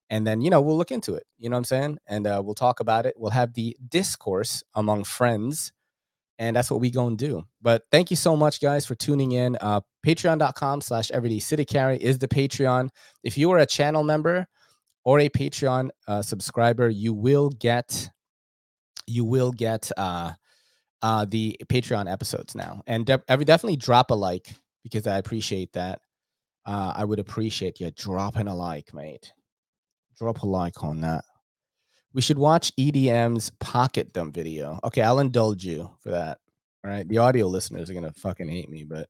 And 0.09 0.27
then, 0.27 0.41
you 0.41 0.49
know, 0.51 0.61
we'll 0.61 0.77
look 0.77 0.91
into 0.91 1.15
it. 1.15 1.23
You 1.39 1.49
know 1.49 1.55
what 1.55 1.59
I'm 1.59 1.65
saying? 1.65 1.97
And 2.07 2.27
uh, 2.27 2.41
we'll 2.45 2.53
talk 2.53 2.79
about 2.79 3.05
it. 3.05 3.15
We'll 3.17 3.31
have 3.31 3.53
the 3.53 3.75
discourse 3.89 4.63
among 4.75 5.03
friends. 5.03 5.71
And 6.37 6.55
that's 6.55 6.69
what 6.69 6.79
we 6.81 6.91
going 6.91 7.17
to 7.17 7.27
do. 7.27 7.43
But 7.61 7.83
thank 7.91 8.11
you 8.11 8.17
so 8.17 8.35
much, 8.35 8.61
guys, 8.61 8.85
for 8.85 8.93
tuning 8.93 9.31
in. 9.31 9.57
Uh, 9.61 9.81
Patreon.com 10.05 10.81
slash 10.81 11.09
Everyday 11.09 11.39
City 11.39 11.65
Carry 11.65 11.97
is 11.97 12.19
the 12.19 12.27
Patreon. 12.27 12.89
If 13.23 13.37
you 13.37 13.49
are 13.51 13.59
a 13.59 13.65
channel 13.65 14.03
member, 14.03 14.45
or 15.05 15.19
a 15.19 15.29
Patreon 15.29 15.89
uh, 16.07 16.21
subscriber, 16.21 16.89
you 16.89 17.13
will 17.13 17.49
get 17.49 18.09
you 19.07 19.23
will 19.23 19.51
get 19.51 19.91
uh, 19.97 20.31
uh, 21.03 21.25
the 21.29 21.55
Patreon 21.67 22.11
episodes 22.11 22.55
now, 22.55 22.81
and 22.87 23.05
de- 23.05 23.21
definitely 23.27 23.77
drop 23.77 24.09
a 24.09 24.15
like 24.15 24.53
because 24.83 25.07
I 25.07 25.19
appreciate 25.19 25.71
that. 25.73 25.99
Uh, 26.65 26.93
I 26.95 27.05
would 27.05 27.19
appreciate 27.19 27.79
you 27.79 27.91
dropping 27.91 28.47
a 28.47 28.55
like, 28.55 28.93
mate. 28.93 29.31
Drop 30.17 30.41
a 30.41 30.47
like 30.47 30.83
on 30.83 31.01
that. 31.01 31.23
We 32.13 32.21
should 32.21 32.39
watch 32.39 32.71
EDM's 32.77 33.51
pocket 33.59 34.11
dump 34.13 34.33
video. 34.33 34.79
Okay, 34.83 35.01
I'll 35.01 35.19
indulge 35.19 35.63
you 35.63 35.91
for 36.01 36.09
that. 36.09 36.39
All 36.83 36.89
right, 36.89 37.07
the 37.07 37.19
audio 37.19 37.45
listeners 37.45 37.89
are 37.89 37.93
gonna 37.93 38.13
fucking 38.13 38.49
hate 38.49 38.69
me, 38.69 38.83
but 38.83 39.07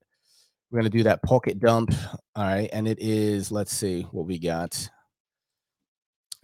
we're 0.69 0.79
gonna 0.79 0.89
do 0.89 1.03
that 1.03 1.23
pocket 1.23 1.59
dump. 1.59 1.93
All 2.35 2.43
right, 2.43 2.69
and 2.73 2.85
it 2.85 2.99
is. 2.99 3.49
Let's 3.51 3.73
see 3.73 4.01
what 4.11 4.25
we 4.25 4.39
got 4.39 4.89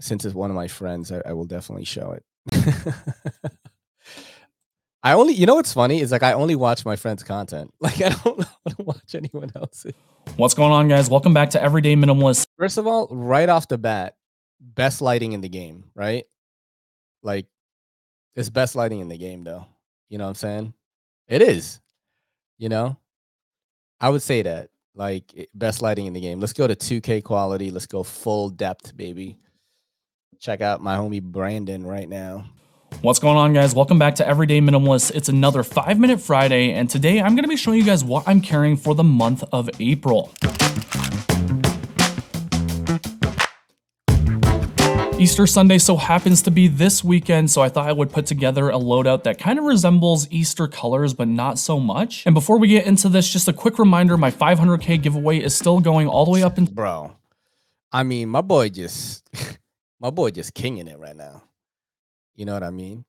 since 0.01 0.25
it's 0.25 0.35
one 0.35 0.49
of 0.49 0.55
my 0.55 0.67
friends, 0.67 1.11
I, 1.11 1.21
I 1.25 1.33
will 1.33 1.45
definitely 1.45 1.85
show 1.85 2.11
it. 2.11 2.25
I 5.03 5.13
only, 5.13 5.33
you 5.33 5.45
know, 5.47 5.55
what's 5.55 5.73
funny 5.73 6.01
is 6.01 6.11
like 6.11 6.23
I 6.23 6.33
only 6.33 6.55
watch 6.55 6.85
my 6.85 6.95
friends' 6.95 7.23
content. 7.23 7.73
Like 7.81 8.01
I 8.01 8.09
don't, 8.09 8.41
I 8.67 8.71
don't 8.71 8.87
watch 8.87 9.15
anyone 9.15 9.51
else's. 9.55 9.93
What's 10.35 10.53
going 10.53 10.71
on, 10.71 10.87
guys? 10.87 11.09
Welcome 11.09 11.33
back 11.33 11.51
to 11.51 11.61
Everyday 11.63 11.95
Minimalist. 11.95 12.47
First 12.57 12.77
of 12.77 12.87
all, 12.87 13.07
right 13.09 13.49
off 13.49 13.67
the 13.67 13.77
bat, 13.79 14.15
best 14.59 15.01
lighting 15.01 15.33
in 15.33 15.41
the 15.41 15.49
game, 15.49 15.85
right? 15.95 16.25
Like 17.23 17.47
It's 18.35 18.49
best 18.49 18.75
lighting 18.75 18.99
in 18.99 19.07
the 19.09 19.17
game, 19.17 19.43
though. 19.43 19.65
You 20.09 20.19
know 20.19 20.25
what 20.25 20.31
I'm 20.31 20.35
saying? 20.35 20.73
It 21.27 21.41
is. 21.41 21.79
You 22.59 22.69
know, 22.69 22.97
I 23.99 24.09
would 24.09 24.21
say 24.21 24.43
that 24.43 24.69
like 24.95 25.49
best 25.55 25.81
lighting 25.81 26.05
in 26.07 26.13
the 26.13 26.21
game. 26.21 26.39
Let's 26.39 26.53
go 26.53 26.67
to 26.67 26.75
2K 26.75 27.23
quality. 27.23 27.71
Let's 27.71 27.87
go 27.87 28.03
full 28.03 28.49
depth, 28.49 28.95
baby. 28.95 29.39
Check 30.41 30.59
out 30.59 30.81
my 30.81 30.97
homie 30.97 31.21
Brandon 31.21 31.85
right 31.85 32.09
now. 32.09 32.45
What's 33.01 33.19
going 33.19 33.37
on, 33.37 33.53
guys? 33.53 33.75
Welcome 33.75 33.99
back 33.99 34.15
to 34.15 34.27
Everyday 34.27 34.59
Minimalist. 34.59 35.13
It's 35.13 35.29
another 35.29 35.61
five 35.61 35.99
minute 35.99 36.19
Friday, 36.19 36.71
and 36.71 36.89
today 36.89 37.21
I'm 37.21 37.35
going 37.35 37.43
to 37.43 37.47
be 37.47 37.55
showing 37.55 37.77
you 37.77 37.83
guys 37.83 38.03
what 38.03 38.27
I'm 38.27 38.41
carrying 38.41 38.75
for 38.75 38.95
the 38.95 39.03
month 39.03 39.43
of 39.51 39.69
April. 39.79 40.33
Easter 45.19 45.45
Sunday 45.45 45.77
so 45.77 45.95
happens 45.95 46.41
to 46.41 46.49
be 46.49 46.67
this 46.67 47.03
weekend, 47.03 47.51
so 47.51 47.61
I 47.61 47.69
thought 47.69 47.87
I 47.87 47.93
would 47.93 48.09
put 48.09 48.25
together 48.25 48.71
a 48.71 48.79
loadout 48.79 49.21
that 49.25 49.37
kind 49.37 49.59
of 49.59 49.65
resembles 49.65 50.27
Easter 50.31 50.67
colors, 50.67 51.13
but 51.13 51.27
not 51.27 51.59
so 51.59 51.79
much. 51.79 52.25
And 52.25 52.33
before 52.33 52.57
we 52.57 52.67
get 52.67 52.87
into 52.87 53.09
this, 53.09 53.29
just 53.29 53.47
a 53.47 53.53
quick 53.53 53.77
reminder 53.77 54.17
my 54.17 54.31
500k 54.31 55.03
giveaway 55.03 55.37
is 55.37 55.53
still 55.53 55.79
going 55.81 56.07
all 56.07 56.25
the 56.25 56.31
way 56.31 56.41
up 56.41 56.57
in 56.57 56.65
Bro. 56.65 57.15
I 57.91 58.01
mean, 58.01 58.29
my 58.29 58.41
boy 58.41 58.69
just 58.69 59.29
my 60.01 60.09
boy 60.09 60.31
just 60.31 60.53
kinging 60.55 60.87
it 60.87 60.99
right 60.99 61.15
now. 61.15 61.43
You 62.35 62.45
know 62.45 62.53
what 62.53 62.63
I 62.63 62.71
mean? 62.71 63.05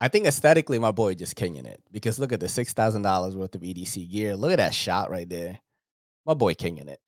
I 0.00 0.06
think 0.08 0.26
aesthetically, 0.26 0.78
my 0.78 0.92
boy 0.92 1.14
just 1.14 1.34
kinging 1.34 1.66
it 1.66 1.82
because 1.90 2.20
look 2.20 2.32
at 2.32 2.38
the 2.38 2.48
six 2.48 2.72
thousand 2.72 3.02
dollars 3.02 3.34
worth 3.34 3.54
of 3.56 3.62
EDC 3.62 4.10
gear. 4.10 4.36
Look 4.36 4.52
at 4.52 4.58
that 4.58 4.74
shot 4.74 5.10
right 5.10 5.28
there. 5.28 5.58
My 6.24 6.34
boy 6.34 6.54
kinging 6.54 6.88
it. 6.88 7.00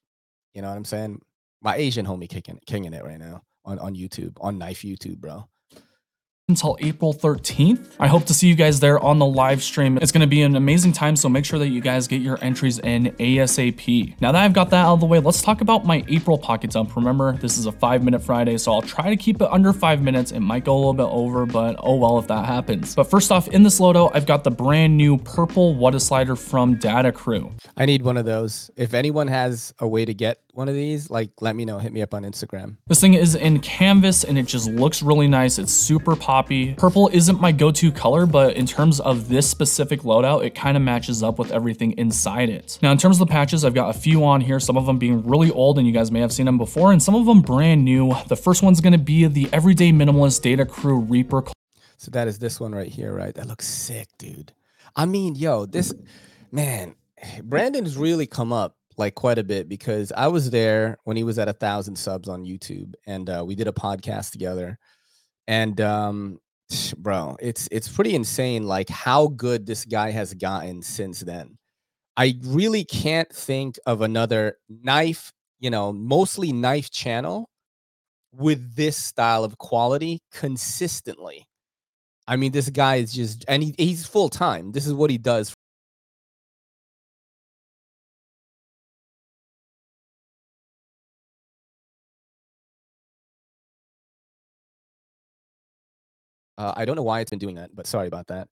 You 0.55 0.63
know 0.63 0.69
what 0.69 0.77
I'm 0.77 0.85
saying? 0.85 1.23
My 1.63 1.77
Asian 1.77 2.05
homie 2.05 2.29
kicking 2.29 2.59
kinging 2.67 2.93
it 2.93 3.05
right 3.05 3.19
now 3.19 3.45
on 3.65 3.79
on 3.79 3.95
YouTube 3.95 4.37
on 4.41 4.59
Knife 4.59 4.83
YouTube, 4.83 5.19
bro. 5.19 5.49
Until 6.51 6.77
April 6.81 7.15
13th. 7.15 7.95
I 7.99 8.09
hope 8.09 8.27
to 8.27 8.35
see 8.35 8.49
you 8.49 8.55
guys 8.55 8.81
there 8.81 9.01
on 9.01 9.19
the 9.19 9.25
live 9.25 9.63
stream. 9.63 9.97
It's 9.97 10.13
going 10.13 10.21
to 10.21 10.27
be 10.27 10.43
an 10.43 10.57
amazing 10.57 10.93
time, 10.93 11.17
so 11.17 11.29
make 11.29 11.45
sure 11.47 11.59
that 11.59 11.69
you 11.69 11.81
guys 11.81 12.07
get 12.09 12.21
your 12.21 12.39
entries 12.43 12.79
in 12.81 13.07
ASAP. 13.19 14.21
Now 14.21 14.33
that 14.33 14.43
I've 14.43 14.53
got 14.53 14.69
that 14.71 14.85
out 14.85 14.95
of 14.95 15.01
the 15.01 15.07
way, 15.07 15.21
let's 15.21 15.41
talk 15.41 15.63
about 15.63 15.87
my 15.87 16.05
April 16.09 16.37
pocket 16.37 16.73
dump. 16.73 16.95
Remember, 16.97 17.33
this 17.33 17.57
is 17.57 17.67
a 17.67 17.73
five 17.73 18.03
minute 18.03 18.23
Friday, 18.23 18.59
so 18.59 18.73
I'll 18.73 18.83
try 18.83 19.09
to 19.09 19.17
keep 19.17 19.41
it 19.41 19.49
under 19.51 19.73
five 19.73 20.03
minutes. 20.03 20.33
It 20.33 20.41
might 20.41 20.65
go 20.65 20.75
a 20.75 20.79
little 20.79 20.93
bit 20.93 21.09
over, 21.09 21.47
but 21.47 21.77
oh 21.79 21.97
well 21.97 22.19
if 22.19 22.27
that 22.27 22.45
happens. 22.45 22.95
But 22.95 23.05
first 23.05 23.33
off, 23.33 23.49
in 23.49 23.63
this 23.63 23.81
loadout, 23.81 24.11
I've 24.13 24.27
got 24.27 24.45
the 24.45 24.51
brand 24.51 24.97
new 24.97 25.17
purple 25.17 25.75
What 25.75 25.95
a 25.95 26.01
Slider 26.01 26.37
from 26.37 26.75
Data 26.75 27.13
Crew. 27.13 27.53
I 27.77 27.87
need 27.87 28.03
one 28.03 28.17
of 28.17 28.25
those. 28.25 28.71
If 28.77 28.93
anyone 28.93 29.29
has 29.29 29.73
a 29.79 29.87
way 29.87 30.05
to 30.05 30.13
get 30.13 30.41
one 30.55 30.69
of 30.69 30.75
these, 30.75 31.11
like 31.11 31.31
let 31.41 31.57
me 31.57 31.65
know. 31.65 31.79
Hit 31.79 31.93
me 31.93 32.03
up 32.03 32.15
on 32.15 32.23
Instagram. 32.23 32.77
This 32.87 33.01
thing 33.01 33.15
is 33.15 33.35
in 33.35 33.61
canvas 33.61 34.25
and 34.25 34.39
it 34.39 34.45
just 34.45 34.69
looks 34.69 35.03
really 35.03 35.29
nice. 35.29 35.59
It's 35.59 35.73
super 35.73 36.17
poppy. 36.17 36.75
Purple 36.75 37.09
isn't 37.13 37.41
my 37.41 37.53
go-to 37.53 37.93
color, 37.93 38.27
but 38.27 38.57
in 38.57 38.67
terms 38.67 39.01
of 39.01 39.29
this 39.29 39.49
specific 39.49 40.01
loadout, 40.01 40.45
it 40.45 40.55
kind 40.55 40.77
of 40.77 40.83
matches 40.83 41.23
up 41.23 41.39
with 41.39 41.53
everything 41.53 41.93
inside 41.93 42.49
it. 42.49 42.79
Now, 42.83 42.93
in 42.93 42.99
terms 42.99 43.21
of 43.21 43.29
the 43.29 43.33
patches, 43.33 43.65
I've 43.65 43.75
got 43.75 43.95
a 43.95 43.99
few 43.99 44.25
on 44.25 44.41
here, 44.41 44.61
some 44.61 44.77
of 44.77 44.87
them 44.87 44.99
being 44.99 45.27
really 45.27 45.51
old 45.51 45.79
and 45.79 45.87
you 45.87 45.93
guys 45.93 46.11
may 46.11 46.21
have 46.21 46.33
seen 46.33 46.47
them 46.47 46.59
before, 46.59 46.93
and 46.93 47.03
some 47.03 47.15
of 47.15 47.27
them 47.27 47.41
brand 47.41 47.85
new. 47.85 48.15
The 48.29 48.37
first 48.37 48.63
one's 48.63 48.81
gonna 48.81 48.99
be 48.99 49.27
the 49.27 49.49
Everyday 49.53 49.93
Minimalist 49.93 50.43
Data 50.43 50.65
Crew 50.67 50.99
Reaper 50.99 51.45
So 51.97 52.11
that 52.13 52.29
is 52.29 52.39
this 52.39 52.61
one 52.61 52.75
right 52.75 52.89
here, 52.89 53.13
right? 53.15 53.35
That 53.35 53.47
looks 53.47 53.67
sick, 53.67 54.09
dude. 54.19 54.53
I 54.97 55.07
mean, 55.07 55.35
yo, 55.35 55.67
this 55.67 55.93
man, 56.51 56.95
Brandon's 57.43 57.97
really 57.97 58.27
come 58.27 58.53
up 58.53 58.77
like 59.01 59.17
quite 59.17 59.39
a 59.39 59.45
bit 59.45 59.69
because 59.69 60.13
I 60.13 60.29
was 60.29 60.51
there 60.51 60.97
when 61.05 61.17
he 61.17 61.25
was 61.25 61.39
at 61.39 61.49
a 61.49 61.53
thousand 61.53 61.97
subs 61.97 62.29
on 62.29 62.45
YouTube, 62.45 62.95
and 63.07 63.29
uh, 63.29 63.43
we 63.45 63.57
did 63.57 63.67
a 63.67 63.73
podcast 63.73 64.31
together. 64.31 64.79
And 65.49 65.81
um, 65.81 66.39
bro, 66.99 67.37
it's 67.41 67.69
it's 67.73 67.89
pretty 67.89 68.15
insane, 68.15 68.69
like 68.69 68.89
how 68.89 69.29
good 69.29 69.67
this 69.67 69.85
guy 69.85 70.13
has 70.13 70.35
gotten 70.35 70.83
since 70.83 71.21
then. 71.21 71.59
I 72.17 72.39
really 72.45 72.85
can't 72.85 73.33
think 73.33 73.79
of 73.87 74.03
another 74.03 74.59
knife, 74.69 75.33
you 75.59 75.71
know, 75.71 75.93
mostly 75.93 76.53
knife 76.53 76.91
channel 76.91 77.49
with 78.33 78.77
this 78.77 78.97
style 78.97 79.45
of 79.45 79.59
quality 79.59 80.21
consistently. 80.33 81.47
I 82.29 82.37
mean, 82.37 82.53
this 82.53 82.71
guy 82.71 82.97
is 82.97 83.13
just, 83.13 83.45
and 83.49 83.63
he, 83.63 83.75
he's 83.77 84.07
full 84.07 84.29
time. 84.29 84.73
This 84.73 84.87
is 84.87 84.95
what 84.95 85.11
he 85.11 85.19
does. 85.19 85.55
Uh, 96.61 96.75
I 96.77 96.85
don't 96.85 96.95
know 96.95 97.03
why 97.03 97.21
it's 97.21 97.31
been 97.31 97.39
doing 97.39 97.55
that, 97.55 97.75
but 97.75 97.87
sorry 97.87 98.07
about 98.07 98.27
that. 98.27 98.47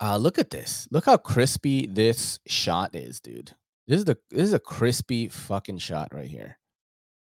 Uh, 0.00 0.16
look 0.16 0.38
at 0.38 0.50
this. 0.50 0.86
Look 0.92 1.06
how 1.06 1.16
crispy 1.16 1.88
this 1.88 2.38
shot 2.46 2.94
is, 2.94 3.18
dude. 3.18 3.50
This 3.88 3.98
is 3.98 4.04
the 4.04 4.16
this 4.30 4.44
is 4.44 4.52
a 4.52 4.60
crispy 4.60 5.26
fucking 5.28 5.78
shot 5.78 6.14
right 6.14 6.28
here. 6.28 6.58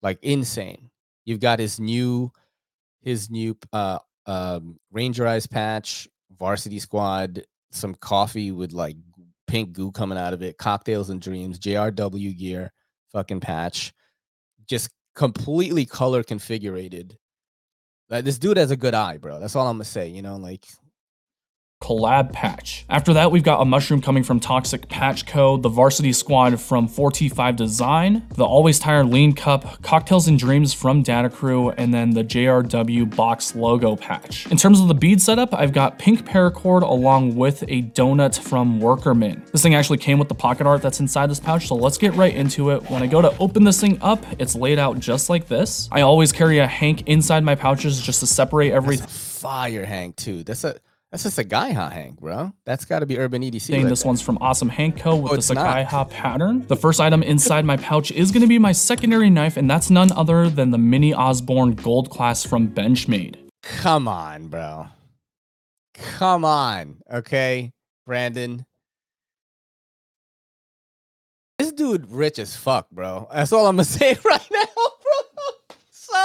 Like 0.02 0.18
insane. 0.22 0.88
You've 1.26 1.40
got 1.40 1.58
his 1.58 1.78
new 1.78 2.32
his 3.02 3.28
new 3.28 3.54
uh 3.74 3.98
um 4.24 4.78
Ranger 4.90 5.26
Eyes 5.26 5.46
patch, 5.46 6.08
Varsity 6.38 6.78
Squad, 6.78 7.42
some 7.72 7.94
coffee 7.96 8.52
with 8.52 8.72
like 8.72 8.96
pink 9.48 9.74
goo 9.74 9.92
coming 9.92 10.16
out 10.16 10.32
of 10.32 10.42
it, 10.42 10.56
cocktails 10.56 11.10
and 11.10 11.20
dreams, 11.20 11.58
JRW 11.58 12.38
gear, 12.38 12.72
fucking 13.12 13.40
patch, 13.40 13.92
just 14.66 14.88
completely 15.14 15.84
color 15.84 16.22
configurated. 16.22 17.18
Like 18.12 18.26
this 18.26 18.38
dude 18.38 18.58
has 18.58 18.70
a 18.70 18.76
good 18.76 18.92
eye, 18.92 19.16
bro. 19.16 19.40
That's 19.40 19.56
all 19.56 19.66
I'm 19.66 19.76
gonna 19.76 19.84
say. 19.84 20.08
You 20.08 20.20
know, 20.20 20.36
like 20.36 20.66
collab 21.82 22.32
patch. 22.32 22.84
After 22.88 23.12
that, 23.14 23.32
we've 23.32 23.42
got 23.42 23.60
a 23.60 23.64
mushroom 23.64 24.00
coming 24.00 24.22
from 24.22 24.38
Toxic 24.38 24.88
Patch 24.88 25.26
Co., 25.26 25.56
the 25.56 25.68
Varsity 25.68 26.12
Squad 26.12 26.60
from 26.60 26.88
4T5 26.88 27.56
Design, 27.56 28.22
the 28.36 28.44
Always 28.44 28.78
Tired 28.78 29.06
Lean 29.08 29.32
Cup, 29.32 29.82
Cocktails 29.82 30.28
and 30.28 30.38
Dreams 30.38 30.72
from 30.72 31.02
Data 31.02 31.28
Crew, 31.28 31.70
and 31.70 31.92
then 31.92 32.10
the 32.10 32.22
JRW 32.22 33.14
box 33.16 33.56
logo 33.56 33.96
patch. 33.96 34.46
In 34.46 34.56
terms 34.56 34.80
of 34.80 34.86
the 34.86 34.94
bead 34.94 35.20
setup, 35.20 35.52
I've 35.52 35.72
got 35.72 35.98
pink 35.98 36.24
paracord 36.24 36.82
along 36.82 37.34
with 37.34 37.62
a 37.64 37.82
donut 37.82 38.38
from 38.38 38.80
Workerman. 38.80 39.50
This 39.50 39.62
thing 39.62 39.74
actually 39.74 39.98
came 39.98 40.18
with 40.18 40.28
the 40.28 40.34
pocket 40.34 40.66
art 40.66 40.82
that's 40.82 41.00
inside 41.00 41.28
this 41.28 41.40
pouch, 41.40 41.66
so 41.66 41.74
let's 41.74 41.98
get 41.98 42.14
right 42.14 42.34
into 42.34 42.70
it. 42.70 42.88
When 42.88 43.02
I 43.02 43.08
go 43.08 43.20
to 43.20 43.36
open 43.38 43.64
this 43.64 43.80
thing 43.80 43.98
up, 44.00 44.24
it's 44.38 44.54
laid 44.54 44.78
out 44.78 45.00
just 45.00 45.28
like 45.28 45.48
this. 45.48 45.88
I 45.90 46.02
always 46.02 46.30
carry 46.30 46.58
a 46.58 46.66
hank 46.66 47.08
inside 47.08 47.42
my 47.42 47.56
pouches 47.56 48.00
just 48.00 48.20
to 48.20 48.26
separate 48.26 48.70
everything. 48.72 49.08
fire 49.08 49.84
Hank 49.84 50.14
too. 50.14 50.44
That's 50.44 50.62
a 50.62 50.76
that's 51.12 51.22
just 51.22 51.38
a 51.38 51.44
guy 51.44 51.72
ha 51.72 51.88
Hank, 51.90 52.18
bro. 52.18 52.52
That's 52.64 52.84
got 52.84 52.98
to 53.00 53.06
be 53.06 53.18
Urban 53.18 53.42
EDC. 53.42 53.72
right 53.76 53.88
This 53.88 54.02
there. 54.02 54.08
one's 54.08 54.20
from 54.22 54.38
Awesome 54.40 54.68
Hank 54.70 54.96
Co. 54.98 55.14
with 55.16 55.32
Oh, 55.32 55.36
the 55.36 55.42
Sakai 55.42 55.82
not. 55.82 55.86
Ha 55.86 56.04
pattern. 56.06 56.66
The 56.66 56.76
first 56.76 57.00
item 57.00 57.22
inside 57.22 57.64
my 57.64 57.76
pouch 57.76 58.10
is 58.10 58.32
going 58.32 58.40
to 58.40 58.48
be 58.48 58.58
my 58.58 58.72
secondary 58.72 59.30
knife, 59.30 59.56
and 59.56 59.70
that's 59.70 59.90
none 59.90 60.10
other 60.12 60.48
than 60.50 60.70
the 60.72 60.78
Mini 60.78 61.14
Osborne 61.14 61.74
Gold 61.74 62.10
Class 62.10 62.44
from 62.44 62.66
Benchmade. 62.68 63.36
Come 63.62 64.08
on, 64.08 64.48
bro. 64.48 64.88
Come 65.94 66.44
on. 66.44 66.96
Okay, 67.12 67.70
Brandon. 68.06 68.64
This 71.58 71.72
dude 71.72 72.10
rich 72.10 72.38
as 72.38 72.56
fuck, 72.56 72.90
bro. 72.90 73.28
That's 73.32 73.52
all 73.52 73.66
I'm 73.66 73.76
gonna 73.76 73.84
say 74.00 74.16
right 74.24 74.48
now, 74.50 74.66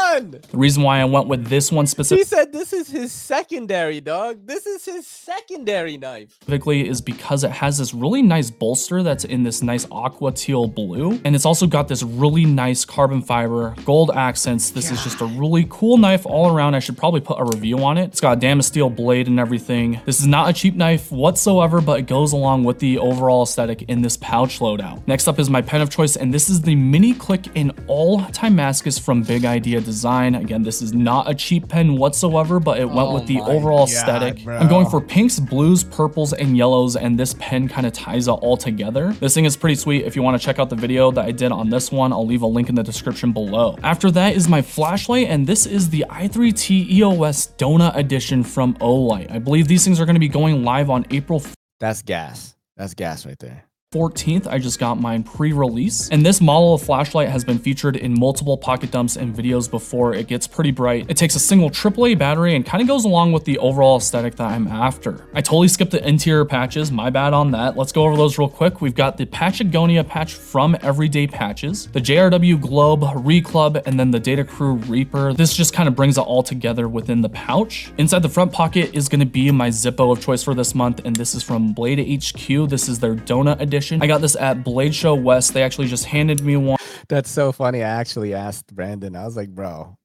Son. 0.07 0.31
The 0.31 0.57
reason 0.57 0.83
why 0.83 0.99
I 0.99 1.05
went 1.05 1.27
with 1.27 1.47
this 1.47 1.71
one 1.71 1.87
specific. 1.87 2.19
He 2.19 2.25
said 2.25 2.53
this 2.53 2.73
is 2.73 2.89
his 2.89 3.11
secondary, 3.11 4.01
dog. 4.01 4.45
This 4.45 4.65
is 4.65 4.85
his 4.85 5.05
secondary 5.07 5.97
knife. 5.97 6.31
specifically 6.41 6.87
is 6.87 7.01
because 7.01 7.43
it 7.43 7.51
has 7.51 7.77
this 7.77 7.93
really 7.93 8.21
nice 8.21 8.49
bolster 8.49 9.03
that's 9.03 9.25
in 9.25 9.43
this 9.43 9.61
nice 9.61 9.85
aqua 9.91 10.31
teal 10.31 10.67
blue 10.67 11.19
and 11.25 11.35
it's 11.35 11.45
also 11.45 11.67
got 11.67 11.87
this 11.87 12.03
really 12.03 12.45
nice 12.45 12.85
carbon 12.85 13.21
fiber 13.21 13.75
gold 13.85 14.11
accents 14.11 14.69
this 14.71 14.91
is 14.91 15.03
just 15.03 15.21
a 15.21 15.25
really 15.25 15.65
cool 15.69 15.97
knife 15.97 16.25
all 16.25 16.53
around 16.53 16.75
i 16.75 16.79
should 16.79 16.97
probably 16.97 17.19
put 17.19 17.39
a 17.39 17.43
review 17.43 17.83
on 17.83 17.97
it 17.97 18.05
it's 18.05 18.21
got 18.21 18.37
a 18.37 18.39
damasteel 18.39 18.93
blade 18.93 19.27
and 19.27 19.39
everything 19.39 19.99
this 20.05 20.19
is 20.19 20.27
not 20.27 20.49
a 20.49 20.53
cheap 20.53 20.75
knife 20.75 21.11
whatsoever 21.11 21.81
but 21.81 21.99
it 21.99 22.07
goes 22.07 22.33
along 22.33 22.63
with 22.63 22.79
the 22.79 22.97
overall 22.97 23.43
aesthetic 23.43 23.83
in 23.83 24.01
this 24.01 24.17
pouch 24.17 24.59
loadout 24.59 25.05
next 25.07 25.27
up 25.27 25.39
is 25.39 25.49
my 25.49 25.61
pen 25.61 25.81
of 25.81 25.89
choice 25.89 26.15
and 26.15 26.33
this 26.33 26.49
is 26.49 26.61
the 26.61 26.75
mini 26.75 27.13
click 27.13 27.47
in 27.55 27.71
all 27.87 28.23
timascus 28.27 28.97
from 28.97 29.21
big 29.21 29.45
idea 29.45 29.81
design 29.81 29.96
again 30.05 30.63
this 30.63 30.81
is 30.81 30.93
not 30.93 31.29
a 31.29 31.33
cheap 31.33 31.67
pen 31.67 31.97
whatsoever 31.97 32.59
but 32.59 32.79
it 32.79 32.85
went 32.85 33.09
Oh 33.09 33.13
with 33.15 33.27
the 33.27 33.39
overall 33.41 33.85
God, 33.85 33.89
aesthetic 33.89 34.47
i'm 34.47 34.67
going 34.67 34.89
for 34.89 35.01
pinks, 35.01 35.39
blues, 35.39 35.83
purples, 35.83 36.33
and 36.33 36.57
yellows, 36.57 36.95
and 36.95 37.19
this 37.19 37.35
pen 37.39 37.67
kind 37.67 37.87
of 37.87 37.93
ties 37.93 38.27
it 38.27 38.31
all 38.31 38.57
together. 38.57 39.13
This 39.13 39.33
thing 39.33 39.45
is 39.45 39.57
pretty 39.57 39.75
sweet. 39.75 40.05
If 40.05 40.15
you 40.15 40.21
want 40.21 40.39
to 40.39 40.45
check 40.45 40.59
out 40.59 40.69
the 40.69 40.75
video 40.75 41.11
that 41.11 41.25
I 41.25 41.31
did 41.31 41.51
on 41.51 41.69
this 41.69 41.91
one, 41.91 42.11
I'll 42.11 42.25
leave 42.25 42.41
a 42.41 42.47
link 42.47 42.69
in 42.69 42.75
the 42.75 42.83
description 42.83 43.31
below. 43.31 43.77
After 43.83 44.11
that 44.11 44.35
is 44.35 44.47
my 44.47 44.61
flashlight, 44.61 45.27
and 45.27 45.47
this 45.47 45.65
is 45.65 45.89
the 45.89 46.05
i3T 46.09 46.89
EOS 46.91 47.53
Donut 47.57 47.95
Edition 47.95 48.43
from 48.43 48.75
Olight. 48.75 49.31
I 49.31 49.39
believe 49.39 49.67
these 49.67 49.83
things 49.83 49.99
are 49.99 50.05
going 50.05 50.15
to 50.15 50.19
be 50.19 50.29
going 50.29 50.63
live 50.63 50.89
on 50.89 51.05
April 51.11 51.43
That's 51.79 52.01
gas. 52.01 52.55
That's 52.75 52.93
gas 52.93 53.25
right 53.25 53.39
there. 53.39 53.66
14th, 53.93 54.47
I 54.47 54.57
just 54.59 54.79
got 54.79 54.99
mine 54.99 55.23
pre-release. 55.23 56.09
And 56.09 56.25
this 56.25 56.41
model 56.41 56.73
of 56.73 56.81
flashlight 56.81 57.29
has 57.29 57.45
been 57.45 57.57
featured 57.57 57.95
in 57.95 58.19
multiple 58.19 58.57
pocket 58.57 58.91
dumps 58.91 59.15
and 59.15 59.33
videos 59.33 59.71
before. 59.71 60.13
It 60.13 60.27
gets 60.27 60.45
pretty 60.45 60.71
bright. 60.71 61.05
It 61.07 61.15
takes 61.15 61.35
a 61.35 61.39
single 61.39 61.69
AAA 61.69 62.17
battery 62.17 62.53
and 62.53 62.65
kind 62.65 62.81
of 62.81 62.87
goes 62.89 63.05
along 63.05 63.31
with 63.31 63.45
the 63.45 63.57
overall 63.59 63.95
aesthetic 63.95 64.35
that 64.35 64.51
I'm 64.51 64.67
after. 64.67 65.25
I 65.33 65.39
totally 65.39 65.69
skipped 65.69 65.91
the 65.91 66.05
interior 66.05 66.43
patches, 66.43 66.91
my 66.91 67.09
bad 67.09 67.31
on 67.31 67.51
that. 67.51 67.77
Let's 67.77 67.93
go 67.93 68.03
over 68.03 68.17
those 68.17 68.37
real 68.37 68.49
quick. 68.49 68.81
We've 68.81 68.93
got 68.93 69.15
the 69.15 69.25
Patchagonia 69.25 70.05
patch 70.05 70.33
from 70.33 70.75
Everyday 70.81 71.25
Patches, 71.27 71.87
the 71.87 72.01
JRW 72.01 72.59
Globe, 72.59 73.03
Reclub, 73.03 73.81
and 73.85 73.97
then 73.97 74.11
the 74.11 74.19
Data 74.19 74.43
Crew 74.43 74.73
Reaper. 74.73 75.31
This 75.31 75.55
just 75.55 75.73
kind 75.73 75.87
of 75.87 75.95
brings 75.95 76.17
it 76.17 76.21
all 76.21 76.43
together 76.43 76.89
within 76.89 77.21
the 77.21 77.29
pouch. 77.29 77.93
Inside 77.97 78.21
the 78.21 78.27
front 78.27 78.51
pocket 78.51 78.93
is 78.93 79.07
going 79.07 79.21
to 79.21 79.25
be 79.25 79.49
my 79.49 79.69
Zippo 79.69 80.11
of 80.11 80.19
choice 80.19 80.43
for 80.43 80.53
this 80.53 80.75
month, 80.75 80.99
and 81.05 81.15
this 81.15 81.33
is 81.33 81.41
from 81.41 81.71
Blade 81.71 81.99
HQ. 81.99 82.67
This 82.67 82.89
is 82.89 82.99
their 82.99 83.15
Donut 83.15 83.61
edition 83.61 83.76
edition. 83.77 84.01
I 84.01 84.07
got 84.07 84.21
this 84.21 84.35
at 84.35 84.63
Blade 84.63 84.95
Show 84.95 85.15
West. 85.15 85.53
They 85.53 85.63
actually 85.63 85.87
just 85.87 86.05
handed 86.05 86.41
me 86.41 86.57
one. 86.57 86.77
That's 87.09 87.29
so 87.29 87.51
funny. 87.51 87.83
I 87.83 87.89
actually 87.89 88.33
asked 88.33 88.73
Brandon. 88.75 89.15
I 89.15 89.25
was 89.25 89.37
like, 89.37 89.49
bro, 89.49 89.97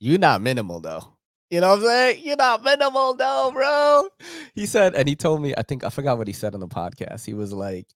you 0.00 0.18
not 0.18 0.42
minimal 0.42 0.80
though. 0.80 1.04
You 1.50 1.60
know 1.60 1.70
what 1.70 1.78
I'm 1.78 1.84
saying? 1.84 2.22
You're 2.24 2.36
not 2.36 2.62
minimal 2.62 3.14
though, 3.14 3.50
bro. 3.52 4.08
He 4.54 4.66
said, 4.66 4.94
and 4.94 5.08
he 5.08 5.16
told 5.16 5.40
me, 5.40 5.54
I 5.56 5.62
think 5.62 5.84
I 5.84 5.90
forgot 5.90 6.18
what 6.18 6.26
he 6.26 6.34
said 6.34 6.54
on 6.54 6.60
the 6.60 6.68
podcast. 6.68 7.24
He 7.24 7.34
was 7.34 7.52
like, 7.52 7.86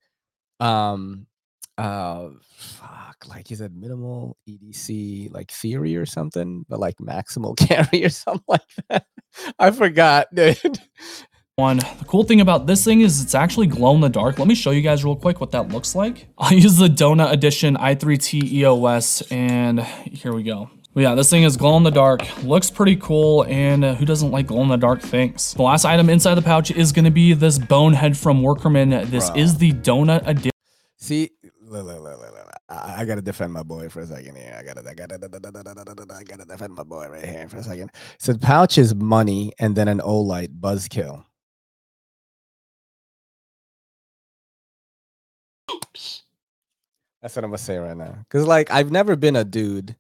um, 0.61 1.27
uh 1.79 2.29
fuck, 2.55 3.27
like 3.29 3.49
he 3.49 3.55
said 3.55 3.75
minimal 3.75 4.37
EDC 4.47 5.33
like 5.33 5.51
theory 5.51 5.97
or 5.97 6.07
something, 6.07 6.65
but 6.69 6.79
like 6.79 6.97
maximal 6.99 7.57
carry 7.69 8.05
or 8.05 8.11
something 8.11 8.45
like 8.49 8.61
that. 8.89 9.07
I 9.59 9.71
forgot, 9.71 10.35
dude 10.35 10.79
one. 11.57 11.77
The 11.77 12.07
cool 12.07 12.25
thing 12.25 12.41
about 12.41 12.67
this 12.67 12.83
thing 12.83 13.03
is 13.03 13.21
it's 13.21 13.35
actually 13.35 13.67
glow 13.67 13.95
in 13.95 14.01
the 14.01 14.09
dark. 14.09 14.39
Let 14.39 14.49
me 14.49 14.55
show 14.55 14.71
you 14.71 14.81
guys 14.81 15.05
real 15.05 15.17
quick 15.17 15.39
what 15.39 15.51
that 15.51 15.69
looks 15.69 15.95
like. 15.95 16.29
I 16.39 16.55
use 16.55 16.79
the 16.79 16.89
Donut 16.89 17.31
Edition 17.31 17.77
i3T 17.77 18.43
EOS 18.45 19.23
and 19.31 19.81
here 19.83 20.33
we 20.33 20.45
go. 20.45 20.71
But 20.95 21.03
yeah, 21.03 21.15
this 21.15 21.29
thing 21.29 21.43
is 21.43 21.59
glow 21.59 21.77
in 21.77 21.83
the 21.83 21.91
dark, 21.91 22.23
looks 22.43 22.71
pretty 22.71 22.97
cool, 22.97 23.45
and 23.45 23.83
uh, 23.83 23.95
who 23.95 24.05
doesn't 24.05 24.31
like 24.31 24.47
glow 24.47 24.63
in 24.63 24.69
the 24.69 24.77
dark 24.77 25.01
things? 25.01 25.55
The 25.55 25.63
last 25.63 25.87
item 25.87 26.11
inside 26.11 26.35
the 26.35 26.43
pouch 26.43 26.71
is 26.71 26.93
going 26.93 27.07
to 27.07 27.11
be 27.11 27.33
this 27.33 27.59
bonehead 27.59 28.17
from 28.17 28.43
Workerman. 28.43 29.09
This 29.11 29.31
Bro. 29.31 29.41
is 29.41 29.57
the 29.57 29.73
Donut 29.73 30.27
Edition. 30.27 30.51
See, 30.99 31.31
look, 31.63 31.87
look, 31.87 32.03
look, 32.03 32.19
look, 32.19 32.51
I, 32.69 33.01
I, 33.01 33.05
gotta 33.07 33.23
defend 33.23 33.53
my 33.53 33.63
boy 33.63 33.89
for 33.89 34.01
a 34.01 34.07
second 34.07 34.37
here. 34.37 34.55
I 34.59 34.63
gotta, 34.63 34.89
I 34.89 34.95
gotta, 34.95 35.15
I 36.15 36.23
gotta 36.25 36.45
defend 36.45 36.75
my 36.75 36.83
boy 36.83 37.09
right 37.09 37.25
here 37.25 37.49
for 37.49 37.57
a 37.59 37.63
second. 37.63 37.91
So 38.19 38.33
the 38.33 38.39
pouch 38.39 38.79
is 38.79 38.95
money 38.95 39.53
and 39.59 39.75
then 39.75 39.89
an 39.89 39.99
Olight 40.01 40.61
buzzkill. 40.61 41.25
That's 47.23 47.37
what 47.37 47.45
I'm 47.45 47.51
gonna 47.51 47.59
say 47.59 47.79
right 47.79 47.97
now. 47.97 48.19
Cause 48.29 48.47
like 48.47 48.71
I've 48.71 48.91
never 48.91 49.17
been 49.17 49.37
a 49.37 49.45
dude 49.45 49.97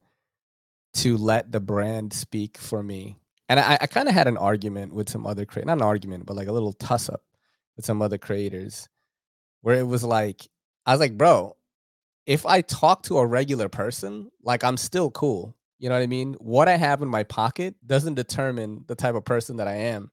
to 0.94 1.16
let 1.16 1.50
the 1.52 1.60
brand 1.60 2.12
speak 2.12 2.58
for 2.58 2.82
me. 2.82 3.16
And 3.48 3.60
I, 3.60 3.78
I 3.80 3.86
kind 3.86 4.08
of 4.08 4.14
had 4.14 4.28
an 4.28 4.36
argument 4.36 4.94
with 4.94 5.08
some 5.08 5.26
other 5.26 5.44
creators, 5.44 5.66
not 5.66 5.78
an 5.78 5.82
argument, 5.82 6.26
but 6.26 6.36
like 6.36 6.48
a 6.48 6.52
little 6.52 6.72
tuss 6.72 7.08
up 7.08 7.22
with 7.76 7.84
some 7.84 8.02
other 8.02 8.18
creators 8.18 8.88
where 9.62 9.76
it 9.78 9.86
was 9.86 10.04
like, 10.04 10.48
I 10.86 10.92
was 10.92 11.00
like, 11.00 11.16
bro, 11.16 11.56
if 12.26 12.44
I 12.46 12.60
talk 12.60 13.04
to 13.04 13.18
a 13.18 13.26
regular 13.26 13.68
person, 13.68 14.30
like 14.42 14.64
I'm 14.64 14.76
still 14.76 15.10
cool. 15.10 15.56
You 15.78 15.88
know 15.88 15.96
what 15.96 16.02
I 16.02 16.06
mean? 16.06 16.34
What 16.34 16.68
I 16.68 16.76
have 16.76 17.02
in 17.02 17.08
my 17.08 17.24
pocket 17.24 17.74
doesn't 17.84 18.14
determine 18.14 18.84
the 18.86 18.94
type 18.94 19.14
of 19.14 19.24
person 19.24 19.56
that 19.56 19.68
I 19.68 19.74
am. 19.74 20.10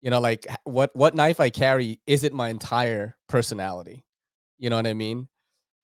You 0.00 0.10
know, 0.10 0.20
like 0.20 0.46
what 0.64 0.90
what 0.94 1.14
knife 1.14 1.38
I 1.38 1.50
carry 1.50 2.00
isn't 2.06 2.34
my 2.34 2.48
entire 2.48 3.16
personality. 3.28 4.04
You 4.58 4.70
know 4.70 4.76
what 4.76 4.86
I 4.88 4.94
mean? 4.94 5.28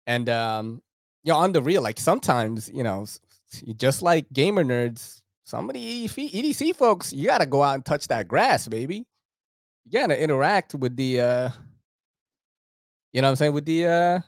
And 0.08 0.30
um, 0.30 0.82
you 1.22 1.32
know, 1.32 1.38
on 1.38 1.52
the 1.52 1.62
real, 1.62 1.82
like 1.82 2.00
sometimes, 2.00 2.70
you 2.74 2.82
know, 2.82 3.06
just 3.76 4.00
like 4.02 4.26
gamer 4.32 4.64
nerds, 4.64 5.20
somebody 5.44 6.08
EDC 6.08 6.74
folks, 6.74 7.12
you 7.12 7.26
gotta 7.26 7.46
go 7.46 7.62
out 7.62 7.74
and 7.74 7.84
touch 7.84 8.08
that 8.08 8.26
grass, 8.26 8.66
baby. 8.66 9.06
You 9.84 10.00
gotta 10.00 10.20
interact 10.20 10.74
with 10.74 10.96
the 10.96 11.20
uh 11.20 11.50
you 13.12 13.20
know 13.20 13.28
what 13.28 13.32
I'm 13.32 13.36
saying, 13.36 13.52
with 13.52 13.66
the 13.66 13.86
uh 13.86 14.20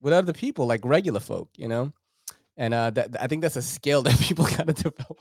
with 0.00 0.14
other 0.14 0.32
people, 0.32 0.66
like 0.66 0.80
regular 0.84 1.20
folk, 1.20 1.50
you 1.56 1.68
know. 1.68 1.92
And 2.56 2.72
uh 2.72 2.88
that 2.90 3.22
I 3.22 3.26
think 3.26 3.42
that's 3.42 3.56
a 3.56 3.62
skill 3.62 4.02
that 4.04 4.18
people 4.20 4.46
gotta 4.46 4.72
develop. 4.72 5.18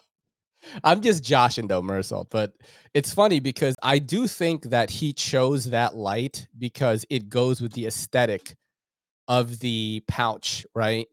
I'm 0.86 1.02
just 1.02 1.26
joshing 1.26 1.68
though, 1.68 1.82
Mersault, 1.82 2.28
but 2.30 2.54
it's 2.94 3.14
funny 3.14 3.42
because 3.42 3.76
I 3.84 4.00
do 4.00 4.28
think 4.28 4.64
that 4.70 4.90
he 4.90 5.12
chose 5.12 5.66
that 5.66 5.96
light 5.96 6.48
because 6.58 7.06
it 7.10 7.28
goes 7.28 7.60
with 7.60 7.74
the 7.74 7.86
aesthetic 7.88 8.56
of 9.30 9.60
the 9.62 10.04
pouch, 10.10 10.68
right? 10.76 11.08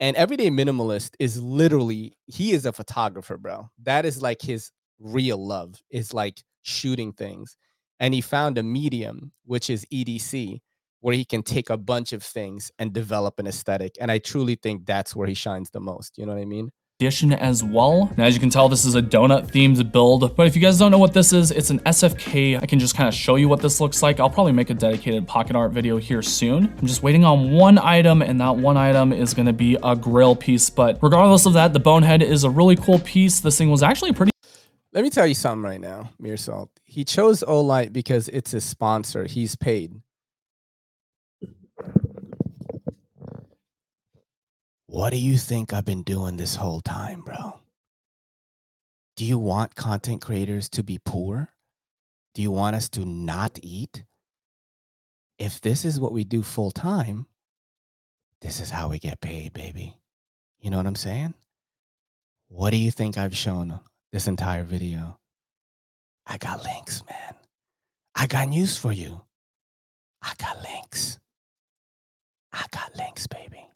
And 0.00 0.16
everyday 0.16 0.50
minimalist 0.50 1.12
is 1.20 1.42
literally 1.42 2.14
he 2.26 2.52
is 2.52 2.66
a 2.66 2.72
photographer, 2.72 3.38
bro. 3.38 3.70
That 3.82 4.06
is 4.06 4.22
like 4.22 4.42
his 4.42 4.72
real 5.00 5.44
love 5.46 5.76
is 5.90 6.14
like 6.14 6.42
shooting 6.62 7.14
things. 7.14 7.56
And 8.00 8.14
he 8.14 8.22
found 8.22 8.58
a 8.58 8.62
medium, 8.62 9.32
which 9.46 9.70
is 9.70 9.86
EDC, 9.92 10.60
where 11.00 11.14
he 11.14 11.24
can 11.24 11.42
take 11.42 11.70
a 11.70 11.78
bunch 11.78 12.12
of 12.14 12.22
things 12.22 12.72
and 12.78 12.92
develop 12.94 13.38
an 13.38 13.46
aesthetic. 13.46 13.96
And 14.00 14.10
I 14.10 14.18
truly 14.18 14.56
think 14.56 14.86
that's 14.86 15.16
where 15.16 15.28
he 15.28 15.34
shines 15.34 15.70
the 15.70 15.80
most. 15.80 16.18
You 16.18 16.26
know 16.26 16.34
what 16.34 16.42
I 16.42 16.46
mean? 16.46 16.70
Edition 17.00 17.32
as 17.32 17.64
well. 17.64 18.08
And 18.10 18.18
as 18.20 18.34
you 18.34 18.40
can 18.40 18.50
tell, 18.50 18.68
this 18.68 18.84
is 18.84 18.94
a 18.94 19.00
donut 19.00 19.50
themed 19.50 19.90
build. 19.90 20.36
But 20.36 20.46
if 20.46 20.54
you 20.54 20.60
guys 20.60 20.78
don't 20.78 20.90
know 20.90 20.98
what 20.98 21.14
this 21.14 21.32
is, 21.32 21.50
it's 21.50 21.70
an 21.70 21.78
SFK. 21.80 22.62
I 22.62 22.66
can 22.66 22.78
just 22.78 22.94
kind 22.94 23.08
of 23.08 23.14
show 23.14 23.36
you 23.36 23.48
what 23.48 23.62
this 23.62 23.80
looks 23.80 24.02
like. 24.02 24.20
I'll 24.20 24.28
probably 24.28 24.52
make 24.52 24.68
a 24.68 24.74
dedicated 24.74 25.26
pocket 25.26 25.56
art 25.56 25.72
video 25.72 25.96
here 25.96 26.20
soon. 26.20 26.66
I'm 26.78 26.86
just 26.86 27.02
waiting 27.02 27.24
on 27.24 27.52
one 27.52 27.78
item 27.78 28.20
and 28.20 28.38
that 28.42 28.54
one 28.54 28.76
item 28.76 29.14
is 29.14 29.32
going 29.32 29.46
to 29.46 29.54
be 29.54 29.78
a 29.82 29.96
grill 29.96 30.36
piece. 30.36 30.68
But 30.68 30.98
regardless 31.00 31.46
of 31.46 31.54
that, 31.54 31.72
the 31.72 31.80
bonehead 31.80 32.22
is 32.22 32.44
a 32.44 32.50
really 32.50 32.76
cool 32.76 32.98
piece. 32.98 33.40
This 33.40 33.56
thing 33.56 33.70
was 33.70 33.82
actually 33.82 34.12
pretty 34.12 34.30
let 34.92 35.04
me 35.04 35.10
tell 35.10 35.26
you 35.26 35.34
something 35.34 35.62
right 35.62 35.80
now, 35.80 36.10
Mearsault. 36.20 36.68
He 36.84 37.04
chose 37.04 37.44
Olight 37.44 37.92
because 37.92 38.28
it's 38.28 38.50
his 38.50 38.64
sponsor. 38.64 39.24
He's 39.24 39.54
paid. 39.54 40.00
What 44.90 45.10
do 45.10 45.18
you 45.18 45.38
think 45.38 45.72
I've 45.72 45.84
been 45.84 46.02
doing 46.02 46.36
this 46.36 46.56
whole 46.56 46.80
time, 46.80 47.20
bro? 47.20 47.60
Do 49.14 49.24
you 49.24 49.38
want 49.38 49.76
content 49.76 50.20
creators 50.20 50.68
to 50.70 50.82
be 50.82 50.98
poor? 50.98 51.50
Do 52.34 52.42
you 52.42 52.50
want 52.50 52.74
us 52.74 52.88
to 52.90 53.04
not 53.04 53.60
eat? 53.62 54.02
If 55.38 55.60
this 55.60 55.84
is 55.84 56.00
what 56.00 56.10
we 56.10 56.24
do 56.24 56.42
full 56.42 56.72
time, 56.72 57.26
this 58.40 58.58
is 58.58 58.70
how 58.70 58.88
we 58.88 58.98
get 58.98 59.20
paid, 59.20 59.52
baby. 59.52 59.96
You 60.58 60.70
know 60.70 60.78
what 60.78 60.88
I'm 60.88 60.96
saying? 60.96 61.34
What 62.48 62.70
do 62.70 62.76
you 62.76 62.90
think 62.90 63.16
I've 63.16 63.36
shown 63.36 63.78
this 64.10 64.26
entire 64.26 64.64
video? 64.64 65.20
I 66.26 66.36
got 66.36 66.64
links, 66.64 67.04
man. 67.08 67.36
I 68.16 68.26
got 68.26 68.48
news 68.48 68.76
for 68.76 68.90
you. 68.90 69.20
I 70.20 70.32
got 70.36 70.60
links. 70.64 71.20
I 72.52 72.64
got 72.72 72.96
links, 72.96 73.28
baby. 73.28 73.69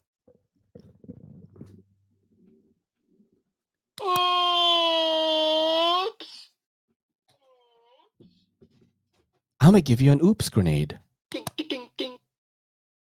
I'm 9.61 9.71
gonna 9.71 9.81
give 9.81 10.01
you 10.01 10.11
an 10.11 10.21
oops 10.23 10.49
grenade. 10.49 10.99
Ding, 11.31 11.45
ding, 11.57 11.89
ding, 11.97 12.17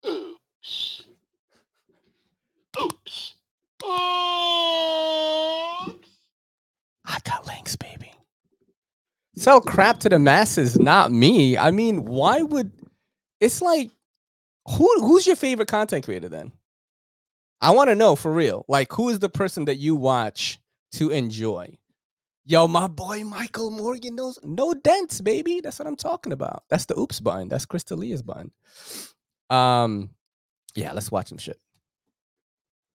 oops. 0.05 1.05
Oops. 2.83 3.35
Oops. 3.85 3.95
I 7.05 7.19
got 7.25 7.47
links, 7.47 7.77
baby. 7.77 8.13
Sell 9.37 9.61
crap 9.61 10.01
to 10.01 10.09
the 10.09 10.19
masses, 10.19 10.79
not 10.81 11.13
me. 11.13 11.57
I 11.57 11.71
mean, 11.71 12.05
why 12.05 12.43
would 12.43 12.73
it's 13.41 13.63
like 13.63 13.93
who 14.69 14.89
who's 15.01 15.27
your 15.29 15.37
favorite 15.37 15.69
content 15.69 16.05
creator 16.05 16.29
then? 16.29 16.51
I 17.61 17.71
want 17.71 17.89
to 17.91 17.95
know 17.95 18.17
for 18.17 18.33
real. 18.33 18.65
Like, 18.69 18.93
who 18.93 19.09
is 19.09 19.19
the 19.19 19.29
person 19.29 19.65
that 19.67 19.77
you 19.77 19.97
watch 19.97 20.59
to 20.93 21.11
enjoy? 21.11 21.77
Yo, 22.45 22.67
my 22.67 22.87
boy 22.87 23.25
Michael 23.25 23.71
Morgan 23.71 24.17
knows 24.17 24.39
no 24.43 24.73
dents, 24.73 25.21
baby. 25.21 25.61
That's 25.61 25.79
what 25.79 25.87
I'm 25.87 25.97
talking 25.97 26.33
about. 26.33 26.65
That's 26.71 26.87
the 26.87 26.99
oops 26.99 27.21
button. 27.21 27.49
That's 27.49 27.67
Crystalia's 27.67 28.23
button. 28.23 28.53
Um, 29.51 30.11
yeah, 30.75 30.93
let's 30.93 31.11
watch 31.11 31.29
some 31.29 31.39
shit. 31.39 31.59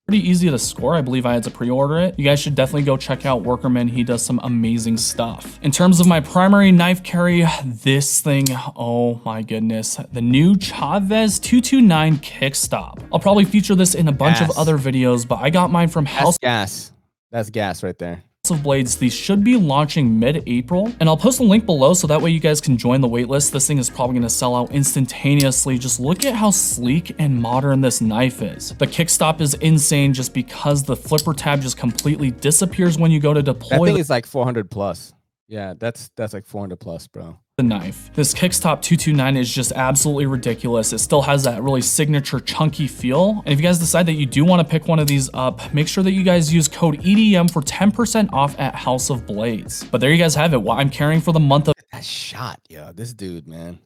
Pretty 0.07 0.27
easy 0.27 0.49
to 0.49 0.59
score. 0.59 0.95
I 0.95 1.01
believe 1.01 1.25
I 1.25 1.33
had 1.33 1.43
to 1.43 1.51
pre-order 1.51 1.99
it. 1.99 2.17
You 2.17 2.25
guys 2.25 2.39
should 2.39 2.55
definitely 2.55 2.81
go 2.81 2.97
check 2.97 3.25
out 3.25 3.43
Workerman. 3.43 3.89
He 3.89 4.03
does 4.03 4.25
some 4.25 4.39
amazing 4.43 4.97
stuff. 4.97 5.59
In 5.61 5.71
terms 5.71 5.99
of 5.99 6.07
my 6.07 6.19
primary 6.19 6.71
knife 6.71 7.03
carry, 7.03 7.45
this 7.63 8.21
thing, 8.21 8.47
oh 8.75 9.21
my 9.23 9.43
goodness. 9.43 9.97
The 10.11 10.21
new 10.21 10.55
Chaves 10.55 11.41
229 11.41 12.17
Kickstop. 12.19 13.01
I'll 13.13 13.19
probably 13.19 13.45
feature 13.45 13.75
this 13.75 13.95
in 13.95 14.07
a 14.09 14.11
bunch 14.11 14.39
gas. 14.39 14.49
of 14.49 14.57
other 14.57 14.77
videos, 14.77 15.27
but 15.27 15.39
I 15.39 15.49
got 15.49 15.71
mine 15.71 15.87
from 15.89 16.05
House. 16.05 16.37
Gas. 16.37 16.92
That's 17.33 17.49
gas 17.49 17.81
right 17.81 17.97
there. 17.97 18.23
of 18.51 18.61
Blades, 18.61 18.95
these 18.97 19.11
should 19.11 19.43
be 19.43 19.57
launching 19.57 20.19
mid-April, 20.19 20.93
and 20.99 21.09
I'll 21.09 21.17
post 21.17 21.39
a 21.39 21.43
link 21.43 21.65
below 21.65 21.95
so 21.95 22.05
that 22.05 22.21
way 22.21 22.29
you 22.29 22.39
guys 22.39 22.61
can 22.61 22.77
join 22.77 23.01
the 23.01 23.09
waitlist. 23.09 23.49
This 23.49 23.65
thing 23.65 23.79
is 23.79 23.89
probably 23.89 24.13
going 24.13 24.21
to 24.21 24.29
sell 24.29 24.55
out 24.55 24.71
instantaneously. 24.71 25.79
Just 25.79 25.99
look 25.99 26.25
at 26.25 26.35
how 26.35 26.51
sleek 26.51 27.15
and 27.17 27.41
modern 27.41 27.81
this 27.81 28.01
knife 28.01 28.43
is. 28.43 28.75
The 28.77 28.85
kickstop 28.85 29.41
is 29.41 29.55
insane 29.55 30.13
just 30.13 30.31
because 30.35 30.83
the 30.83 30.95
flipper 30.95 31.33
tab 31.33 31.61
just 31.61 31.75
completely 31.75 32.29
disappears 32.29 32.99
when 32.99 33.09
you 33.09 33.19
go 33.19 33.33
to 33.33 33.41
deploy. 33.41 33.79
That 33.79 33.93
thing 33.93 33.97
is 33.97 34.11
like 34.11 34.27
400 34.27 34.69
plus. 34.69 35.11
Yeah, 35.47 35.73
that's 35.75 36.11
that's 36.15 36.33
like 36.33 36.45
400 36.45 36.79
plus, 36.79 37.07
bro 37.07 37.39
the 37.57 37.63
knife. 37.63 38.11
This 38.15 38.33
Kickstop 38.33 38.81
229 38.81 39.37
is 39.37 39.53
just 39.53 39.73
absolutely 39.73 40.25
ridiculous. 40.25 40.91
It 40.91 40.97
still 40.97 41.21
has 41.21 41.43
that 41.43 41.61
really 41.61 41.81
signature 41.81 42.39
chunky 42.39 42.87
feel. 42.87 43.43
And 43.45 43.53
if 43.53 43.59
you 43.59 43.63
guys 43.63 43.77
decide 43.77 44.07
that 44.07 44.13
you 44.13 44.25
do 44.25 44.43
want 44.43 44.67
to 44.67 44.71
pick 44.71 44.87
one 44.87 44.97
of 44.97 45.05
these 45.05 45.29
up, 45.35 45.71
make 45.71 45.87
sure 45.87 46.03
that 46.03 46.13
you 46.13 46.23
guys 46.23 46.51
use 46.51 46.67
code 46.67 46.99
EDM 47.01 47.51
for 47.51 47.61
10% 47.61 48.33
off 48.33 48.59
at 48.59 48.73
House 48.73 49.11
of 49.11 49.27
Blades. 49.27 49.83
But 49.83 50.01
there 50.01 50.09
you 50.09 50.17
guys 50.17 50.33
have 50.33 50.53
it. 50.53 50.63
What 50.63 50.79
I'm 50.79 50.89
carrying 50.89 51.21
for 51.21 51.31
the 51.31 51.39
month 51.39 51.67
of 51.67 51.75
that 51.91 52.03
shot, 52.03 52.59
yeah, 52.69 52.91
this 52.91 53.13
dude, 53.13 53.47
man. 53.47 53.77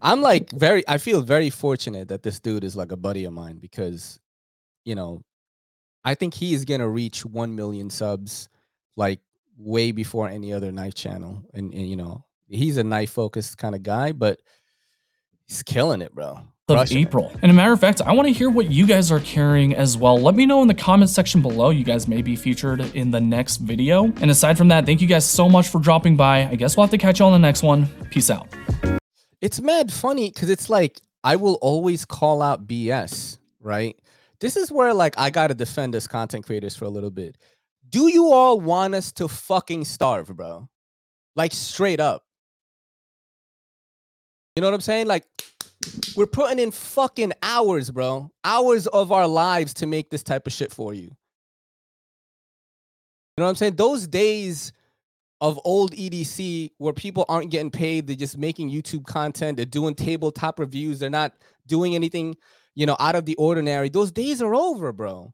I'm 0.00 0.22
like 0.22 0.50
very 0.52 0.82
I 0.88 0.98
feel 0.98 1.20
very 1.20 1.50
fortunate 1.50 2.08
that 2.08 2.22
this 2.22 2.40
dude 2.40 2.64
is 2.64 2.76
like 2.76 2.92
a 2.92 2.96
buddy 2.96 3.24
of 3.24 3.32
mine 3.32 3.58
because 3.58 4.20
you 4.84 4.94
know, 4.94 5.22
I 6.04 6.14
think 6.14 6.34
he 6.34 6.54
is 6.54 6.64
to 6.64 6.88
reach 6.88 7.24
1 7.24 7.54
million 7.54 7.90
subs 7.90 8.48
like 8.96 9.20
way 9.58 9.92
before 9.92 10.28
any 10.28 10.52
other 10.52 10.72
knife 10.72 10.94
channel 10.94 11.44
and, 11.52 11.74
and 11.74 11.88
you 11.88 11.96
know 11.96 12.24
he's 12.50 12.76
a 12.76 12.84
knife 12.84 13.10
focused 13.10 13.58
kind 13.58 13.74
of 13.74 13.82
guy, 13.82 14.12
but 14.12 14.40
he's 15.46 15.62
killing 15.62 16.02
it, 16.02 16.14
bro. 16.14 16.40
Of 16.68 16.92
April. 16.92 17.32
And 17.42 17.50
a 17.50 17.54
matter 17.54 17.72
of 17.72 17.80
fact, 17.80 18.00
I 18.00 18.12
want 18.12 18.28
to 18.28 18.32
hear 18.32 18.48
what 18.48 18.70
you 18.70 18.86
guys 18.86 19.10
are 19.10 19.18
carrying 19.18 19.74
as 19.74 19.96
well. 19.96 20.16
Let 20.16 20.36
me 20.36 20.46
know 20.46 20.62
in 20.62 20.68
the 20.68 20.74
comment 20.74 21.10
section 21.10 21.42
below. 21.42 21.70
You 21.70 21.82
guys 21.82 22.06
may 22.06 22.22
be 22.22 22.36
featured 22.36 22.80
in 22.94 23.10
the 23.10 23.20
next 23.20 23.56
video. 23.56 24.04
And 24.04 24.30
aside 24.30 24.56
from 24.56 24.68
that, 24.68 24.86
thank 24.86 25.00
you 25.00 25.08
guys 25.08 25.28
so 25.28 25.48
much 25.48 25.66
for 25.66 25.80
dropping 25.80 26.14
by. 26.14 26.46
I 26.46 26.54
guess 26.54 26.76
we'll 26.76 26.84
have 26.84 26.92
to 26.92 26.98
catch 26.98 27.18
you 27.18 27.26
on 27.26 27.32
the 27.32 27.40
next 27.40 27.64
one. 27.64 27.88
Peace 28.10 28.30
out. 28.30 28.46
It's 29.40 29.60
mad 29.60 29.92
funny 29.92 30.30
because 30.30 30.48
it's 30.48 30.70
like 30.70 31.00
I 31.24 31.34
will 31.34 31.54
always 31.54 32.04
call 32.04 32.40
out 32.40 32.68
BS, 32.68 33.38
right? 33.58 33.96
This 34.38 34.56
is 34.56 34.70
where 34.70 34.94
like 34.94 35.18
I 35.18 35.30
gotta 35.30 35.54
defend 35.54 35.96
us 35.96 36.06
content 36.06 36.46
creators 36.46 36.76
for 36.76 36.84
a 36.84 36.88
little 36.88 37.10
bit. 37.10 37.36
Do 37.88 38.06
you 38.06 38.32
all 38.32 38.60
want 38.60 38.94
us 38.94 39.10
to 39.12 39.26
fucking 39.26 39.86
starve, 39.86 40.28
bro? 40.36 40.68
Like 41.34 41.52
straight 41.52 41.98
up. 41.98 42.22
You 44.60 44.62
know 44.62 44.68
what 44.72 44.74
I'm 44.74 44.82
saying? 44.82 45.06
Like, 45.06 45.24
we're 46.14 46.26
putting 46.26 46.58
in 46.58 46.70
fucking 46.70 47.32
hours, 47.42 47.90
bro. 47.90 48.30
Hours 48.44 48.86
of 48.88 49.10
our 49.10 49.26
lives 49.26 49.72
to 49.72 49.86
make 49.86 50.10
this 50.10 50.22
type 50.22 50.46
of 50.46 50.52
shit 50.52 50.70
for 50.70 50.92
you. 50.92 51.04
You 51.04 51.08
know 53.38 53.44
what 53.44 53.48
I'm 53.48 53.54
saying? 53.54 53.76
Those 53.76 54.06
days 54.06 54.74
of 55.40 55.58
old 55.64 55.92
EDC 55.92 56.72
where 56.76 56.92
people 56.92 57.24
aren't 57.30 57.50
getting 57.50 57.70
paid, 57.70 58.06
they're 58.06 58.14
just 58.14 58.36
making 58.36 58.70
YouTube 58.70 59.06
content, 59.06 59.56
they're 59.56 59.64
doing 59.64 59.94
tabletop 59.94 60.58
reviews, 60.58 60.98
they're 60.98 61.08
not 61.08 61.32
doing 61.66 61.94
anything, 61.94 62.36
you 62.74 62.84
know, 62.84 62.98
out 63.00 63.14
of 63.14 63.24
the 63.24 63.36
ordinary. 63.36 63.88
Those 63.88 64.12
days 64.12 64.42
are 64.42 64.54
over, 64.54 64.92
bro. 64.92 65.32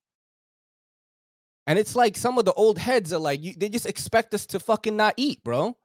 And 1.66 1.81
it's 1.81 1.97
like 1.97 2.16
some 2.16 2.39
of 2.39 2.44
the 2.44 2.53
old 2.53 2.78
heads 2.78 3.12
are 3.12 3.19
like, 3.19 3.43
you, 3.43 3.55
they 3.57 3.70
just 3.70 3.86
expect 3.86 4.35
us 4.35 4.47
to 4.47 4.61
fucking 4.61 4.97
not 4.97 5.15
eat, 5.16 5.43
bro. 5.43 5.77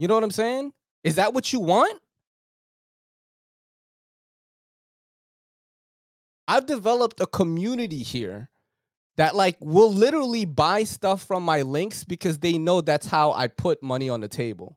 You 0.00 0.08
know 0.08 0.14
what 0.14 0.24
I'm 0.24 0.32
saying? 0.32 0.72
Is 1.04 1.16
that 1.16 1.32
what 1.32 1.52
you 1.52 1.60
want? 1.60 2.00
I've 6.46 6.66
developed 6.66 7.20
a 7.20 7.26
community 7.26 8.02
here 8.02 8.48
that 9.18 9.36
like 9.36 9.56
will 9.60 9.92
literally 9.92 10.44
buy 10.44 10.84
stuff 10.84 11.24
from 11.24 11.42
my 11.42 11.62
links 11.62 12.04
because 12.04 12.38
they 12.38 12.56
know 12.56 12.80
that's 12.80 13.06
how 13.06 13.32
I 13.32 13.48
put 13.48 13.82
money 13.82 14.08
on 14.08 14.20
the 14.20 14.28
table. 14.28 14.76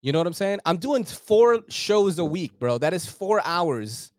You 0.00 0.12
know 0.12 0.18
what 0.18 0.26
I'm 0.26 0.32
saying? 0.32 0.60
I'm 0.64 0.76
doing 0.76 1.04
four 1.04 1.64
shows 1.68 2.18
a 2.18 2.24
week, 2.24 2.58
bro. 2.60 2.78
That 2.78 2.94
is 2.94 3.06
4 3.06 3.42
hours. 3.44 4.12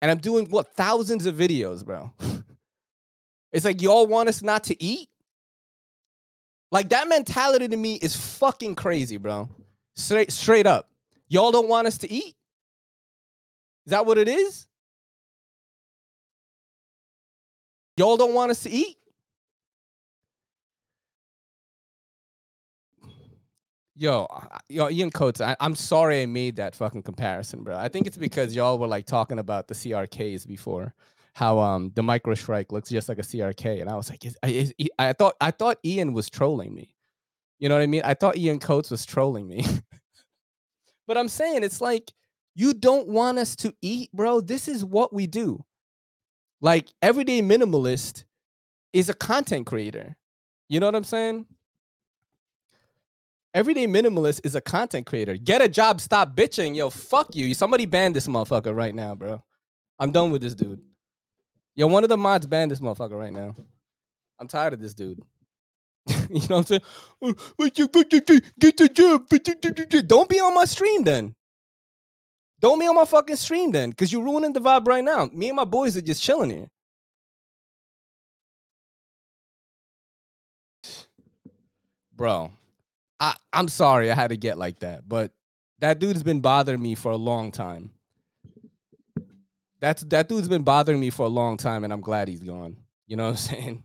And 0.00 0.10
I'm 0.10 0.18
doing 0.18 0.46
what 0.50 0.74
thousands 0.74 1.26
of 1.26 1.36
videos, 1.36 1.84
bro. 1.84 2.12
it's 3.52 3.64
like 3.64 3.80
y'all 3.80 4.08
want 4.08 4.28
us 4.28 4.42
not 4.42 4.64
to 4.64 4.82
eat? 4.82 5.08
Like 6.72 6.88
that 6.88 7.06
mentality 7.06 7.68
to 7.68 7.76
me 7.76 7.96
is 7.96 8.16
fucking 8.16 8.74
crazy, 8.76 9.18
bro. 9.18 9.48
Straight 9.94 10.32
straight 10.32 10.66
up. 10.66 10.88
Y'all 11.28 11.52
don't 11.52 11.68
want 11.68 11.86
us 11.86 11.98
to 11.98 12.10
eat? 12.10 12.34
Is 13.84 13.90
that 13.90 14.06
what 14.06 14.16
it 14.16 14.26
is? 14.26 14.66
Y'all 17.98 18.16
don't 18.16 18.32
want 18.32 18.50
us 18.50 18.62
to 18.62 18.70
eat? 18.70 18.96
Yo, 23.94 24.26
yo, 24.70 24.88
Ian 24.88 25.10
Coates, 25.10 25.42
I, 25.42 25.54
am 25.60 25.74
sorry 25.74 26.22
I 26.22 26.26
made 26.26 26.56
that 26.56 26.74
fucking 26.74 27.02
comparison, 27.02 27.62
bro. 27.62 27.76
I 27.76 27.88
think 27.88 28.06
it's 28.06 28.16
because 28.16 28.54
y'all 28.54 28.78
were 28.78 28.86
like 28.86 29.04
talking 29.04 29.38
about 29.38 29.68
the 29.68 29.74
CRKs 29.74 30.46
before 30.48 30.94
how 31.34 31.58
um 31.58 31.92
the 31.94 32.02
micro 32.02 32.34
strike 32.34 32.72
looks 32.72 32.90
just 32.90 33.08
like 33.08 33.18
a 33.18 33.22
CRK, 33.22 33.80
and 33.80 33.90
I 33.90 33.96
was 33.96 34.10
like, 34.10 34.24
is, 34.24 34.36
is, 34.44 34.74
I 34.98 35.12
thought 35.12 35.36
I 35.40 35.50
thought 35.50 35.78
Ian 35.84 36.12
was 36.12 36.28
trolling 36.28 36.74
me. 36.74 36.94
You 37.58 37.68
know 37.68 37.76
what 37.76 37.82
I 37.82 37.86
mean? 37.86 38.02
I 38.04 38.14
thought 38.14 38.36
Ian 38.36 38.58
Coates 38.58 38.90
was 38.90 39.06
trolling 39.06 39.46
me. 39.46 39.64
but 41.06 41.16
I'm 41.16 41.28
saying 41.28 41.62
it's 41.62 41.80
like 41.80 42.12
you 42.54 42.74
don't 42.74 43.08
want 43.08 43.38
us 43.38 43.56
to 43.56 43.74
eat, 43.80 44.12
bro. 44.12 44.40
This 44.40 44.68
is 44.68 44.84
what 44.84 45.12
we 45.12 45.26
do. 45.26 45.64
Like 46.60 46.88
everyday 47.00 47.40
minimalist 47.40 48.24
is 48.92 49.08
a 49.08 49.14
content 49.14 49.66
creator. 49.66 50.16
You 50.68 50.80
know 50.80 50.86
what 50.86 50.94
I'm 50.94 51.04
saying? 51.04 51.46
Everyday 53.54 53.86
minimalist 53.86 54.40
is 54.44 54.54
a 54.54 54.60
content 54.60 55.06
creator. 55.06 55.36
Get 55.36 55.60
a 55.60 55.68
job, 55.68 56.00
stop 56.00 56.34
bitching. 56.34 56.74
Yo, 56.74 56.88
fuck 56.88 57.34
you. 57.34 57.52
Somebody 57.52 57.84
ban 57.84 58.12
this 58.12 58.26
motherfucker 58.26 58.74
right 58.74 58.94
now, 58.94 59.14
bro. 59.14 59.42
I'm 59.98 60.10
done 60.10 60.30
with 60.30 60.40
this 60.40 60.54
dude. 60.54 60.80
Yo, 61.74 61.86
one 61.86 62.02
of 62.02 62.08
the 62.10 62.16
mods 62.16 62.46
banned 62.46 62.70
this 62.70 62.80
motherfucker 62.80 63.18
right 63.18 63.32
now. 63.32 63.56
I'm 64.38 64.48
tired 64.48 64.74
of 64.74 64.80
this 64.80 64.94
dude. 64.94 65.20
you 66.08 66.40
know 66.48 66.56
what 66.56 66.58
I'm 66.58 66.64
saying? 66.64 66.82
Oh, 67.22 67.34
get 68.58 68.76
the 68.76 68.88
job. 68.92 70.06
Don't 70.08 70.28
be 70.28 70.40
on 70.40 70.54
my 70.54 70.64
stream 70.64 71.04
then. 71.04 71.34
Don't 72.60 72.78
be 72.78 72.86
on 72.86 72.94
my 72.94 73.04
fucking 73.04 73.36
stream 73.36 73.72
then, 73.72 73.90
because 73.90 74.12
you're 74.12 74.22
ruining 74.22 74.52
the 74.52 74.60
vibe 74.60 74.86
right 74.86 75.02
now. 75.02 75.28
Me 75.32 75.48
and 75.48 75.56
my 75.56 75.64
boys 75.64 75.96
are 75.96 76.00
just 76.02 76.22
chilling 76.22 76.50
here. 76.50 76.68
Bro, 82.14 82.52
I, 83.18 83.34
I'm 83.52 83.66
sorry 83.68 84.10
I 84.12 84.14
had 84.14 84.28
to 84.28 84.36
get 84.36 84.58
like 84.58 84.78
that, 84.80 85.08
but 85.08 85.32
that 85.80 85.98
dude's 85.98 86.22
been 86.22 86.40
bothering 86.40 86.80
me 86.80 86.94
for 86.94 87.10
a 87.10 87.16
long 87.16 87.50
time. 87.50 87.90
That's 89.82 90.02
that 90.04 90.28
dude's 90.28 90.48
been 90.48 90.62
bothering 90.62 91.00
me 91.00 91.10
for 91.10 91.26
a 91.26 91.28
long 91.28 91.56
time, 91.56 91.82
and 91.82 91.92
I'm 91.92 92.00
glad 92.00 92.28
he's 92.28 92.40
gone. 92.40 92.76
You 93.08 93.16
know 93.16 93.24
what 93.24 93.30
I'm 93.30 93.36
saying? 93.58 93.82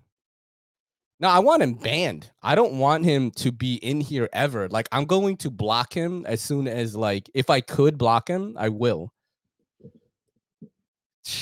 No, 1.19 1.27
I 1.27 1.39
want 1.39 1.63
him 1.63 1.73
banned. 1.73 2.29
I 2.43 2.53
don't 2.53 2.77
want 2.77 3.03
him 3.03 3.31
to 3.31 3.51
be 3.51 3.77
in 3.77 3.99
here 3.99 4.29
ever. 4.31 4.69
Like 4.69 4.87
I'm 4.91 5.05
going 5.05 5.37
to 5.37 5.49
block 5.49 5.91
him 5.91 6.23
as 6.27 6.39
soon 6.39 6.67
as 6.67 6.95
like 6.95 7.27
if 7.33 7.49
I 7.49 7.61
could 7.61 7.97
block 7.97 8.29
him, 8.29 8.55
I 8.59 8.69
will. 8.69 9.11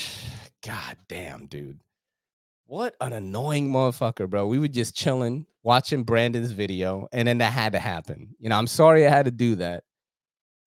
God 0.66 0.96
damn, 1.06 1.46
dude. 1.46 1.78
What 2.64 2.96
an 3.02 3.12
annoying 3.12 3.70
motherfucker, 3.70 4.28
bro. 4.28 4.46
We 4.46 4.58
were 4.58 4.68
just 4.68 4.96
chilling, 4.96 5.44
watching 5.62 6.02
Brandon's 6.02 6.50
video, 6.50 7.06
and 7.12 7.28
then 7.28 7.38
that 7.38 7.52
had 7.52 7.72
to 7.72 7.78
happen. 7.78 8.34
You 8.40 8.48
know, 8.48 8.56
I'm 8.56 8.66
sorry 8.66 9.06
I 9.06 9.10
had 9.10 9.26
to 9.26 9.30
do 9.30 9.56
that 9.56 9.84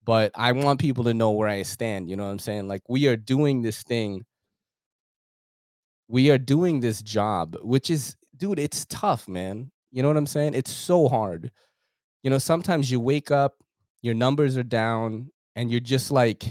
but 0.10 0.32
I 0.34 0.54
want 0.54 0.80
people 0.80 1.04
to 1.04 1.14
know 1.14 1.30
where 1.30 1.48
I 1.48 1.62
stand. 1.62 2.10
You 2.10 2.16
know 2.16 2.26
what 2.26 2.32
I'm 2.32 2.40
saying? 2.40 2.68
Like 2.68 2.82
we 2.90 3.06
are 3.06 3.16
doing 3.16 3.62
this 3.62 3.84
thing. 3.84 4.26
We 6.08 6.32
are 6.32 6.40
doing 6.40 6.80
this 6.80 7.04
job, 7.04 7.56
which 7.62 7.92
is, 7.92 8.16
dude, 8.36 8.58
it's 8.58 8.86
tough, 8.86 9.28
man. 9.28 9.70
You 9.92 10.02
know 10.02 10.08
what 10.08 10.18
I'm 10.18 10.26
saying? 10.26 10.56
It's 10.56 10.72
so 10.72 11.10
hard. 11.10 11.52
You 12.24 12.32
know, 12.32 12.40
sometimes 12.40 12.90
you 12.90 13.00
wake 13.00 13.30
up, 13.30 13.64
your 14.02 14.16
numbers 14.16 14.58
are 14.58 14.64
down, 14.64 15.30
and 15.56 15.70
you're 15.70 15.80
just 15.80 16.10
like, 16.10 16.44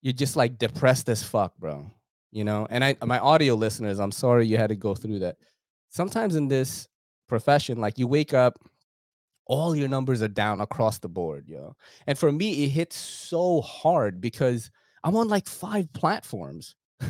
you're 0.00 0.14
just 0.14 0.34
like 0.34 0.56
depressed 0.56 1.10
as 1.10 1.22
fuck, 1.22 1.54
bro. 1.58 1.90
You 2.32 2.44
know, 2.44 2.66
and 2.70 2.82
I, 2.82 2.96
my 3.04 3.18
audio 3.18 3.54
listeners, 3.54 4.00
I'm 4.00 4.12
sorry 4.12 4.46
you 4.46 4.56
had 4.56 4.70
to 4.70 4.76
go 4.76 4.94
through 4.94 5.18
that. 5.18 5.36
Sometimes 5.90 6.36
in 6.36 6.48
this 6.48 6.88
profession, 7.28 7.82
like 7.82 7.98
you 7.98 8.08
wake 8.08 8.32
up, 8.32 8.58
all 9.46 9.76
your 9.76 9.88
numbers 9.88 10.22
are 10.22 10.28
down 10.28 10.60
across 10.60 10.98
the 10.98 11.08
board, 11.08 11.48
yo. 11.48 11.76
And 12.06 12.18
for 12.18 12.32
me, 12.32 12.64
it 12.64 12.68
hits 12.68 12.96
so 12.96 13.60
hard 13.60 14.20
because 14.20 14.70
I'm 15.02 15.16
on 15.16 15.28
like 15.28 15.46
five 15.46 15.92
platforms. 15.92 16.74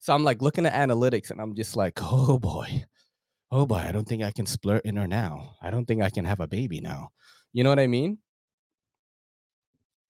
so 0.00 0.14
I'm 0.14 0.24
like 0.24 0.40
looking 0.40 0.66
at 0.66 0.72
analytics 0.72 1.30
and 1.30 1.40
I'm 1.40 1.54
just 1.54 1.76
like, 1.76 1.98
oh 2.00 2.38
boy, 2.38 2.84
oh 3.50 3.66
boy, 3.66 3.76
I 3.76 3.92
don't 3.92 4.08
think 4.08 4.22
I 4.22 4.30
can 4.30 4.46
splurt 4.46 4.80
in 4.82 4.96
her 4.96 5.06
now. 5.06 5.56
I 5.60 5.70
don't 5.70 5.84
think 5.84 6.02
I 6.02 6.10
can 6.10 6.24
have 6.24 6.40
a 6.40 6.46
baby 6.46 6.80
now. 6.80 7.10
You 7.52 7.64
know 7.64 7.70
what 7.70 7.78
I 7.78 7.86
mean? 7.86 8.18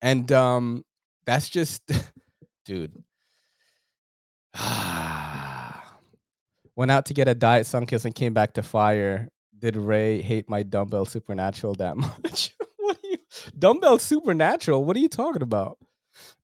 And 0.01 0.31
um, 0.31 0.85
that's 1.27 1.49
just, 1.49 1.83
dude. 2.65 2.93
Went 6.75 6.91
out 6.91 7.07
to 7.07 7.15
get 7.15 7.29
a 7.29 7.35
diet 7.35 7.67
Sunkist 7.67 8.05
and 8.05 8.15
came 8.15 8.33
back 8.33 8.55
to 8.55 8.63
fire. 8.63 9.29
Did 9.63 9.77
Ray 9.77 10.21
hate 10.21 10.51
my 10.51 10.65
dumbbell 10.65 11.07
supernatural 11.07 11.75
that 11.77 11.97
much? 11.97 12.53
what 12.79 12.97
are 12.97 13.09
you 13.09 13.17
dumbbell 13.59 13.99
supernatural? 13.99 14.85
What 14.85 14.97
are 14.97 15.01
you 15.01 15.09
talking 15.09 15.43
about? 15.43 15.79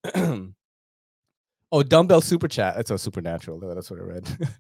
oh, 0.15 1.83
dumbbell 1.83 2.21
super 2.21 2.47
chat. 2.47 2.77
That's 2.77 2.93
a 2.93 2.97
supernatural. 2.99 3.59
That's 3.75 3.91
what 3.91 4.01
I 4.01 4.05
read. 4.05 4.49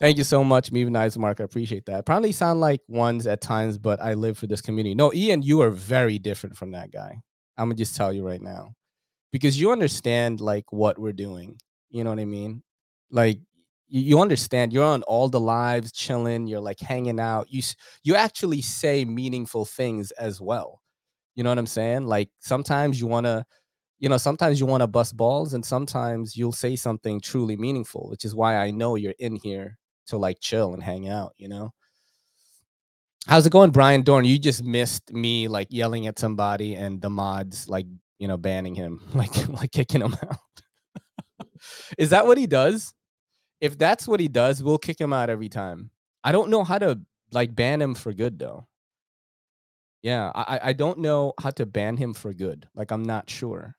Thank 0.00 0.16
you 0.16 0.24
so 0.24 0.42
much, 0.42 0.72
Nice 0.72 1.16
Mark. 1.18 1.40
I 1.40 1.44
appreciate 1.44 1.84
that. 1.86 2.06
Probably 2.06 2.32
sound 2.32 2.60
like 2.60 2.80
ones 2.88 3.26
at 3.26 3.42
times, 3.42 3.76
but 3.76 4.00
I 4.00 4.14
live 4.14 4.38
for 4.38 4.46
this 4.46 4.62
community. 4.62 4.94
No, 4.94 5.12
Ian, 5.12 5.42
you 5.42 5.60
are 5.60 5.68
very 5.68 6.18
different 6.18 6.56
from 6.56 6.70
that 6.70 6.90
guy. 6.90 7.20
I'm 7.58 7.66
gonna 7.66 7.74
just 7.74 7.96
tell 7.96 8.10
you 8.10 8.26
right 8.26 8.40
now. 8.40 8.72
Because 9.30 9.60
you 9.60 9.72
understand 9.72 10.40
like 10.40 10.72
what 10.72 10.98
we're 10.98 11.12
doing. 11.12 11.58
You 11.90 12.04
know 12.04 12.10
what 12.10 12.18
I 12.18 12.24
mean? 12.24 12.62
Like 13.10 13.40
you, 13.90 14.00
you 14.02 14.20
understand 14.20 14.72
you're 14.72 14.84
on 14.84 15.02
all 15.02 15.28
the 15.28 15.40
lives 15.40 15.92
chilling, 15.92 16.46
you're 16.46 16.60
like 16.60 16.80
hanging 16.80 17.20
out. 17.20 17.46
You 17.50 17.62
you 18.04 18.14
actually 18.14 18.62
say 18.62 19.04
meaningful 19.04 19.64
things 19.64 20.10
as 20.12 20.40
well. 20.40 20.80
You 21.34 21.44
know 21.44 21.50
what 21.50 21.58
I'm 21.58 21.66
saying? 21.66 22.06
Like 22.06 22.30
sometimes 22.40 23.00
you 23.00 23.06
want 23.06 23.26
to 23.26 23.44
you 24.00 24.08
know, 24.08 24.16
sometimes 24.16 24.58
you 24.58 24.64
want 24.64 24.80
to 24.80 24.86
bust 24.86 25.14
balls 25.14 25.52
and 25.52 25.64
sometimes 25.64 26.34
you'll 26.34 26.52
say 26.52 26.74
something 26.74 27.20
truly 27.20 27.56
meaningful, 27.56 28.08
which 28.08 28.24
is 28.24 28.34
why 28.34 28.56
I 28.56 28.70
know 28.70 28.96
you're 28.96 29.14
in 29.18 29.36
here 29.36 29.78
to 30.06 30.16
like 30.16 30.40
chill 30.40 30.72
and 30.72 30.82
hang 30.82 31.06
out, 31.08 31.34
you 31.36 31.48
know? 31.48 31.72
How's 33.26 33.44
it 33.46 33.52
going, 33.52 33.70
Brian 33.70 34.00
Dorn? 34.00 34.24
You 34.24 34.38
just 34.38 34.64
missed 34.64 35.12
me 35.12 35.48
like 35.48 35.68
yelling 35.70 36.06
at 36.06 36.18
somebody 36.18 36.74
and 36.76 37.02
the 37.02 37.10
mods 37.10 37.68
like, 37.68 37.86
you 38.18 38.26
know, 38.26 38.38
banning 38.38 38.74
him, 38.74 39.02
like 39.14 39.48
like 39.48 39.70
kicking 39.70 40.00
him 40.00 40.16
out. 40.22 41.46
Is 41.98 42.10
that 42.10 42.26
what 42.26 42.38
he 42.38 42.46
does? 42.46 42.94
If 43.60 43.78
that's 43.78 44.08
what 44.08 44.20
he 44.20 44.28
does, 44.28 44.62
we'll 44.62 44.78
kick 44.78 45.00
him 45.00 45.12
out 45.12 45.30
every 45.30 45.48
time. 45.50 45.90
I 46.24 46.32
don't 46.32 46.50
know 46.50 46.64
how 46.64 46.78
to 46.78 47.00
like 47.32 47.54
ban 47.54 47.82
him 47.82 47.94
for 47.94 48.12
good 48.12 48.38
though. 48.38 48.66
Yeah, 50.02 50.32
I 50.34 50.60
I 50.64 50.72
don't 50.74 51.00
know 51.00 51.34
how 51.40 51.50
to 51.52 51.66
ban 51.66 51.96
him 51.98 52.14
for 52.14 52.34
good. 52.34 52.68
Like 52.74 52.90
I'm 52.92 53.04
not 53.04 53.30
sure 53.30 53.76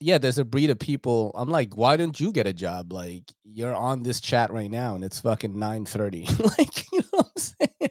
yeah, 0.00 0.18
there's 0.18 0.38
a 0.38 0.44
breed 0.44 0.70
of 0.70 0.78
people. 0.78 1.30
I'm 1.34 1.48
like, 1.48 1.76
why 1.76 1.96
don't 1.96 2.18
you 2.18 2.32
get 2.32 2.46
a 2.46 2.52
job? 2.52 2.92
Like, 2.92 3.24
you're 3.44 3.74
on 3.74 4.02
this 4.02 4.20
chat 4.20 4.52
right 4.52 4.70
now, 4.70 4.94
and 4.94 5.04
it's 5.04 5.20
fucking 5.20 5.54
9:30. 5.54 6.58
like, 6.58 6.92
you 6.92 6.98
know 7.00 7.06
what 7.12 7.26
I'm 7.26 7.42
saying? 7.80 7.90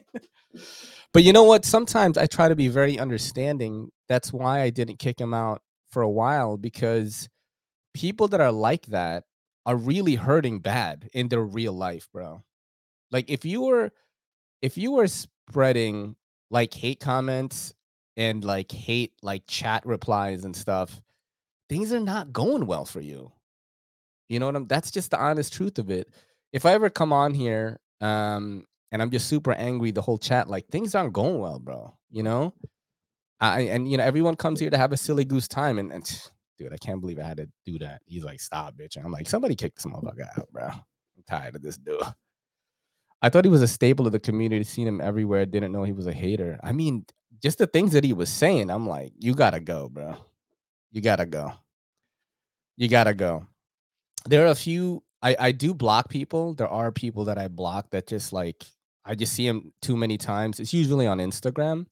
But 1.12 1.24
you 1.24 1.32
know 1.32 1.44
what? 1.44 1.64
Sometimes 1.64 2.18
I 2.18 2.26
try 2.26 2.48
to 2.48 2.56
be 2.56 2.68
very 2.68 2.98
understanding. 2.98 3.90
That's 4.08 4.32
why 4.32 4.62
I 4.62 4.70
didn't 4.70 4.98
kick 4.98 5.20
him 5.20 5.34
out 5.34 5.62
for 5.90 6.02
a 6.02 6.10
while 6.10 6.56
because 6.56 7.28
people 7.94 8.28
that 8.28 8.40
are 8.40 8.52
like 8.52 8.86
that 8.86 9.24
are 9.66 9.76
really 9.76 10.14
hurting 10.14 10.60
bad 10.60 11.08
in 11.12 11.28
their 11.28 11.44
real 11.44 11.72
life, 11.72 12.08
bro. 12.12 12.42
Like, 13.10 13.30
if 13.30 13.44
you 13.44 13.62
were, 13.62 13.92
if 14.62 14.78
you 14.78 14.92
were 14.92 15.08
spreading 15.08 16.16
like 16.50 16.74
hate 16.74 17.00
comments 17.00 17.74
and 18.16 18.44
like 18.44 18.70
hate 18.72 19.12
like 19.22 19.42
chat 19.46 19.84
replies 19.86 20.44
and 20.44 20.54
stuff 20.54 21.00
things 21.68 21.92
are 21.92 22.00
not 22.00 22.32
going 22.32 22.66
well 22.66 22.84
for 22.84 23.00
you. 23.00 23.32
You 24.28 24.40
know 24.40 24.46
what 24.46 24.56
I'm 24.56 24.66
that's 24.66 24.90
just 24.90 25.10
the 25.10 25.20
honest 25.20 25.52
truth 25.52 25.78
of 25.78 25.90
it. 25.90 26.08
If 26.52 26.66
I 26.66 26.72
ever 26.72 26.90
come 26.90 27.12
on 27.12 27.34
here 27.34 27.80
um 28.00 28.66
and 28.92 29.00
I'm 29.00 29.10
just 29.10 29.28
super 29.28 29.52
angry 29.52 29.92
the 29.92 30.02
whole 30.02 30.18
chat 30.18 30.48
like 30.48 30.66
things 30.68 30.94
aren't 30.94 31.12
going 31.12 31.38
well, 31.38 31.58
bro, 31.58 31.94
you 32.10 32.22
know? 32.22 32.52
I 33.40 33.62
and 33.62 33.90
you 33.90 33.96
know 33.96 34.04
everyone 34.04 34.36
comes 34.36 34.60
here 34.60 34.70
to 34.70 34.78
have 34.78 34.92
a 34.92 34.96
silly 34.96 35.24
goose 35.24 35.48
time 35.48 35.78
and, 35.78 35.92
and 35.92 36.30
dude, 36.60 36.72
I 36.72 36.76
can't 36.76 37.00
believe 37.00 37.18
I 37.18 37.24
had 37.24 37.38
to 37.38 37.48
do 37.64 37.78
that. 37.80 38.02
He's 38.06 38.24
like, 38.24 38.40
"Stop, 38.40 38.74
bitch." 38.76 38.96
And 38.96 39.04
I'm 39.04 39.12
like, 39.12 39.28
"Somebody 39.28 39.56
kick 39.56 39.74
this 39.74 39.86
motherfucker 39.86 40.28
out, 40.38 40.48
bro. 40.52 40.66
I'm 40.68 41.24
tired 41.28 41.56
of 41.56 41.62
this 41.62 41.76
dude." 41.78 42.00
I 43.22 43.28
thought 43.28 43.44
he 43.44 43.50
was 43.50 43.62
a 43.62 43.68
staple 43.68 44.06
of 44.06 44.12
the 44.12 44.20
community, 44.20 44.64
seen 44.64 44.86
him 44.86 45.00
everywhere, 45.00 45.44
didn't 45.44 45.72
know 45.72 45.82
he 45.82 45.92
was 45.92 46.06
a 46.06 46.12
hater. 46.12 46.58
I 46.62 46.72
mean, 46.72 47.04
just 47.42 47.58
the 47.58 47.66
things 47.66 47.92
that 47.92 48.04
he 48.04 48.12
was 48.12 48.30
saying, 48.30 48.70
I'm 48.70 48.86
like, 48.88 49.12
"You 49.18 49.34
got 49.34 49.50
to 49.50 49.60
go, 49.60 49.88
bro." 49.88 50.16
You 50.92 51.00
gotta 51.00 51.26
go. 51.26 51.52
You 52.76 52.88
gotta 52.88 53.14
go. 53.14 53.46
There 54.26 54.46
are 54.46 54.50
a 54.50 54.54
few. 54.54 55.02
I 55.22 55.36
I 55.38 55.52
do 55.52 55.74
block 55.74 56.08
people. 56.08 56.54
There 56.54 56.68
are 56.68 56.90
people 56.90 57.24
that 57.26 57.38
I 57.38 57.48
block 57.48 57.90
that 57.90 58.06
just 58.08 58.32
like 58.32 58.64
I 59.04 59.14
just 59.14 59.32
see 59.34 59.46
them 59.46 59.72
too 59.82 59.96
many 59.96 60.18
times. 60.18 60.58
It's 60.60 60.74
usually 60.74 61.06
on 61.06 61.18
Instagram, 61.18 61.86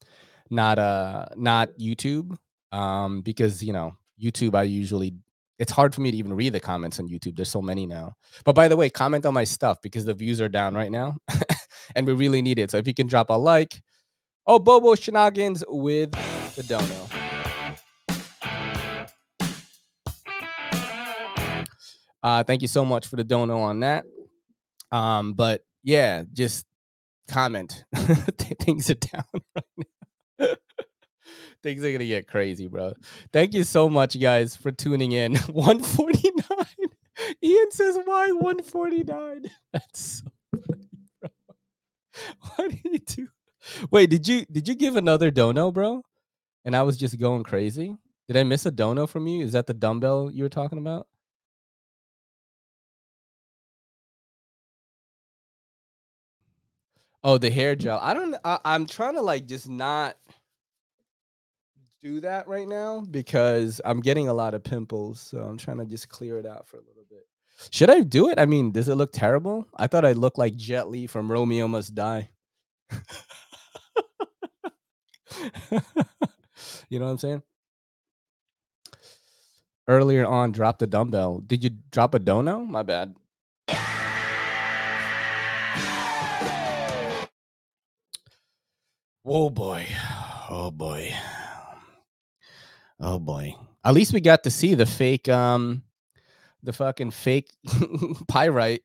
not 0.50 0.78
uh 0.78 1.26
not 1.36 1.70
YouTube. 1.78 2.36
Um, 2.72 3.22
because 3.22 3.62
you 3.62 3.72
know 3.72 3.96
YouTube, 4.20 4.54
I 4.54 4.64
usually 4.64 5.14
it's 5.58 5.72
hard 5.72 5.94
for 5.94 6.00
me 6.02 6.10
to 6.12 6.16
even 6.16 6.32
read 6.32 6.52
the 6.52 6.60
comments 6.60 7.00
on 7.00 7.08
YouTube. 7.08 7.36
There's 7.36 7.50
so 7.50 7.60
many 7.60 7.84
now. 7.84 8.14
But 8.44 8.54
by 8.54 8.68
the 8.68 8.76
way, 8.76 8.90
comment 8.90 9.26
on 9.26 9.34
my 9.34 9.44
stuff 9.44 9.82
because 9.82 10.04
the 10.04 10.14
views 10.14 10.40
are 10.40 10.48
down 10.48 10.74
right 10.74 10.90
now, 10.90 11.16
and 11.96 12.06
we 12.06 12.12
really 12.12 12.42
need 12.42 12.58
it. 12.58 12.70
So 12.70 12.76
if 12.76 12.86
you 12.86 12.94
can 12.94 13.08
drop 13.08 13.30
a 13.30 13.34
like, 13.34 13.82
oh 14.46 14.58
Bobo 14.58 14.94
Shenanigans 14.94 15.64
with 15.66 16.12
the 16.54 16.62
dono. 16.62 17.08
Uh, 22.22 22.42
thank 22.42 22.62
you 22.62 22.68
so 22.68 22.84
much 22.84 23.06
for 23.06 23.16
the 23.16 23.24
dono 23.24 23.58
on 23.58 23.80
that. 23.80 24.04
Um, 24.90 25.34
but 25.34 25.62
yeah, 25.82 26.24
just 26.32 26.66
comment. 27.28 27.84
Things 28.60 28.90
are 28.90 28.94
down 28.94 29.24
right 29.54 29.64
now. 29.76 29.84
Things 31.62 31.84
are 31.84 31.92
gonna 31.92 32.06
get 32.06 32.28
crazy, 32.28 32.68
bro. 32.68 32.94
Thank 33.32 33.54
you 33.54 33.64
so 33.64 33.88
much, 33.88 34.18
guys, 34.20 34.56
for 34.56 34.70
tuning 34.70 35.12
in. 35.12 35.36
149. 35.52 36.44
Ian 37.42 37.70
says, 37.72 37.98
"Why 38.04 38.28
149?" 38.30 39.50
That's 39.72 40.22
so 40.22 40.30
funny, 40.66 40.88
bro. 41.20 41.30
What 42.56 42.70
did 42.70 42.80
you 42.84 42.98
do? 43.00 43.28
Wait, 43.90 44.10
did 44.10 44.28
you 44.28 44.46
did 44.46 44.68
you 44.68 44.74
give 44.74 44.96
another 44.96 45.30
dono, 45.30 45.72
bro? 45.72 46.02
And 46.64 46.76
I 46.76 46.82
was 46.82 46.96
just 46.96 47.18
going 47.18 47.44
crazy. 47.44 47.96
Did 48.28 48.36
I 48.36 48.44
miss 48.44 48.66
a 48.66 48.70
dono 48.70 49.06
from 49.06 49.26
you? 49.26 49.44
Is 49.44 49.52
that 49.52 49.66
the 49.66 49.74
dumbbell 49.74 50.30
you 50.32 50.44
were 50.44 50.48
talking 50.50 50.78
about? 50.78 51.06
Oh, 57.24 57.38
the 57.38 57.50
hair 57.50 57.76
gel. 57.76 57.98
I 58.02 58.14
don't. 58.14 58.36
I, 58.44 58.58
I'm 58.64 58.86
trying 58.86 59.14
to 59.14 59.22
like 59.22 59.46
just 59.46 59.68
not 59.68 60.16
do 62.02 62.20
that 62.20 62.46
right 62.48 62.68
now 62.68 63.00
because 63.10 63.80
I'm 63.84 64.00
getting 64.00 64.28
a 64.28 64.34
lot 64.34 64.54
of 64.54 64.62
pimples. 64.64 65.20
So 65.20 65.38
I'm 65.38 65.58
trying 65.58 65.78
to 65.78 65.84
just 65.86 66.08
clear 66.08 66.38
it 66.38 66.46
out 66.46 66.66
for 66.68 66.76
a 66.78 66.82
little 66.82 67.04
bit. 67.10 67.26
Should 67.70 67.90
I 67.90 68.00
do 68.00 68.28
it? 68.30 68.38
I 68.38 68.46
mean, 68.46 68.70
does 68.72 68.88
it 68.88 68.94
look 68.96 69.12
terrible? 69.12 69.66
I 69.76 69.86
thought 69.88 70.04
I 70.04 70.12
looked 70.12 70.38
like 70.38 70.56
Jet 70.56 70.88
Li 70.88 71.06
from 71.06 71.30
Romeo 71.30 71.68
Must 71.68 71.94
Die. 71.94 72.28
you 76.90 76.98
know 76.98 77.06
what 77.06 77.12
I'm 77.12 77.18
saying? 77.18 77.42
Earlier 79.88 80.26
on, 80.26 80.52
drop 80.52 80.78
the 80.78 80.86
dumbbell. 80.86 81.40
Did 81.40 81.64
you 81.64 81.70
drop 81.90 82.14
a 82.14 82.18
dono? 82.18 82.60
My 82.60 82.82
bad. 82.82 83.14
Oh 89.24 89.50
boy. 89.50 89.86
Oh 90.50 90.70
boy. 90.72 91.14
Oh 93.00 93.18
boy. 93.18 93.54
At 93.84 93.94
least 93.94 94.12
we 94.12 94.20
got 94.20 94.42
to 94.44 94.50
see 94.50 94.74
the 94.74 94.86
fake 94.86 95.28
um 95.28 95.82
the 96.62 96.72
fucking 96.72 97.12
fake 97.12 97.50
pyrite. 98.28 98.82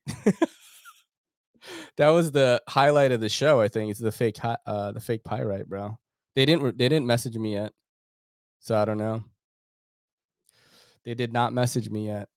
that 1.96 2.08
was 2.10 2.30
the 2.32 2.62
highlight 2.68 3.12
of 3.12 3.20
the 3.20 3.28
show, 3.28 3.60
I 3.60 3.68
think. 3.68 3.90
It's 3.90 4.00
the 4.00 4.12
fake 4.12 4.38
uh 4.44 4.92
the 4.92 5.00
fake 5.00 5.24
pyrite, 5.24 5.68
bro. 5.68 5.98
They 6.36 6.46
didn't 6.46 6.78
they 6.78 6.88
didn't 6.88 7.06
message 7.06 7.36
me 7.36 7.54
yet. 7.54 7.72
So 8.60 8.76
I 8.76 8.84
don't 8.84 8.98
know. 8.98 9.24
They 11.04 11.14
did 11.14 11.32
not 11.32 11.52
message 11.52 11.90
me 11.90 12.06
yet. 12.06 12.28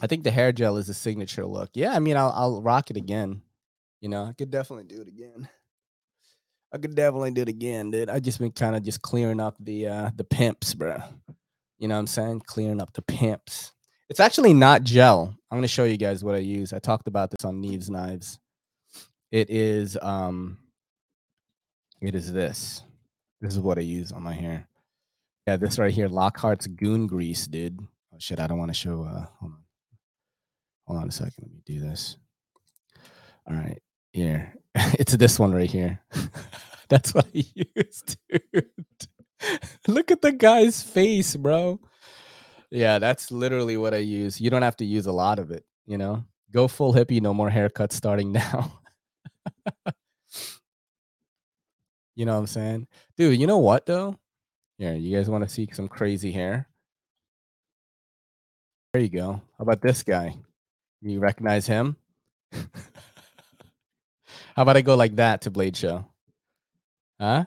I 0.00 0.06
think 0.06 0.24
the 0.24 0.30
hair 0.30 0.52
gel 0.52 0.76
is 0.76 0.88
a 0.88 0.94
signature 0.94 1.46
look. 1.46 1.70
Yeah, 1.74 1.92
I 1.92 2.00
mean 2.00 2.16
I'll 2.16 2.32
I'll 2.34 2.62
rock 2.62 2.90
it 2.90 2.96
again. 2.96 3.42
You 4.00 4.10
know, 4.10 4.24
I 4.24 4.32
could 4.34 4.50
definitely 4.50 4.84
do 4.84 5.00
it 5.00 5.08
again. 5.08 5.48
I 6.72 6.78
could 6.78 6.94
definitely 6.94 7.30
do 7.30 7.42
it 7.42 7.48
again, 7.48 7.90
dude. 7.90 8.10
I 8.10 8.20
just 8.20 8.38
been 8.38 8.52
kind 8.52 8.76
of 8.76 8.82
just 8.82 9.02
clearing 9.02 9.40
up 9.40 9.56
the 9.60 9.88
uh 9.88 10.10
the 10.16 10.24
pimps, 10.24 10.74
bro. 10.74 10.98
You 11.78 11.88
know 11.88 11.94
what 11.94 12.00
I'm 12.00 12.06
saying? 12.06 12.42
Clearing 12.46 12.80
up 12.80 12.92
the 12.92 13.02
pimps. 13.02 13.72
It's 14.08 14.20
actually 14.20 14.54
not 14.54 14.82
gel. 14.82 15.36
I'm 15.50 15.58
gonna 15.58 15.68
show 15.68 15.84
you 15.84 15.96
guys 15.96 16.24
what 16.24 16.34
I 16.34 16.38
use. 16.38 16.72
I 16.72 16.78
talked 16.78 17.08
about 17.08 17.30
this 17.30 17.44
on 17.44 17.62
Neeves 17.62 17.90
Knives. 17.90 18.38
It 19.30 19.50
is 19.50 19.96
um 20.02 20.58
it 22.00 22.14
is 22.14 22.32
this. 22.32 22.82
This 23.40 23.52
is 23.54 23.60
what 23.60 23.78
I 23.78 23.82
use 23.82 24.12
on 24.12 24.22
my 24.22 24.34
hair. 24.34 24.68
Yeah, 25.46 25.56
this 25.56 25.78
right 25.78 25.92
here, 25.92 26.08
Lockhart's 26.08 26.66
Goon 26.66 27.06
Grease, 27.06 27.46
dude. 27.46 27.80
Oh 28.12 28.16
shit, 28.18 28.40
I 28.40 28.46
don't 28.46 28.58
want 28.58 28.70
to 28.70 28.74
show 28.74 29.04
uh 29.04 29.26
hold 29.38 29.52
on. 29.52 29.58
Hold 30.86 31.00
on 31.02 31.08
a 31.08 31.12
second. 31.12 31.34
Let 31.42 31.52
me 31.52 31.62
do 31.64 31.80
this. 31.80 32.16
All 33.48 33.56
right. 33.56 33.80
Here. 34.12 34.54
it's 34.98 35.16
this 35.16 35.38
one 35.38 35.54
right 35.54 35.70
here. 35.70 36.00
That's 36.88 37.14
what 37.14 37.26
I 37.34 37.44
used, 37.76 38.16
dude. 38.28 38.66
Look 39.88 40.10
at 40.10 40.22
the 40.22 40.32
guy's 40.32 40.82
face, 40.82 41.34
bro. 41.34 41.80
Yeah, 42.70 42.98
that's 42.98 43.30
literally 43.30 43.76
what 43.76 43.92
I 43.92 43.98
use. 43.98 44.40
You 44.40 44.50
don't 44.50 44.62
have 44.62 44.76
to 44.78 44.84
use 44.84 45.06
a 45.06 45.12
lot 45.12 45.38
of 45.38 45.50
it. 45.50 45.64
You 45.86 45.98
know, 45.98 46.24
go 46.52 46.68
full 46.68 46.94
hippie. 46.94 47.20
No 47.20 47.34
more 47.34 47.50
haircuts 47.50 47.92
starting 47.92 48.32
now. 48.32 48.80
you 52.16 52.24
know 52.24 52.34
what 52.34 52.40
I'm 52.40 52.46
saying, 52.46 52.86
dude? 53.16 53.38
You 53.38 53.46
know 53.46 53.58
what 53.58 53.86
though? 53.86 54.16
Yeah, 54.78 54.92
you 54.94 55.16
guys 55.16 55.28
want 55.28 55.44
to 55.44 55.50
see 55.52 55.68
some 55.72 55.88
crazy 55.88 56.32
hair? 56.32 56.68
There 58.92 59.02
you 59.02 59.08
go. 59.08 59.42
How 59.58 59.62
about 59.62 59.82
this 59.82 60.02
guy? 60.02 60.36
You 61.02 61.20
recognize 61.20 61.66
him? 61.66 61.96
How 64.56 64.62
about 64.62 64.78
I 64.78 64.80
go 64.80 64.96
like 64.96 65.16
that 65.16 65.42
to 65.42 65.50
Blade 65.50 65.76
Show? 65.76 66.06
Huh? 67.20 67.44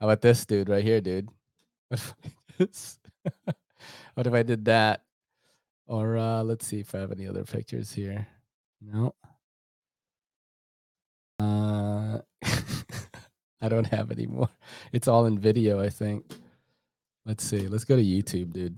How 0.00 0.06
about 0.06 0.20
this 0.20 0.44
dude 0.44 0.68
right 0.68 0.82
here, 0.82 1.00
dude? 1.00 1.28
What 4.14 4.26
if 4.26 4.34
I, 4.34 4.42
did 4.42 4.64
that? 4.64 5.02
Or 5.86 6.18
uh 6.18 6.42
let's 6.42 6.66
see 6.66 6.80
if 6.80 6.92
I 6.92 6.98
have 6.98 7.12
any 7.12 7.28
other 7.28 7.44
pictures 7.44 7.92
here. 7.92 8.26
No. 8.82 9.14
Uh 11.38 12.18
I 13.62 13.68
don't 13.68 13.86
have 13.86 14.10
any 14.10 14.26
more. 14.26 14.50
It's 14.92 15.06
all 15.06 15.26
in 15.26 15.38
video, 15.38 15.78
I 15.80 15.88
think. 15.88 16.24
Let's 17.24 17.44
see. 17.44 17.68
Let's 17.68 17.84
go 17.84 17.94
to 17.94 18.02
YouTube, 18.02 18.52
dude. 18.52 18.76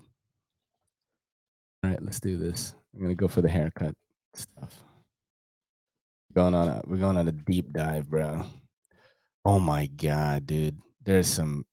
All 1.82 1.90
right, 1.90 2.02
let's 2.02 2.20
do 2.20 2.36
this. 2.36 2.74
I'm 2.94 3.00
gonna 3.00 3.14
go 3.14 3.28
for 3.28 3.40
the 3.40 3.48
haircut 3.48 3.94
stuff. 4.34 4.84
Going 6.34 6.54
on 6.54 6.68
a 6.68 6.80
we're 6.86 6.96
going 6.96 7.16
on 7.16 7.26
a 7.26 7.32
deep 7.32 7.72
dive, 7.72 8.08
bro. 8.08 8.46
Oh 9.44 9.58
my 9.58 9.86
god, 9.86 10.46
dude. 10.46 10.80
There's 11.02 11.26
some 11.26 11.66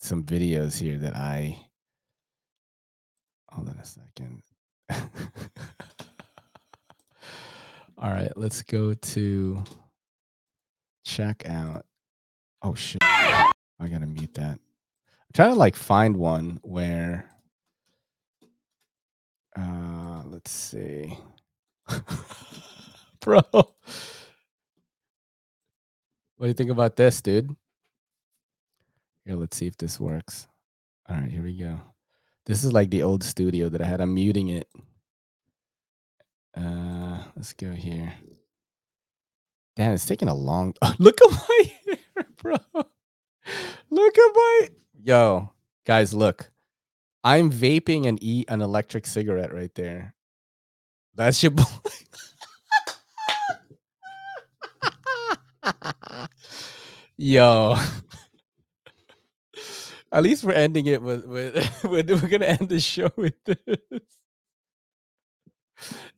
some 0.00 0.24
videos 0.24 0.76
here 0.78 0.98
that 0.98 1.14
I 1.14 1.56
hold 3.50 3.68
on 3.68 3.76
a 3.76 3.84
second. 3.84 4.42
All 7.98 8.10
right, 8.10 8.32
let's 8.36 8.62
go 8.62 8.94
to 8.94 9.62
check 11.04 11.46
out. 11.46 11.86
Oh 12.62 12.74
shit. 12.74 12.98
I 13.02 13.52
gotta 13.88 14.06
mute 14.06 14.34
that. 14.34 14.58
I'm 14.58 15.32
trying 15.32 15.50
to 15.50 15.58
like 15.58 15.76
find 15.76 16.16
one 16.16 16.58
where 16.62 17.30
uh 19.56 20.22
let's 20.24 20.50
see. 20.50 21.16
Bro. 23.22 23.42
What 26.36 26.46
do 26.46 26.48
you 26.48 26.54
think 26.54 26.70
about 26.70 26.96
this, 26.96 27.20
dude? 27.20 27.54
Here, 29.24 29.36
let's 29.36 29.56
see 29.56 29.68
if 29.68 29.76
this 29.76 30.00
works. 30.00 30.48
All 31.08 31.14
right, 31.14 31.30
here 31.30 31.44
we 31.44 31.56
go. 31.56 31.80
This 32.46 32.64
is 32.64 32.72
like 32.72 32.90
the 32.90 33.04
old 33.04 33.22
studio 33.22 33.68
that 33.68 33.80
I 33.80 33.84
had. 33.84 34.00
I'm 34.00 34.12
muting 34.12 34.48
it. 34.48 34.66
Uh, 36.56 37.18
let's 37.36 37.52
go 37.52 37.70
here. 37.70 38.12
Damn, 39.76 39.92
it's 39.92 40.04
taking 40.04 40.26
a 40.26 40.34
long. 40.34 40.74
look 40.98 41.20
at 41.22 41.30
my 41.30 41.72
hair, 41.86 42.26
bro. 42.42 42.56
Look 43.90 44.18
at 44.18 44.32
my. 44.34 44.68
Yo, 45.04 45.52
guys, 45.86 46.12
look. 46.12 46.50
I'm 47.22 47.52
vaping 47.52 48.08
and 48.08 48.20
eat 48.20 48.50
an 48.50 48.62
electric 48.62 49.06
cigarette 49.06 49.54
right 49.54 49.72
there. 49.76 50.14
That's 51.14 51.40
your 51.40 51.52
boy. 51.52 51.64
Yo. 57.16 57.76
At 60.12 60.22
least 60.22 60.44
we're 60.44 60.52
ending 60.52 60.86
it 60.86 61.02
with 61.02 61.24
with, 61.26 61.84
with 61.84 62.10
we're 62.10 62.28
gonna 62.28 62.46
end 62.46 62.68
the 62.68 62.80
show 62.80 63.10
with 63.16 63.34
this. 63.44 63.56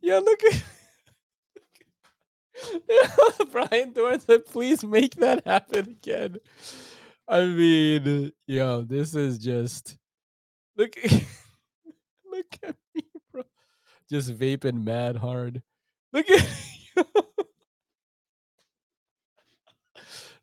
Yo, 0.00 0.18
look 0.18 0.40
at 0.44 0.64
Brian 3.52 3.92
Dorn 3.92 4.20
said, 4.20 4.46
please 4.46 4.84
make 4.84 5.14
that 5.16 5.46
happen 5.46 5.90
again. 5.90 6.38
I 7.28 7.44
mean, 7.44 8.32
yo, 8.46 8.82
this 8.82 9.14
is 9.14 9.38
just 9.38 9.96
look 10.76 10.94
look 12.30 12.58
at 12.62 12.76
me, 12.94 13.02
bro. 13.32 13.42
Just 14.10 14.36
vaping 14.36 14.84
mad 14.84 15.16
hard. 15.16 15.62
Look 16.12 16.28
at 16.30 16.46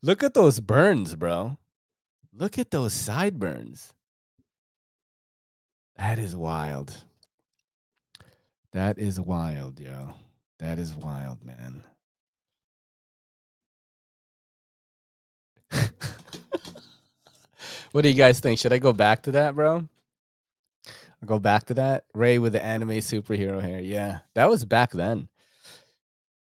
Look 0.03 0.23
at 0.23 0.33
those 0.33 0.59
burns, 0.59 1.15
bro. 1.15 1.57
Look 2.33 2.57
at 2.57 2.71
those 2.71 2.93
sideburns. 2.93 3.93
That 5.97 6.17
is 6.17 6.35
wild. 6.35 7.03
That 8.73 8.97
is 8.97 9.19
wild, 9.19 9.79
yo. 9.79 10.15
That 10.59 10.79
is 10.79 10.95
wild, 10.95 11.45
man. 11.45 11.83
what 17.91 18.01
do 18.01 18.09
you 18.09 18.15
guys 18.15 18.39
think? 18.39 18.59
Should 18.59 18.73
I 18.73 18.79
go 18.79 18.93
back 18.93 19.23
to 19.23 19.31
that, 19.33 19.53
bro? 19.55 19.87
I'll 21.21 21.27
go 21.27 21.37
back 21.37 21.65
to 21.65 21.75
that. 21.75 22.05
Ray 22.15 22.39
with 22.39 22.53
the 22.53 22.63
anime 22.63 22.89
superhero 22.89 23.61
hair. 23.61 23.81
Yeah, 23.81 24.19
that 24.33 24.49
was 24.49 24.65
back 24.65 24.91
then. 24.91 25.27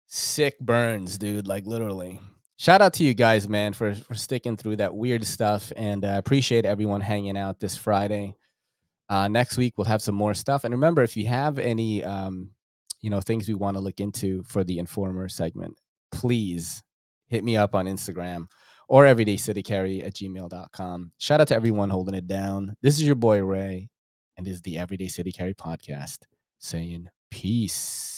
Sick 0.07 0.59
burns, 0.59 1.17
dude. 1.17 1.47
Like 1.47 1.65
literally. 1.65 2.19
Shout 2.59 2.81
out 2.81 2.93
to 2.93 3.03
you 3.03 3.13
guys, 3.13 3.47
man, 3.47 3.73
for 3.73 3.93
for 3.93 4.15
sticking 4.15 4.57
through 4.57 4.77
that 4.77 4.95
weird 4.95 5.25
stuff, 5.25 5.71
and 5.75 6.03
uh, 6.03 6.15
appreciate 6.17 6.65
everyone 6.65 7.01
hanging 7.01 7.37
out 7.37 7.59
this 7.59 7.77
Friday. 7.77 8.35
Uh, 9.09 9.27
next 9.27 9.57
week 9.57 9.75
we'll 9.77 9.85
have 9.85 10.01
some 10.01 10.15
more 10.15 10.33
stuff, 10.33 10.63
and 10.63 10.73
remember, 10.73 11.03
if 11.03 11.15
you 11.15 11.27
have 11.27 11.59
any, 11.59 12.03
um, 12.03 12.49
you 13.01 13.11
know, 13.11 13.21
things 13.21 13.47
we 13.47 13.53
want 13.53 13.77
to 13.77 13.81
look 13.81 13.99
into 13.99 14.41
for 14.43 14.63
the 14.63 14.79
Informer 14.79 15.29
segment, 15.29 15.79
please 16.11 16.81
hit 17.27 17.43
me 17.43 17.55
up 17.55 17.75
on 17.75 17.85
Instagram 17.85 18.47
or 18.89 19.05
everydaycitycarry 19.05 20.03
at 20.03 20.15
gmail.com. 20.15 21.11
Shout 21.19 21.41
out 21.41 21.49
to 21.49 21.55
everyone 21.55 21.91
holding 21.91 22.15
it 22.15 22.27
down. 22.27 22.75
This 22.81 22.95
is 22.95 23.03
your 23.03 23.15
boy 23.15 23.43
Ray, 23.43 23.87
and 24.35 24.47
this 24.47 24.55
is 24.55 24.61
the 24.63 24.79
Everyday 24.79 25.09
City 25.09 25.31
Carry 25.31 25.53
podcast 25.53 26.19
saying 26.57 27.07
peace. 27.29 28.16